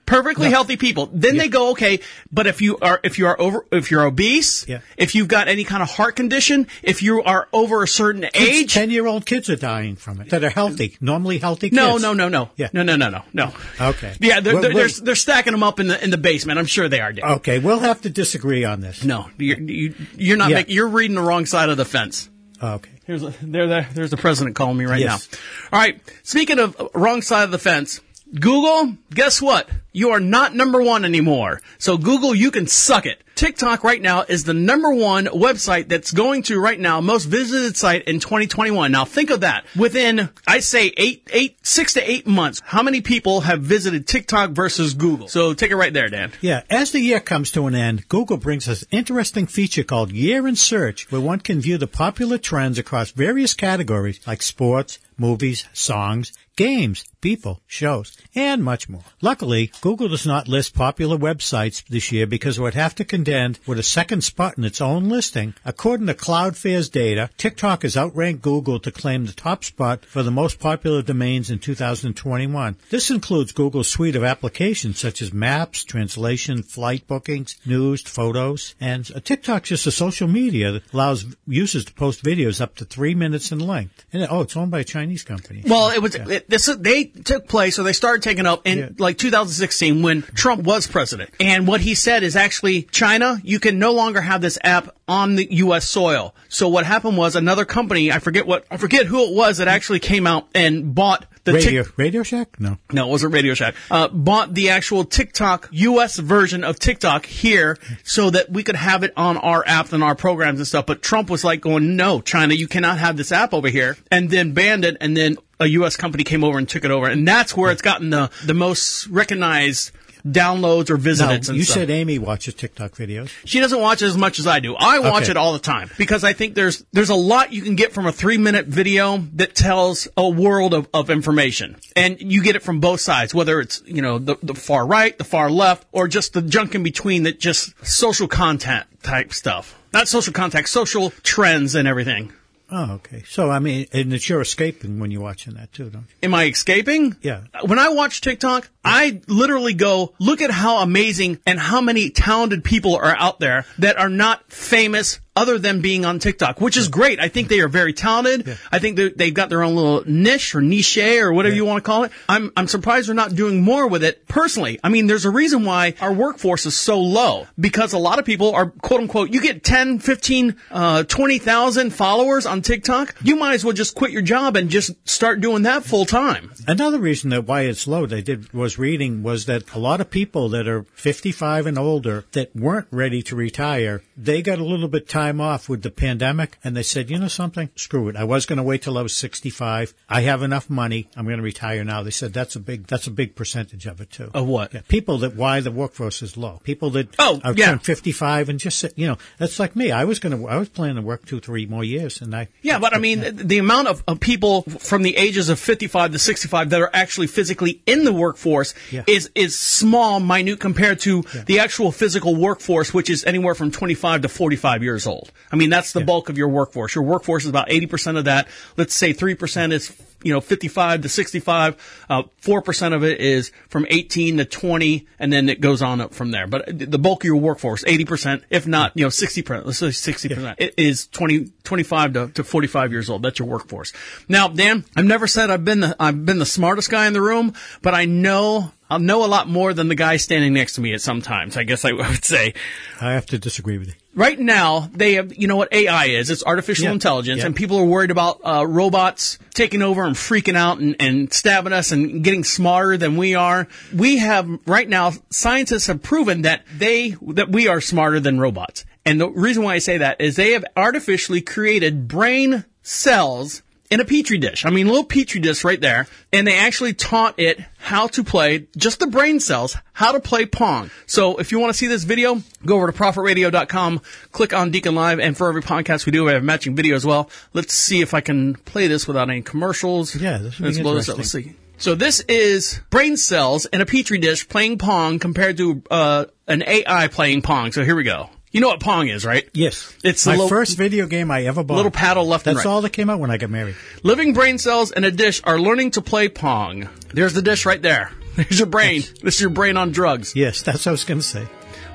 Perfectly 0.07 0.49
healthy 0.49 0.75
people. 0.77 1.07
Then 1.13 1.37
they 1.37 1.47
go, 1.49 1.69
okay, 1.71 1.99
but 2.31 2.47
if 2.47 2.59
you 2.63 2.79
are 2.79 2.99
if 3.03 3.19
you 3.19 3.27
are 3.27 3.39
over 3.39 3.63
if 3.71 3.91
you're 3.91 4.03
obese, 4.03 4.67
Yeah. 4.67 4.79
if 4.97 5.13
you've 5.13 5.27
got 5.27 5.47
any 5.47 5.63
kind 5.63 5.83
of 5.83 5.89
heart 5.91 6.15
condition, 6.15 6.65
if 6.81 7.03
you 7.03 7.21
are 7.21 7.47
over 7.53 7.83
a 7.83 7.87
certain 7.87 8.25
age, 8.33 8.73
ten 8.73 8.89
year 8.89 9.05
old 9.05 9.27
kids 9.27 9.49
are 9.51 9.55
dying 9.55 9.95
from 9.95 10.19
it 10.21 10.29
that 10.31 10.43
are 10.43 10.49
healthy, 10.49 10.97
normally 10.99 11.37
healthy. 11.37 11.69
no, 11.71 11.91
kids. 11.91 12.01
no, 12.01 12.13
no, 12.13 12.27
no, 12.29 12.49
Yeah. 12.55 12.69
no, 12.73 12.81
no, 12.81 12.95
no, 12.95 13.09
no, 13.09 13.21
no. 13.33 13.53
Okay. 13.79 14.15
Yeah, 14.19 14.39
they're, 14.39 14.53
Well, 14.53 14.61
they're, 14.63 14.73
they're, 14.73 14.87
they're 14.87 15.15
stacking 15.15 15.51
them 15.53 15.61
up 15.61 15.79
in 15.79 15.87
the 15.87 16.03
in 16.03 16.09
the 16.09 16.17
basement. 16.17 16.57
I'm 16.57 16.65
sure 16.65 16.89
they 16.89 17.01
are. 17.01 17.13
Dan. 17.13 17.23
Okay, 17.33 17.59
we'll 17.59 17.79
have 17.81 18.01
to 18.01 18.09
disagree 18.09 18.63
on 18.65 18.81
this. 18.81 19.03
No, 19.03 19.29
you're, 19.37 19.59
you, 19.59 19.93
you're 20.15 20.37
not. 20.37 20.49
Yeah. 20.49 20.55
Making, 20.57 20.73
you're 20.75 20.87
reading 20.87 21.15
the 21.15 21.21
wrong 21.21 21.45
side 21.45 21.69
of 21.69 21.77
the 21.77 21.85
fence. 21.85 22.29
Okay. 22.63 22.89
Here's 23.05 23.21
a, 23.23 23.33
there, 23.41 23.67
there, 23.67 23.87
there's 23.93 24.09
the 24.09 24.17
president 24.17 24.55
calling 24.55 24.77
me 24.77 24.85
right 24.85 24.99
Yes. 24.99 25.29
now. 25.31 25.77
All 25.77 25.79
right. 25.79 26.01
Speaking 26.23 26.57
of 26.59 26.75
uh, 26.79 26.87
wrong 26.95 27.21
side 27.21 27.43
of 27.43 27.51
the 27.51 27.59
fence, 27.59 28.01
Google, 28.33 28.97
guess 29.13 29.41
what? 29.41 29.69
You 29.93 30.11
are 30.11 30.19
not 30.19 30.53
number 30.53 30.81
one 30.81 31.05
anymore. 31.05 31.61
So 31.79 31.97
Google, 31.97 32.35
you 32.35 32.51
can 32.51 32.67
suck 32.67 33.05
it. 33.05 33.23
TikTok 33.35 33.83
right 33.83 34.01
now 34.01 34.23
is 34.23 34.43
the 34.43 34.53
number 34.53 34.93
one 34.93 35.25
website 35.25 35.87
that's 35.89 36.11
going 36.11 36.43
to 36.43 36.59
right 36.59 36.79
now 36.79 37.01
most 37.01 37.25
visited 37.25 37.77
site 37.77 38.05
in 38.05 38.19
2021. 38.19 38.91
Now 38.91 39.05
think 39.05 39.29
of 39.29 39.41
that. 39.41 39.65
Within, 39.75 40.29
I 40.47 40.59
say 40.59 40.91
eight, 40.97 41.27
eight, 41.31 41.65
six 41.65 41.93
to 41.93 42.09
eight 42.09 42.27
months, 42.27 42.61
how 42.65 42.83
many 42.83 43.01
people 43.01 43.41
have 43.41 43.61
visited 43.61 44.07
TikTok 44.07 44.51
versus 44.51 44.95
Google? 44.95 45.27
So 45.27 45.53
take 45.53 45.71
it 45.71 45.75
right 45.75 45.93
there, 45.93 46.09
Dan. 46.09 46.31
Yeah, 46.41 46.63
as 46.69 46.91
the 46.91 46.99
year 46.99 47.19
comes 47.19 47.51
to 47.51 47.67
an 47.67 47.75
end, 47.75 48.09
Google 48.09 48.37
brings 48.37 48.67
us 48.67 48.85
interesting 48.91 49.45
feature 49.45 49.83
called 49.83 50.11
Year 50.11 50.47
in 50.47 50.55
Search, 50.55 51.11
where 51.11 51.21
one 51.21 51.39
can 51.39 51.61
view 51.61 51.77
the 51.77 51.87
popular 51.87 52.39
trends 52.39 52.79
across 52.79 53.11
various 53.11 53.53
categories 53.53 54.19
like 54.25 54.41
sports, 54.41 54.97
movies, 55.17 55.65
songs, 55.73 56.33
games, 56.55 57.03
people, 57.21 57.61
shows, 57.67 58.17
and 58.35 58.63
much 58.63 58.89
more. 58.89 59.03
Luckily, 59.21 59.71
Google 59.81 60.09
does 60.09 60.25
not 60.25 60.47
list 60.47 60.73
popular 60.73 61.17
websites 61.17 61.83
this 61.85 62.11
year 62.11 62.27
because 62.27 62.57
it 62.57 62.61
would 62.61 62.73
have 62.73 62.95
to 62.95 63.05
contend 63.05 63.59
with 63.65 63.79
a 63.79 63.83
second 63.83 64.23
spot 64.23 64.57
in 64.57 64.63
its 64.63 64.81
own 64.81 65.09
listing. 65.09 65.53
According 65.65 66.07
to 66.07 66.13
Cloudflare's 66.13 66.89
data, 66.89 67.29
TikTok 67.37 67.83
has 67.83 67.97
outranked 67.97 68.41
Google 68.41 68.79
to 68.79 68.91
claim 68.91 69.25
the 69.25 69.33
top 69.33 69.63
spot 69.63 70.05
for 70.05 70.23
the 70.23 70.31
most 70.31 70.59
popular 70.59 71.01
domains 71.01 71.49
in 71.49 71.59
2021. 71.59 72.75
This 72.89 73.09
includes 73.09 73.51
Google's 73.51 73.89
suite 73.89 74.15
of 74.15 74.23
applications 74.23 74.99
such 74.99 75.21
as 75.21 75.33
Maps, 75.33 75.83
translation, 75.83 76.63
flight 76.63 77.07
bookings, 77.07 77.57
news, 77.65 78.01
photos, 78.01 78.75
and 78.79 79.05
TikTok's 79.23 79.69
just 79.69 79.87
a 79.87 79.91
social 79.91 80.27
media 80.27 80.71
that 80.71 80.93
allows 80.93 81.25
users 81.47 81.85
to 81.85 81.93
post 81.93 82.23
videos 82.23 82.61
up 82.61 82.75
to 82.75 82.85
three 82.85 83.15
minutes 83.15 83.51
in 83.51 83.59
length. 83.59 84.05
And 84.13 84.27
oh, 84.29 84.41
it's 84.41 84.55
owned 84.55 84.71
by 84.71 84.79
a 84.79 84.83
Chinese 84.83 85.23
company. 85.23 85.63
Well, 85.65 85.89
it 85.89 86.01
was 86.01 86.15
it, 86.15 86.49
this. 86.49 86.65
They 86.65 87.06
took 87.07 87.47
place, 87.47 87.79
or 87.79 87.83
they 87.83 87.93
started 87.93 88.21
taking 88.23 88.45
up 88.45 88.65
in 88.65 88.77
Yeah. 88.77 88.89
like 88.97 89.17
2016 89.17 90.01
when 90.01 90.21
Trump 90.35 90.63
was 90.63 90.87
president. 90.87 91.29
And 91.39 91.67
what 91.67 91.81
he 91.81 91.95
said 91.95 92.23
is 92.23 92.35
actually, 92.35 92.83
China, 92.83 93.39
you 93.43 93.59
can 93.59 93.79
no 93.79 93.93
longer 93.93 94.21
have 94.21 94.41
this 94.41 94.57
app 94.63 94.95
on 95.07 95.35
the 95.35 95.47
U.S. 95.51 95.87
soil. 95.87 96.35
So 96.49 96.67
what 96.67 96.85
happened 96.85 97.17
was 97.17 97.35
another 97.35 97.65
company, 97.65 98.11
I 98.11 98.19
forget 98.19 98.45
what, 98.45 98.65
I 98.69 98.77
forget 98.77 99.05
who 99.05 99.23
it 99.23 99.33
was, 99.33 99.57
that 99.57 99.67
actually 99.67 99.99
came 99.99 100.27
out 100.27 100.47
and 100.53 100.93
bought 100.93 101.25
the 101.47 101.53
Radio 101.53 101.83
Radio 101.95 102.23
Shack? 102.23 102.59
No. 102.59 102.77
no, 102.91 103.07
it 103.07 103.11
wasn't 103.11 103.33
Radio 103.33 103.53
Shack. 103.53 103.75
Uh, 103.89 104.07
bought 104.09 104.53
the 104.53 104.69
actual 104.69 105.03
TikTok 105.03 105.69
U.S. 105.71 106.17
version 106.17 106.63
of 106.63 106.77
TikTok 106.77 107.25
here 107.25 107.77
so 108.03 108.29
that 108.29 108.51
we 108.51 108.63
could 108.63 108.75
have 108.75 109.03
it 109.03 109.13
on 109.17 109.37
our 109.37 109.63
app 109.65 109.93
and 109.93 110.03
our 110.03 110.15
programs 110.15 110.59
and 110.59 110.67
stuff. 110.67 110.85
But 110.85 111.01
Trump 111.01 111.29
was 111.29 111.43
like 111.43 111.61
going, 111.61 111.95
no, 111.95 112.21
China, 112.21 112.53
you 112.53 112.67
cannot 112.67 112.99
have 112.99 113.17
this 113.17 113.31
app 113.31 113.53
over 113.53 113.69
here 113.69 113.97
and 114.11 114.29
then 114.29 114.53
banned 114.53 114.85
it. 114.85 114.97
And 115.01 115.15
then 115.15 115.37
a 115.59 115.67
U.S. 115.67 115.95
company 115.95 116.23
came 116.23 116.43
over 116.43 116.57
and 116.57 116.67
took 116.67 116.85
it 116.85 116.91
over. 116.91 117.07
And 117.07 117.27
that's 117.27 117.55
where 117.55 117.71
it's 117.71 117.81
gotten 117.81 118.09
the, 118.09 118.29
the 118.45 118.53
most 118.53 119.07
recognized 119.07 119.91
downloads 120.31 120.89
or 120.89 120.97
visits 120.97 121.47
and 121.49 121.57
you 121.57 121.63
stuff. 121.63 121.75
said 121.75 121.89
Amy 121.89 122.19
watches 122.19 122.53
TikTok 122.53 122.91
videos. 122.93 123.29
She 123.45 123.59
doesn't 123.59 123.79
watch 123.79 124.01
it 124.01 124.05
as 124.05 124.17
much 124.17 124.39
as 124.39 124.47
I 124.47 124.59
do. 124.59 124.75
I 124.75 124.99
watch 124.99 125.23
Okay. 125.23 125.31
it 125.31 125.37
all 125.37 125.53
the 125.53 125.59
time 125.59 125.89
because 125.97 126.23
I 126.23 126.33
think 126.33 126.53
there's 126.55 126.83
there's 126.93 127.09
a 127.09 127.15
lot 127.15 127.53
you 127.53 127.61
can 127.61 127.75
get 127.75 127.93
from 127.93 128.05
a 128.05 128.11
three 128.11 128.37
minute 128.37 128.65
video 128.67 129.17
that 129.35 129.55
tells 129.55 130.07
a 130.17 130.27
world 130.29 130.73
of, 130.73 130.87
of 130.93 131.09
information, 131.09 131.77
and 131.95 132.19
you 132.21 132.41
get 132.43 132.55
it 132.55 132.63
from 132.63 132.79
both 132.79 132.99
sides, 133.01 133.33
whether 133.33 133.59
it's 133.59 133.81
you 133.85 134.01
know 134.01 134.19
the 134.19 134.37
the 134.43 134.53
far 134.53 134.85
right, 134.85 135.17
the 135.17 135.23
far 135.23 135.49
left, 135.49 135.85
or 135.91 136.07
just 136.07 136.33
the 136.33 136.41
junk 136.41 136.75
in 136.75 136.83
between 136.83 137.23
that 137.23 137.39
just 137.39 137.73
social 137.85 138.27
content 138.27 138.85
type 139.03 139.33
stuff. 139.33 139.75
Not 139.93 140.07
social 140.07 140.33
contact, 140.33 140.67
social 140.69 141.11
trends 141.23 141.73
and 141.73 141.87
everything. 141.87 142.33
Oh, 142.69 142.93
okay. 142.95 143.23
So, 143.27 143.49
I 143.49 143.59
mean, 143.59 143.87
and 143.93 144.13
it's 144.13 144.27
you're 144.27 144.41
escaping 144.41 144.99
when 144.99 145.11
you're 145.11 145.21
watching 145.21 145.53
that 145.53 145.71
too, 145.71 145.89
don't 145.89 146.01
you? 146.01 146.15
Am 146.23 146.33
I 146.33 146.45
escaping? 146.45 147.15
Yeah. 147.21 147.43
When 147.65 147.79
I 147.79 147.89
watch 147.89 148.21
TikTok, 148.21 148.69
I 148.83 149.21
literally 149.27 149.73
go, 149.73 150.13
look 150.19 150.41
at 150.41 150.51
how 150.51 150.77
amazing 150.77 151.39
and 151.45 151.59
how 151.59 151.81
many 151.81 152.09
talented 152.09 152.63
people 152.63 152.95
are 152.95 153.15
out 153.15 153.39
there 153.39 153.65
that 153.79 153.97
are 153.97 154.09
not 154.09 154.51
famous 154.51 155.19
other 155.37 155.57
than 155.59 155.81
being 155.81 156.03
on 156.05 156.19
TikTok, 156.19 156.59
which 156.59 156.75
is 156.77 156.87
great. 156.87 157.19
I 157.19 157.27
think 157.29 157.47
they 157.47 157.59
are 157.61 157.67
very 157.67 157.93
talented. 157.93 158.57
I 158.71 158.79
think 158.79 158.97
they- 158.97 159.09
they've 159.09 159.33
got 159.33 159.49
their 159.49 159.63
own 159.63 159.75
little 159.75 160.03
niche 160.05 160.55
or 160.55 160.61
niche 160.61 160.97
or 160.97 161.31
whatever 161.31 161.55
you 161.55 161.63
want 161.65 161.77
to 161.83 161.87
call 161.87 162.03
it. 162.05 162.11
I'm, 162.27 162.51
I'm 162.57 162.67
surprised 162.67 163.07
they're 163.07 163.15
not 163.15 163.35
doing 163.35 163.61
more 163.61 163.87
with 163.87 164.03
it 164.03 164.27
personally. 164.27 164.79
I 164.83 164.89
mean, 164.89 165.07
there's 165.07 165.25
a 165.25 165.29
reason 165.29 165.63
why 165.63 165.93
our 166.01 166.11
workforce 166.11 166.65
is 166.65 166.75
so 166.75 166.99
low 166.99 167.45
because 167.59 167.93
a 167.93 167.97
lot 167.99 168.17
of 168.19 168.25
people 168.25 168.53
are 168.55 168.67
quote 168.67 169.01
unquote, 169.01 169.29
you 169.31 169.41
get 169.41 169.63
10, 169.63 169.99
15, 169.99 170.55
uh, 170.71 171.03
20,000 171.03 171.91
followers 171.91 172.45
on 172.45 172.61
TikTok. 172.61 173.15
You 173.21 173.35
might 173.35 173.53
as 173.53 173.63
well 173.65 173.73
just 173.73 173.93
quit 173.95 174.11
your 174.11 174.21
job 174.23 174.55
and 174.55 174.69
just 174.69 174.91
start 175.07 175.39
doing 175.41 175.63
that 175.63 175.83
full 175.83 176.05
time. 176.05 176.51
Another 176.67 176.97
reason 176.99 177.29
that 177.29 177.45
why 177.45 177.61
it's 177.61 177.87
low, 177.87 178.05
they 178.05 178.21
did 178.21 178.51
was 178.53 178.79
reading 178.79 179.21
was 179.23 179.45
that 179.45 179.63
a 179.75 179.79
lot 179.79 180.01
of 180.01 180.09
people 180.09 180.49
that 180.49 180.67
are 180.67 180.85
55 180.95 181.67
and 181.67 181.77
older 181.77 182.25
that 182.31 182.55
weren't 182.55 182.87
ready 182.91 183.21
to 183.23 183.35
retire, 183.35 184.01
they 184.17 184.41
got 184.41 184.59
a 184.59 184.63
little 184.63 184.87
bit 184.87 185.07
time 185.27 185.41
off 185.41 185.67
with 185.69 185.81
the 185.83 185.91
pandemic, 185.91 186.57
and 186.63 186.75
they 186.75 186.83
said, 186.83 187.09
you 187.09 187.19
know 187.19 187.27
something, 187.27 187.69
screw 187.75 188.07
it. 188.09 188.15
I 188.15 188.23
was 188.23 188.45
going 188.45 188.57
to 188.57 188.63
wait 188.63 188.81
till 188.81 188.97
I 188.97 189.01
was 189.01 189.15
65. 189.15 189.93
I 190.09 190.21
have 190.21 190.41
enough 190.41 190.69
money. 190.69 191.09
I'm 191.15 191.25
going 191.25 191.37
to 191.37 191.43
retire 191.43 191.83
now. 191.83 192.03
They 192.03 192.11
said 192.11 192.33
that's 192.33 192.55
a 192.55 192.59
big 192.59 192.87
that's 192.87 193.07
a 193.07 193.11
big 193.11 193.35
percentage 193.35 193.85
of 193.85 193.99
it 194.01 194.09
too. 194.11 194.31
Of 194.33 194.47
what? 194.47 194.73
Yeah, 194.73 194.81
people 194.87 195.17
that 195.19 195.35
why 195.35 195.59
the 195.59 195.71
workforce 195.71 196.21
is 196.21 196.37
low. 196.37 196.61
People 196.63 196.89
that 196.91 197.07
Oh, 197.19 197.41
are 197.43 197.53
yeah. 197.53 197.77
55 197.77 198.49
and 198.49 198.59
just 198.59 198.85
you 198.95 199.07
know, 199.07 199.17
that's 199.37 199.59
like 199.59 199.75
me. 199.75 199.91
I 199.91 200.03
was 200.05 200.19
going 200.19 200.37
to 200.39 200.47
I 200.47 200.57
was 200.57 200.69
planning 200.69 200.95
to 200.95 201.01
work 201.01 201.25
two 201.25 201.39
three 201.39 201.65
more 201.65 201.83
years, 201.83 202.21
and 202.21 202.33
I 202.35 202.47
Yeah, 202.61 202.79
but 202.79 202.95
I 202.95 202.99
mean, 202.99 203.19
the- 203.21 203.31
the 203.47 203.57
amount 203.59 203.87
of, 203.87 204.03
of 204.07 204.19
people 204.19 204.61
from 204.63 205.03
the 205.03 205.15
ages 205.17 205.49
of 205.49 205.59
55 205.59 206.11
to 206.13 206.19
65 206.19 206.69
that 206.71 206.81
are 206.81 206.89
actually 206.93 207.27
physically 207.27 207.81
in 207.85 208.03
the 208.05 208.13
workforce 208.13 208.73
Yeah. 208.91 209.03
is, 209.07 209.29
is 209.35 209.57
small, 209.57 210.19
minute 210.19 210.59
compared 210.59 210.99
to 211.01 211.23
the 211.45 211.59
actual 211.59 211.91
physical 211.91 212.35
workforce, 212.35 212.93
which 212.93 213.09
is 213.09 213.23
anywhere 213.25 213.55
from 213.55 213.71
25 213.71 214.21
to 214.23 214.29
45 214.29 214.83
years 214.83 215.07
old. 215.07 215.16
I 215.51 215.55
mean, 215.55 215.69
that's 215.69 215.93
the 215.93 216.03
bulk 216.03 216.29
of 216.29 216.37
your 216.37 216.49
workforce. 216.49 216.95
Your 216.95 217.03
workforce 217.03 217.43
is 217.43 217.49
about 217.49 217.69
80% 217.69 218.17
of 218.17 218.25
that. 218.25 218.47
Let's 218.75 218.93
say 218.93 219.13
3% 219.13 219.71
is, 219.71 219.95
you 220.23 220.33
know, 220.33 220.41
55 220.41 221.01
to 221.01 221.09
65. 221.09 222.05
Uh, 222.09 222.23
4% 222.41 222.93
of 222.93 223.03
it 223.03 223.19
is 223.19 223.51
from 223.69 223.85
18 223.89 224.37
to 224.37 224.45
20, 224.45 225.07
and 225.19 225.31
then 225.31 225.49
it 225.49 225.61
goes 225.61 225.81
on 225.81 226.01
up 226.01 226.13
from 226.13 226.31
there. 226.31 226.47
But 226.47 226.65
the 226.67 226.99
bulk 226.99 227.23
of 227.23 227.27
your 227.27 227.37
workforce, 227.37 227.83
80%, 227.83 228.43
if 228.49 228.67
not, 228.67 228.91
you 228.95 229.03
know, 229.03 229.09
60%, 229.09 229.65
let's 229.65 229.77
say 229.77 229.87
60%, 229.87 230.55
it 230.57 230.73
is 230.77 231.07
20, 231.07 231.51
25 231.63 232.13
to, 232.13 232.27
to 232.29 232.43
45 232.43 232.91
years 232.91 233.09
old. 233.09 233.21
That's 233.23 233.39
your 233.39 233.47
workforce. 233.47 233.93
Now, 234.27 234.47
Dan, 234.47 234.85
I've 234.95 235.05
never 235.05 235.27
said 235.27 235.49
I've 235.49 235.65
been 235.65 235.81
the, 235.81 235.95
I've 235.99 236.25
been 236.25 236.39
the 236.39 236.45
smartest 236.45 236.89
guy 236.89 237.07
in 237.07 237.13
the 237.13 237.21
room, 237.21 237.53
but 237.81 237.93
I 237.93 238.05
know, 238.05 238.71
I'll 238.89 238.99
know 238.99 239.25
a 239.25 239.27
lot 239.27 239.47
more 239.47 239.73
than 239.73 239.87
the 239.87 239.95
guy 239.95 240.17
standing 240.17 240.53
next 240.53 240.73
to 240.73 240.81
me 240.81 240.93
at 240.93 241.01
sometimes, 241.01 241.57
I 241.57 241.63
guess 241.63 241.85
I 241.85 241.91
would 241.93 242.25
say. 242.25 242.53
I 242.99 243.13
have 243.13 243.25
to 243.27 243.39
disagree 243.39 243.77
with 243.77 243.89
you. 243.89 243.93
Right 244.17 244.39
now, 244.39 244.89
they 244.93 245.13
have, 245.13 245.37
you 245.37 245.47
know 245.47 245.57
what 245.57 245.71
AI 245.71 246.05
is? 246.05 246.31
It's 246.31 246.43
artificial 246.43 246.85
Yeah. 246.85 246.93
intelligence, 246.93 247.41
Yeah. 247.41 247.45
and 247.45 247.55
people 247.55 247.77
are 247.77 247.85
worried 247.85 248.09
about 248.09 248.39
uh, 248.43 248.65
robots 248.67 249.37
taking 249.53 249.83
over 249.83 250.03
and 250.03 250.15
freaking 250.15 250.55
out 250.57 250.79
and, 250.79 250.95
and 250.99 251.31
stabbing 251.31 251.71
us 251.71 251.91
and 251.91 252.23
getting 252.23 252.43
smarter 252.43 252.97
than 252.97 253.15
we 253.15 253.35
are. 253.35 253.67
We 253.95 254.17
have 254.17 254.49
right 254.65 254.89
now, 254.89 255.13
scientists 255.29 255.85
have 255.85 256.01
proven 256.01 256.41
that 256.41 256.63
they 256.75 257.15
that 257.27 257.49
we 257.51 257.67
are 257.67 257.79
smarter 257.79 258.19
than 258.19 258.39
robots. 258.39 258.85
And 259.05 259.21
the 259.21 259.29
reason 259.29 259.61
why 259.61 259.75
I 259.75 259.79
say 259.79 259.99
that 259.99 260.19
is 260.19 260.35
they 260.35 260.53
have 260.53 260.65
artificially 260.75 261.41
created 261.41 262.07
brain 262.07 262.65
cells 262.81 263.61
in 263.89 263.99
a 263.99 264.05
petri 264.05 264.37
dish. 264.37 264.65
I 264.65 264.69
mean, 264.69 264.87
a 264.87 264.89
little 264.89 265.05
petri 265.05 265.39
dish 265.39 265.63
right 265.63 265.79
there. 265.79 266.07
And 266.33 266.45
they 266.45 266.57
actually 266.57 266.93
taught 266.93 267.39
it 267.39 267.59
how 267.77 268.07
to 268.07 268.23
play, 268.23 268.67
just 268.75 268.99
the 268.99 269.07
brain 269.07 269.39
cells, 269.39 269.77
how 269.93 270.11
to 270.11 270.19
play 270.19 270.45
Pong. 270.45 270.91
So 271.05 271.37
if 271.37 271.51
you 271.51 271.59
want 271.59 271.73
to 271.73 271.77
see 271.77 271.87
this 271.87 272.03
video, 272.03 272.41
go 272.65 272.77
over 272.77 272.91
to 272.91 272.97
profitradio.com, 272.97 274.01
click 274.31 274.53
on 274.53 274.71
Deacon 274.71 274.95
Live, 274.95 275.19
and 275.19 275.37
for 275.37 275.47
every 275.47 275.61
podcast 275.61 276.05
we 276.05 276.11
do, 276.11 276.25
we 276.25 276.33
have 276.33 276.43
a 276.43 276.45
matching 276.45 276.75
video 276.75 276.95
as 276.95 277.05
well. 277.05 277.29
Let's 277.53 277.73
see 277.73 278.01
if 278.01 278.13
I 278.13 278.21
can 278.21 278.55
play 278.55 278.87
this 278.87 279.07
without 279.07 279.29
any 279.29 279.41
commercials. 279.41 280.15
Yeah, 280.15 280.37
this 280.37 280.59
Let's 280.59 280.79
blow 280.79 280.95
this 280.95 281.09
up. 281.09 281.17
Let's 281.17 281.31
see. 281.31 281.55
So 281.79 281.93
this 281.93 282.21
is 282.21 282.81
brain 282.89 283.17
cells 283.17 283.67
in 283.67 283.81
a 283.81 283.85
petri 283.85 284.17
dish 284.17 284.49
playing 284.49 284.79
Pong 284.79 285.19
compared 285.19 285.57
to 285.57 285.83
uh, 285.91 286.25
an 286.47 286.63
AI 286.63 287.07
playing 287.07 287.43
Pong. 287.43 287.71
So 287.71 287.83
here 287.83 287.95
we 287.95 288.03
go. 288.03 288.31
You 288.57 288.61
know 288.61 288.69
what 288.69 288.79
Pong 288.79 289.07
is, 289.07 289.23
right? 289.23 289.47
Yes, 289.53 289.93
It's 290.03 290.25
my 290.25 290.31
little- 290.31 290.47
first 290.49 290.77
video 290.79 291.05
game 291.05 291.29
I 291.29 291.43
ever 291.45 291.63
bought. 291.63 291.75
Little 291.75 291.91
paddle 291.91 292.25
left 292.25 292.47
and 292.47 292.55
That's 292.57 292.65
right. 292.65 292.71
all 292.71 292.81
that 292.81 292.89
came 292.89 293.07
out 293.07 293.19
when 293.19 293.29
I 293.29 293.37
got 293.37 293.51
married. 293.51 293.75
Living 294.01 294.33
brain 294.33 294.57
cells 294.57 294.89
in 294.89 295.03
a 295.03 295.11
dish 295.11 295.41
are 295.43 295.59
learning 295.59 295.91
to 295.91 296.01
play 296.01 296.27
Pong. 296.27 296.89
There's 297.13 297.33
the 297.33 297.43
dish 297.43 297.67
right 297.67 297.79
there. 297.79 298.11
There's 298.35 298.57
your 298.57 298.65
brain. 298.65 299.03
This 299.21 299.35
is 299.35 299.41
your 299.41 299.51
brain 299.51 299.77
on 299.77 299.91
drugs. 299.91 300.35
Yes, 300.35 300.63
that's 300.63 300.79
what 300.79 300.87
I 300.87 300.91
was 300.93 301.03
going 301.03 301.19
to 301.19 301.23
say. 301.27 301.45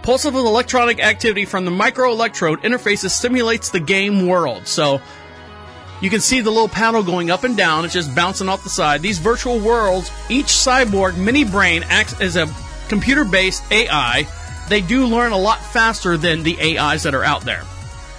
Pulsive 0.05 0.37
electronic 0.37 1.03
activity 1.05 1.47
from 1.47 1.65
the 1.65 1.73
microelectrode 1.73 2.59
interfaces 2.59 3.11
stimulates 3.11 3.71
the 3.71 3.81
game 3.81 4.29
world. 4.29 4.69
So 4.69 5.01
you 6.01 6.11
can 6.11 6.21
see 6.21 6.43
the 6.43 6.51
little 6.51 6.69
paddle 6.69 7.03
going 7.03 7.33
up 7.33 7.43
and 7.43 7.57
down. 7.57 7.85
It's 7.85 7.93
just 7.95 8.15
bouncing 8.15 8.49
off 8.49 8.63
the 8.63 8.71
side. 8.71 9.03
These 9.03 9.19
virtual 9.19 9.59
worlds, 9.59 10.13
each 10.29 10.47
cyborg 10.47 11.17
mini 11.17 11.43
brain 11.43 11.83
acts 11.89 12.21
as 12.21 12.37
a 12.37 12.49
computer 12.89 13.25
based 13.25 13.65
AI. 13.73 14.29
They 14.73 14.81
do 14.81 15.05
learn 15.05 15.33
a 15.33 15.37
lot 15.37 15.63
faster 15.63 16.17
than 16.17 16.45
the 16.45 16.79
AIs 16.79 17.03
that 17.03 17.15
are 17.15 17.23
out 17.23 17.43
there. 17.43 17.63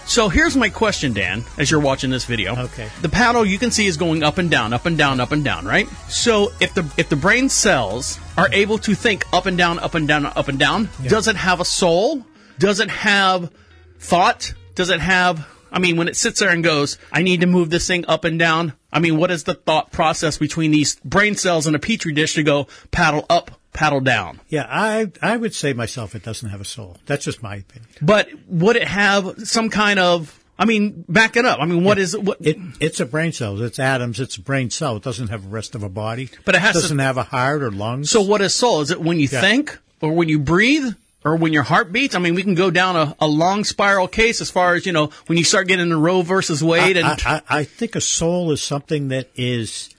So 0.05 0.29
here's 0.29 0.55
my 0.55 0.69
question, 0.69 1.11
Dan, 1.11 1.43
as 1.57 1.71
you're 1.71 1.79
watching 1.79 2.11
this 2.11 2.25
video. 2.25 2.55
Okay. 2.55 2.89
The 3.01 3.09
paddle 3.09 3.43
you 3.43 3.57
can 3.57 3.71
see 3.71 3.87
is 3.87 3.97
going 3.97 4.21
up 4.21 4.37
and 4.37 4.51
down, 4.51 4.71
up 4.71 4.85
and 4.85 4.95
down, 4.95 5.19
up 5.19 5.31
and 5.31 5.43
down, 5.43 5.65
right? 5.65 5.87
So 6.09 6.51
if 6.61 6.75
the 6.75 6.85
if 6.95 7.09
the 7.09 7.15
brain 7.15 7.49
cells 7.49 8.19
are 8.37 8.49
able 8.53 8.77
to 8.77 8.93
think 8.93 9.25
up 9.33 9.47
and 9.47 9.57
down, 9.57 9.79
up 9.79 9.95
and 9.95 10.07
down, 10.07 10.27
up 10.27 10.47
and 10.47 10.59
down, 10.59 10.89
does 11.07 11.27
it 11.27 11.37
have 11.37 11.59
a 11.59 11.65
soul? 11.65 12.23
Does 12.59 12.79
it 12.79 12.91
have 12.91 13.51
thought? 13.97 14.53
Does 14.75 14.91
it 14.91 14.99
have 14.99 15.47
I 15.71 15.79
mean, 15.79 15.97
when 15.97 16.07
it 16.07 16.15
sits 16.15 16.39
there 16.39 16.51
and 16.51 16.63
goes, 16.63 16.99
I 17.11 17.23
need 17.23 17.41
to 17.41 17.47
move 17.47 17.71
this 17.71 17.87
thing 17.87 18.05
up 18.07 18.25
and 18.25 18.37
down. 18.37 18.73
I 18.91 18.99
mean, 18.99 19.17
what 19.17 19.31
is 19.31 19.45
the 19.45 19.55
thought 19.55 19.91
process 19.91 20.37
between 20.37 20.69
these 20.69 20.97
brain 20.97 21.33
cells 21.33 21.65
in 21.65 21.73
a 21.73 21.79
petri 21.79 22.13
dish 22.13 22.35
to 22.35 22.43
go 22.43 22.67
paddle 22.91 23.25
up, 23.27 23.59
paddle 23.73 23.99
down? 24.01 24.39
Yeah, 24.49 24.65
I 24.69 25.11
I 25.21 25.37
would 25.37 25.53
say 25.53 25.73
myself 25.73 26.15
it 26.15 26.23
doesn't 26.23 26.49
have 26.49 26.61
a 26.61 26.65
soul. 26.65 26.97
That's 27.05 27.25
just 27.25 27.41
my 27.43 27.55
opinion. 27.55 27.89
But 28.01 28.29
would 28.47 28.75
it 28.75 28.87
have 28.87 29.47
some 29.47 29.69
kind 29.69 29.99
of? 29.99 30.39
I 30.57 30.65
mean, 30.65 31.03
back 31.09 31.35
it 31.35 31.45
up. 31.45 31.59
I 31.59 31.65
mean, 31.65 31.83
what 31.83 31.97
is 31.97 32.13
it? 32.13 32.23
What, 32.23 32.37
It 32.39 32.57
it's 32.79 32.99
a 32.99 33.05
brain 33.07 33.31
cell. 33.31 33.59
It's 33.61 33.79
atoms. 33.79 34.19
It's 34.19 34.37
a 34.37 34.41
brain 34.41 34.69
cell. 34.69 34.95
It 34.97 35.03
doesn't 35.03 35.29
have 35.29 35.43
the 35.43 35.49
rest 35.49 35.73
of 35.73 35.81
a 35.83 35.89
body. 35.89 36.29
But 36.45 36.53
it 36.55 36.61
has 36.61 36.75
to- 36.75 36.81
doesn't 36.81 36.99
have 36.99 37.17
a 37.17 37.23
heart 37.23 37.63
or 37.63 37.71
lungs. 37.71 38.11
so 38.11 38.21
what 38.21 38.39
is 38.41 38.53
soul? 38.53 38.81
Is 38.81 38.91
it 38.91 39.01
when 39.01 39.19
you 39.19 39.27
Yeah. 39.31 39.41
think, 39.41 39.77
or 39.99 40.13
when 40.13 40.29
you 40.29 40.37
breathe, 40.37 40.93
or 41.25 41.35
when 41.37 41.53
your 41.53 41.63
heart 41.63 41.91
beats? 41.91 42.13
I 42.13 42.19
mean, 42.19 42.35
we 42.35 42.43
can 42.43 42.53
go 42.53 42.69
down 42.69 42.95
a, 42.95 43.15
a 43.19 43.27
long 43.27 43.63
spiral 43.63 44.07
case 44.07 44.41
as 44.41 44.51
far 44.51 44.75
as 44.75 44.85
you 44.85 44.91
know 44.91 45.09
when 45.25 45.39
you 45.39 45.43
start 45.43 45.67
getting 45.67 45.89
the 45.89 45.97
Roe 45.97 46.21
versus 46.21 46.63
Wade, 46.63 46.97
and 46.97 47.07
I, 47.07 47.17
I, 47.25 47.41
I 47.59 47.63
think 47.63 47.95
a 47.95 48.01
soul 48.01 48.51
is 48.51 48.61
something 48.61 49.07
that 49.07 49.29
is 49.35 49.89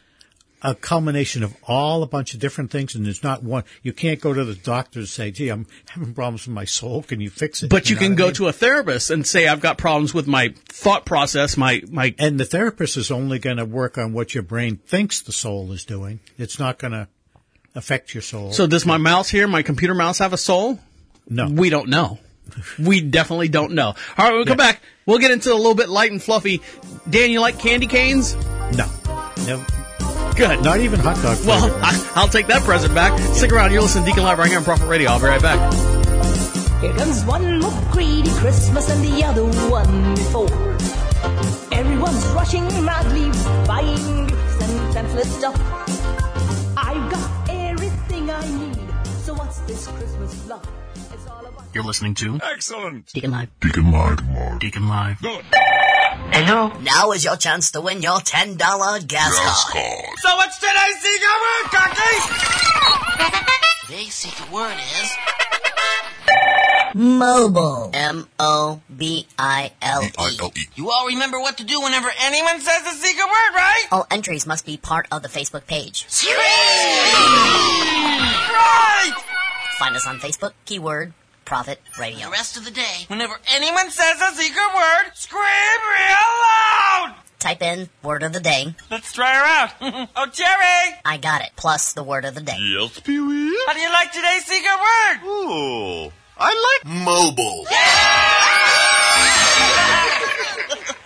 a 0.64 0.74
culmination 0.74 1.42
of 1.42 1.54
all 1.68 2.02
a 2.02 2.06
bunch 2.06 2.32
of 2.34 2.40
different 2.40 2.70
things, 2.70 2.94
and 2.94 3.04
there's 3.04 3.22
not 3.22 3.42
one. 3.44 3.64
You 3.82 3.92
can't 3.92 4.20
go 4.20 4.32
to 4.32 4.44
the 4.44 4.54
doctor 4.54 5.00
and 5.00 5.08
say, 5.08 5.30
"Gee, 5.30 5.50
I'm 5.50 5.66
having 5.90 6.14
problems 6.14 6.46
with 6.46 6.54
my 6.54 6.64
soul. 6.64 7.02
Can 7.02 7.20
you 7.20 7.30
fix 7.30 7.62
it?" 7.62 7.70
but 7.70 7.90
you, 7.90 7.96
know 7.96 8.00
can 8.00 8.10
what 8.12 8.14
I 8.14 8.18
go 8.18 8.24
mean? 8.26 8.34
to 8.34 8.48
a 8.48 8.52
therapist 8.52 9.10
and 9.10 9.26
say, 9.26 9.46
I've 9.46 9.60
got 9.60 9.78
problems 9.78 10.14
with 10.14 10.26
my 10.26 10.54
thought 10.66 11.04
process, 11.04 11.56
my 11.56 11.82
my 11.90 12.14
and 12.18 12.40
the 12.40 12.46
therapist 12.46 12.96
is 12.96 13.10
only 13.10 13.38
going 13.38 13.58
to 13.58 13.64
work 13.64 13.98
on 13.98 14.12
what 14.14 14.34
your 14.34 14.42
brain 14.42 14.78
thinks 14.86 15.20
the 15.20 15.32
soul 15.32 15.70
is 15.72 15.84
doing. 15.84 16.20
It's 16.38 16.58
not 16.58 16.78
going 16.78 16.92
to 16.92 17.08
affect 17.74 18.14
your 18.14 18.22
soul. 18.22 18.52
So 18.52 18.66
does 18.66 18.86
my 18.86 18.96
mouse 18.96 19.28
here, 19.28 19.46
my 19.46 19.62
computer 19.62 19.94
mouse, 19.94 20.18
have 20.18 20.32
a 20.32 20.38
soul? 20.38 20.80
No. 21.28 21.48
We 21.48 21.70
don't 21.70 21.88
know. 21.88 22.18
We 22.78 23.00
definitely 23.00 23.48
don't 23.48 23.72
know. 23.72 23.94
All 24.18 24.24
right, 24.24 24.32
we'll 24.32 24.44
come 24.44 24.58
back. 24.58 24.82
We'll 25.06 25.18
get 25.18 25.30
into 25.30 25.52
a 25.52 25.56
little 25.56 25.74
bit 25.74 25.88
light 25.88 26.10
and 26.12 26.22
fluffy. 26.22 26.60
Dan, 27.08 27.30
you 27.30 27.40
like 27.40 27.58
candy 27.58 27.86
canes? 27.86 28.34
no, 28.76 28.86
no, 29.46 29.64
Good. 30.36 30.64
not 30.64 30.80
even 30.80 30.98
hot 31.00 31.16
dog. 31.16 31.38
Well, 31.46 31.60
flavor. 31.60 31.78
I, 31.82 32.12
I'll 32.16 32.28
take 32.28 32.48
that 32.48 32.62
present 32.62 32.94
back. 32.94 33.18
Stick 33.34 33.52
around. 33.52 33.72
You're 33.72 33.82
listening 33.82 34.04
to 34.04 34.10
Deacon 34.10 34.24
Live 34.24 34.38
right 34.38 34.48
here 34.48 34.58
on 34.58 34.64
Profit 34.64 34.88
Radio. 34.88 35.10
I'll 35.10 35.20
be 35.20 35.26
right 35.26 35.40
back. 35.40 35.72
Here 36.80 36.92
comes 36.94 37.24
one 37.24 37.60
more 37.60 37.82
greedy 37.92 38.30
Christmas 38.30 38.90
and 38.90 39.04
the 39.04 39.24
other 39.24 39.44
one 39.70 40.14
before. 40.14 40.50
Everyone's 41.72 42.26
rushing 42.28 42.64
madly, 42.84 43.30
buying 43.66 44.26
gifts 44.26 44.60
and 44.62 44.94
pamphlet 44.94 45.26
stuff. 45.26 45.56
I've 46.76 47.10
got 47.10 47.50
everything 47.50 48.28
I 48.30 48.46
need, 48.58 48.78
so 49.22 49.34
what's 49.34 49.60
this 49.60 49.86
Christmas 49.86 50.34
fluff? 50.42 50.83
It's 51.76 51.82
all 51.82 51.82
about. 51.82 51.82
You're 51.82 51.84
listening 51.84 52.14
to 52.16 52.40
Excellent. 52.42 53.06
Deacon 53.12 53.30
Live. 53.32 53.48
Deacon 53.60 53.90
Live. 53.90 54.20
Deacon 54.60 54.88
Live. 54.88 55.18
Hello? 55.20 56.72
Now 56.80 57.12
is 57.12 57.24
your 57.24 57.36
chance 57.36 57.70
to 57.72 57.80
win 57.80 58.02
your 58.02 58.18
$10 58.18 58.58
gas 58.58 59.08
Gas 59.08 59.64
card. 59.70 59.84
card. 59.84 60.18
So 60.18 60.36
what's 60.36 60.58
today's 60.58 61.00
secret 61.00 61.28
word, 61.42 61.70
Conky? 61.72 62.16
The 63.88 64.10
secret 64.10 64.50
word 64.52 64.76
is 65.02 65.16
mobile. 66.94 67.90
M 67.92 68.28
O 68.38 68.80
B 68.96 69.26
I 69.38 69.72
L 69.82 70.02
E. 70.04 70.10
B-I-L-E. 70.16 70.68
You 70.76 70.90
all 70.90 71.06
remember 71.08 71.38
what 71.40 71.58
to 71.58 71.64
do 71.64 71.80
whenever 71.80 72.10
anyone 72.22 72.60
says 72.60 72.82
the 72.84 72.90
secret 72.90 73.24
word, 73.26 73.54
right? 73.54 73.86
All 73.92 74.06
entries 74.10 74.46
must 74.46 74.64
be 74.64 74.76
part 74.76 75.06
of 75.12 75.22
the 75.22 75.28
Facebook 75.28 75.66
page. 75.66 76.06
Right! 78.48 79.12
Find 79.78 79.96
us 79.96 80.06
on 80.06 80.18
Facebook, 80.20 80.52
keyword 80.66 81.12
Profit 81.44 81.80
Radio. 81.98 82.26
The 82.26 82.30
rest 82.32 82.56
of 82.56 82.64
the 82.64 82.70
day, 82.70 83.04
whenever 83.08 83.38
anyone 83.54 83.90
says 83.90 84.20
a 84.20 84.32
secret 84.34 84.74
word, 84.74 85.12
scream 85.14 85.40
real 85.40 86.30
loud! 86.42 87.14
Type 87.38 87.60
in 87.62 87.88
word 88.02 88.22
of 88.22 88.32
the 88.32 88.40
day. 88.40 88.74
Let's 88.90 89.12
try 89.12 89.34
her 89.34 89.44
out. 89.44 90.08
oh, 90.16 90.26
Jerry! 90.32 90.98
I 91.04 91.18
got 91.20 91.42
it. 91.42 91.50
Plus 91.56 91.92
the 91.92 92.02
word 92.02 92.24
of 92.24 92.34
the 92.34 92.40
day. 92.40 92.56
Yes, 92.58 92.98
Pee-wee. 93.00 93.58
How 93.66 93.74
do 93.74 93.80
you 93.80 93.90
like 93.92 94.12
today's 94.12 94.46
secret 94.46 94.72
word? 94.72 95.20
Oh, 95.24 96.12
I 96.38 96.78
like 96.84 96.92
mobile. 97.04 97.66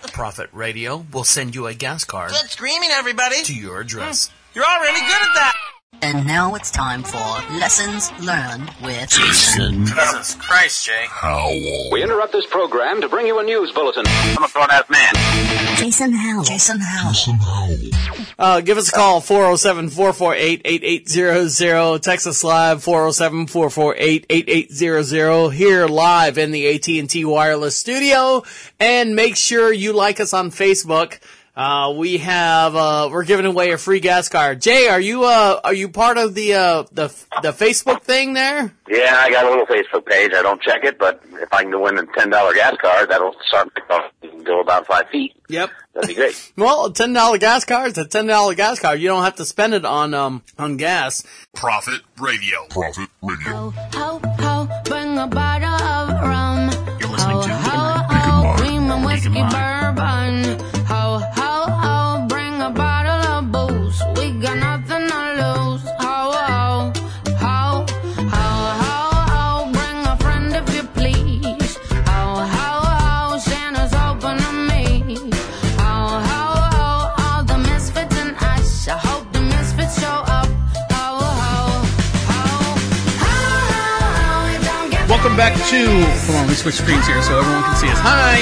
Yeah! 0.01 0.09
Profit 0.13 0.49
Radio 0.51 1.05
will 1.13 1.23
send 1.23 1.55
you 1.55 1.67
a 1.67 1.73
gas 1.73 2.03
card 2.03 2.31
Good 2.31 2.49
screaming, 2.49 2.89
everybody! 2.91 3.41
to 3.43 3.53
your 3.53 3.79
address. 3.79 4.27
Hmm, 4.27 4.33
you're 4.55 4.65
already 4.65 4.99
good 4.99 5.21
at 5.21 5.33
that. 5.35 5.53
And 6.01 6.25
now 6.25 6.55
it's 6.55 6.71
time 6.71 7.03
for 7.03 7.17
lessons 7.59 8.09
learned 8.21 8.71
with 8.81 9.09
Jason 9.09 9.85
Jesus 9.85 10.35
Christ, 10.35 10.85
Jay. 10.85 11.05
Howell. 11.09 11.89
We 11.91 12.01
interrupt 12.01 12.31
this 12.31 12.45
program 12.45 13.01
to 13.01 13.09
bring 13.09 13.27
you 13.27 13.37
a 13.39 13.43
news 13.43 13.73
bulletin. 13.73 14.03
I'm 14.07 14.41
a 14.43 14.47
grown-ass 14.47 14.89
man. 14.89 15.13
Jason 15.77 16.13
Howell. 16.13 16.45
Jason 16.45 16.79
Howell. 16.79 17.11
Jason 17.13 17.35
Howell. 17.35 17.77
Uh, 18.39 18.61
give 18.61 18.77
us 18.77 18.87
a 18.87 18.93
call, 18.93 19.19
407-448-8800. 19.21 22.01
Text 22.01 22.25
us 22.27 22.45
live, 22.45 22.77
407-448-8800. 22.85 25.51
Here 25.53 25.85
live 25.85 26.37
in 26.37 26.51
the 26.51 26.75
AT&T 26.75 27.25
Wireless 27.25 27.75
Studio. 27.75 28.43
And 28.79 29.15
make 29.15 29.35
sure 29.35 29.73
you 29.73 29.91
like 29.91 30.21
us 30.21 30.33
on 30.33 30.49
Facebook. 30.51 31.19
Uh, 31.59 31.91
we 31.91 32.19
have, 32.19 32.73
uh, 32.73 33.09
we're 33.11 33.25
giving 33.25 33.45
away 33.45 33.71
a 33.71 33.77
free 33.77 33.99
gas 33.99 34.29
card. 34.29 34.61
Jay, 34.61 34.87
are 34.87 35.01
you, 35.01 35.25
uh, 35.25 35.59
are 35.61 35.73
you 35.73 35.89
part 35.89 36.17
of 36.17 36.33
the, 36.33 36.53
uh, 36.53 36.83
the, 36.93 37.09
the 37.41 37.51
Facebook 37.51 38.01
thing 38.01 38.33
there? 38.33 38.73
Yeah, 38.87 39.13
I 39.17 39.29
got 39.29 39.45
a 39.45 39.49
little 39.49 39.65
Facebook 39.65 40.05
page. 40.05 40.31
I 40.33 40.41
don't 40.41 40.61
check 40.61 40.85
it, 40.85 40.97
but 40.97 41.21
if 41.33 41.51
I 41.51 41.63
can 41.63 41.81
win 41.81 41.97
a 41.97 42.05
ten 42.05 42.29
dollar 42.29 42.53
gas 42.53 42.77
card, 42.81 43.09
that'll 43.09 43.35
start 43.45 43.67
me 43.75 43.81
off 43.89 44.11
and 44.23 44.45
go 44.45 44.61
about 44.61 44.87
five 44.87 45.09
feet. 45.09 45.35
Yep. 45.49 45.69
That'd 45.93 46.07
be 46.07 46.15
great. 46.15 46.51
Well, 46.57 46.85
a 46.85 46.93
ten 46.93 47.11
dollar 47.11 47.37
gas 47.37 47.65
card 47.65 47.91
is 47.91 47.97
a 47.97 48.07
ten 48.07 48.25
dollar 48.25 48.55
gas 48.55 48.79
card. 48.79 49.01
You 49.01 49.09
don't 49.09 49.23
have 49.23 49.35
to 49.35 49.45
spend 49.45 49.73
it 49.73 49.83
on 49.85 50.13
um 50.13 50.43
on 50.57 50.77
gas. 50.77 51.23
Profit 51.53 52.01
Radio. 52.17 52.65
Profit 52.69 53.09
Radio. 53.21 53.71
Ho, 53.71 54.21
ho, 54.23 54.81
bring 54.85 55.17
a 55.17 55.27
bottle 55.27 55.68
Welcome 85.19 85.35
back 85.35 85.53
to. 85.67 85.85
Hold 85.85 86.37
on, 86.37 86.43
let 86.43 86.47
me 86.47 86.53
switch 86.53 86.75
screens 86.75 87.05
here 87.05 87.21
so 87.21 87.39
everyone 87.39 87.63
can 87.63 87.75
see 87.75 87.89
us. 87.89 87.99
Hi. 87.99 88.39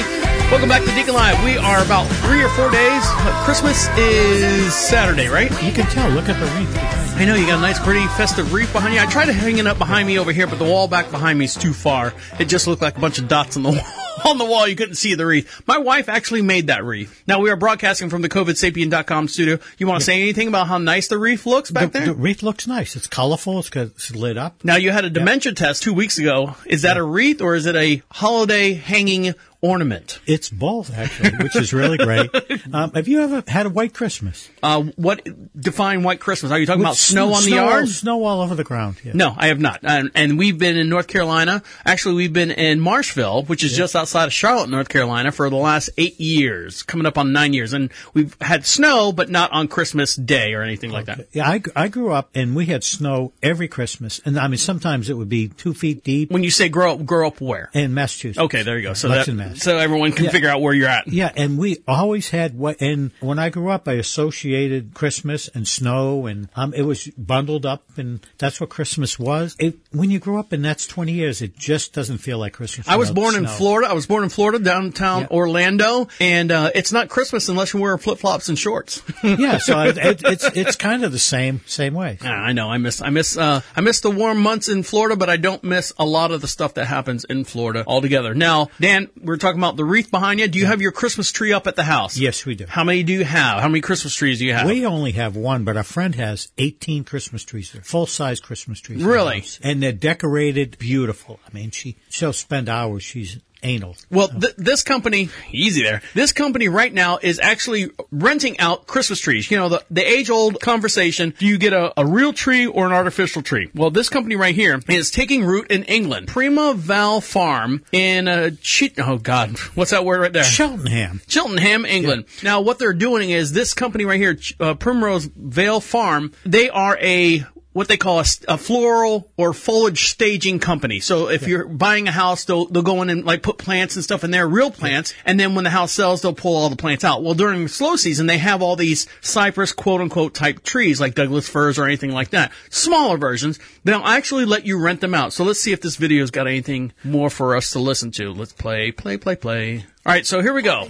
Welcome 0.48 0.68
back 0.68 0.84
to 0.84 0.94
Deacon 0.94 1.12
Live. 1.12 1.42
We 1.42 1.58
are 1.58 1.82
about 1.82 2.06
three 2.22 2.40
or 2.40 2.48
four 2.50 2.70
days. 2.70 3.02
Christmas 3.44 3.88
is 3.98 4.72
Saturday, 4.76 5.26
right? 5.26 5.50
You 5.60 5.72
can 5.72 5.86
tell. 5.86 6.08
Look 6.10 6.28
at 6.28 6.38
the 6.38 6.46
wreath. 6.54 6.97
I 7.18 7.24
know 7.24 7.34
you 7.34 7.46
got 7.48 7.58
a 7.58 7.60
nice, 7.60 7.80
pretty 7.80 8.06
festive 8.06 8.52
wreath 8.52 8.72
behind 8.72 8.94
you. 8.94 9.00
I 9.00 9.06
tried 9.06 9.24
to 9.26 9.32
hang 9.32 9.58
it 9.58 9.66
up 9.66 9.76
behind 9.76 10.06
me 10.06 10.20
over 10.20 10.30
here, 10.30 10.46
but 10.46 10.60
the 10.60 10.64
wall 10.64 10.86
back 10.86 11.10
behind 11.10 11.36
me 11.36 11.46
is 11.46 11.56
too 11.56 11.72
far. 11.72 12.14
It 12.38 12.44
just 12.44 12.68
looked 12.68 12.80
like 12.80 12.96
a 12.96 13.00
bunch 13.00 13.18
of 13.18 13.26
dots 13.26 13.56
on 13.56 13.64
the 13.64 13.70
wall. 14.24 14.30
On 14.30 14.38
the 14.38 14.44
wall, 14.44 14.68
you 14.68 14.76
couldn't 14.76 14.94
see 14.94 15.14
the 15.14 15.26
wreath. 15.26 15.62
My 15.66 15.78
wife 15.78 16.08
actually 16.08 16.42
made 16.42 16.68
that 16.68 16.84
wreath. 16.84 17.22
Now 17.26 17.40
we 17.40 17.50
are 17.50 17.56
broadcasting 17.56 18.08
from 18.08 18.22
the 18.22 18.28
COVIDSapien.com 18.28 19.28
studio. 19.28 19.58
You 19.78 19.86
want 19.86 20.00
to 20.00 20.04
say 20.04 20.20
anything 20.20 20.46
about 20.46 20.68
how 20.68 20.78
nice 20.78 21.08
the 21.08 21.18
wreath 21.18 21.44
looks 21.44 21.72
back 21.72 21.92
the, 21.92 21.98
there? 21.98 22.06
the 22.06 22.14
wreath 22.14 22.42
looks 22.42 22.66
nice. 22.68 22.94
It's 22.94 23.06
colorful. 23.08 23.58
It's, 23.60 23.70
it's 23.74 24.14
lit 24.14 24.38
up. 24.38 24.64
Now 24.64 24.76
you 24.76 24.92
had 24.92 25.04
a 25.04 25.10
dementia 25.10 25.52
test 25.52 25.82
two 25.82 25.94
weeks 25.94 26.18
ago. 26.18 26.54
Is 26.66 26.82
that 26.82 26.96
a 26.96 27.02
wreath 27.02 27.40
or 27.40 27.56
is 27.56 27.66
it 27.66 27.74
a 27.74 28.02
holiday 28.10 28.74
hanging 28.74 29.34
ornament? 29.60 30.20
It's 30.26 30.50
both, 30.50 30.96
actually, 30.96 31.36
which 31.42 31.56
is 31.56 31.72
really 31.72 31.96
great. 31.96 32.30
Um, 32.70 32.92
have 32.92 33.08
you 33.08 33.22
ever 33.22 33.42
had 33.46 33.66
a 33.66 33.70
white 33.70 33.94
Christmas? 33.94 34.50
Uh, 34.62 34.82
what 34.96 35.26
define 35.58 36.02
white 36.02 36.20
Christmas? 36.20 36.52
Are 36.52 36.58
you 36.58 36.66
talking 36.66 36.80
With 36.80 36.88
about 36.88 36.96
snow 36.96 37.26
on 37.26 37.42
the 37.42 37.48
snow, 37.48 37.56
yard? 37.56 37.88
Snow 37.88 38.24
all 38.24 38.42
over 38.42 38.54
the 38.54 38.64
ground. 38.64 38.96
Yeah. 39.02 39.12
No, 39.14 39.34
I 39.36 39.46
have 39.46 39.58
not. 39.58 39.80
And, 39.82 40.10
and 40.14 40.38
we've 40.38 40.58
been 40.58 40.76
in 40.76 40.88
North 40.88 41.06
Carolina. 41.06 41.62
Actually, 41.86 42.16
we've 42.16 42.32
been 42.32 42.50
in 42.50 42.80
Marshville, 42.80 43.48
which 43.48 43.64
is 43.64 43.74
just 43.74 43.96
outside 43.96 44.24
of 44.24 44.32
Charlotte, 44.32 44.68
North 44.68 44.88
Carolina, 44.88 45.32
for 45.32 45.48
the 45.48 45.56
last 45.56 45.90
eight 45.96 46.20
years, 46.20 46.82
coming 46.82 47.06
up 47.06 47.16
on 47.16 47.32
nine 47.32 47.52
years. 47.52 47.72
And 47.72 47.90
we've 48.12 48.36
had 48.40 48.66
snow, 48.66 49.12
but 49.12 49.30
not 49.30 49.52
on 49.52 49.68
Christmas 49.68 50.14
Day 50.16 50.52
or 50.52 50.62
anything 50.62 50.90
like 50.90 51.06
that. 51.06 51.28
Yeah, 51.32 51.48
I, 51.48 51.62
I 51.74 51.88
grew 51.88 52.12
up 52.12 52.28
and 52.34 52.54
we 52.54 52.66
had 52.66 52.84
snow 52.84 53.32
every 53.42 53.68
Christmas, 53.68 54.20
and 54.24 54.38
I 54.38 54.48
mean 54.48 54.58
sometimes 54.58 55.08
it 55.08 55.14
would 55.14 55.28
be 55.28 55.48
two 55.48 55.74
feet 55.74 56.04
deep. 56.04 56.30
When 56.30 56.44
you 56.44 56.50
say 56.50 56.68
grow 56.68 56.94
up, 56.94 57.06
grow 57.06 57.28
up 57.28 57.40
where? 57.40 57.70
In 57.72 57.94
Massachusetts. 57.94 58.38
Okay, 58.38 58.62
there 58.62 58.76
you 58.76 58.82
go. 58.82 58.94
So 58.94 59.08
that, 59.08 59.26
So 59.54 59.78
everyone 59.78 60.12
can 60.12 60.26
Yeah. 60.26 60.30
figure 60.30 60.48
out 60.48 60.60
where 60.60 60.74
you're 60.74 60.88
at. 60.88 61.08
Yeah, 61.08 61.30
and 61.36 61.58
we 61.58 61.78
always 61.86 62.30
had 62.30 62.56
what. 62.56 62.80
And 62.80 63.10
when 63.20 63.38
I 63.38 63.48
grew 63.50 63.70
up, 63.70 63.88
I 63.88 63.94
associated 63.94 64.94
Christmas 64.94 65.48
and 65.48 65.66
snow, 65.66 66.26
and 66.26 66.48
um, 66.54 66.74
it 66.74 66.82
was 66.82 67.06
bundled 67.16 67.64
up, 67.66 67.82
and 67.96 68.20
that's 68.38 68.60
what 68.60 68.70
Christmas 68.70 69.18
was. 69.18 69.56
It, 69.58 69.76
when 69.92 70.10
you 70.10 70.18
grow 70.18 70.38
up, 70.38 70.52
and 70.52 70.64
that's 70.64 70.86
twenty 70.86 71.12
years, 71.12 71.42
it 71.42 71.56
just 71.56 71.92
doesn't 71.92 72.18
feel 72.18 72.38
like 72.38 72.52
Christmas. 72.52 72.86
I 72.88 72.96
was 72.96 73.10
born 73.10 73.34
in. 73.34 73.46
Florida. 73.46 73.88
I 73.90 73.94
was 73.94 74.06
born 74.06 74.22
in 74.24 74.28
Florida, 74.28 74.58
downtown 74.58 75.22
Yeah. 75.22 75.28
Orlando, 75.30 76.08
and 76.20 76.52
uh, 76.52 76.70
it's 76.74 76.92
not 76.92 77.08
Christmas 77.08 77.48
unless 77.48 77.72
you 77.72 77.80
wear 77.80 77.96
flip 77.98 78.18
flops 78.18 78.48
and 78.48 78.58
shorts. 78.58 79.02
yeah, 79.22 79.58
so 79.58 79.80
it, 79.80 79.96
it, 79.96 80.22
it's 80.24 80.44
it's 80.56 80.76
kind 80.76 81.04
of 81.04 81.12
the 81.12 81.18
same 81.18 81.62
same 81.66 81.94
way. 81.94 82.18
Yeah, 82.22 82.30
I 82.32 82.52
know. 82.52 82.68
I 82.70 82.78
miss. 82.78 83.00
I 83.00 83.08
miss. 83.10 83.36
Uh, 83.36 83.62
I 83.74 83.80
miss 83.80 84.00
the 84.00 84.10
warm 84.10 84.38
months 84.42 84.68
in 84.68 84.82
Florida, 84.82 85.16
but 85.16 85.30
I 85.30 85.36
don't 85.38 85.64
miss 85.64 85.92
a 85.98 86.04
lot 86.04 86.30
of 86.30 86.40
the 86.42 86.48
stuff 86.48 86.74
that 86.74 86.84
happens 86.86 87.24
in 87.24 87.44
Florida 87.44 87.84
altogether. 87.86 88.34
Now, 88.34 88.68
Dan, 88.80 89.08
we're 89.22 89.37
talking 89.38 89.60
about 89.60 89.76
the 89.76 89.84
wreath 89.84 90.10
behind 90.10 90.40
you. 90.40 90.48
Do 90.48 90.58
you 90.58 90.66
have 90.66 90.80
your 90.80 90.92
Christmas 90.92 91.32
tree 91.32 91.52
up 91.52 91.66
at 91.66 91.76
the 91.76 91.82
house? 91.82 92.16
Yes, 92.16 92.44
we 92.44 92.54
do. 92.54 92.66
How 92.68 92.84
many 92.84 93.02
do 93.02 93.12
you 93.12 93.24
have? 93.24 93.60
How 93.60 93.68
many 93.68 93.80
Christmas 93.80 94.14
trees 94.14 94.38
do 94.38 94.46
you 94.46 94.54
have? 94.54 94.66
We 94.66 94.86
only 94.86 95.12
have 95.12 95.36
one, 95.36 95.64
but 95.64 95.76
our 95.76 95.82
friend 95.82 96.14
has 96.14 96.50
18 96.58 97.04
Christmas 97.04 97.44
trees 97.44 97.72
there, 97.72 97.82
full 97.82 98.06
size 98.06 98.40
Christmas 98.40 98.80
trees. 98.80 99.02
Really? 99.02 99.44
And 99.62 99.82
they're 99.82 99.92
decorated 99.92 100.78
beautiful. 100.78 101.40
I 101.46 101.52
mean, 101.52 101.70
she, 101.70 101.96
she'll 102.08 102.32
spend 102.32 102.68
hours. 102.68 103.02
She's 103.02 103.38
anal. 103.62 103.96
Well, 104.10 104.28
th- 104.28 104.54
this 104.56 104.82
company, 104.82 105.30
easy 105.52 105.82
there. 105.82 106.02
This 106.14 106.32
company 106.32 106.68
right 106.68 106.92
now 106.92 107.18
is 107.20 107.40
actually 107.42 107.90
renting 108.10 108.58
out 108.60 108.86
Christmas 108.86 109.20
trees. 109.20 109.50
You 109.50 109.56
know, 109.56 109.68
the, 109.68 109.84
the 109.90 110.06
age 110.06 110.30
old 110.30 110.60
conversation, 110.60 111.34
do 111.38 111.46
you 111.46 111.58
get 111.58 111.72
a, 111.72 111.92
a 112.00 112.06
real 112.06 112.32
tree 112.32 112.66
or 112.66 112.86
an 112.86 112.92
artificial 112.92 113.42
tree? 113.42 113.70
Well, 113.74 113.90
this 113.90 114.08
company 114.08 114.36
right 114.36 114.54
here 114.54 114.80
is 114.88 115.10
taking 115.10 115.44
root 115.44 115.70
in 115.70 115.84
England. 115.84 116.28
Prima 116.28 116.74
Val 116.74 117.20
Farm 117.20 117.84
in, 117.92 118.28
uh, 118.28 118.50
Che- 118.60 118.94
oh 118.98 119.18
God, 119.18 119.58
what's 119.74 119.90
that 119.90 120.04
word 120.04 120.20
right 120.20 120.32
there? 120.32 120.44
Cheltenham. 120.44 121.20
Cheltenham, 121.26 121.84
England. 121.84 122.24
Now, 122.42 122.60
what 122.60 122.78
they're 122.78 122.92
doing 122.92 123.30
is 123.30 123.52
this 123.52 123.74
company 123.74 124.04
right 124.04 124.20
here, 124.20 124.38
uh, 124.60 124.74
Primrose 124.74 125.26
Vale 125.36 125.80
Farm, 125.80 126.32
they 126.44 126.70
are 126.70 126.98
a 127.00 127.44
what 127.72 127.88
they 127.88 127.96
call 127.96 128.20
a 128.48 128.58
floral 128.58 129.30
or 129.36 129.52
foliage 129.52 130.08
staging 130.08 130.58
company. 130.58 131.00
So 131.00 131.28
if 131.28 131.46
you're 131.46 131.66
buying 131.66 132.08
a 132.08 132.12
house, 132.12 132.44
they'll 132.44 132.66
they'll 132.66 132.82
go 132.82 133.02
in 133.02 133.10
and 133.10 133.24
like 133.24 133.42
put 133.42 133.58
plants 133.58 133.94
and 133.94 134.04
stuff 134.04 134.24
in 134.24 134.30
there, 134.30 134.48
real 134.48 134.70
plants, 134.70 135.14
and 135.24 135.38
then 135.38 135.54
when 135.54 135.64
the 135.64 135.70
house 135.70 135.92
sells, 135.92 136.22
they'll 136.22 136.34
pull 136.34 136.56
all 136.56 136.70
the 136.70 136.76
plants 136.76 137.04
out. 137.04 137.22
Well, 137.22 137.34
during 137.34 137.62
the 137.62 137.68
slow 137.68 137.96
season, 137.96 138.26
they 138.26 138.38
have 138.38 138.62
all 138.62 138.76
these 138.76 139.06
cypress 139.20 139.72
quote 139.72 140.00
unquote 140.00 140.34
type 140.34 140.62
trees 140.62 141.00
like 141.00 141.14
Douglas 141.14 141.48
firs 141.48 141.78
or 141.78 141.84
anything 141.84 142.10
like 142.10 142.30
that. 142.30 142.52
Smaller 142.70 143.16
versions. 143.16 143.58
They'll 143.84 143.98
actually 143.98 144.44
let 144.44 144.66
you 144.66 144.80
rent 144.80 145.00
them 145.00 145.14
out. 145.14 145.32
So 145.32 145.44
let's 145.44 145.60
see 145.60 145.72
if 145.72 145.80
this 145.80 145.96
video's 145.96 146.30
got 146.30 146.46
anything 146.46 146.92
more 147.04 147.30
for 147.30 147.56
us 147.56 147.70
to 147.72 147.78
listen 147.78 148.10
to. 148.12 148.32
Let's 148.32 148.52
play, 148.52 148.92
play, 148.92 149.16
play, 149.18 149.36
play. 149.36 149.84
All 150.06 150.12
right, 150.12 150.26
so 150.26 150.40
here 150.40 150.54
we 150.54 150.62
go. 150.62 150.86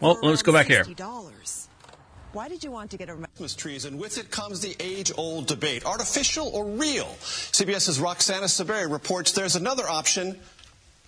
Well, 0.00 0.18
let's 0.22 0.42
go 0.42 0.52
back 0.52 0.66
here. 0.66 0.84
Why 2.34 2.48
did 2.48 2.64
you 2.64 2.72
want 2.72 2.90
to 2.90 2.96
get 2.96 3.08
a 3.08 3.14
Christmas 3.14 3.54
trees, 3.54 3.84
and 3.84 3.96
with 3.96 4.18
it 4.18 4.28
comes 4.32 4.58
the 4.58 4.74
age-old 4.80 5.46
debate: 5.46 5.86
artificial 5.86 6.48
or 6.48 6.64
real? 6.64 7.06
CBS's 7.52 8.00
Roxana 8.00 8.46
Saberi 8.46 8.90
reports 8.90 9.30
there's 9.30 9.54
another 9.54 9.88
option 9.88 10.40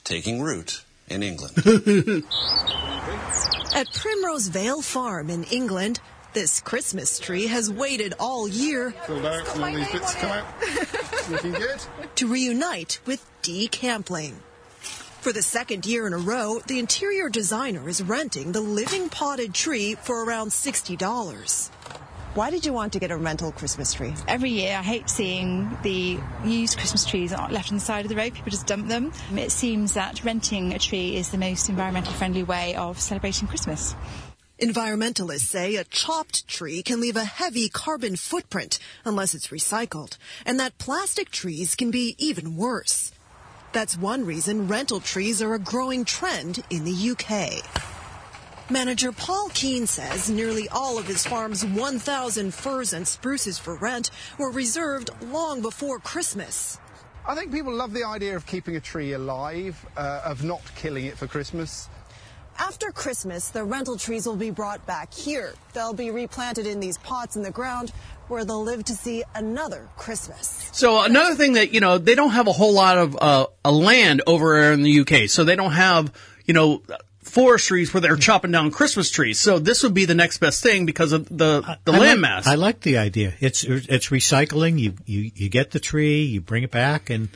taking 0.05 0.41
root 0.41 0.85
in 1.09 1.25
England. 1.25 1.57
At 3.75 3.89
Primrose 3.93 4.47
Vale 4.47 4.83
Farm 4.83 5.29
in 5.29 5.43
England, 5.45 5.99
this 6.33 6.61
Christmas 6.61 7.19
tree 7.19 7.49
has 7.49 7.73
waited 7.73 8.15
all 8.21 8.47
year 8.47 8.95
out, 9.09 9.53
and 9.57 9.65
all 9.65 9.75
these 9.75 9.91
bits 9.91 10.15
come 10.15 10.31
out. 10.31 10.47
Looking 11.29 11.55
good. 11.55 11.83
to 12.15 12.29
reunite 12.29 13.01
with 13.05 13.29
Dee 13.43 13.67
Campling. 13.67 14.41
For 15.27 15.33
the 15.33 15.43
second 15.43 15.87
year 15.87 16.07
in 16.07 16.13
a 16.13 16.19
row, 16.19 16.61
the 16.69 16.79
interior 16.79 17.29
designer 17.29 17.89
is 17.89 18.01
renting 18.01 18.53
the 18.53 18.61
living 18.61 19.09
potted 19.09 19.53
tree 19.53 19.97
for 19.97 20.25
around 20.25 20.53
$60. 20.53 21.69
Why 22.35 22.51
did 22.51 22.65
you 22.65 22.73
want 22.73 22.93
to 22.93 23.01
get 23.01 23.11
a 23.11 23.17
rental 23.17 23.51
Christmas 23.51 23.93
tree? 23.93 24.15
Every 24.29 24.51
year, 24.51 24.77
I 24.77 24.83
hate 24.83 25.11
seeing 25.11 25.77
the 25.83 26.21
used 26.45 26.79
Christmas 26.79 27.05
trees 27.05 27.33
left 27.33 27.73
on 27.73 27.79
the 27.79 27.85
side 27.85 28.05
of 28.05 28.09
the 28.09 28.15
road. 28.15 28.35
People 28.35 28.53
just 28.53 28.69
dump 28.69 28.87
them. 28.87 29.13
It 29.35 29.51
seems 29.51 29.95
that 29.95 30.23
renting 30.23 30.73
a 30.75 30.79
tree 30.79 31.17
is 31.17 31.31
the 31.31 31.39
most 31.39 31.69
environmentally 31.69 32.13
friendly 32.13 32.45
way 32.45 32.77
of 32.77 33.01
celebrating 33.01 33.49
Christmas. 33.49 33.97
Environmentalists 34.61 35.41
say 35.41 35.75
a 35.75 35.83
chopped 35.83 36.47
tree 36.47 36.85
can 36.85 37.01
leave 37.01 37.17
a 37.17 37.25
heavy 37.25 37.69
carbon 37.69 38.15
footprint 38.15 38.79
unless 39.05 39.35
it's 39.35 39.49
recycled, 39.49 40.19
and 40.45 40.61
that 40.61 40.79
plastic 40.79 41.33
trees 41.33 41.75
can 41.75 41.91
be 41.91 42.15
even 42.17 42.57
worse. 42.57 43.11
That's 43.77 43.99
one 43.99 44.25
reason 44.25 44.69
rental 44.69 45.01
trees 45.01 45.43
are 45.43 45.53
a 45.53 45.59
growing 45.59 46.07
trend 46.07 46.65
in 46.71 46.85
the 46.87 47.11
UK. 47.11 47.63
Manager 48.71 49.13
Paul 49.13 49.51
Keane 49.53 49.87
says 49.87 50.31
nearly 50.31 50.67
all 50.71 50.97
of 50.97 51.07
his 51.07 51.27
farm's 51.27 51.63
1,000 51.63 52.55
firs 52.55 52.95
and 52.95 53.07
spruces 53.07 53.59
for 53.59 53.77
rent 53.77 54.11
were 54.39 54.51
reserved 54.51 55.11
long 55.25 55.61
before 55.61 55.99
Christmas. 55.99 56.79
I 57.27 57.35
think 57.35 57.53
people 57.53 57.71
love 57.71 57.93
the 57.93 58.05
idea 58.05 58.35
of 58.35 58.47
keeping 58.47 58.77
a 58.77 58.81
tree 58.81 59.13
alive, 59.13 59.85
uh, 59.95 60.23
of 60.25 60.43
not 60.43 60.63
killing 60.77 61.05
it 61.05 61.19
for 61.19 61.27
Christmas. 61.27 61.91
After 62.59 62.91
Christmas, 62.91 63.51
the 63.51 63.63
rental 63.63 63.99
trees 63.99 64.27
will 64.27 64.37
be 64.37 64.51
brought 64.51 64.87
back 64.87 65.13
here. 65.13 65.53
They'll 65.75 65.93
be 65.93 66.11
replanted 66.11 66.67
in 66.67 66.81
these 66.81 66.97
pots 66.97 67.37
in 67.37 67.43
the 67.43 67.51
ground 67.51 67.93
where 68.29 68.45
they'll 68.45 68.63
live 68.63 68.85
to 68.85 68.95
see 68.95 69.23
another 69.35 69.89
Christmas. 69.97 70.69
So 70.73 71.03
another 71.03 71.35
thing 71.35 71.55
that 71.55 71.73
you 71.73 71.81
know 71.81 71.99
they 71.99 72.15
don't 72.15 72.31
have 72.31 72.47
a 72.47 72.53
whole 72.53 72.73
lot 72.73 72.99
of 72.99 73.17
uh, 73.21 73.47
a 73.65 73.73
land 73.73 74.23
over 74.27 74.61
there 74.61 74.73
in 74.73 74.83
the 74.83 75.01
UK, 75.01 75.29
so 75.29 75.45
they 75.45 75.57
don't 75.57 75.73
have 75.73 76.13
you 76.45 76.55
know 76.55 76.83
forestries 77.21 77.93
where 77.93 78.01
they're 78.01 78.17
chopping 78.17 78.53
down 78.53 78.71
Christmas 78.71 79.11
trees. 79.11 79.41
So 79.41 79.59
this 79.59 79.83
would 79.83 79.95
be 79.95 80.05
the 80.05 80.15
next 80.15 80.39
best 80.39 80.63
thing 80.63 80.87
because 80.87 81.13
of 81.13 81.29
the 81.29 81.79
the 81.85 81.93
I 81.93 81.99
land 81.99 82.21
like, 82.23 82.31
mass. 82.31 82.47
I 82.47 82.55
like 82.55 82.81
the 82.81 82.99
idea. 82.99 83.35
It's 83.41 83.65
it's 83.65 84.09
recycling. 84.09 84.79
You 84.79 84.95
you 85.05 85.31
you 85.35 85.49
get 85.49 85.73
the 85.73 85.81
tree, 85.81 86.23
you 86.23 86.41
bring 86.41 86.63
it 86.63 86.71
back, 86.71 87.11
and 87.11 87.29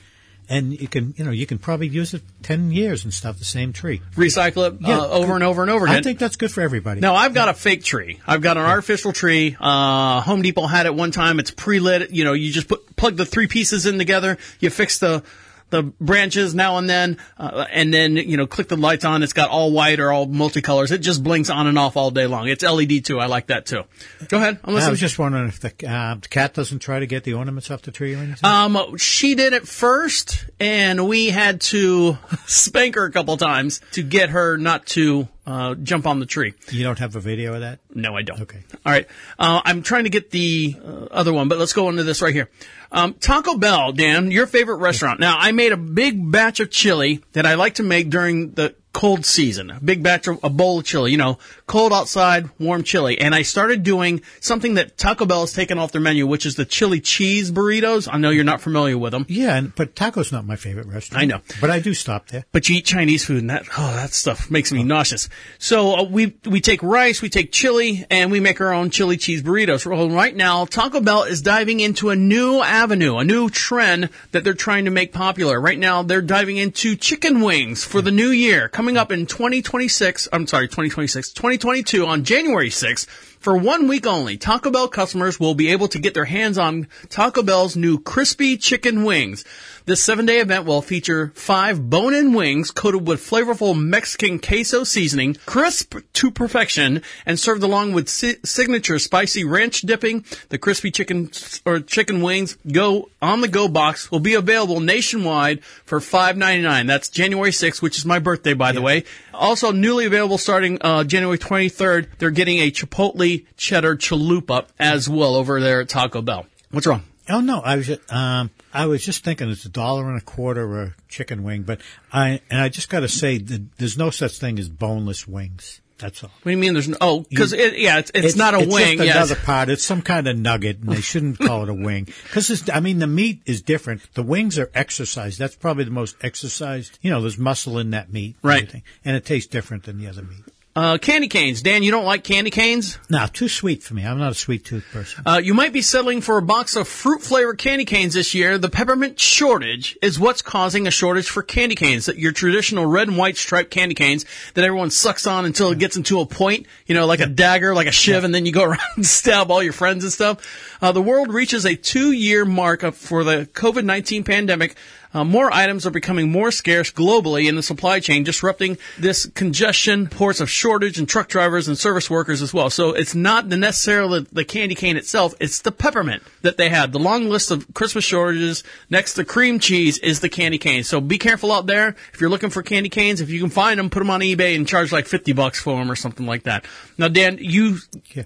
and 0.51 0.79
you 0.79 0.89
can 0.89 1.15
you 1.17 1.25
know 1.25 1.31
you 1.31 1.47
can 1.47 1.59
probably 1.59 1.87
use 1.89 2.13
it 2.13 2.23
ten 2.43 2.73
years 2.73 3.05
and 3.05 3.15
stuff. 3.15 3.39
The 3.39 3.45
same 3.45 3.73
tree. 3.73 4.03
Recycle 4.17 4.67
it 4.67 4.85
uh, 4.85 5.09
over 5.09 5.35
and 5.35 5.45
over 5.45 5.63
and 5.63 5.71
over 5.71 5.87
Again. 5.87 5.99
I 5.99 6.03
think 6.03 6.19
that's 6.19 6.37
good 6.37 6.51
for 6.51 6.61
everybody. 6.61 7.01
Now 7.01 7.15
I've 7.15 7.33
got 7.33 7.49
a 7.49 7.55
fake 7.55 7.85
tree. 7.85 8.21
I've 8.27 8.43
got 8.43 8.59
an 8.59 8.65
artificial 8.65 9.13
tree. 9.13 9.57
Uh, 9.59 10.21
Home 10.23 10.43
Depot 10.43 10.67
had 10.67 10.87
it 10.87 10.95
one 10.95 11.13
time. 11.13 11.39
It's 11.39 11.53
pre-lit. 11.53 12.11
You 12.11 12.25
know, 12.25 12.33
you 12.33 12.53
just 12.53 12.69
put 12.69 12.97
plug 12.97 13.17
the 13.17 13.25
three 13.25 13.47
pieces 13.47 13.87
in 13.87 13.97
together. 13.97 14.37
You 14.59 14.69
fix 14.71 14.99
the 14.99 15.23
the 15.71 15.83
branches 16.01 16.55
now 16.55 16.77
and 16.79 16.89
then, 16.89 17.19
uh, 17.39 17.67
and 17.71 17.93
then 17.93 18.17
you 18.17 18.37
know 18.37 18.47
click 18.47 18.69
the 18.69 18.77
lights 18.77 19.05
on. 19.05 19.23
It's 19.23 19.33
got 19.33 19.51
all 19.51 19.73
white 19.73 20.01
or 20.01 20.13
all 20.13 20.27
multicolors. 20.27 20.91
It 20.91 20.99
just 20.99 21.23
blinks 21.23 21.51
on 21.51 21.67
and 21.67 21.79
off 21.79 21.97
all 21.97 22.11
day 22.11 22.27
long. 22.27 22.49
It's 22.49 22.63
LED 22.63 23.05
too. 23.05 23.19
I 23.19 23.27
like 23.27 23.49
that 23.49 23.67
too. 23.67 23.83
Go 24.29 24.37
ahead. 24.39 24.59
I 24.65 24.91
was 24.91 25.01
just 25.01 25.19
wondering 25.19 25.49
if 25.49 25.61
the, 25.61 25.69
uh, 25.89 26.17
the 26.17 26.29
cat 26.29 26.55
doesn't 26.55 26.81
try 26.81 27.01
to 27.01 27.07
get 27.07 27.25
the 27.25 27.35
ornaments 27.35 27.71
off 27.71 27.83
the 27.83 27.91
tree 27.91 28.15
or 28.15 28.19
anything. 28.19 28.49
Um, 28.49 28.97
she 28.97 29.35
did 29.35 29.53
it 29.53 29.67
first, 29.67 30.47
and 30.59 31.09
we 31.09 31.31
had 31.31 31.61
to 31.63 32.19
spank 32.47 32.95
her 32.97 33.05
a 33.05 33.13
couple 33.13 33.37
times 33.37 33.81
to 33.93 34.03
get 34.03 34.31
her 34.31 34.57
not 34.57 34.87
to 34.87 35.29
uh, 35.47 35.75
jump 35.75 36.07
on 36.07 36.21
the 36.21 36.27
tree. 36.27 36.55
you 36.71 36.85
don't 36.85 36.99
have 36.99 37.17
a 37.17 37.21
video 37.21 37.55
of 37.55 37.61
that? 37.61 37.81
No, 37.95 38.17
I 38.17 38.23
don't. 38.23 38.41
Okay. 38.41 38.61
All 38.85 38.93
right. 38.93 39.07
Uh, 39.39 39.61
I'm 39.65 39.83
trying 39.83 40.05
to 40.05 40.11
get 40.11 40.31
the 40.31 40.77
uh, 40.85 41.07
other 41.11 41.33
one, 41.33 41.49
but 41.49 41.59
let's 41.59 41.73
go 41.73 41.89
into 41.89 42.03
this 42.03 42.23
right 42.23 42.35
here. 42.35 42.51
Um, 42.93 43.15
Taco 43.15 43.57
Bell, 43.57 43.93
Dan, 43.93 44.31
your 44.31 44.47
favorite 44.47 44.77
restaurant. 44.77 45.21
Now, 45.21 45.37
I 45.39 45.53
made 45.53 45.73
a 45.73 45.77
big 45.77 46.31
batch 46.31 46.61
of 46.61 46.71
chili 46.71 47.23
that 47.33 47.47
I 47.47 47.55
like 47.55 47.75
to 47.75 47.83
make 47.83 48.11
during 48.11 48.53
the 48.53 48.75
cold 48.93 49.25
season. 49.25 49.71
A 49.71 49.81
big 49.81 50.03
batch 50.03 50.27
of 50.27 50.41
a 50.43 50.51
bowl 50.51 50.81
of 50.81 50.85
chili, 50.85 51.12
you 51.12 51.17
know, 51.17 51.39
cold 51.67 51.93
outside, 51.93 52.51
warm 52.59 52.83
chili. 52.83 53.21
And 53.21 53.35
I 53.35 53.43
started 53.43 53.83
doing 53.83 54.23
something 54.41 54.75
that 54.75 54.99
Taco 54.99 55.27
Bell 55.27 55.41
has 55.41 55.53
taken 55.53 55.79
off 55.79 55.93
their 55.93 56.01
menu, 56.01 56.27
which 56.27 56.45
is 56.45 56.57
the 56.57 56.65
chili 56.65 57.01
cheese 57.01 57.51
burritos. 57.53 58.09
I 58.11 58.19
know 58.19 58.31
you're 58.31 58.45
not 58.45 58.61
familiar 58.61 58.99
with 58.99 59.12
them. 59.12 59.27
Yeah, 59.29 59.57
and, 59.57 59.75
but 59.75 59.95
taco's 59.95 60.33
not 60.33 60.45
my 60.45 60.57
favorite 60.57 60.87
restaurant. 60.87 61.23
I 61.23 61.27
know. 61.27 61.41
but 61.61 61.71
I 61.71 61.79
do 61.79 61.95
stop 61.95 62.29
there. 62.29 62.45
But 62.53 62.69
you 62.69 62.77
eat 62.77 62.85
Chinese 62.85 63.25
food, 63.25 63.39
and 63.39 63.51
that 63.51 63.67
oh, 63.79 63.95
that 63.95 64.12
stuff 64.12 64.51
makes 64.51 64.73
me 64.73 64.83
nauseous. 64.83 65.29
So 65.59 65.97
uh, 65.97 66.03
we 66.05 66.37
we 66.45 66.61
take 66.61 66.83
rice, 66.83 67.23
we 67.23 67.29
take 67.29 67.53
chili, 67.53 68.05
and 68.11 68.31
we 68.31 68.41
make 68.41 68.61
our 68.61 68.73
own 68.73 68.91
chili 68.91 69.17
cheese 69.17 69.43
burritos. 69.43 69.87
Well, 69.87 70.11
right 70.11 70.35
now, 70.35 70.65
Taco 70.65 71.01
Bell 71.01 71.23
is 71.23 71.43
diving 71.43 71.81
into 71.81 72.11
a 72.11 72.17
new 72.17 72.61
avenue, 72.61 73.19
a 73.19 73.25
new 73.25 73.49
trend 73.51 74.11
that 74.33 74.45
they're 74.45 74.55
trying 74.55 74.87
to 74.87 74.91
make 74.91 75.12
popular. 75.12 75.61
Right 75.61 75.79
now, 75.79 76.03
they're 76.03 76.23
diving 76.23 76.57
into 76.57 76.97
chicken 76.97 77.41
wings 77.41 77.85
for 77.85 78.03
the 78.03 78.11
new 78.11 78.31
year. 78.31 78.69
Coming 78.81 78.97
up 78.97 79.12
in 79.12 79.27
2026, 79.27 80.31
I'm 80.32 80.47
sorry, 80.47 80.66
2026, 80.66 81.35
2022 81.35 82.07
on 82.07 82.24
January 82.24 82.70
6th. 82.70 83.07
For 83.07 83.55
one 83.55 83.89
week 83.89 84.07
only, 84.07 84.39
Taco 84.39 84.70
Bell 84.70 84.89
customers 84.89 85.39
will 85.39 85.55
be 85.55 85.69
able 85.69 85.89
to 85.89 85.98
get 85.98 86.15
their 86.15 86.24
hands 86.24 86.57
on 86.57 86.89
Taco 87.11 87.43
Bell's 87.43 87.77
new 87.77 87.98
crispy 88.01 88.57
chicken 88.57 89.05
wings. 89.05 89.44
This 89.86 90.02
seven 90.05 90.27
day 90.27 90.40
event 90.40 90.66
will 90.66 90.82
feature 90.82 91.32
five 91.35 91.89
bone 91.89 92.15
in 92.15 92.35
wings 92.35 92.70
coated 92.70 93.09
with 93.09 93.20
flavorful 93.20 93.78
Mexican 93.78 94.39
queso 94.39 94.85
seasoning, 94.85 95.36
crisp 95.47 95.97
to 96.12 96.31
perfection, 96.31 97.02
and 97.24 97.39
served 97.39 97.62
along 97.62 97.93
with 97.93 98.09
si- 98.09 98.36
signature 98.44 98.98
spicy 98.98 99.44
ranch 99.44 99.81
dipping. 99.81 100.24
The 100.51 100.59
crispy 100.59 100.90
chicken 100.90 101.31
or 101.65 101.81
chicken 101.81 102.20
wings 102.20 102.59
go 102.70 103.09
on 103.23 103.40
the 103.40 103.48
go 103.48 103.69
box 103.69 104.11
will 104.11 104.20
be 104.20 104.35
available 104.35 104.81
nationwide 104.81 105.65
for 105.65 105.98
$5.99. 105.98 106.86
That's 106.86 107.09
January 107.09 107.51
6th, 107.51 107.81
which 107.81 107.97
is 107.97 108.05
my 108.05 108.19
birthday, 108.19 108.55
by 108.55 108.73
the 108.73 108.82
way. 108.82 109.05
Also, 109.32 109.73
newly 109.73 110.05
available 110.05 110.39
starting 110.39 110.78
uh, 110.82 111.05
January 111.05 111.39
23rd, 111.39 112.07
they're 112.19 112.31
getting 112.31 112.59
a 112.59 112.70
Chipotle 112.70 113.47
cheddar 113.57 113.97
chalupa 113.97 114.66
as 114.78 115.09
well 115.09 115.35
over 115.35 115.61
there 115.61 115.81
at 115.81 115.89
Taco 115.89 116.20
Bell. 116.20 116.47
What's 116.70 116.86
wrong? 116.86 117.02
Oh 117.28 117.40
no, 117.40 117.61
I 117.61 117.77
was 117.77 117.86
just, 117.86 118.12
um, 118.12 118.51
I 118.73 118.87
was 118.87 119.05
just 119.05 119.25
thinking 119.25 119.51
it's 119.51 119.65
a 119.65 119.71
dollar 119.71 120.09
and 120.09 120.19
a 120.19 120.25
quarter 120.25 120.83
a 120.83 120.95
chicken 121.09 121.43
wing, 121.43 121.63
but 121.63 121.81
I 122.13 122.41
and 122.51 122.61
I 122.61 122.69
just 122.69 122.89
got 122.89 123.01
to 123.01 123.09
say 123.09 123.39
that 123.39 123.79
there's 123.79 123.99
no 123.99 124.11
such 124.11 124.39
thing 124.39 124.59
as 124.59 124.69
boneless 124.69 125.27
wings. 125.27 125.81
That's 126.01 126.25
all. 126.25 126.31
What 126.31 126.45
do 126.45 126.51
you 126.53 126.57
mean 126.57 126.73
there's 126.73 126.89
no, 126.89 126.97
oh, 127.01 127.27
because 127.29 127.53
it, 127.53 127.79
yeah, 127.79 127.99
it's, 127.99 128.11
it's, 128.15 128.35
not 128.35 128.55
a 128.55 128.61
it's 128.61 128.73
wing. 128.73 128.97
Just 128.97 129.05
yes. 129.05 129.17
another 129.17 129.37
part. 129.37 129.69
It's 129.69 129.85
some 129.85 130.01
kind 130.01 130.27
of 130.27 130.39
nugget, 130.39 130.79
and 130.79 130.89
they 130.89 131.03
shouldn't 131.03 131.39
call 131.39 131.63
it 131.65 131.69
a 131.69 131.75
wing 131.75 132.07
because 132.23 132.69
I 132.71 132.81
mean 132.81 133.01
the 133.01 133.07
meat 133.07 133.43
is 133.45 133.61
different. 133.61 134.03
The 134.15 134.23
wings 134.23 134.59
are 134.59 134.71
exercised. 134.75 135.39
That's 135.39 135.57
probably 135.57 135.85
the 135.85 135.91
most 135.91 136.17
exercised. 136.23 136.99
You 137.03 137.11
know, 137.11 137.21
there's 137.21 137.39
muscle 137.39 137.79
in 137.79 137.91
that 137.91 138.13
meat, 138.13 138.37
Right. 138.43 138.63
everything, 138.63 138.83
and 139.05 139.15
it 139.15 139.27
tastes 139.27 139.51
different 139.51 139.85
than 139.85 139.99
the 139.99 140.07
other 140.07 140.23
meat. 140.23 140.45
Uh, 140.81 140.97
candy 140.97 141.28
canes. 141.28 141.61
Dan, 141.61 141.82
you 141.82 141.90
don't 141.90 142.07
like 142.07 142.24
candy 142.24 142.51
canes? 142.51 142.97
No, 143.11 143.27
too 143.27 143.48
sweet 143.48 143.82
for 143.82 143.93
me. 143.93 144.02
I'm 144.02 144.19
not 144.19 144.32
a 144.32 144.35
sweet 144.35 144.65
tooth 144.65 144.86
person. 144.90 145.23
Uh, 145.27 145.39
you 145.44 145.52
might 145.52 145.74
be 145.74 145.82
settling 145.82 146.23
for 146.23 146.39
a 146.39 146.43
box 146.43 146.74
of 146.74 146.89
fruit 146.89 147.20
flavored 147.20 147.59
candy 147.59 147.85
canes 147.85 148.15
this 148.15 148.32
year. 148.32 148.57
The 148.57 148.70
peppermint 148.70 149.20
shortage 149.20 149.98
is 150.01 150.19
what's 150.19 150.40
causing 150.40 150.86
a 150.86 150.90
shortage 150.90 151.28
for 151.28 151.43
candy 151.43 151.74
canes. 151.74 152.09
Your 152.09 152.32
traditional 152.32 152.86
red 152.86 153.09
and 153.09 153.19
white 153.19 153.36
striped 153.36 153.70
candy 153.70 153.94
canes 153.94 154.24
that 154.55 154.65
everyone 154.65 154.89
sucks 154.89 155.27
on 155.27 155.44
until 155.44 155.70
it 155.70 155.78
gets 155.78 155.98
into 155.98 156.19
a 156.20 156.24
point, 156.24 156.65
you 156.86 156.94
know, 156.94 157.05
like 157.05 157.20
a 157.20 157.27
dagger, 157.27 157.74
like 157.74 157.86
a 157.86 157.93
shiv, 157.93 158.24
and 158.24 158.35
then 158.35 158.47
you 158.47 158.52
go 158.52 158.65
around 158.70 158.81
and 158.97 159.05
stab 159.05 159.51
all 159.51 159.62
your 159.62 159.74
friends 159.74 160.02
and 160.02 160.11
stuff. 160.15 160.78
Uh, 160.81 160.93
the 160.93 161.02
world 161.02 161.31
reaches 161.31 161.66
a 161.66 161.77
two 161.77 162.12
year 162.12 162.47
mark 162.47 162.90
for 162.94 163.23
the 163.23 163.47
COVID-19 163.52 164.24
pandemic. 164.24 164.77
Uh, 165.12 165.24
more 165.24 165.52
items 165.52 165.86
are 165.86 165.90
becoming 165.90 166.31
more 166.31 166.52
scarce 166.52 166.93
globally 166.93 167.48
in 167.48 167.57
the 167.57 167.62
supply 167.62 167.98
chain, 167.98 168.23
disrupting 168.23 168.78
this 168.97 169.27
congestion, 169.27 170.07
ports 170.07 170.40
of 170.40 170.48
shortage, 170.48 170.70
and 170.71 171.09
truck 171.09 171.29
drivers 171.29 171.69
and 171.69 171.77
service 171.77 172.09
workers 172.09 172.43
as 172.43 172.55
well. 172.55 172.71
So 172.71 172.93
it's 172.93 173.15
not 173.15 173.49
the 173.49 173.57
necessarily 173.57 174.27
the 174.33 174.45
candy 174.45 174.75
cane 174.75 174.97
itself; 174.97 175.35
it's 175.41 175.61
the 175.61 175.73
peppermint 175.73 176.23
that 176.43 176.57
they 176.57 176.69
had. 176.69 176.93
The 176.93 176.99
long 176.99 177.29
list 177.29 177.51
of 177.51 177.73
Christmas 177.75 178.05
shortages 178.05 178.63
next 178.89 179.15
to 179.15 179.25
cream 179.25 179.59
cheese 179.59 179.99
is 179.99 180.21
the 180.21 180.29
candy 180.29 180.59
cane. 180.59 180.85
So 180.85 181.01
be 181.01 181.19
careful 181.19 181.53
out 181.53 181.67
there 181.67 181.97
if 182.13 182.21
you're 182.21 182.31
looking 182.31 182.51
for 182.51 182.63
candy 182.63 182.89
canes. 182.89 183.21
If 183.21 183.31
you 183.31 183.41
can 183.41 183.51
find 183.51 183.79
them, 183.79 183.91
put 183.91 184.01
them 184.01 184.11
on 184.11 184.21
eBay 184.21 184.57
and 184.57 184.67
charge 184.67 184.93
like 184.93 185.07
fifty 185.07 185.33
bucks 185.33 185.61
for 185.61 185.79
them 185.79 185.91
or 185.91 185.97
something 185.97 186.27
like 186.27 186.45
that. 186.45 186.65
Now, 186.99 187.09
Dan, 187.09 187.39
you 187.41 187.79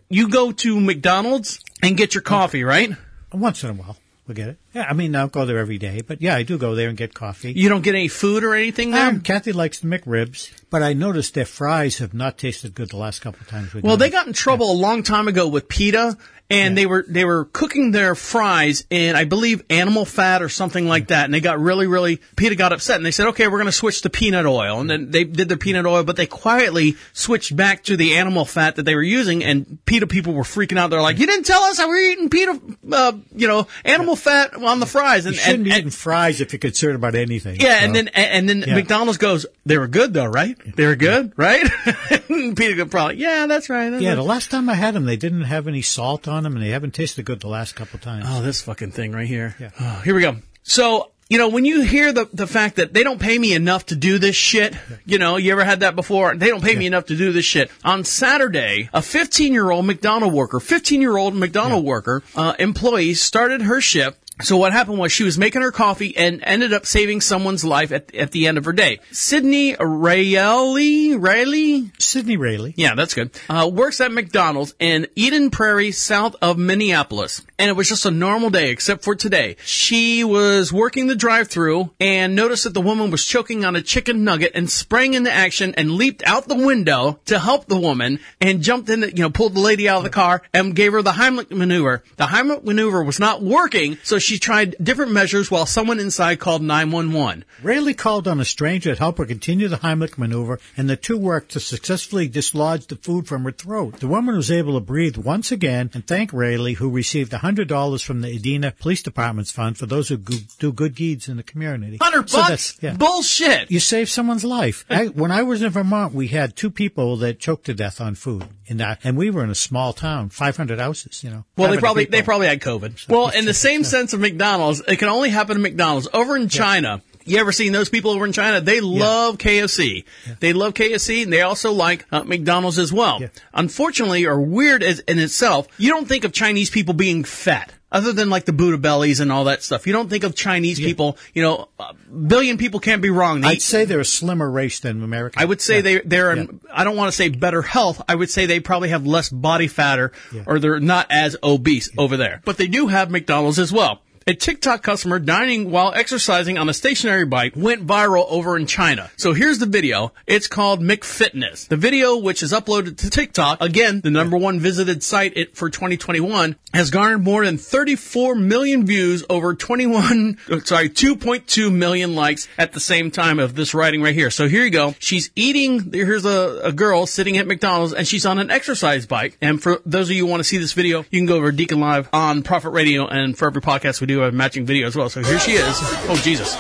you 0.08 0.28
go 0.28 0.52
to 0.52 0.80
McDonald's 0.80 1.60
and 1.82 1.96
get 1.96 2.14
your 2.14 2.22
coffee, 2.22 2.64
right? 2.64 2.90
Once 3.32 3.64
in 3.64 3.70
a 3.70 3.72
while, 3.74 3.96
we'll 4.26 4.34
get 4.34 4.48
it. 4.48 4.58
Yeah, 4.72 4.86
I 4.88 4.92
mean, 4.94 5.14
I 5.14 5.20
don't 5.20 5.32
go 5.32 5.44
there 5.44 5.58
every 5.58 5.78
day, 5.78 6.02
but 6.02 6.20
yeah, 6.22 6.34
I 6.34 6.42
do 6.42 6.58
go 6.58 6.74
there 6.74 6.88
and 6.88 6.96
get 6.96 7.14
coffee. 7.14 7.52
You 7.52 7.68
don't 7.68 7.82
get 7.82 7.94
any 7.94 8.08
food 8.08 8.44
or 8.44 8.54
anything 8.54 8.90
there. 8.90 9.08
Um, 9.08 9.20
Kathy 9.20 9.52
likes 9.52 9.80
the 9.80 9.86
McRibs, 9.86 10.50
but 10.70 10.82
I 10.82 10.92
noticed 10.92 11.34
their 11.34 11.44
fries 11.44 11.98
have 11.98 12.14
not 12.14 12.38
tasted 12.38 12.74
good 12.74 12.90
the 12.90 12.96
last 12.96 13.20
couple 13.20 13.40
of 13.40 13.48
times. 13.48 13.74
we've 13.74 13.84
Well, 13.84 13.96
they 13.96 14.10
got 14.10 14.26
in 14.26 14.32
trouble 14.32 14.70
a 14.70 14.74
long 14.74 15.02
time 15.02 15.28
ago 15.28 15.48
with 15.48 15.68
PETA, 15.68 16.16
and 16.54 16.78
they 16.78 16.86
were 16.86 17.04
they 17.08 17.24
were 17.24 17.44
cooking 17.46 17.90
their 17.90 18.14
fries 18.14 18.84
in 18.90 19.16
I 19.16 19.24
believe 19.24 19.62
animal 19.70 20.04
fat 20.04 20.42
or 20.42 20.48
something 20.48 20.86
like 20.88 21.08
that, 21.08 21.24
and 21.26 21.34
they 21.34 21.40
got 21.40 21.58
really 21.60 21.86
really 21.86 22.20
PETA 22.36 22.56
got 22.56 22.72
upset, 22.72 22.96
and 22.96 23.04
they 23.06 23.10
said, 23.10 23.28
okay, 23.28 23.46
we're 23.48 23.58
going 23.58 23.66
to 23.66 23.72
switch 23.72 24.02
to 24.02 24.10
peanut 24.10 24.46
oil, 24.46 24.80
and 24.80 24.88
then 24.88 25.10
they 25.10 25.24
did 25.24 25.48
their 25.48 25.58
peanut 25.58 25.86
oil, 25.86 26.02
but 26.04 26.16
they 26.16 26.26
quietly 26.26 26.96
switched 27.12 27.54
back 27.56 27.84
to 27.84 27.96
the 27.96 28.16
animal 28.16 28.44
fat 28.44 28.76
that 28.76 28.84
they 28.84 28.94
were 28.94 29.02
using, 29.02 29.42
and 29.44 29.78
PETA 29.86 30.06
people 30.06 30.32
were 30.32 30.42
freaking 30.44 30.78
out. 30.78 30.90
They're 30.90 31.02
like, 31.02 31.18
you 31.18 31.26
didn't 31.26 31.44
tell 31.46 31.62
us 31.64 31.76
that 31.78 31.86
we 31.86 31.92
were 31.94 31.98
eating 32.12 32.30
PETA, 32.30 32.60
uh, 32.92 33.12
you 33.34 33.48
know, 33.48 33.66
animal 33.84 34.16
fat 34.16 34.54
on 34.54 34.80
the 34.80 34.86
fries, 34.86 35.24
You 35.24 35.30
and 35.30 35.36
shouldn't 35.36 35.54
and, 35.56 35.64
be 35.64 35.70
and 35.70 35.78
eating 35.80 35.90
fries 35.90 36.40
if 36.40 36.52
you're 36.52 36.60
concerned 36.60 36.96
about 36.96 37.14
anything. 37.14 37.60
yeah, 37.60 37.80
so. 37.80 37.84
and 37.86 37.94
then 37.94 38.08
and 38.08 38.48
then 38.48 38.64
Yeah. 38.66 38.74
McDonald's 38.74 39.18
goes, 39.18 39.46
they 39.66 39.78
were 39.78 39.88
good 39.88 40.12
though, 40.14 40.26
right? 40.26 40.56
They 40.76 40.86
were 40.86 40.96
good, 40.96 41.32
right? 41.36 41.64
Could 42.56 42.90
probably, 42.90 43.16
yeah, 43.16 43.46
that's 43.46 43.68
right. 43.70 43.90
that's 43.90 44.02
Yeah, 44.02 44.10
right." 44.10 44.14
the 44.16 44.22
last 44.22 44.50
time 44.50 44.68
I 44.68 44.74
had 44.74 44.94
them, 44.94 45.04
they 45.04 45.16
didn't 45.16 45.42
have 45.42 45.66
any 45.68 45.82
salt 45.82 46.26
on 46.28 46.42
them, 46.42 46.54
and 46.56 46.64
they 46.64 46.70
haven't 46.70 46.94
tasted 46.94 47.24
good 47.24 47.40
the 47.40 47.48
last 47.48 47.74
couple 47.76 47.98
times. 47.98 48.26
Oh, 48.28 48.42
this 48.42 48.62
fucking 48.62 48.92
thing 48.92 49.12
right 49.12 49.26
here. 49.28 49.54
Yeah. 49.58 49.70
Oh, 49.80 50.00
here 50.04 50.14
we 50.14 50.22
go. 50.22 50.36
So, 50.62 51.10
you 51.28 51.38
know, 51.38 51.48
when 51.48 51.64
you 51.64 51.82
hear 51.82 52.12
the, 52.12 52.28
the 52.32 52.46
fact 52.46 52.76
that 52.76 52.92
they 52.92 53.02
don't 53.02 53.20
pay 53.20 53.38
me 53.38 53.54
enough 53.54 53.86
to 53.86 53.96
do 53.96 54.18
this 54.18 54.36
shit, 54.36 54.74
you 55.06 55.18
know, 55.18 55.36
you 55.36 55.52
ever 55.52 55.64
had 55.64 55.80
that 55.80 55.96
before? 55.96 56.34
They 56.36 56.48
don't 56.48 56.62
pay 56.62 56.74
me 56.76 56.86
enough 56.86 57.06
to 57.06 57.16
do 57.16 57.32
this 57.32 57.44
shit. 57.44 57.70
On 57.84 58.04
Saturday, 58.04 58.88
a 58.92 59.02
15 59.02 59.52
year 59.52 59.70
old 59.70 59.86
McDonald 59.86 60.32
worker, 60.32 60.60
15 60.60 61.00
year 61.00 61.16
old 61.16 61.34
McDonald 61.34 61.84
worker, 61.84 62.22
uh, 62.34 62.54
employee 62.58 63.14
started 63.14 63.62
her 63.62 63.80
shift 63.80 64.18
so 64.42 64.56
what 64.56 64.72
happened 64.72 64.98
was 64.98 65.12
she 65.12 65.22
was 65.22 65.38
making 65.38 65.62
her 65.62 65.70
coffee 65.70 66.16
and 66.16 66.40
ended 66.42 66.72
up 66.72 66.86
saving 66.86 67.20
someone's 67.20 67.64
life 67.64 67.92
at, 67.92 68.14
at 68.14 68.32
the 68.32 68.46
end 68.46 68.58
of 68.58 68.64
her 68.64 68.72
day. 68.72 68.98
Sydney 69.12 69.76
Raley, 69.78 71.16
Raley? 71.16 71.90
Sydney 71.98 72.36
Raley. 72.36 72.74
Yeah, 72.76 72.94
that's 72.94 73.14
good. 73.14 73.30
Uh, 73.48 73.70
works 73.72 74.00
at 74.00 74.12
McDonald's 74.12 74.74
in 74.78 75.06
Eden 75.14 75.50
Prairie, 75.50 75.92
south 75.92 76.34
of 76.42 76.58
Minneapolis. 76.58 77.42
And 77.58 77.68
it 77.68 77.76
was 77.76 77.88
just 77.88 78.06
a 78.06 78.10
normal 78.10 78.50
day, 78.50 78.70
except 78.70 79.04
for 79.04 79.14
today. 79.14 79.56
She 79.64 80.24
was 80.24 80.72
working 80.72 81.06
the 81.06 81.14
drive-through 81.14 81.92
and 82.00 82.34
noticed 82.34 82.64
that 82.64 82.74
the 82.74 82.80
woman 82.80 83.12
was 83.12 83.24
choking 83.24 83.64
on 83.64 83.76
a 83.76 83.82
chicken 83.82 84.24
nugget 84.24 84.52
and 84.54 84.68
sprang 84.68 85.14
into 85.14 85.30
action 85.30 85.74
and 85.76 85.92
leaped 85.92 86.24
out 86.26 86.48
the 86.48 86.56
window 86.56 87.20
to 87.26 87.38
help 87.38 87.66
the 87.66 87.78
woman 87.78 88.18
and 88.40 88.62
jumped 88.62 88.90
in, 88.90 89.02
you 89.02 89.22
know, 89.22 89.30
pulled 89.30 89.54
the 89.54 89.60
lady 89.60 89.88
out 89.88 89.98
of 89.98 90.04
the 90.04 90.10
car 90.10 90.42
and 90.52 90.74
gave 90.74 90.92
her 90.92 91.02
the 91.02 91.12
Heimlich 91.12 91.52
maneuver. 91.52 92.02
The 92.16 92.24
Heimlich 92.24 92.64
maneuver 92.64 93.04
was 93.04 93.20
not 93.20 93.40
working, 93.40 93.98
so 94.02 94.18
she 94.24 94.38
tried 94.38 94.74
different 94.82 95.12
measures 95.12 95.50
while 95.50 95.66
someone 95.66 96.00
inside 96.00 96.40
called 96.40 96.62
911. 96.62 97.44
Raley 97.62 97.94
called 97.94 98.26
on 98.26 98.40
a 98.40 98.44
stranger 98.44 98.92
to 98.94 98.98
help 98.98 99.18
her 99.18 99.24
continue 99.26 99.68
the 99.68 99.76
Heimlich 99.76 100.18
maneuver, 100.18 100.58
and 100.76 100.88
the 100.90 100.96
two 100.96 101.16
worked 101.16 101.52
to 101.52 101.60
successfully 101.60 102.26
dislodge 102.28 102.86
the 102.86 102.96
food 102.96 103.28
from 103.28 103.44
her 103.44 103.52
throat. 103.52 104.00
The 104.00 104.08
woman 104.08 104.36
was 104.36 104.50
able 104.50 104.74
to 104.74 104.80
breathe 104.80 105.16
once 105.16 105.52
again 105.52 105.90
and 105.94 106.06
thank 106.06 106.32
Raley, 106.32 106.72
who 106.74 106.90
received 106.90 107.32
$100 107.32 108.04
from 108.04 108.20
the 108.22 108.34
Edina 108.36 108.72
Police 108.72 109.02
Department's 109.02 109.50
fund 109.52 109.78
for 109.78 109.86
those 109.86 110.08
who 110.08 110.16
go- 110.16 110.36
do 110.58 110.72
good 110.72 110.94
deeds 110.94 111.28
in 111.28 111.36
the 111.36 111.42
community. 111.42 111.96
100 111.98 112.30
So 112.30 112.38
bucks? 112.38 112.78
yeah. 112.80 112.94
Bullshit! 112.94 113.70
You 113.70 113.80
saved 113.80 114.10
someone's 114.10 114.44
life. 114.44 114.84
I, 114.90 115.06
when 115.06 115.30
I 115.30 115.42
was 115.42 115.62
in 115.62 115.70
Vermont, 115.70 116.14
we 116.14 116.28
had 116.28 116.56
two 116.56 116.70
people 116.70 117.16
that 117.18 117.38
choked 117.38 117.66
to 117.66 117.74
death 117.74 118.00
on 118.00 118.14
food, 118.14 118.44
in 118.66 118.78
that, 118.78 119.00
and 119.04 119.16
we 119.16 119.30
were 119.30 119.44
in 119.44 119.50
a 119.50 119.54
small 119.54 119.92
town, 119.92 120.30
500 120.30 120.78
houses. 120.78 121.22
You 121.22 121.30
know. 121.30 121.44
Well, 121.56 121.70
they 121.70 121.78
probably 121.78 122.04
people. 122.06 122.18
they 122.18 122.24
probably 122.24 122.46
had 122.46 122.60
COVID. 122.60 123.08
Well, 123.08 123.28
in 123.28 123.44
the 123.44 123.54
same 123.54 123.84
sense 123.84 124.12
of 124.12 124.20
McDonald's, 124.20 124.82
it 124.86 124.96
can 124.96 125.08
only 125.08 125.30
happen 125.30 125.56
to 125.56 125.62
McDonald's. 125.62 126.08
Over 126.12 126.36
in 126.36 126.48
China, 126.48 127.02
you 127.24 127.38
ever 127.38 127.52
seen 127.52 127.72
those 127.72 127.88
people 127.88 128.10
over 128.10 128.24
in 128.26 128.32
China? 128.32 128.60
They 128.60 128.80
love 128.80 129.38
KFC. 129.38 130.04
They 130.40 130.52
love 130.52 130.74
KFC, 130.74 131.22
and 131.22 131.32
they 131.32 131.42
also 131.42 131.72
like 131.72 132.06
uh, 132.12 132.24
McDonald's 132.24 132.78
as 132.78 132.92
well. 132.92 133.20
Unfortunately, 133.52 134.26
or 134.26 134.40
weird 134.40 134.82
as 134.82 135.00
in 135.00 135.18
itself, 135.18 135.66
you 135.78 135.90
don't 135.90 136.06
think 136.06 136.24
of 136.24 136.32
Chinese 136.32 136.70
people 136.70 136.94
being 136.94 137.24
fat. 137.24 137.72
Other 137.94 138.12
than 138.12 138.28
like 138.28 138.44
the 138.44 138.52
Buddha 138.52 138.76
bellies 138.76 139.20
and 139.20 139.30
all 139.30 139.44
that 139.44 139.62
stuff, 139.62 139.86
you 139.86 139.92
don't 139.92 140.10
think 140.10 140.24
of 140.24 140.34
Chinese 140.34 140.80
people. 140.80 141.16
You 141.32 141.42
know, 141.42 141.68
a 141.78 141.94
billion 141.94 142.58
people 142.58 142.80
can't 142.80 143.00
be 143.00 143.08
wrong. 143.08 143.40
They 143.40 143.48
I'd 143.50 143.62
say 143.62 143.84
they're 143.84 144.00
a 144.00 144.04
slimmer 144.04 144.50
race 144.50 144.80
than 144.80 145.04
America. 145.04 145.38
I 145.40 145.44
would 145.44 145.60
say 145.60 145.80
they 145.80 146.00
they're 146.00 146.32
in, 146.32 146.60
I 146.72 146.82
don't 146.82 146.96
want 146.96 147.12
to 147.12 147.16
say 147.16 147.28
better 147.28 147.62
health. 147.62 148.02
I 148.08 148.16
would 148.16 148.30
say 148.30 148.46
they 148.46 148.58
probably 148.58 148.88
have 148.88 149.06
less 149.06 149.30
body 149.30 149.68
fat 149.68 150.00
or, 150.00 150.10
or 150.44 150.58
they're 150.58 150.80
not 150.80 151.06
as 151.10 151.36
obese 151.40 151.88
over 151.96 152.16
there. 152.16 152.42
But 152.44 152.56
they 152.56 152.66
do 152.66 152.88
have 152.88 153.12
McDonald's 153.12 153.60
as 153.60 153.72
well. 153.72 154.02
A 154.26 154.32
TikTok 154.32 154.82
customer 154.82 155.18
dining 155.18 155.70
while 155.70 155.92
exercising 155.94 156.56
on 156.56 156.70
a 156.70 156.72
stationary 156.72 157.26
bike 157.26 157.52
went 157.54 157.86
viral 157.86 158.24
over 158.30 158.56
in 158.56 158.66
China. 158.66 159.10
So 159.18 159.34
here's 159.34 159.58
the 159.58 159.66
video. 159.66 160.12
It's 160.26 160.46
called 160.46 160.80
McFitness. 160.80 161.68
The 161.68 161.76
video, 161.76 162.16
which 162.16 162.42
is 162.42 162.50
uploaded 162.50 162.96
to 162.98 163.10
TikTok, 163.10 163.60
again, 163.60 164.00
the 164.00 164.10
number 164.10 164.38
one 164.38 164.60
visited 164.60 165.02
site 165.02 165.54
for 165.54 165.68
2021, 165.68 166.56
has 166.72 166.90
garnered 166.90 167.22
more 167.22 167.44
than 167.44 167.58
34 167.58 168.34
million 168.34 168.86
views 168.86 169.24
over 169.28 169.54
21, 169.54 170.38
uh, 170.50 170.60
sorry, 170.60 170.88
2.2 170.88 171.70
million 171.70 172.14
likes 172.14 172.48
at 172.56 172.72
the 172.72 172.80
same 172.80 173.10
time 173.10 173.38
of 173.38 173.54
this 173.54 173.74
writing 173.74 174.00
right 174.00 174.14
here. 174.14 174.30
So 174.30 174.48
here 174.48 174.64
you 174.64 174.70
go. 174.70 174.94
She's 175.00 175.30
eating, 175.36 175.92
here's 175.92 176.24
a, 176.24 176.62
a 176.64 176.72
girl 176.72 177.04
sitting 177.04 177.36
at 177.36 177.46
McDonald's 177.46 177.92
and 177.92 178.08
she's 178.08 178.24
on 178.24 178.38
an 178.38 178.50
exercise 178.50 179.04
bike. 179.04 179.36
And 179.42 179.62
for 179.62 179.82
those 179.84 180.08
of 180.08 180.16
you 180.16 180.24
who 180.24 180.30
want 180.30 180.40
to 180.40 180.44
see 180.44 180.56
this 180.56 180.72
video, 180.72 181.00
you 181.10 181.20
can 181.20 181.26
go 181.26 181.36
over 181.36 181.52
Deacon 181.52 181.78
Live 181.78 182.08
on 182.10 182.42
Profit 182.42 182.72
Radio 182.72 183.06
and 183.06 183.36
for 183.36 183.48
every 183.48 183.60
podcast 183.60 184.00
we 184.00 184.06
do 184.06 184.13
do 184.14 184.22
a 184.22 184.32
matching 184.32 184.64
video 184.64 184.86
as 184.86 184.96
well. 184.96 185.08
So 185.08 185.22
here 185.22 185.38
she 185.38 185.52
is. 185.52 185.76
Oh, 186.08 186.20
Jesus. 186.22 186.54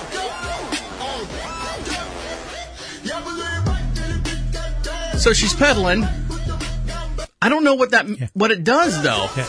So 5.22 5.32
she's 5.32 5.54
pedaling. 5.54 6.04
I 7.40 7.48
don't 7.48 7.64
know 7.64 7.74
what 7.74 7.90
that 7.92 8.08
yeah. 8.08 8.28
what 8.34 8.50
it 8.50 8.64
does 8.64 9.02
though. 9.02 9.28
Yeah. 9.36 9.46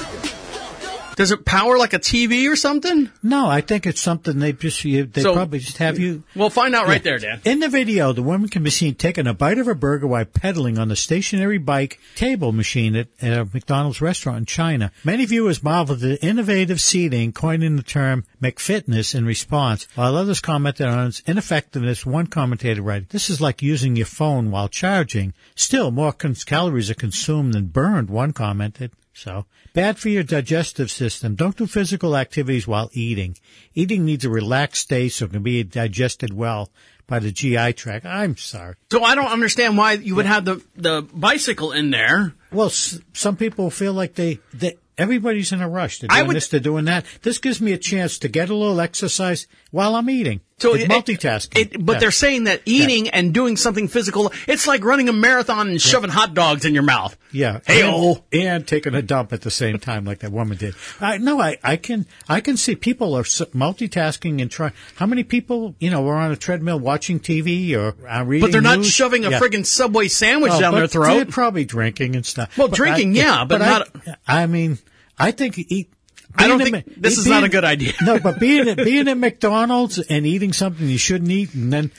Does 1.15 1.31
it 1.31 1.45
power 1.45 1.77
like 1.77 1.93
a 1.93 1.99
TV 1.99 2.51
or 2.51 2.55
something? 2.55 3.09
No, 3.23 3.47
I 3.47 3.61
think 3.61 3.85
it's 3.85 4.01
something 4.01 4.39
they 4.39 4.51
just 4.53 4.83
you, 4.83 5.05
they 5.05 5.21
So- 5.21 5.33
probably 5.33 5.59
just 5.59 5.77
have 5.77 5.97
you. 5.97 6.23
We'll 6.35 6.49
find 6.49 6.75
out 6.75 6.87
right 6.87 7.03
there, 7.03 7.17
Dan. 7.17 7.39
In 7.45 7.59
the 7.61 7.69
video, 7.69 8.11
the 8.11 8.21
woman 8.23 8.49
can 8.49 8.63
be 8.63 8.69
seen 8.69 8.95
taking 8.95 9.25
a 9.27 9.33
bite 9.33 9.57
of 9.57 9.67
a 9.67 9.75
burger 9.75 10.07
while 10.07 10.25
pedaling 10.25 10.77
on 10.77 10.89
the 10.89 10.95
stationary 10.95 11.57
bike 11.57 11.99
table 12.15 12.51
machine 12.51 12.95
at 12.95 13.07
a 13.21 13.47
McDonald's 13.53 14.01
restaurant 14.01 14.39
in 14.39 14.45
China. 14.45 14.91
Many 15.03 15.25
viewers 15.25 15.63
marveled 15.63 16.03
at 16.03 16.09
the 16.09 16.25
innovative 16.25 16.81
seating, 16.81 17.31
coining 17.31 17.77
the 17.77 17.83
term 17.83 18.25
McFitness 18.41 19.15
in 19.15 19.25
response, 19.25 19.87
while 19.95 20.15
others 20.17 20.39
commented 20.41 20.87
on 20.87 21.07
its 21.07 21.21
ineffectiveness. 21.25 22.05
One 22.05 22.27
commentator 22.27 22.81
writing, 22.81 23.07
"This 23.09 23.29
is 23.29 23.39
like 23.39 23.61
using 23.61 23.95
your 23.95 24.05
phone 24.05 24.51
while 24.51 24.67
charging. 24.67 25.33
Still, 25.55 25.91
more 25.91 26.11
cons- 26.11 26.43
calories 26.43 26.91
are 26.91 26.95
consumed 26.95 27.53
than 27.53 27.67
burned." 27.67 28.09
One 28.09 28.33
commented. 28.33 28.91
So, 29.17 29.45
bad 29.73 29.97
for 29.97 30.09
your 30.09 30.23
digestive 30.23 30.91
system. 30.91 31.35
Don't 31.35 31.55
do 31.55 31.67
physical 31.67 32.17
activities 32.17 32.67
while 32.67 32.89
eating. 32.91 33.37
Eating 33.73 34.03
needs 34.03 34.25
a 34.25 34.29
relaxed 34.29 34.81
state 34.81 35.13
so 35.13 35.25
it 35.25 35.31
can 35.31 35.41
be 35.41 35.63
digested 35.63 36.33
well 36.33 36.69
by 37.07 37.19
the 37.19 37.31
GI 37.31 37.73
tract. 37.73 38.05
I'm 38.05 38.35
sorry. 38.35 38.75
So 38.91 39.01
I 39.03 39.15
don't 39.15 39.31
understand 39.31 39.77
why 39.77 39.93
you 39.93 40.15
would 40.15 40.25
have 40.25 40.43
the 40.43 40.61
the 40.75 41.01
bicycle 41.13 41.71
in 41.71 41.91
there. 41.91 42.33
Well, 42.51 42.67
s- 42.67 42.99
some 43.13 43.37
people 43.37 43.69
feel 43.69 43.93
like 43.93 44.15
they, 44.15 44.39
they 44.53 44.75
everybody's 44.97 45.53
in 45.53 45.61
a 45.61 45.69
rush. 45.69 45.99
They're 45.99 46.09
doing 46.09 46.27
would- 46.27 46.35
this, 46.35 46.49
they're 46.49 46.59
doing 46.59 46.85
that. 46.85 47.05
This 47.21 47.37
gives 47.37 47.61
me 47.61 47.71
a 47.71 47.77
chance 47.77 48.19
to 48.19 48.27
get 48.27 48.49
a 48.49 48.55
little 48.55 48.81
exercise 48.81 49.47
while 49.71 49.95
I'm 49.95 50.09
eating. 50.09 50.41
So 50.57 50.73
it's 50.73 50.85
it- 50.85 50.89
multitasking. 50.89 51.57
It, 51.59 51.85
but 51.85 51.93
Yeah. 51.93 51.99
they're 51.99 52.11
saying 52.11 52.45
that 52.45 52.61
eating 52.65 53.09
and 53.09 53.33
doing 53.33 53.57
something 53.57 53.89
physical, 53.89 54.31
it's 54.47 54.65
like 54.65 54.85
running 54.85 55.09
a 55.09 55.13
marathon 55.13 55.67
and 55.67 55.81
shoving 55.81 56.09
hot 56.09 56.33
dogs 56.33 56.63
in 56.63 56.73
your 56.73 56.83
mouth. 56.83 57.17
Yeah. 57.33 57.59
Hey-o. 57.67 58.23
and, 58.31 58.41
and 58.41 58.67
taking 58.67 58.95
a 58.95 59.01
dump 59.01 59.33
at 59.33 59.41
the 59.41 59.51
same 59.51 59.79
time, 59.79 60.05
like 60.05 60.19
that 60.19 60.31
woman 60.31 60.55
did. 60.57 60.73
I 61.01 61.17
no, 61.17 61.41
I, 61.41 61.57
I 61.61 61.75
can 61.75 62.05
I 62.29 62.39
can 62.39 62.55
see 62.55 62.75
people 62.77 63.15
are 63.15 63.23
multitasking 63.23 64.41
and 64.41 64.49
trying. 64.49 64.71
How 64.95 65.05
many 65.05 65.25
people 65.25 65.75
you 65.79 65.89
know 65.89 66.07
are 66.07 66.15
on 66.15 66.31
a 66.31 66.37
treadmill 66.37 66.79
watching 66.79 67.19
TV 67.19 67.75
or 67.75 67.93
uh, 68.07 68.23
reading? 68.23 68.47
But 68.47 68.53
they're 68.53 68.61
not 68.61 68.77
news? 68.77 68.87
shoving 68.89 69.25
a 69.25 69.31
Yeah. 69.31 69.39
friggin' 69.41 69.65
Subway 69.65 70.07
sandwich 70.07 70.53
Oh, 70.55 70.59
down 70.61 70.71
but 70.71 70.77
their 70.79 70.87
throat. 70.87 71.15
They're 71.15 71.25
probably 71.25 71.65
drinking 71.65 72.15
and 72.15 72.25
stuff. 72.25 72.57
Well, 72.57 72.69
But 72.69 72.77
drinking, 72.77 73.17
I- 73.17 73.21
yeah, 73.21 73.43
but 73.45 73.57
not- 73.57 73.89
I, 74.25 74.43
I 74.43 74.45
mean, 74.47 74.77
I 75.19 75.31
think 75.31 75.57
eat. 75.57 75.91
I 76.37 76.47
don't 76.47 76.59
think- 76.61 76.75
at- 76.77 77.01
this 77.01 77.17
is 77.17 77.25
being- 77.25 77.35
not 77.35 77.43
a 77.43 77.49
good 77.49 77.63
idea. 77.65 77.93
No, 78.01 78.19
but 78.19 78.39
being 78.39 78.67
at, 78.67 78.77
being 78.83 79.07
at 79.07 79.17
McDonald's 79.17 79.99
and 79.99 80.25
eating 80.25 80.53
something 80.53 80.87
you 80.87 80.97
shouldn't 80.97 81.31
eat, 81.31 81.53
and 81.53 81.71
then 81.71 81.91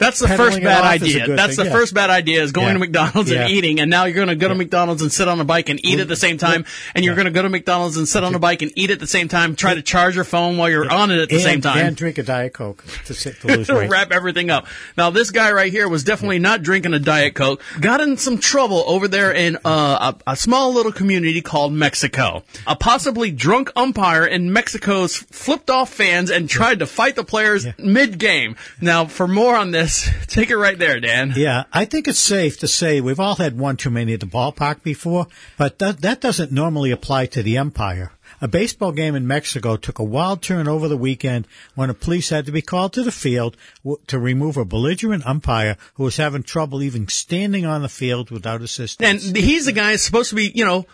That's 0.00 0.18
the 0.18 0.26
first 0.28 0.60
bad 0.60 0.82
off 0.84 0.96
is 0.96 1.14
a 1.14 1.22
idea. 1.22 1.36
That's 1.36 1.54
thing, 1.56 1.64
the 1.66 1.70
yeah. 1.70 1.76
first 1.76 1.94
bad 1.94 2.10
idea 2.10 2.42
is 2.42 2.52
going 2.52 2.68
Yeah. 2.68 2.72
to 2.72 2.78
McDonald's 2.80 3.30
Yeah. 3.30 3.42
and 3.42 3.50
eating, 3.50 3.78
and 3.80 3.88
now 3.90 4.06
you're 4.06 4.16
going 4.16 4.28
to 4.28 4.34
go 4.34 4.48
to 4.48 4.54
McDonald's 4.54 5.02
and 5.02 5.12
sit 5.12 5.28
on 5.28 5.38
a 5.40 5.44
bike 5.44 5.68
and 5.68 5.78
eat 5.86 6.00
at 6.00 6.08
the 6.08 6.16
same 6.16 6.38
time, 6.38 6.64
and 6.94 7.04
you're 7.04 7.14
going 7.14 7.26
to 7.26 7.30
go 7.30 7.42
to 7.42 7.48
McDonald's 7.48 7.96
and 7.96 8.08
sit 8.08 8.24
on 8.24 8.34
a 8.34 8.38
bike 8.38 8.62
and 8.62 8.72
eat 8.74 8.90
at 8.90 8.98
the 8.98 9.06
same 9.06 9.28
time, 9.28 9.54
try 9.54 9.74
to 9.74 9.82
charge 9.82 10.14
your 10.16 10.24
phone 10.24 10.56
while 10.56 10.68
you're 10.70 10.90
on 10.90 11.10
it 11.10 11.20
at 11.20 11.28
the 11.28 11.34
and, 11.36 11.44
same 11.44 11.60
time. 11.60 11.78
and 11.86 11.96
drink 11.96 12.18
a 12.18 12.22
diet 12.22 12.52
coke 12.54 12.82
to, 13.04 13.14
sit, 13.14 13.38
to 13.42 13.46
lose 13.48 13.68
weight. 13.70 13.90
wrap 13.90 14.10
everything 14.10 14.50
up. 14.50 14.66
Now, 14.96 15.10
this 15.10 15.30
guy 15.30 15.52
right 15.52 15.70
here 15.70 15.88
was 15.88 16.02
definitely 16.02 16.38
not 16.38 16.62
drinking 16.62 16.94
a 16.94 16.98
Diet 16.98 17.34
Coke. 17.34 17.62
Got 17.80 18.00
in 18.00 18.16
some 18.16 18.38
trouble 18.38 18.82
over 18.86 19.06
there 19.06 19.30
in 19.32 19.56
uh, 19.64 20.14
a, 20.26 20.32
a 20.32 20.36
small 20.36 20.72
little 20.72 20.92
community 20.92 21.42
called 21.42 21.72
Mexico. 21.72 22.42
A 22.66 22.74
possibly 22.74 23.30
drunk 23.30 23.70
umpire 23.76 24.24
in 24.24 24.52
Mexico's 24.52 25.16
flipped 25.16 25.68
off 25.70 25.92
fans 25.92 26.30
and 26.30 26.48
tried 26.48 26.78
to 26.78 26.86
fight 26.86 27.16
the 27.16 27.24
players 27.24 27.66
mid 27.78 28.18
game. 28.18 28.56
Now, 28.80 29.04
for 29.04 29.28
more 29.28 29.54
on 29.56 29.70
this, 29.72 29.89
take 30.26 30.50
it 30.50 30.56
right 30.56 30.78
there, 30.78 31.00
Dan. 31.00 31.32
Yeah, 31.36 31.64
I 31.72 31.84
think 31.84 32.08
it's 32.08 32.18
safe 32.18 32.58
to 32.60 32.68
say 32.68 33.00
we've 33.00 33.20
all 33.20 33.36
had 33.36 33.58
one 33.58 33.76
too 33.76 33.90
many 33.90 34.14
at 34.14 34.20
the 34.20 34.26
ballpark 34.26 34.82
before, 34.82 35.26
but 35.56 35.78
that, 35.78 36.00
that 36.02 36.20
doesn't 36.20 36.52
normally 36.52 36.90
apply 36.90 37.26
to 37.26 37.42
the 37.42 37.58
umpire. 37.58 38.12
A 38.42 38.48
baseball 38.48 38.92
game 38.92 39.14
in 39.14 39.26
Mexico 39.26 39.76
took 39.76 39.98
a 39.98 40.04
wild 40.04 40.40
turn 40.40 40.66
over 40.66 40.88
the 40.88 40.96
weekend 40.96 41.46
when 41.74 41.88
the 41.88 41.94
police 41.94 42.30
had 42.30 42.46
to 42.46 42.52
be 42.52 42.62
called 42.62 42.94
to 42.94 43.02
the 43.02 43.12
field 43.12 43.56
w- 43.84 43.98
to 44.06 44.18
remove 44.18 44.56
a 44.56 44.64
belligerent 44.64 45.26
umpire 45.26 45.76
who 45.94 46.04
was 46.04 46.16
having 46.16 46.42
trouble 46.42 46.82
even 46.82 47.06
standing 47.08 47.66
on 47.66 47.82
the 47.82 47.88
field 47.88 48.30
without 48.30 48.62
assistance. 48.62 49.26
And 49.26 49.36
he's 49.36 49.66
the 49.66 49.72
guy 49.72 49.96
supposed 49.96 50.30
to 50.30 50.36
be, 50.36 50.50
you 50.54 50.64
know, 50.64 50.86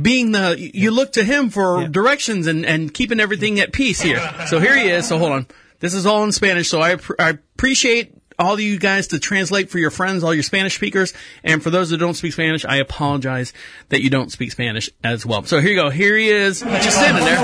being 0.00 0.30
the, 0.30 0.56
you 0.58 0.92
look 0.92 1.14
to 1.14 1.24
him 1.24 1.50
for 1.50 1.88
directions 1.88 2.46
and, 2.46 2.64
and 2.64 2.94
keeping 2.94 3.18
everything 3.18 3.58
at 3.58 3.72
peace 3.72 4.00
here. 4.00 4.20
So 4.46 4.60
here 4.60 4.76
he 4.76 4.88
is. 4.88 5.08
So 5.08 5.18
hold 5.18 5.32
on. 5.32 5.46
This 5.80 5.94
is 5.94 6.06
all 6.06 6.22
in 6.22 6.30
Spanish. 6.30 6.68
So 6.68 6.80
I, 6.80 6.98
I 7.18 7.30
appreciate 7.30 8.21
all 8.38 8.54
of 8.54 8.60
you 8.60 8.78
guys 8.78 9.08
to 9.08 9.18
translate 9.18 9.70
for 9.70 9.78
your 9.78 9.90
friends, 9.90 10.24
all 10.24 10.34
your 10.34 10.42
Spanish 10.42 10.74
speakers. 10.74 11.12
And 11.44 11.62
for 11.62 11.70
those 11.70 11.90
that 11.90 11.98
don't 11.98 12.14
speak 12.14 12.32
Spanish, 12.32 12.64
I 12.64 12.76
apologize 12.76 13.52
that 13.88 14.02
you 14.02 14.10
don't 14.10 14.30
speak 14.30 14.52
Spanish 14.52 14.90
as 15.02 15.26
well. 15.26 15.44
So 15.44 15.60
here 15.60 15.70
you 15.70 15.76
go. 15.76 15.90
Here 15.90 16.16
he 16.16 16.28
is, 16.28 16.60
just 16.60 16.96
standing 16.96 17.24
there. 17.24 17.38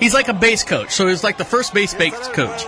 He's 0.00 0.14
like 0.14 0.28
a 0.28 0.34
base 0.34 0.64
coach. 0.64 0.92
So 0.92 1.08
he's 1.08 1.22
like 1.22 1.36
the 1.36 1.44
first 1.44 1.74
base 1.74 1.94
base 1.94 2.16
coach. 2.28 2.62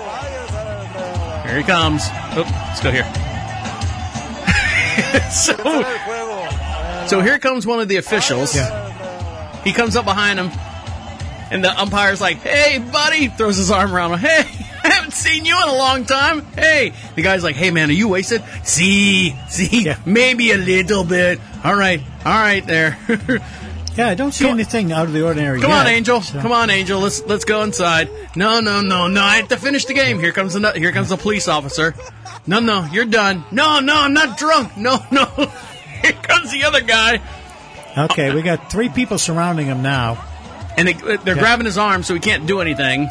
Here 1.46 1.56
he 1.56 1.64
comes. 1.64 2.02
Oh, 2.04 2.44
let's 2.68 2.80
go 2.80 2.90
here. 2.90 3.04
so, 5.30 5.56
so 7.06 7.20
here 7.20 7.38
comes 7.38 7.66
one 7.66 7.80
of 7.80 7.88
the 7.88 7.96
officials. 7.96 8.52
He 9.64 9.72
comes 9.72 9.96
up 9.96 10.04
behind 10.04 10.38
him, 10.38 10.50
and 11.50 11.64
the 11.64 11.78
umpire's 11.78 12.20
like, 12.20 12.38
"Hey, 12.38 12.78
buddy!" 12.78 13.28
Throws 13.28 13.56
his 13.56 13.70
arm 13.70 13.94
around 13.94 14.12
him. 14.12 14.18
Hey, 14.18 14.44
haven't 14.88 15.12
seen 15.12 15.44
you 15.44 15.56
in 15.56 15.68
a 15.68 15.74
long 15.74 16.04
time. 16.04 16.42
Hey, 16.54 16.92
the 17.14 17.22
guy's 17.22 17.42
like, 17.44 17.56
"Hey, 17.56 17.70
man, 17.70 17.88
are 17.90 17.92
you 17.92 18.08
wasted?" 18.08 18.42
See, 18.64 19.36
see, 19.48 19.92
maybe 20.04 20.50
a 20.52 20.56
little 20.56 21.04
bit. 21.04 21.40
All 21.64 21.74
right, 21.74 22.00
all 22.24 22.32
right, 22.32 22.66
there. 22.66 22.98
yeah, 23.96 24.08
I 24.08 24.14
don't 24.14 24.32
see 24.32 24.48
anything 24.48 24.92
out 24.92 25.06
of 25.06 25.12
the 25.12 25.24
ordinary. 25.24 25.60
Come 25.60 25.70
yet. 25.70 25.80
on, 25.80 25.86
Angel. 25.86 26.20
Come 26.20 26.52
on, 26.52 26.70
Angel. 26.70 27.00
Let's 27.00 27.24
let's 27.26 27.44
go 27.44 27.62
inside. 27.62 28.08
No, 28.36 28.60
no, 28.60 28.80
no, 28.80 29.08
no. 29.08 29.20
I 29.22 29.36
have 29.36 29.48
to 29.48 29.56
finish 29.56 29.84
the 29.84 29.94
game. 29.94 30.18
Here 30.18 30.32
comes 30.32 30.54
the 30.54 30.72
here 30.72 30.92
comes 30.92 31.10
the 31.10 31.16
police 31.16 31.48
officer. 31.48 31.94
No, 32.46 32.58
no, 32.58 32.88
you're 32.92 33.04
done. 33.04 33.44
No, 33.52 33.78
no, 33.80 33.94
I'm 33.94 34.14
not 34.14 34.36
drunk. 34.36 34.76
No, 34.76 34.98
no. 35.12 35.24
Here 36.02 36.12
comes 36.12 36.50
the 36.50 36.64
other 36.64 36.80
guy, 36.80 37.20
Okay, 37.96 38.34
we 38.34 38.42
got 38.42 38.72
three 38.72 38.88
people 38.88 39.18
surrounding 39.18 39.66
him 39.66 39.82
now. 39.82 40.24
and 40.76 40.88
they, 40.88 40.94
they're 40.94 41.36
grabbing 41.36 41.66
his 41.66 41.78
arm 41.78 42.02
so 42.02 42.14
he 42.14 42.20
can't 42.20 42.46
do 42.46 42.60
anything, 42.60 43.08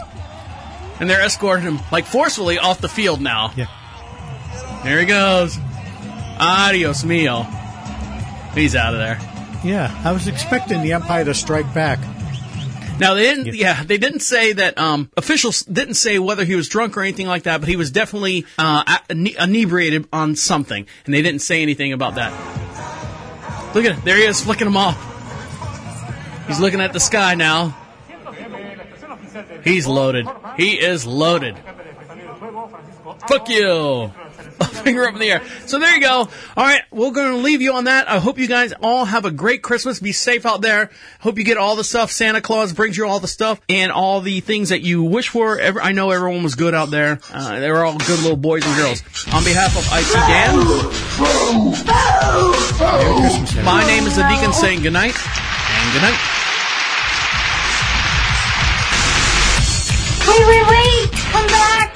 and 1.01 1.09
they're 1.09 1.21
escorting 1.21 1.65
him 1.65 1.79
like 1.91 2.05
forcefully 2.05 2.59
off 2.59 2.79
the 2.79 2.87
field 2.87 3.19
now. 3.19 3.51
Yeah. 3.57 3.65
There 4.83 4.99
he 4.99 5.05
goes. 5.05 5.57
Adios 6.39 7.03
mio. 7.03 7.43
He's 8.53 8.75
out 8.75 8.93
of 8.93 8.99
there. 8.99 9.19
Yeah, 9.63 9.99
I 10.05 10.11
was 10.11 10.27
expecting 10.27 10.81
the 10.81 10.93
umpire 10.93 11.25
to 11.25 11.33
strike 11.33 11.71
back. 11.73 11.99
Now 12.99 13.15
they 13.15 13.23
didn't. 13.23 13.55
Yeah, 13.55 13.83
they 13.83 13.97
didn't 13.97 14.19
say 14.19 14.53
that. 14.53 14.77
Um, 14.77 15.09
officials 15.17 15.63
didn't 15.63 15.95
say 15.95 16.19
whether 16.19 16.45
he 16.45 16.55
was 16.55 16.69
drunk 16.69 16.95
or 16.97 17.01
anything 17.01 17.27
like 17.27 17.43
that, 17.43 17.61
but 17.61 17.69
he 17.69 17.75
was 17.75 17.89
definitely 17.89 18.45
uh, 18.59 18.97
inebriated 19.09 20.07
on 20.13 20.35
something, 20.35 20.85
and 21.05 21.13
they 21.13 21.21
didn't 21.23 21.41
say 21.41 21.63
anything 21.63 21.93
about 21.93 22.15
that. 22.15 22.31
Look 23.73 23.85
at 23.85 23.97
it. 23.97 24.05
There 24.05 24.17
he 24.17 24.23
is, 24.23 24.41
flicking 24.41 24.65
them 24.65 24.77
off. 24.77 24.97
He's 26.47 26.59
looking 26.59 26.81
at 26.81 26.93
the 26.93 26.99
sky 26.99 27.33
now. 27.33 27.75
He's 29.63 29.87
loaded. 29.87 30.27
He 30.57 30.79
is 30.79 31.05
loaded. 31.05 31.57
Fuck 33.27 33.49
you. 33.49 34.11
Finger 34.83 35.05
up 35.05 35.13
in 35.13 35.19
the 35.19 35.31
air. 35.31 35.41
So 35.65 35.79
there 35.79 35.93
you 35.95 36.01
go. 36.01 36.27
All 36.57 36.63
right, 36.63 36.81
we're 36.91 37.11
going 37.11 37.31
to 37.31 37.37
leave 37.37 37.61
you 37.61 37.73
on 37.73 37.85
that. 37.85 38.09
I 38.09 38.19
hope 38.19 38.37
you 38.37 38.47
guys 38.47 38.73
all 38.81 39.05
have 39.05 39.25
a 39.25 39.31
great 39.31 39.61
Christmas. 39.61 39.99
Be 39.99 40.11
safe 40.11 40.45
out 40.45 40.61
there. 40.61 40.89
Hope 41.19 41.37
you 41.37 41.43
get 41.43 41.57
all 41.57 41.75
the 41.75 41.83
stuff. 41.83 42.11
Santa 42.11 42.41
Claus 42.41 42.73
brings 42.73 42.97
you 42.97 43.07
all 43.07 43.19
the 43.19 43.27
stuff 43.27 43.61
and 43.69 43.91
all 43.91 44.21
the 44.21 44.39
things 44.39 44.69
that 44.69 44.81
you 44.81 45.03
wish 45.03 45.29
for. 45.29 45.61
I 45.61 45.91
know 45.91 46.11
everyone 46.11 46.43
was 46.43 46.55
good 46.55 46.73
out 46.73 46.89
there. 46.89 47.19
Uh, 47.31 47.59
they 47.59 47.69
were 47.71 47.83
all 47.83 47.97
good 47.97 48.19
little 48.21 48.37
boys 48.37 48.65
and 48.65 48.75
girls. 48.75 49.03
On 49.33 49.43
behalf 49.43 49.77
of 49.77 49.85
IT 49.91 50.13
Dan, 50.27 50.57
my 53.65 53.85
name 53.85 54.05
is 54.05 54.15
the 54.15 54.27
Deacon 54.27 54.53
saying 54.53 54.81
goodnight 54.81 55.15
and 55.15 55.93
goodnight. 55.93 56.40
Wait, 60.31 60.47
wait, 60.47 60.65
wait! 60.69 61.11
Come 61.33 61.47
back! 61.47 61.91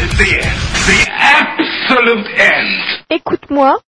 It's 0.00 0.16
the 0.16 0.30
end. 0.40 0.60
The 0.88 1.00
absolute 1.10 2.28
end. 2.38 3.04
Écoute-moi, 3.10 3.78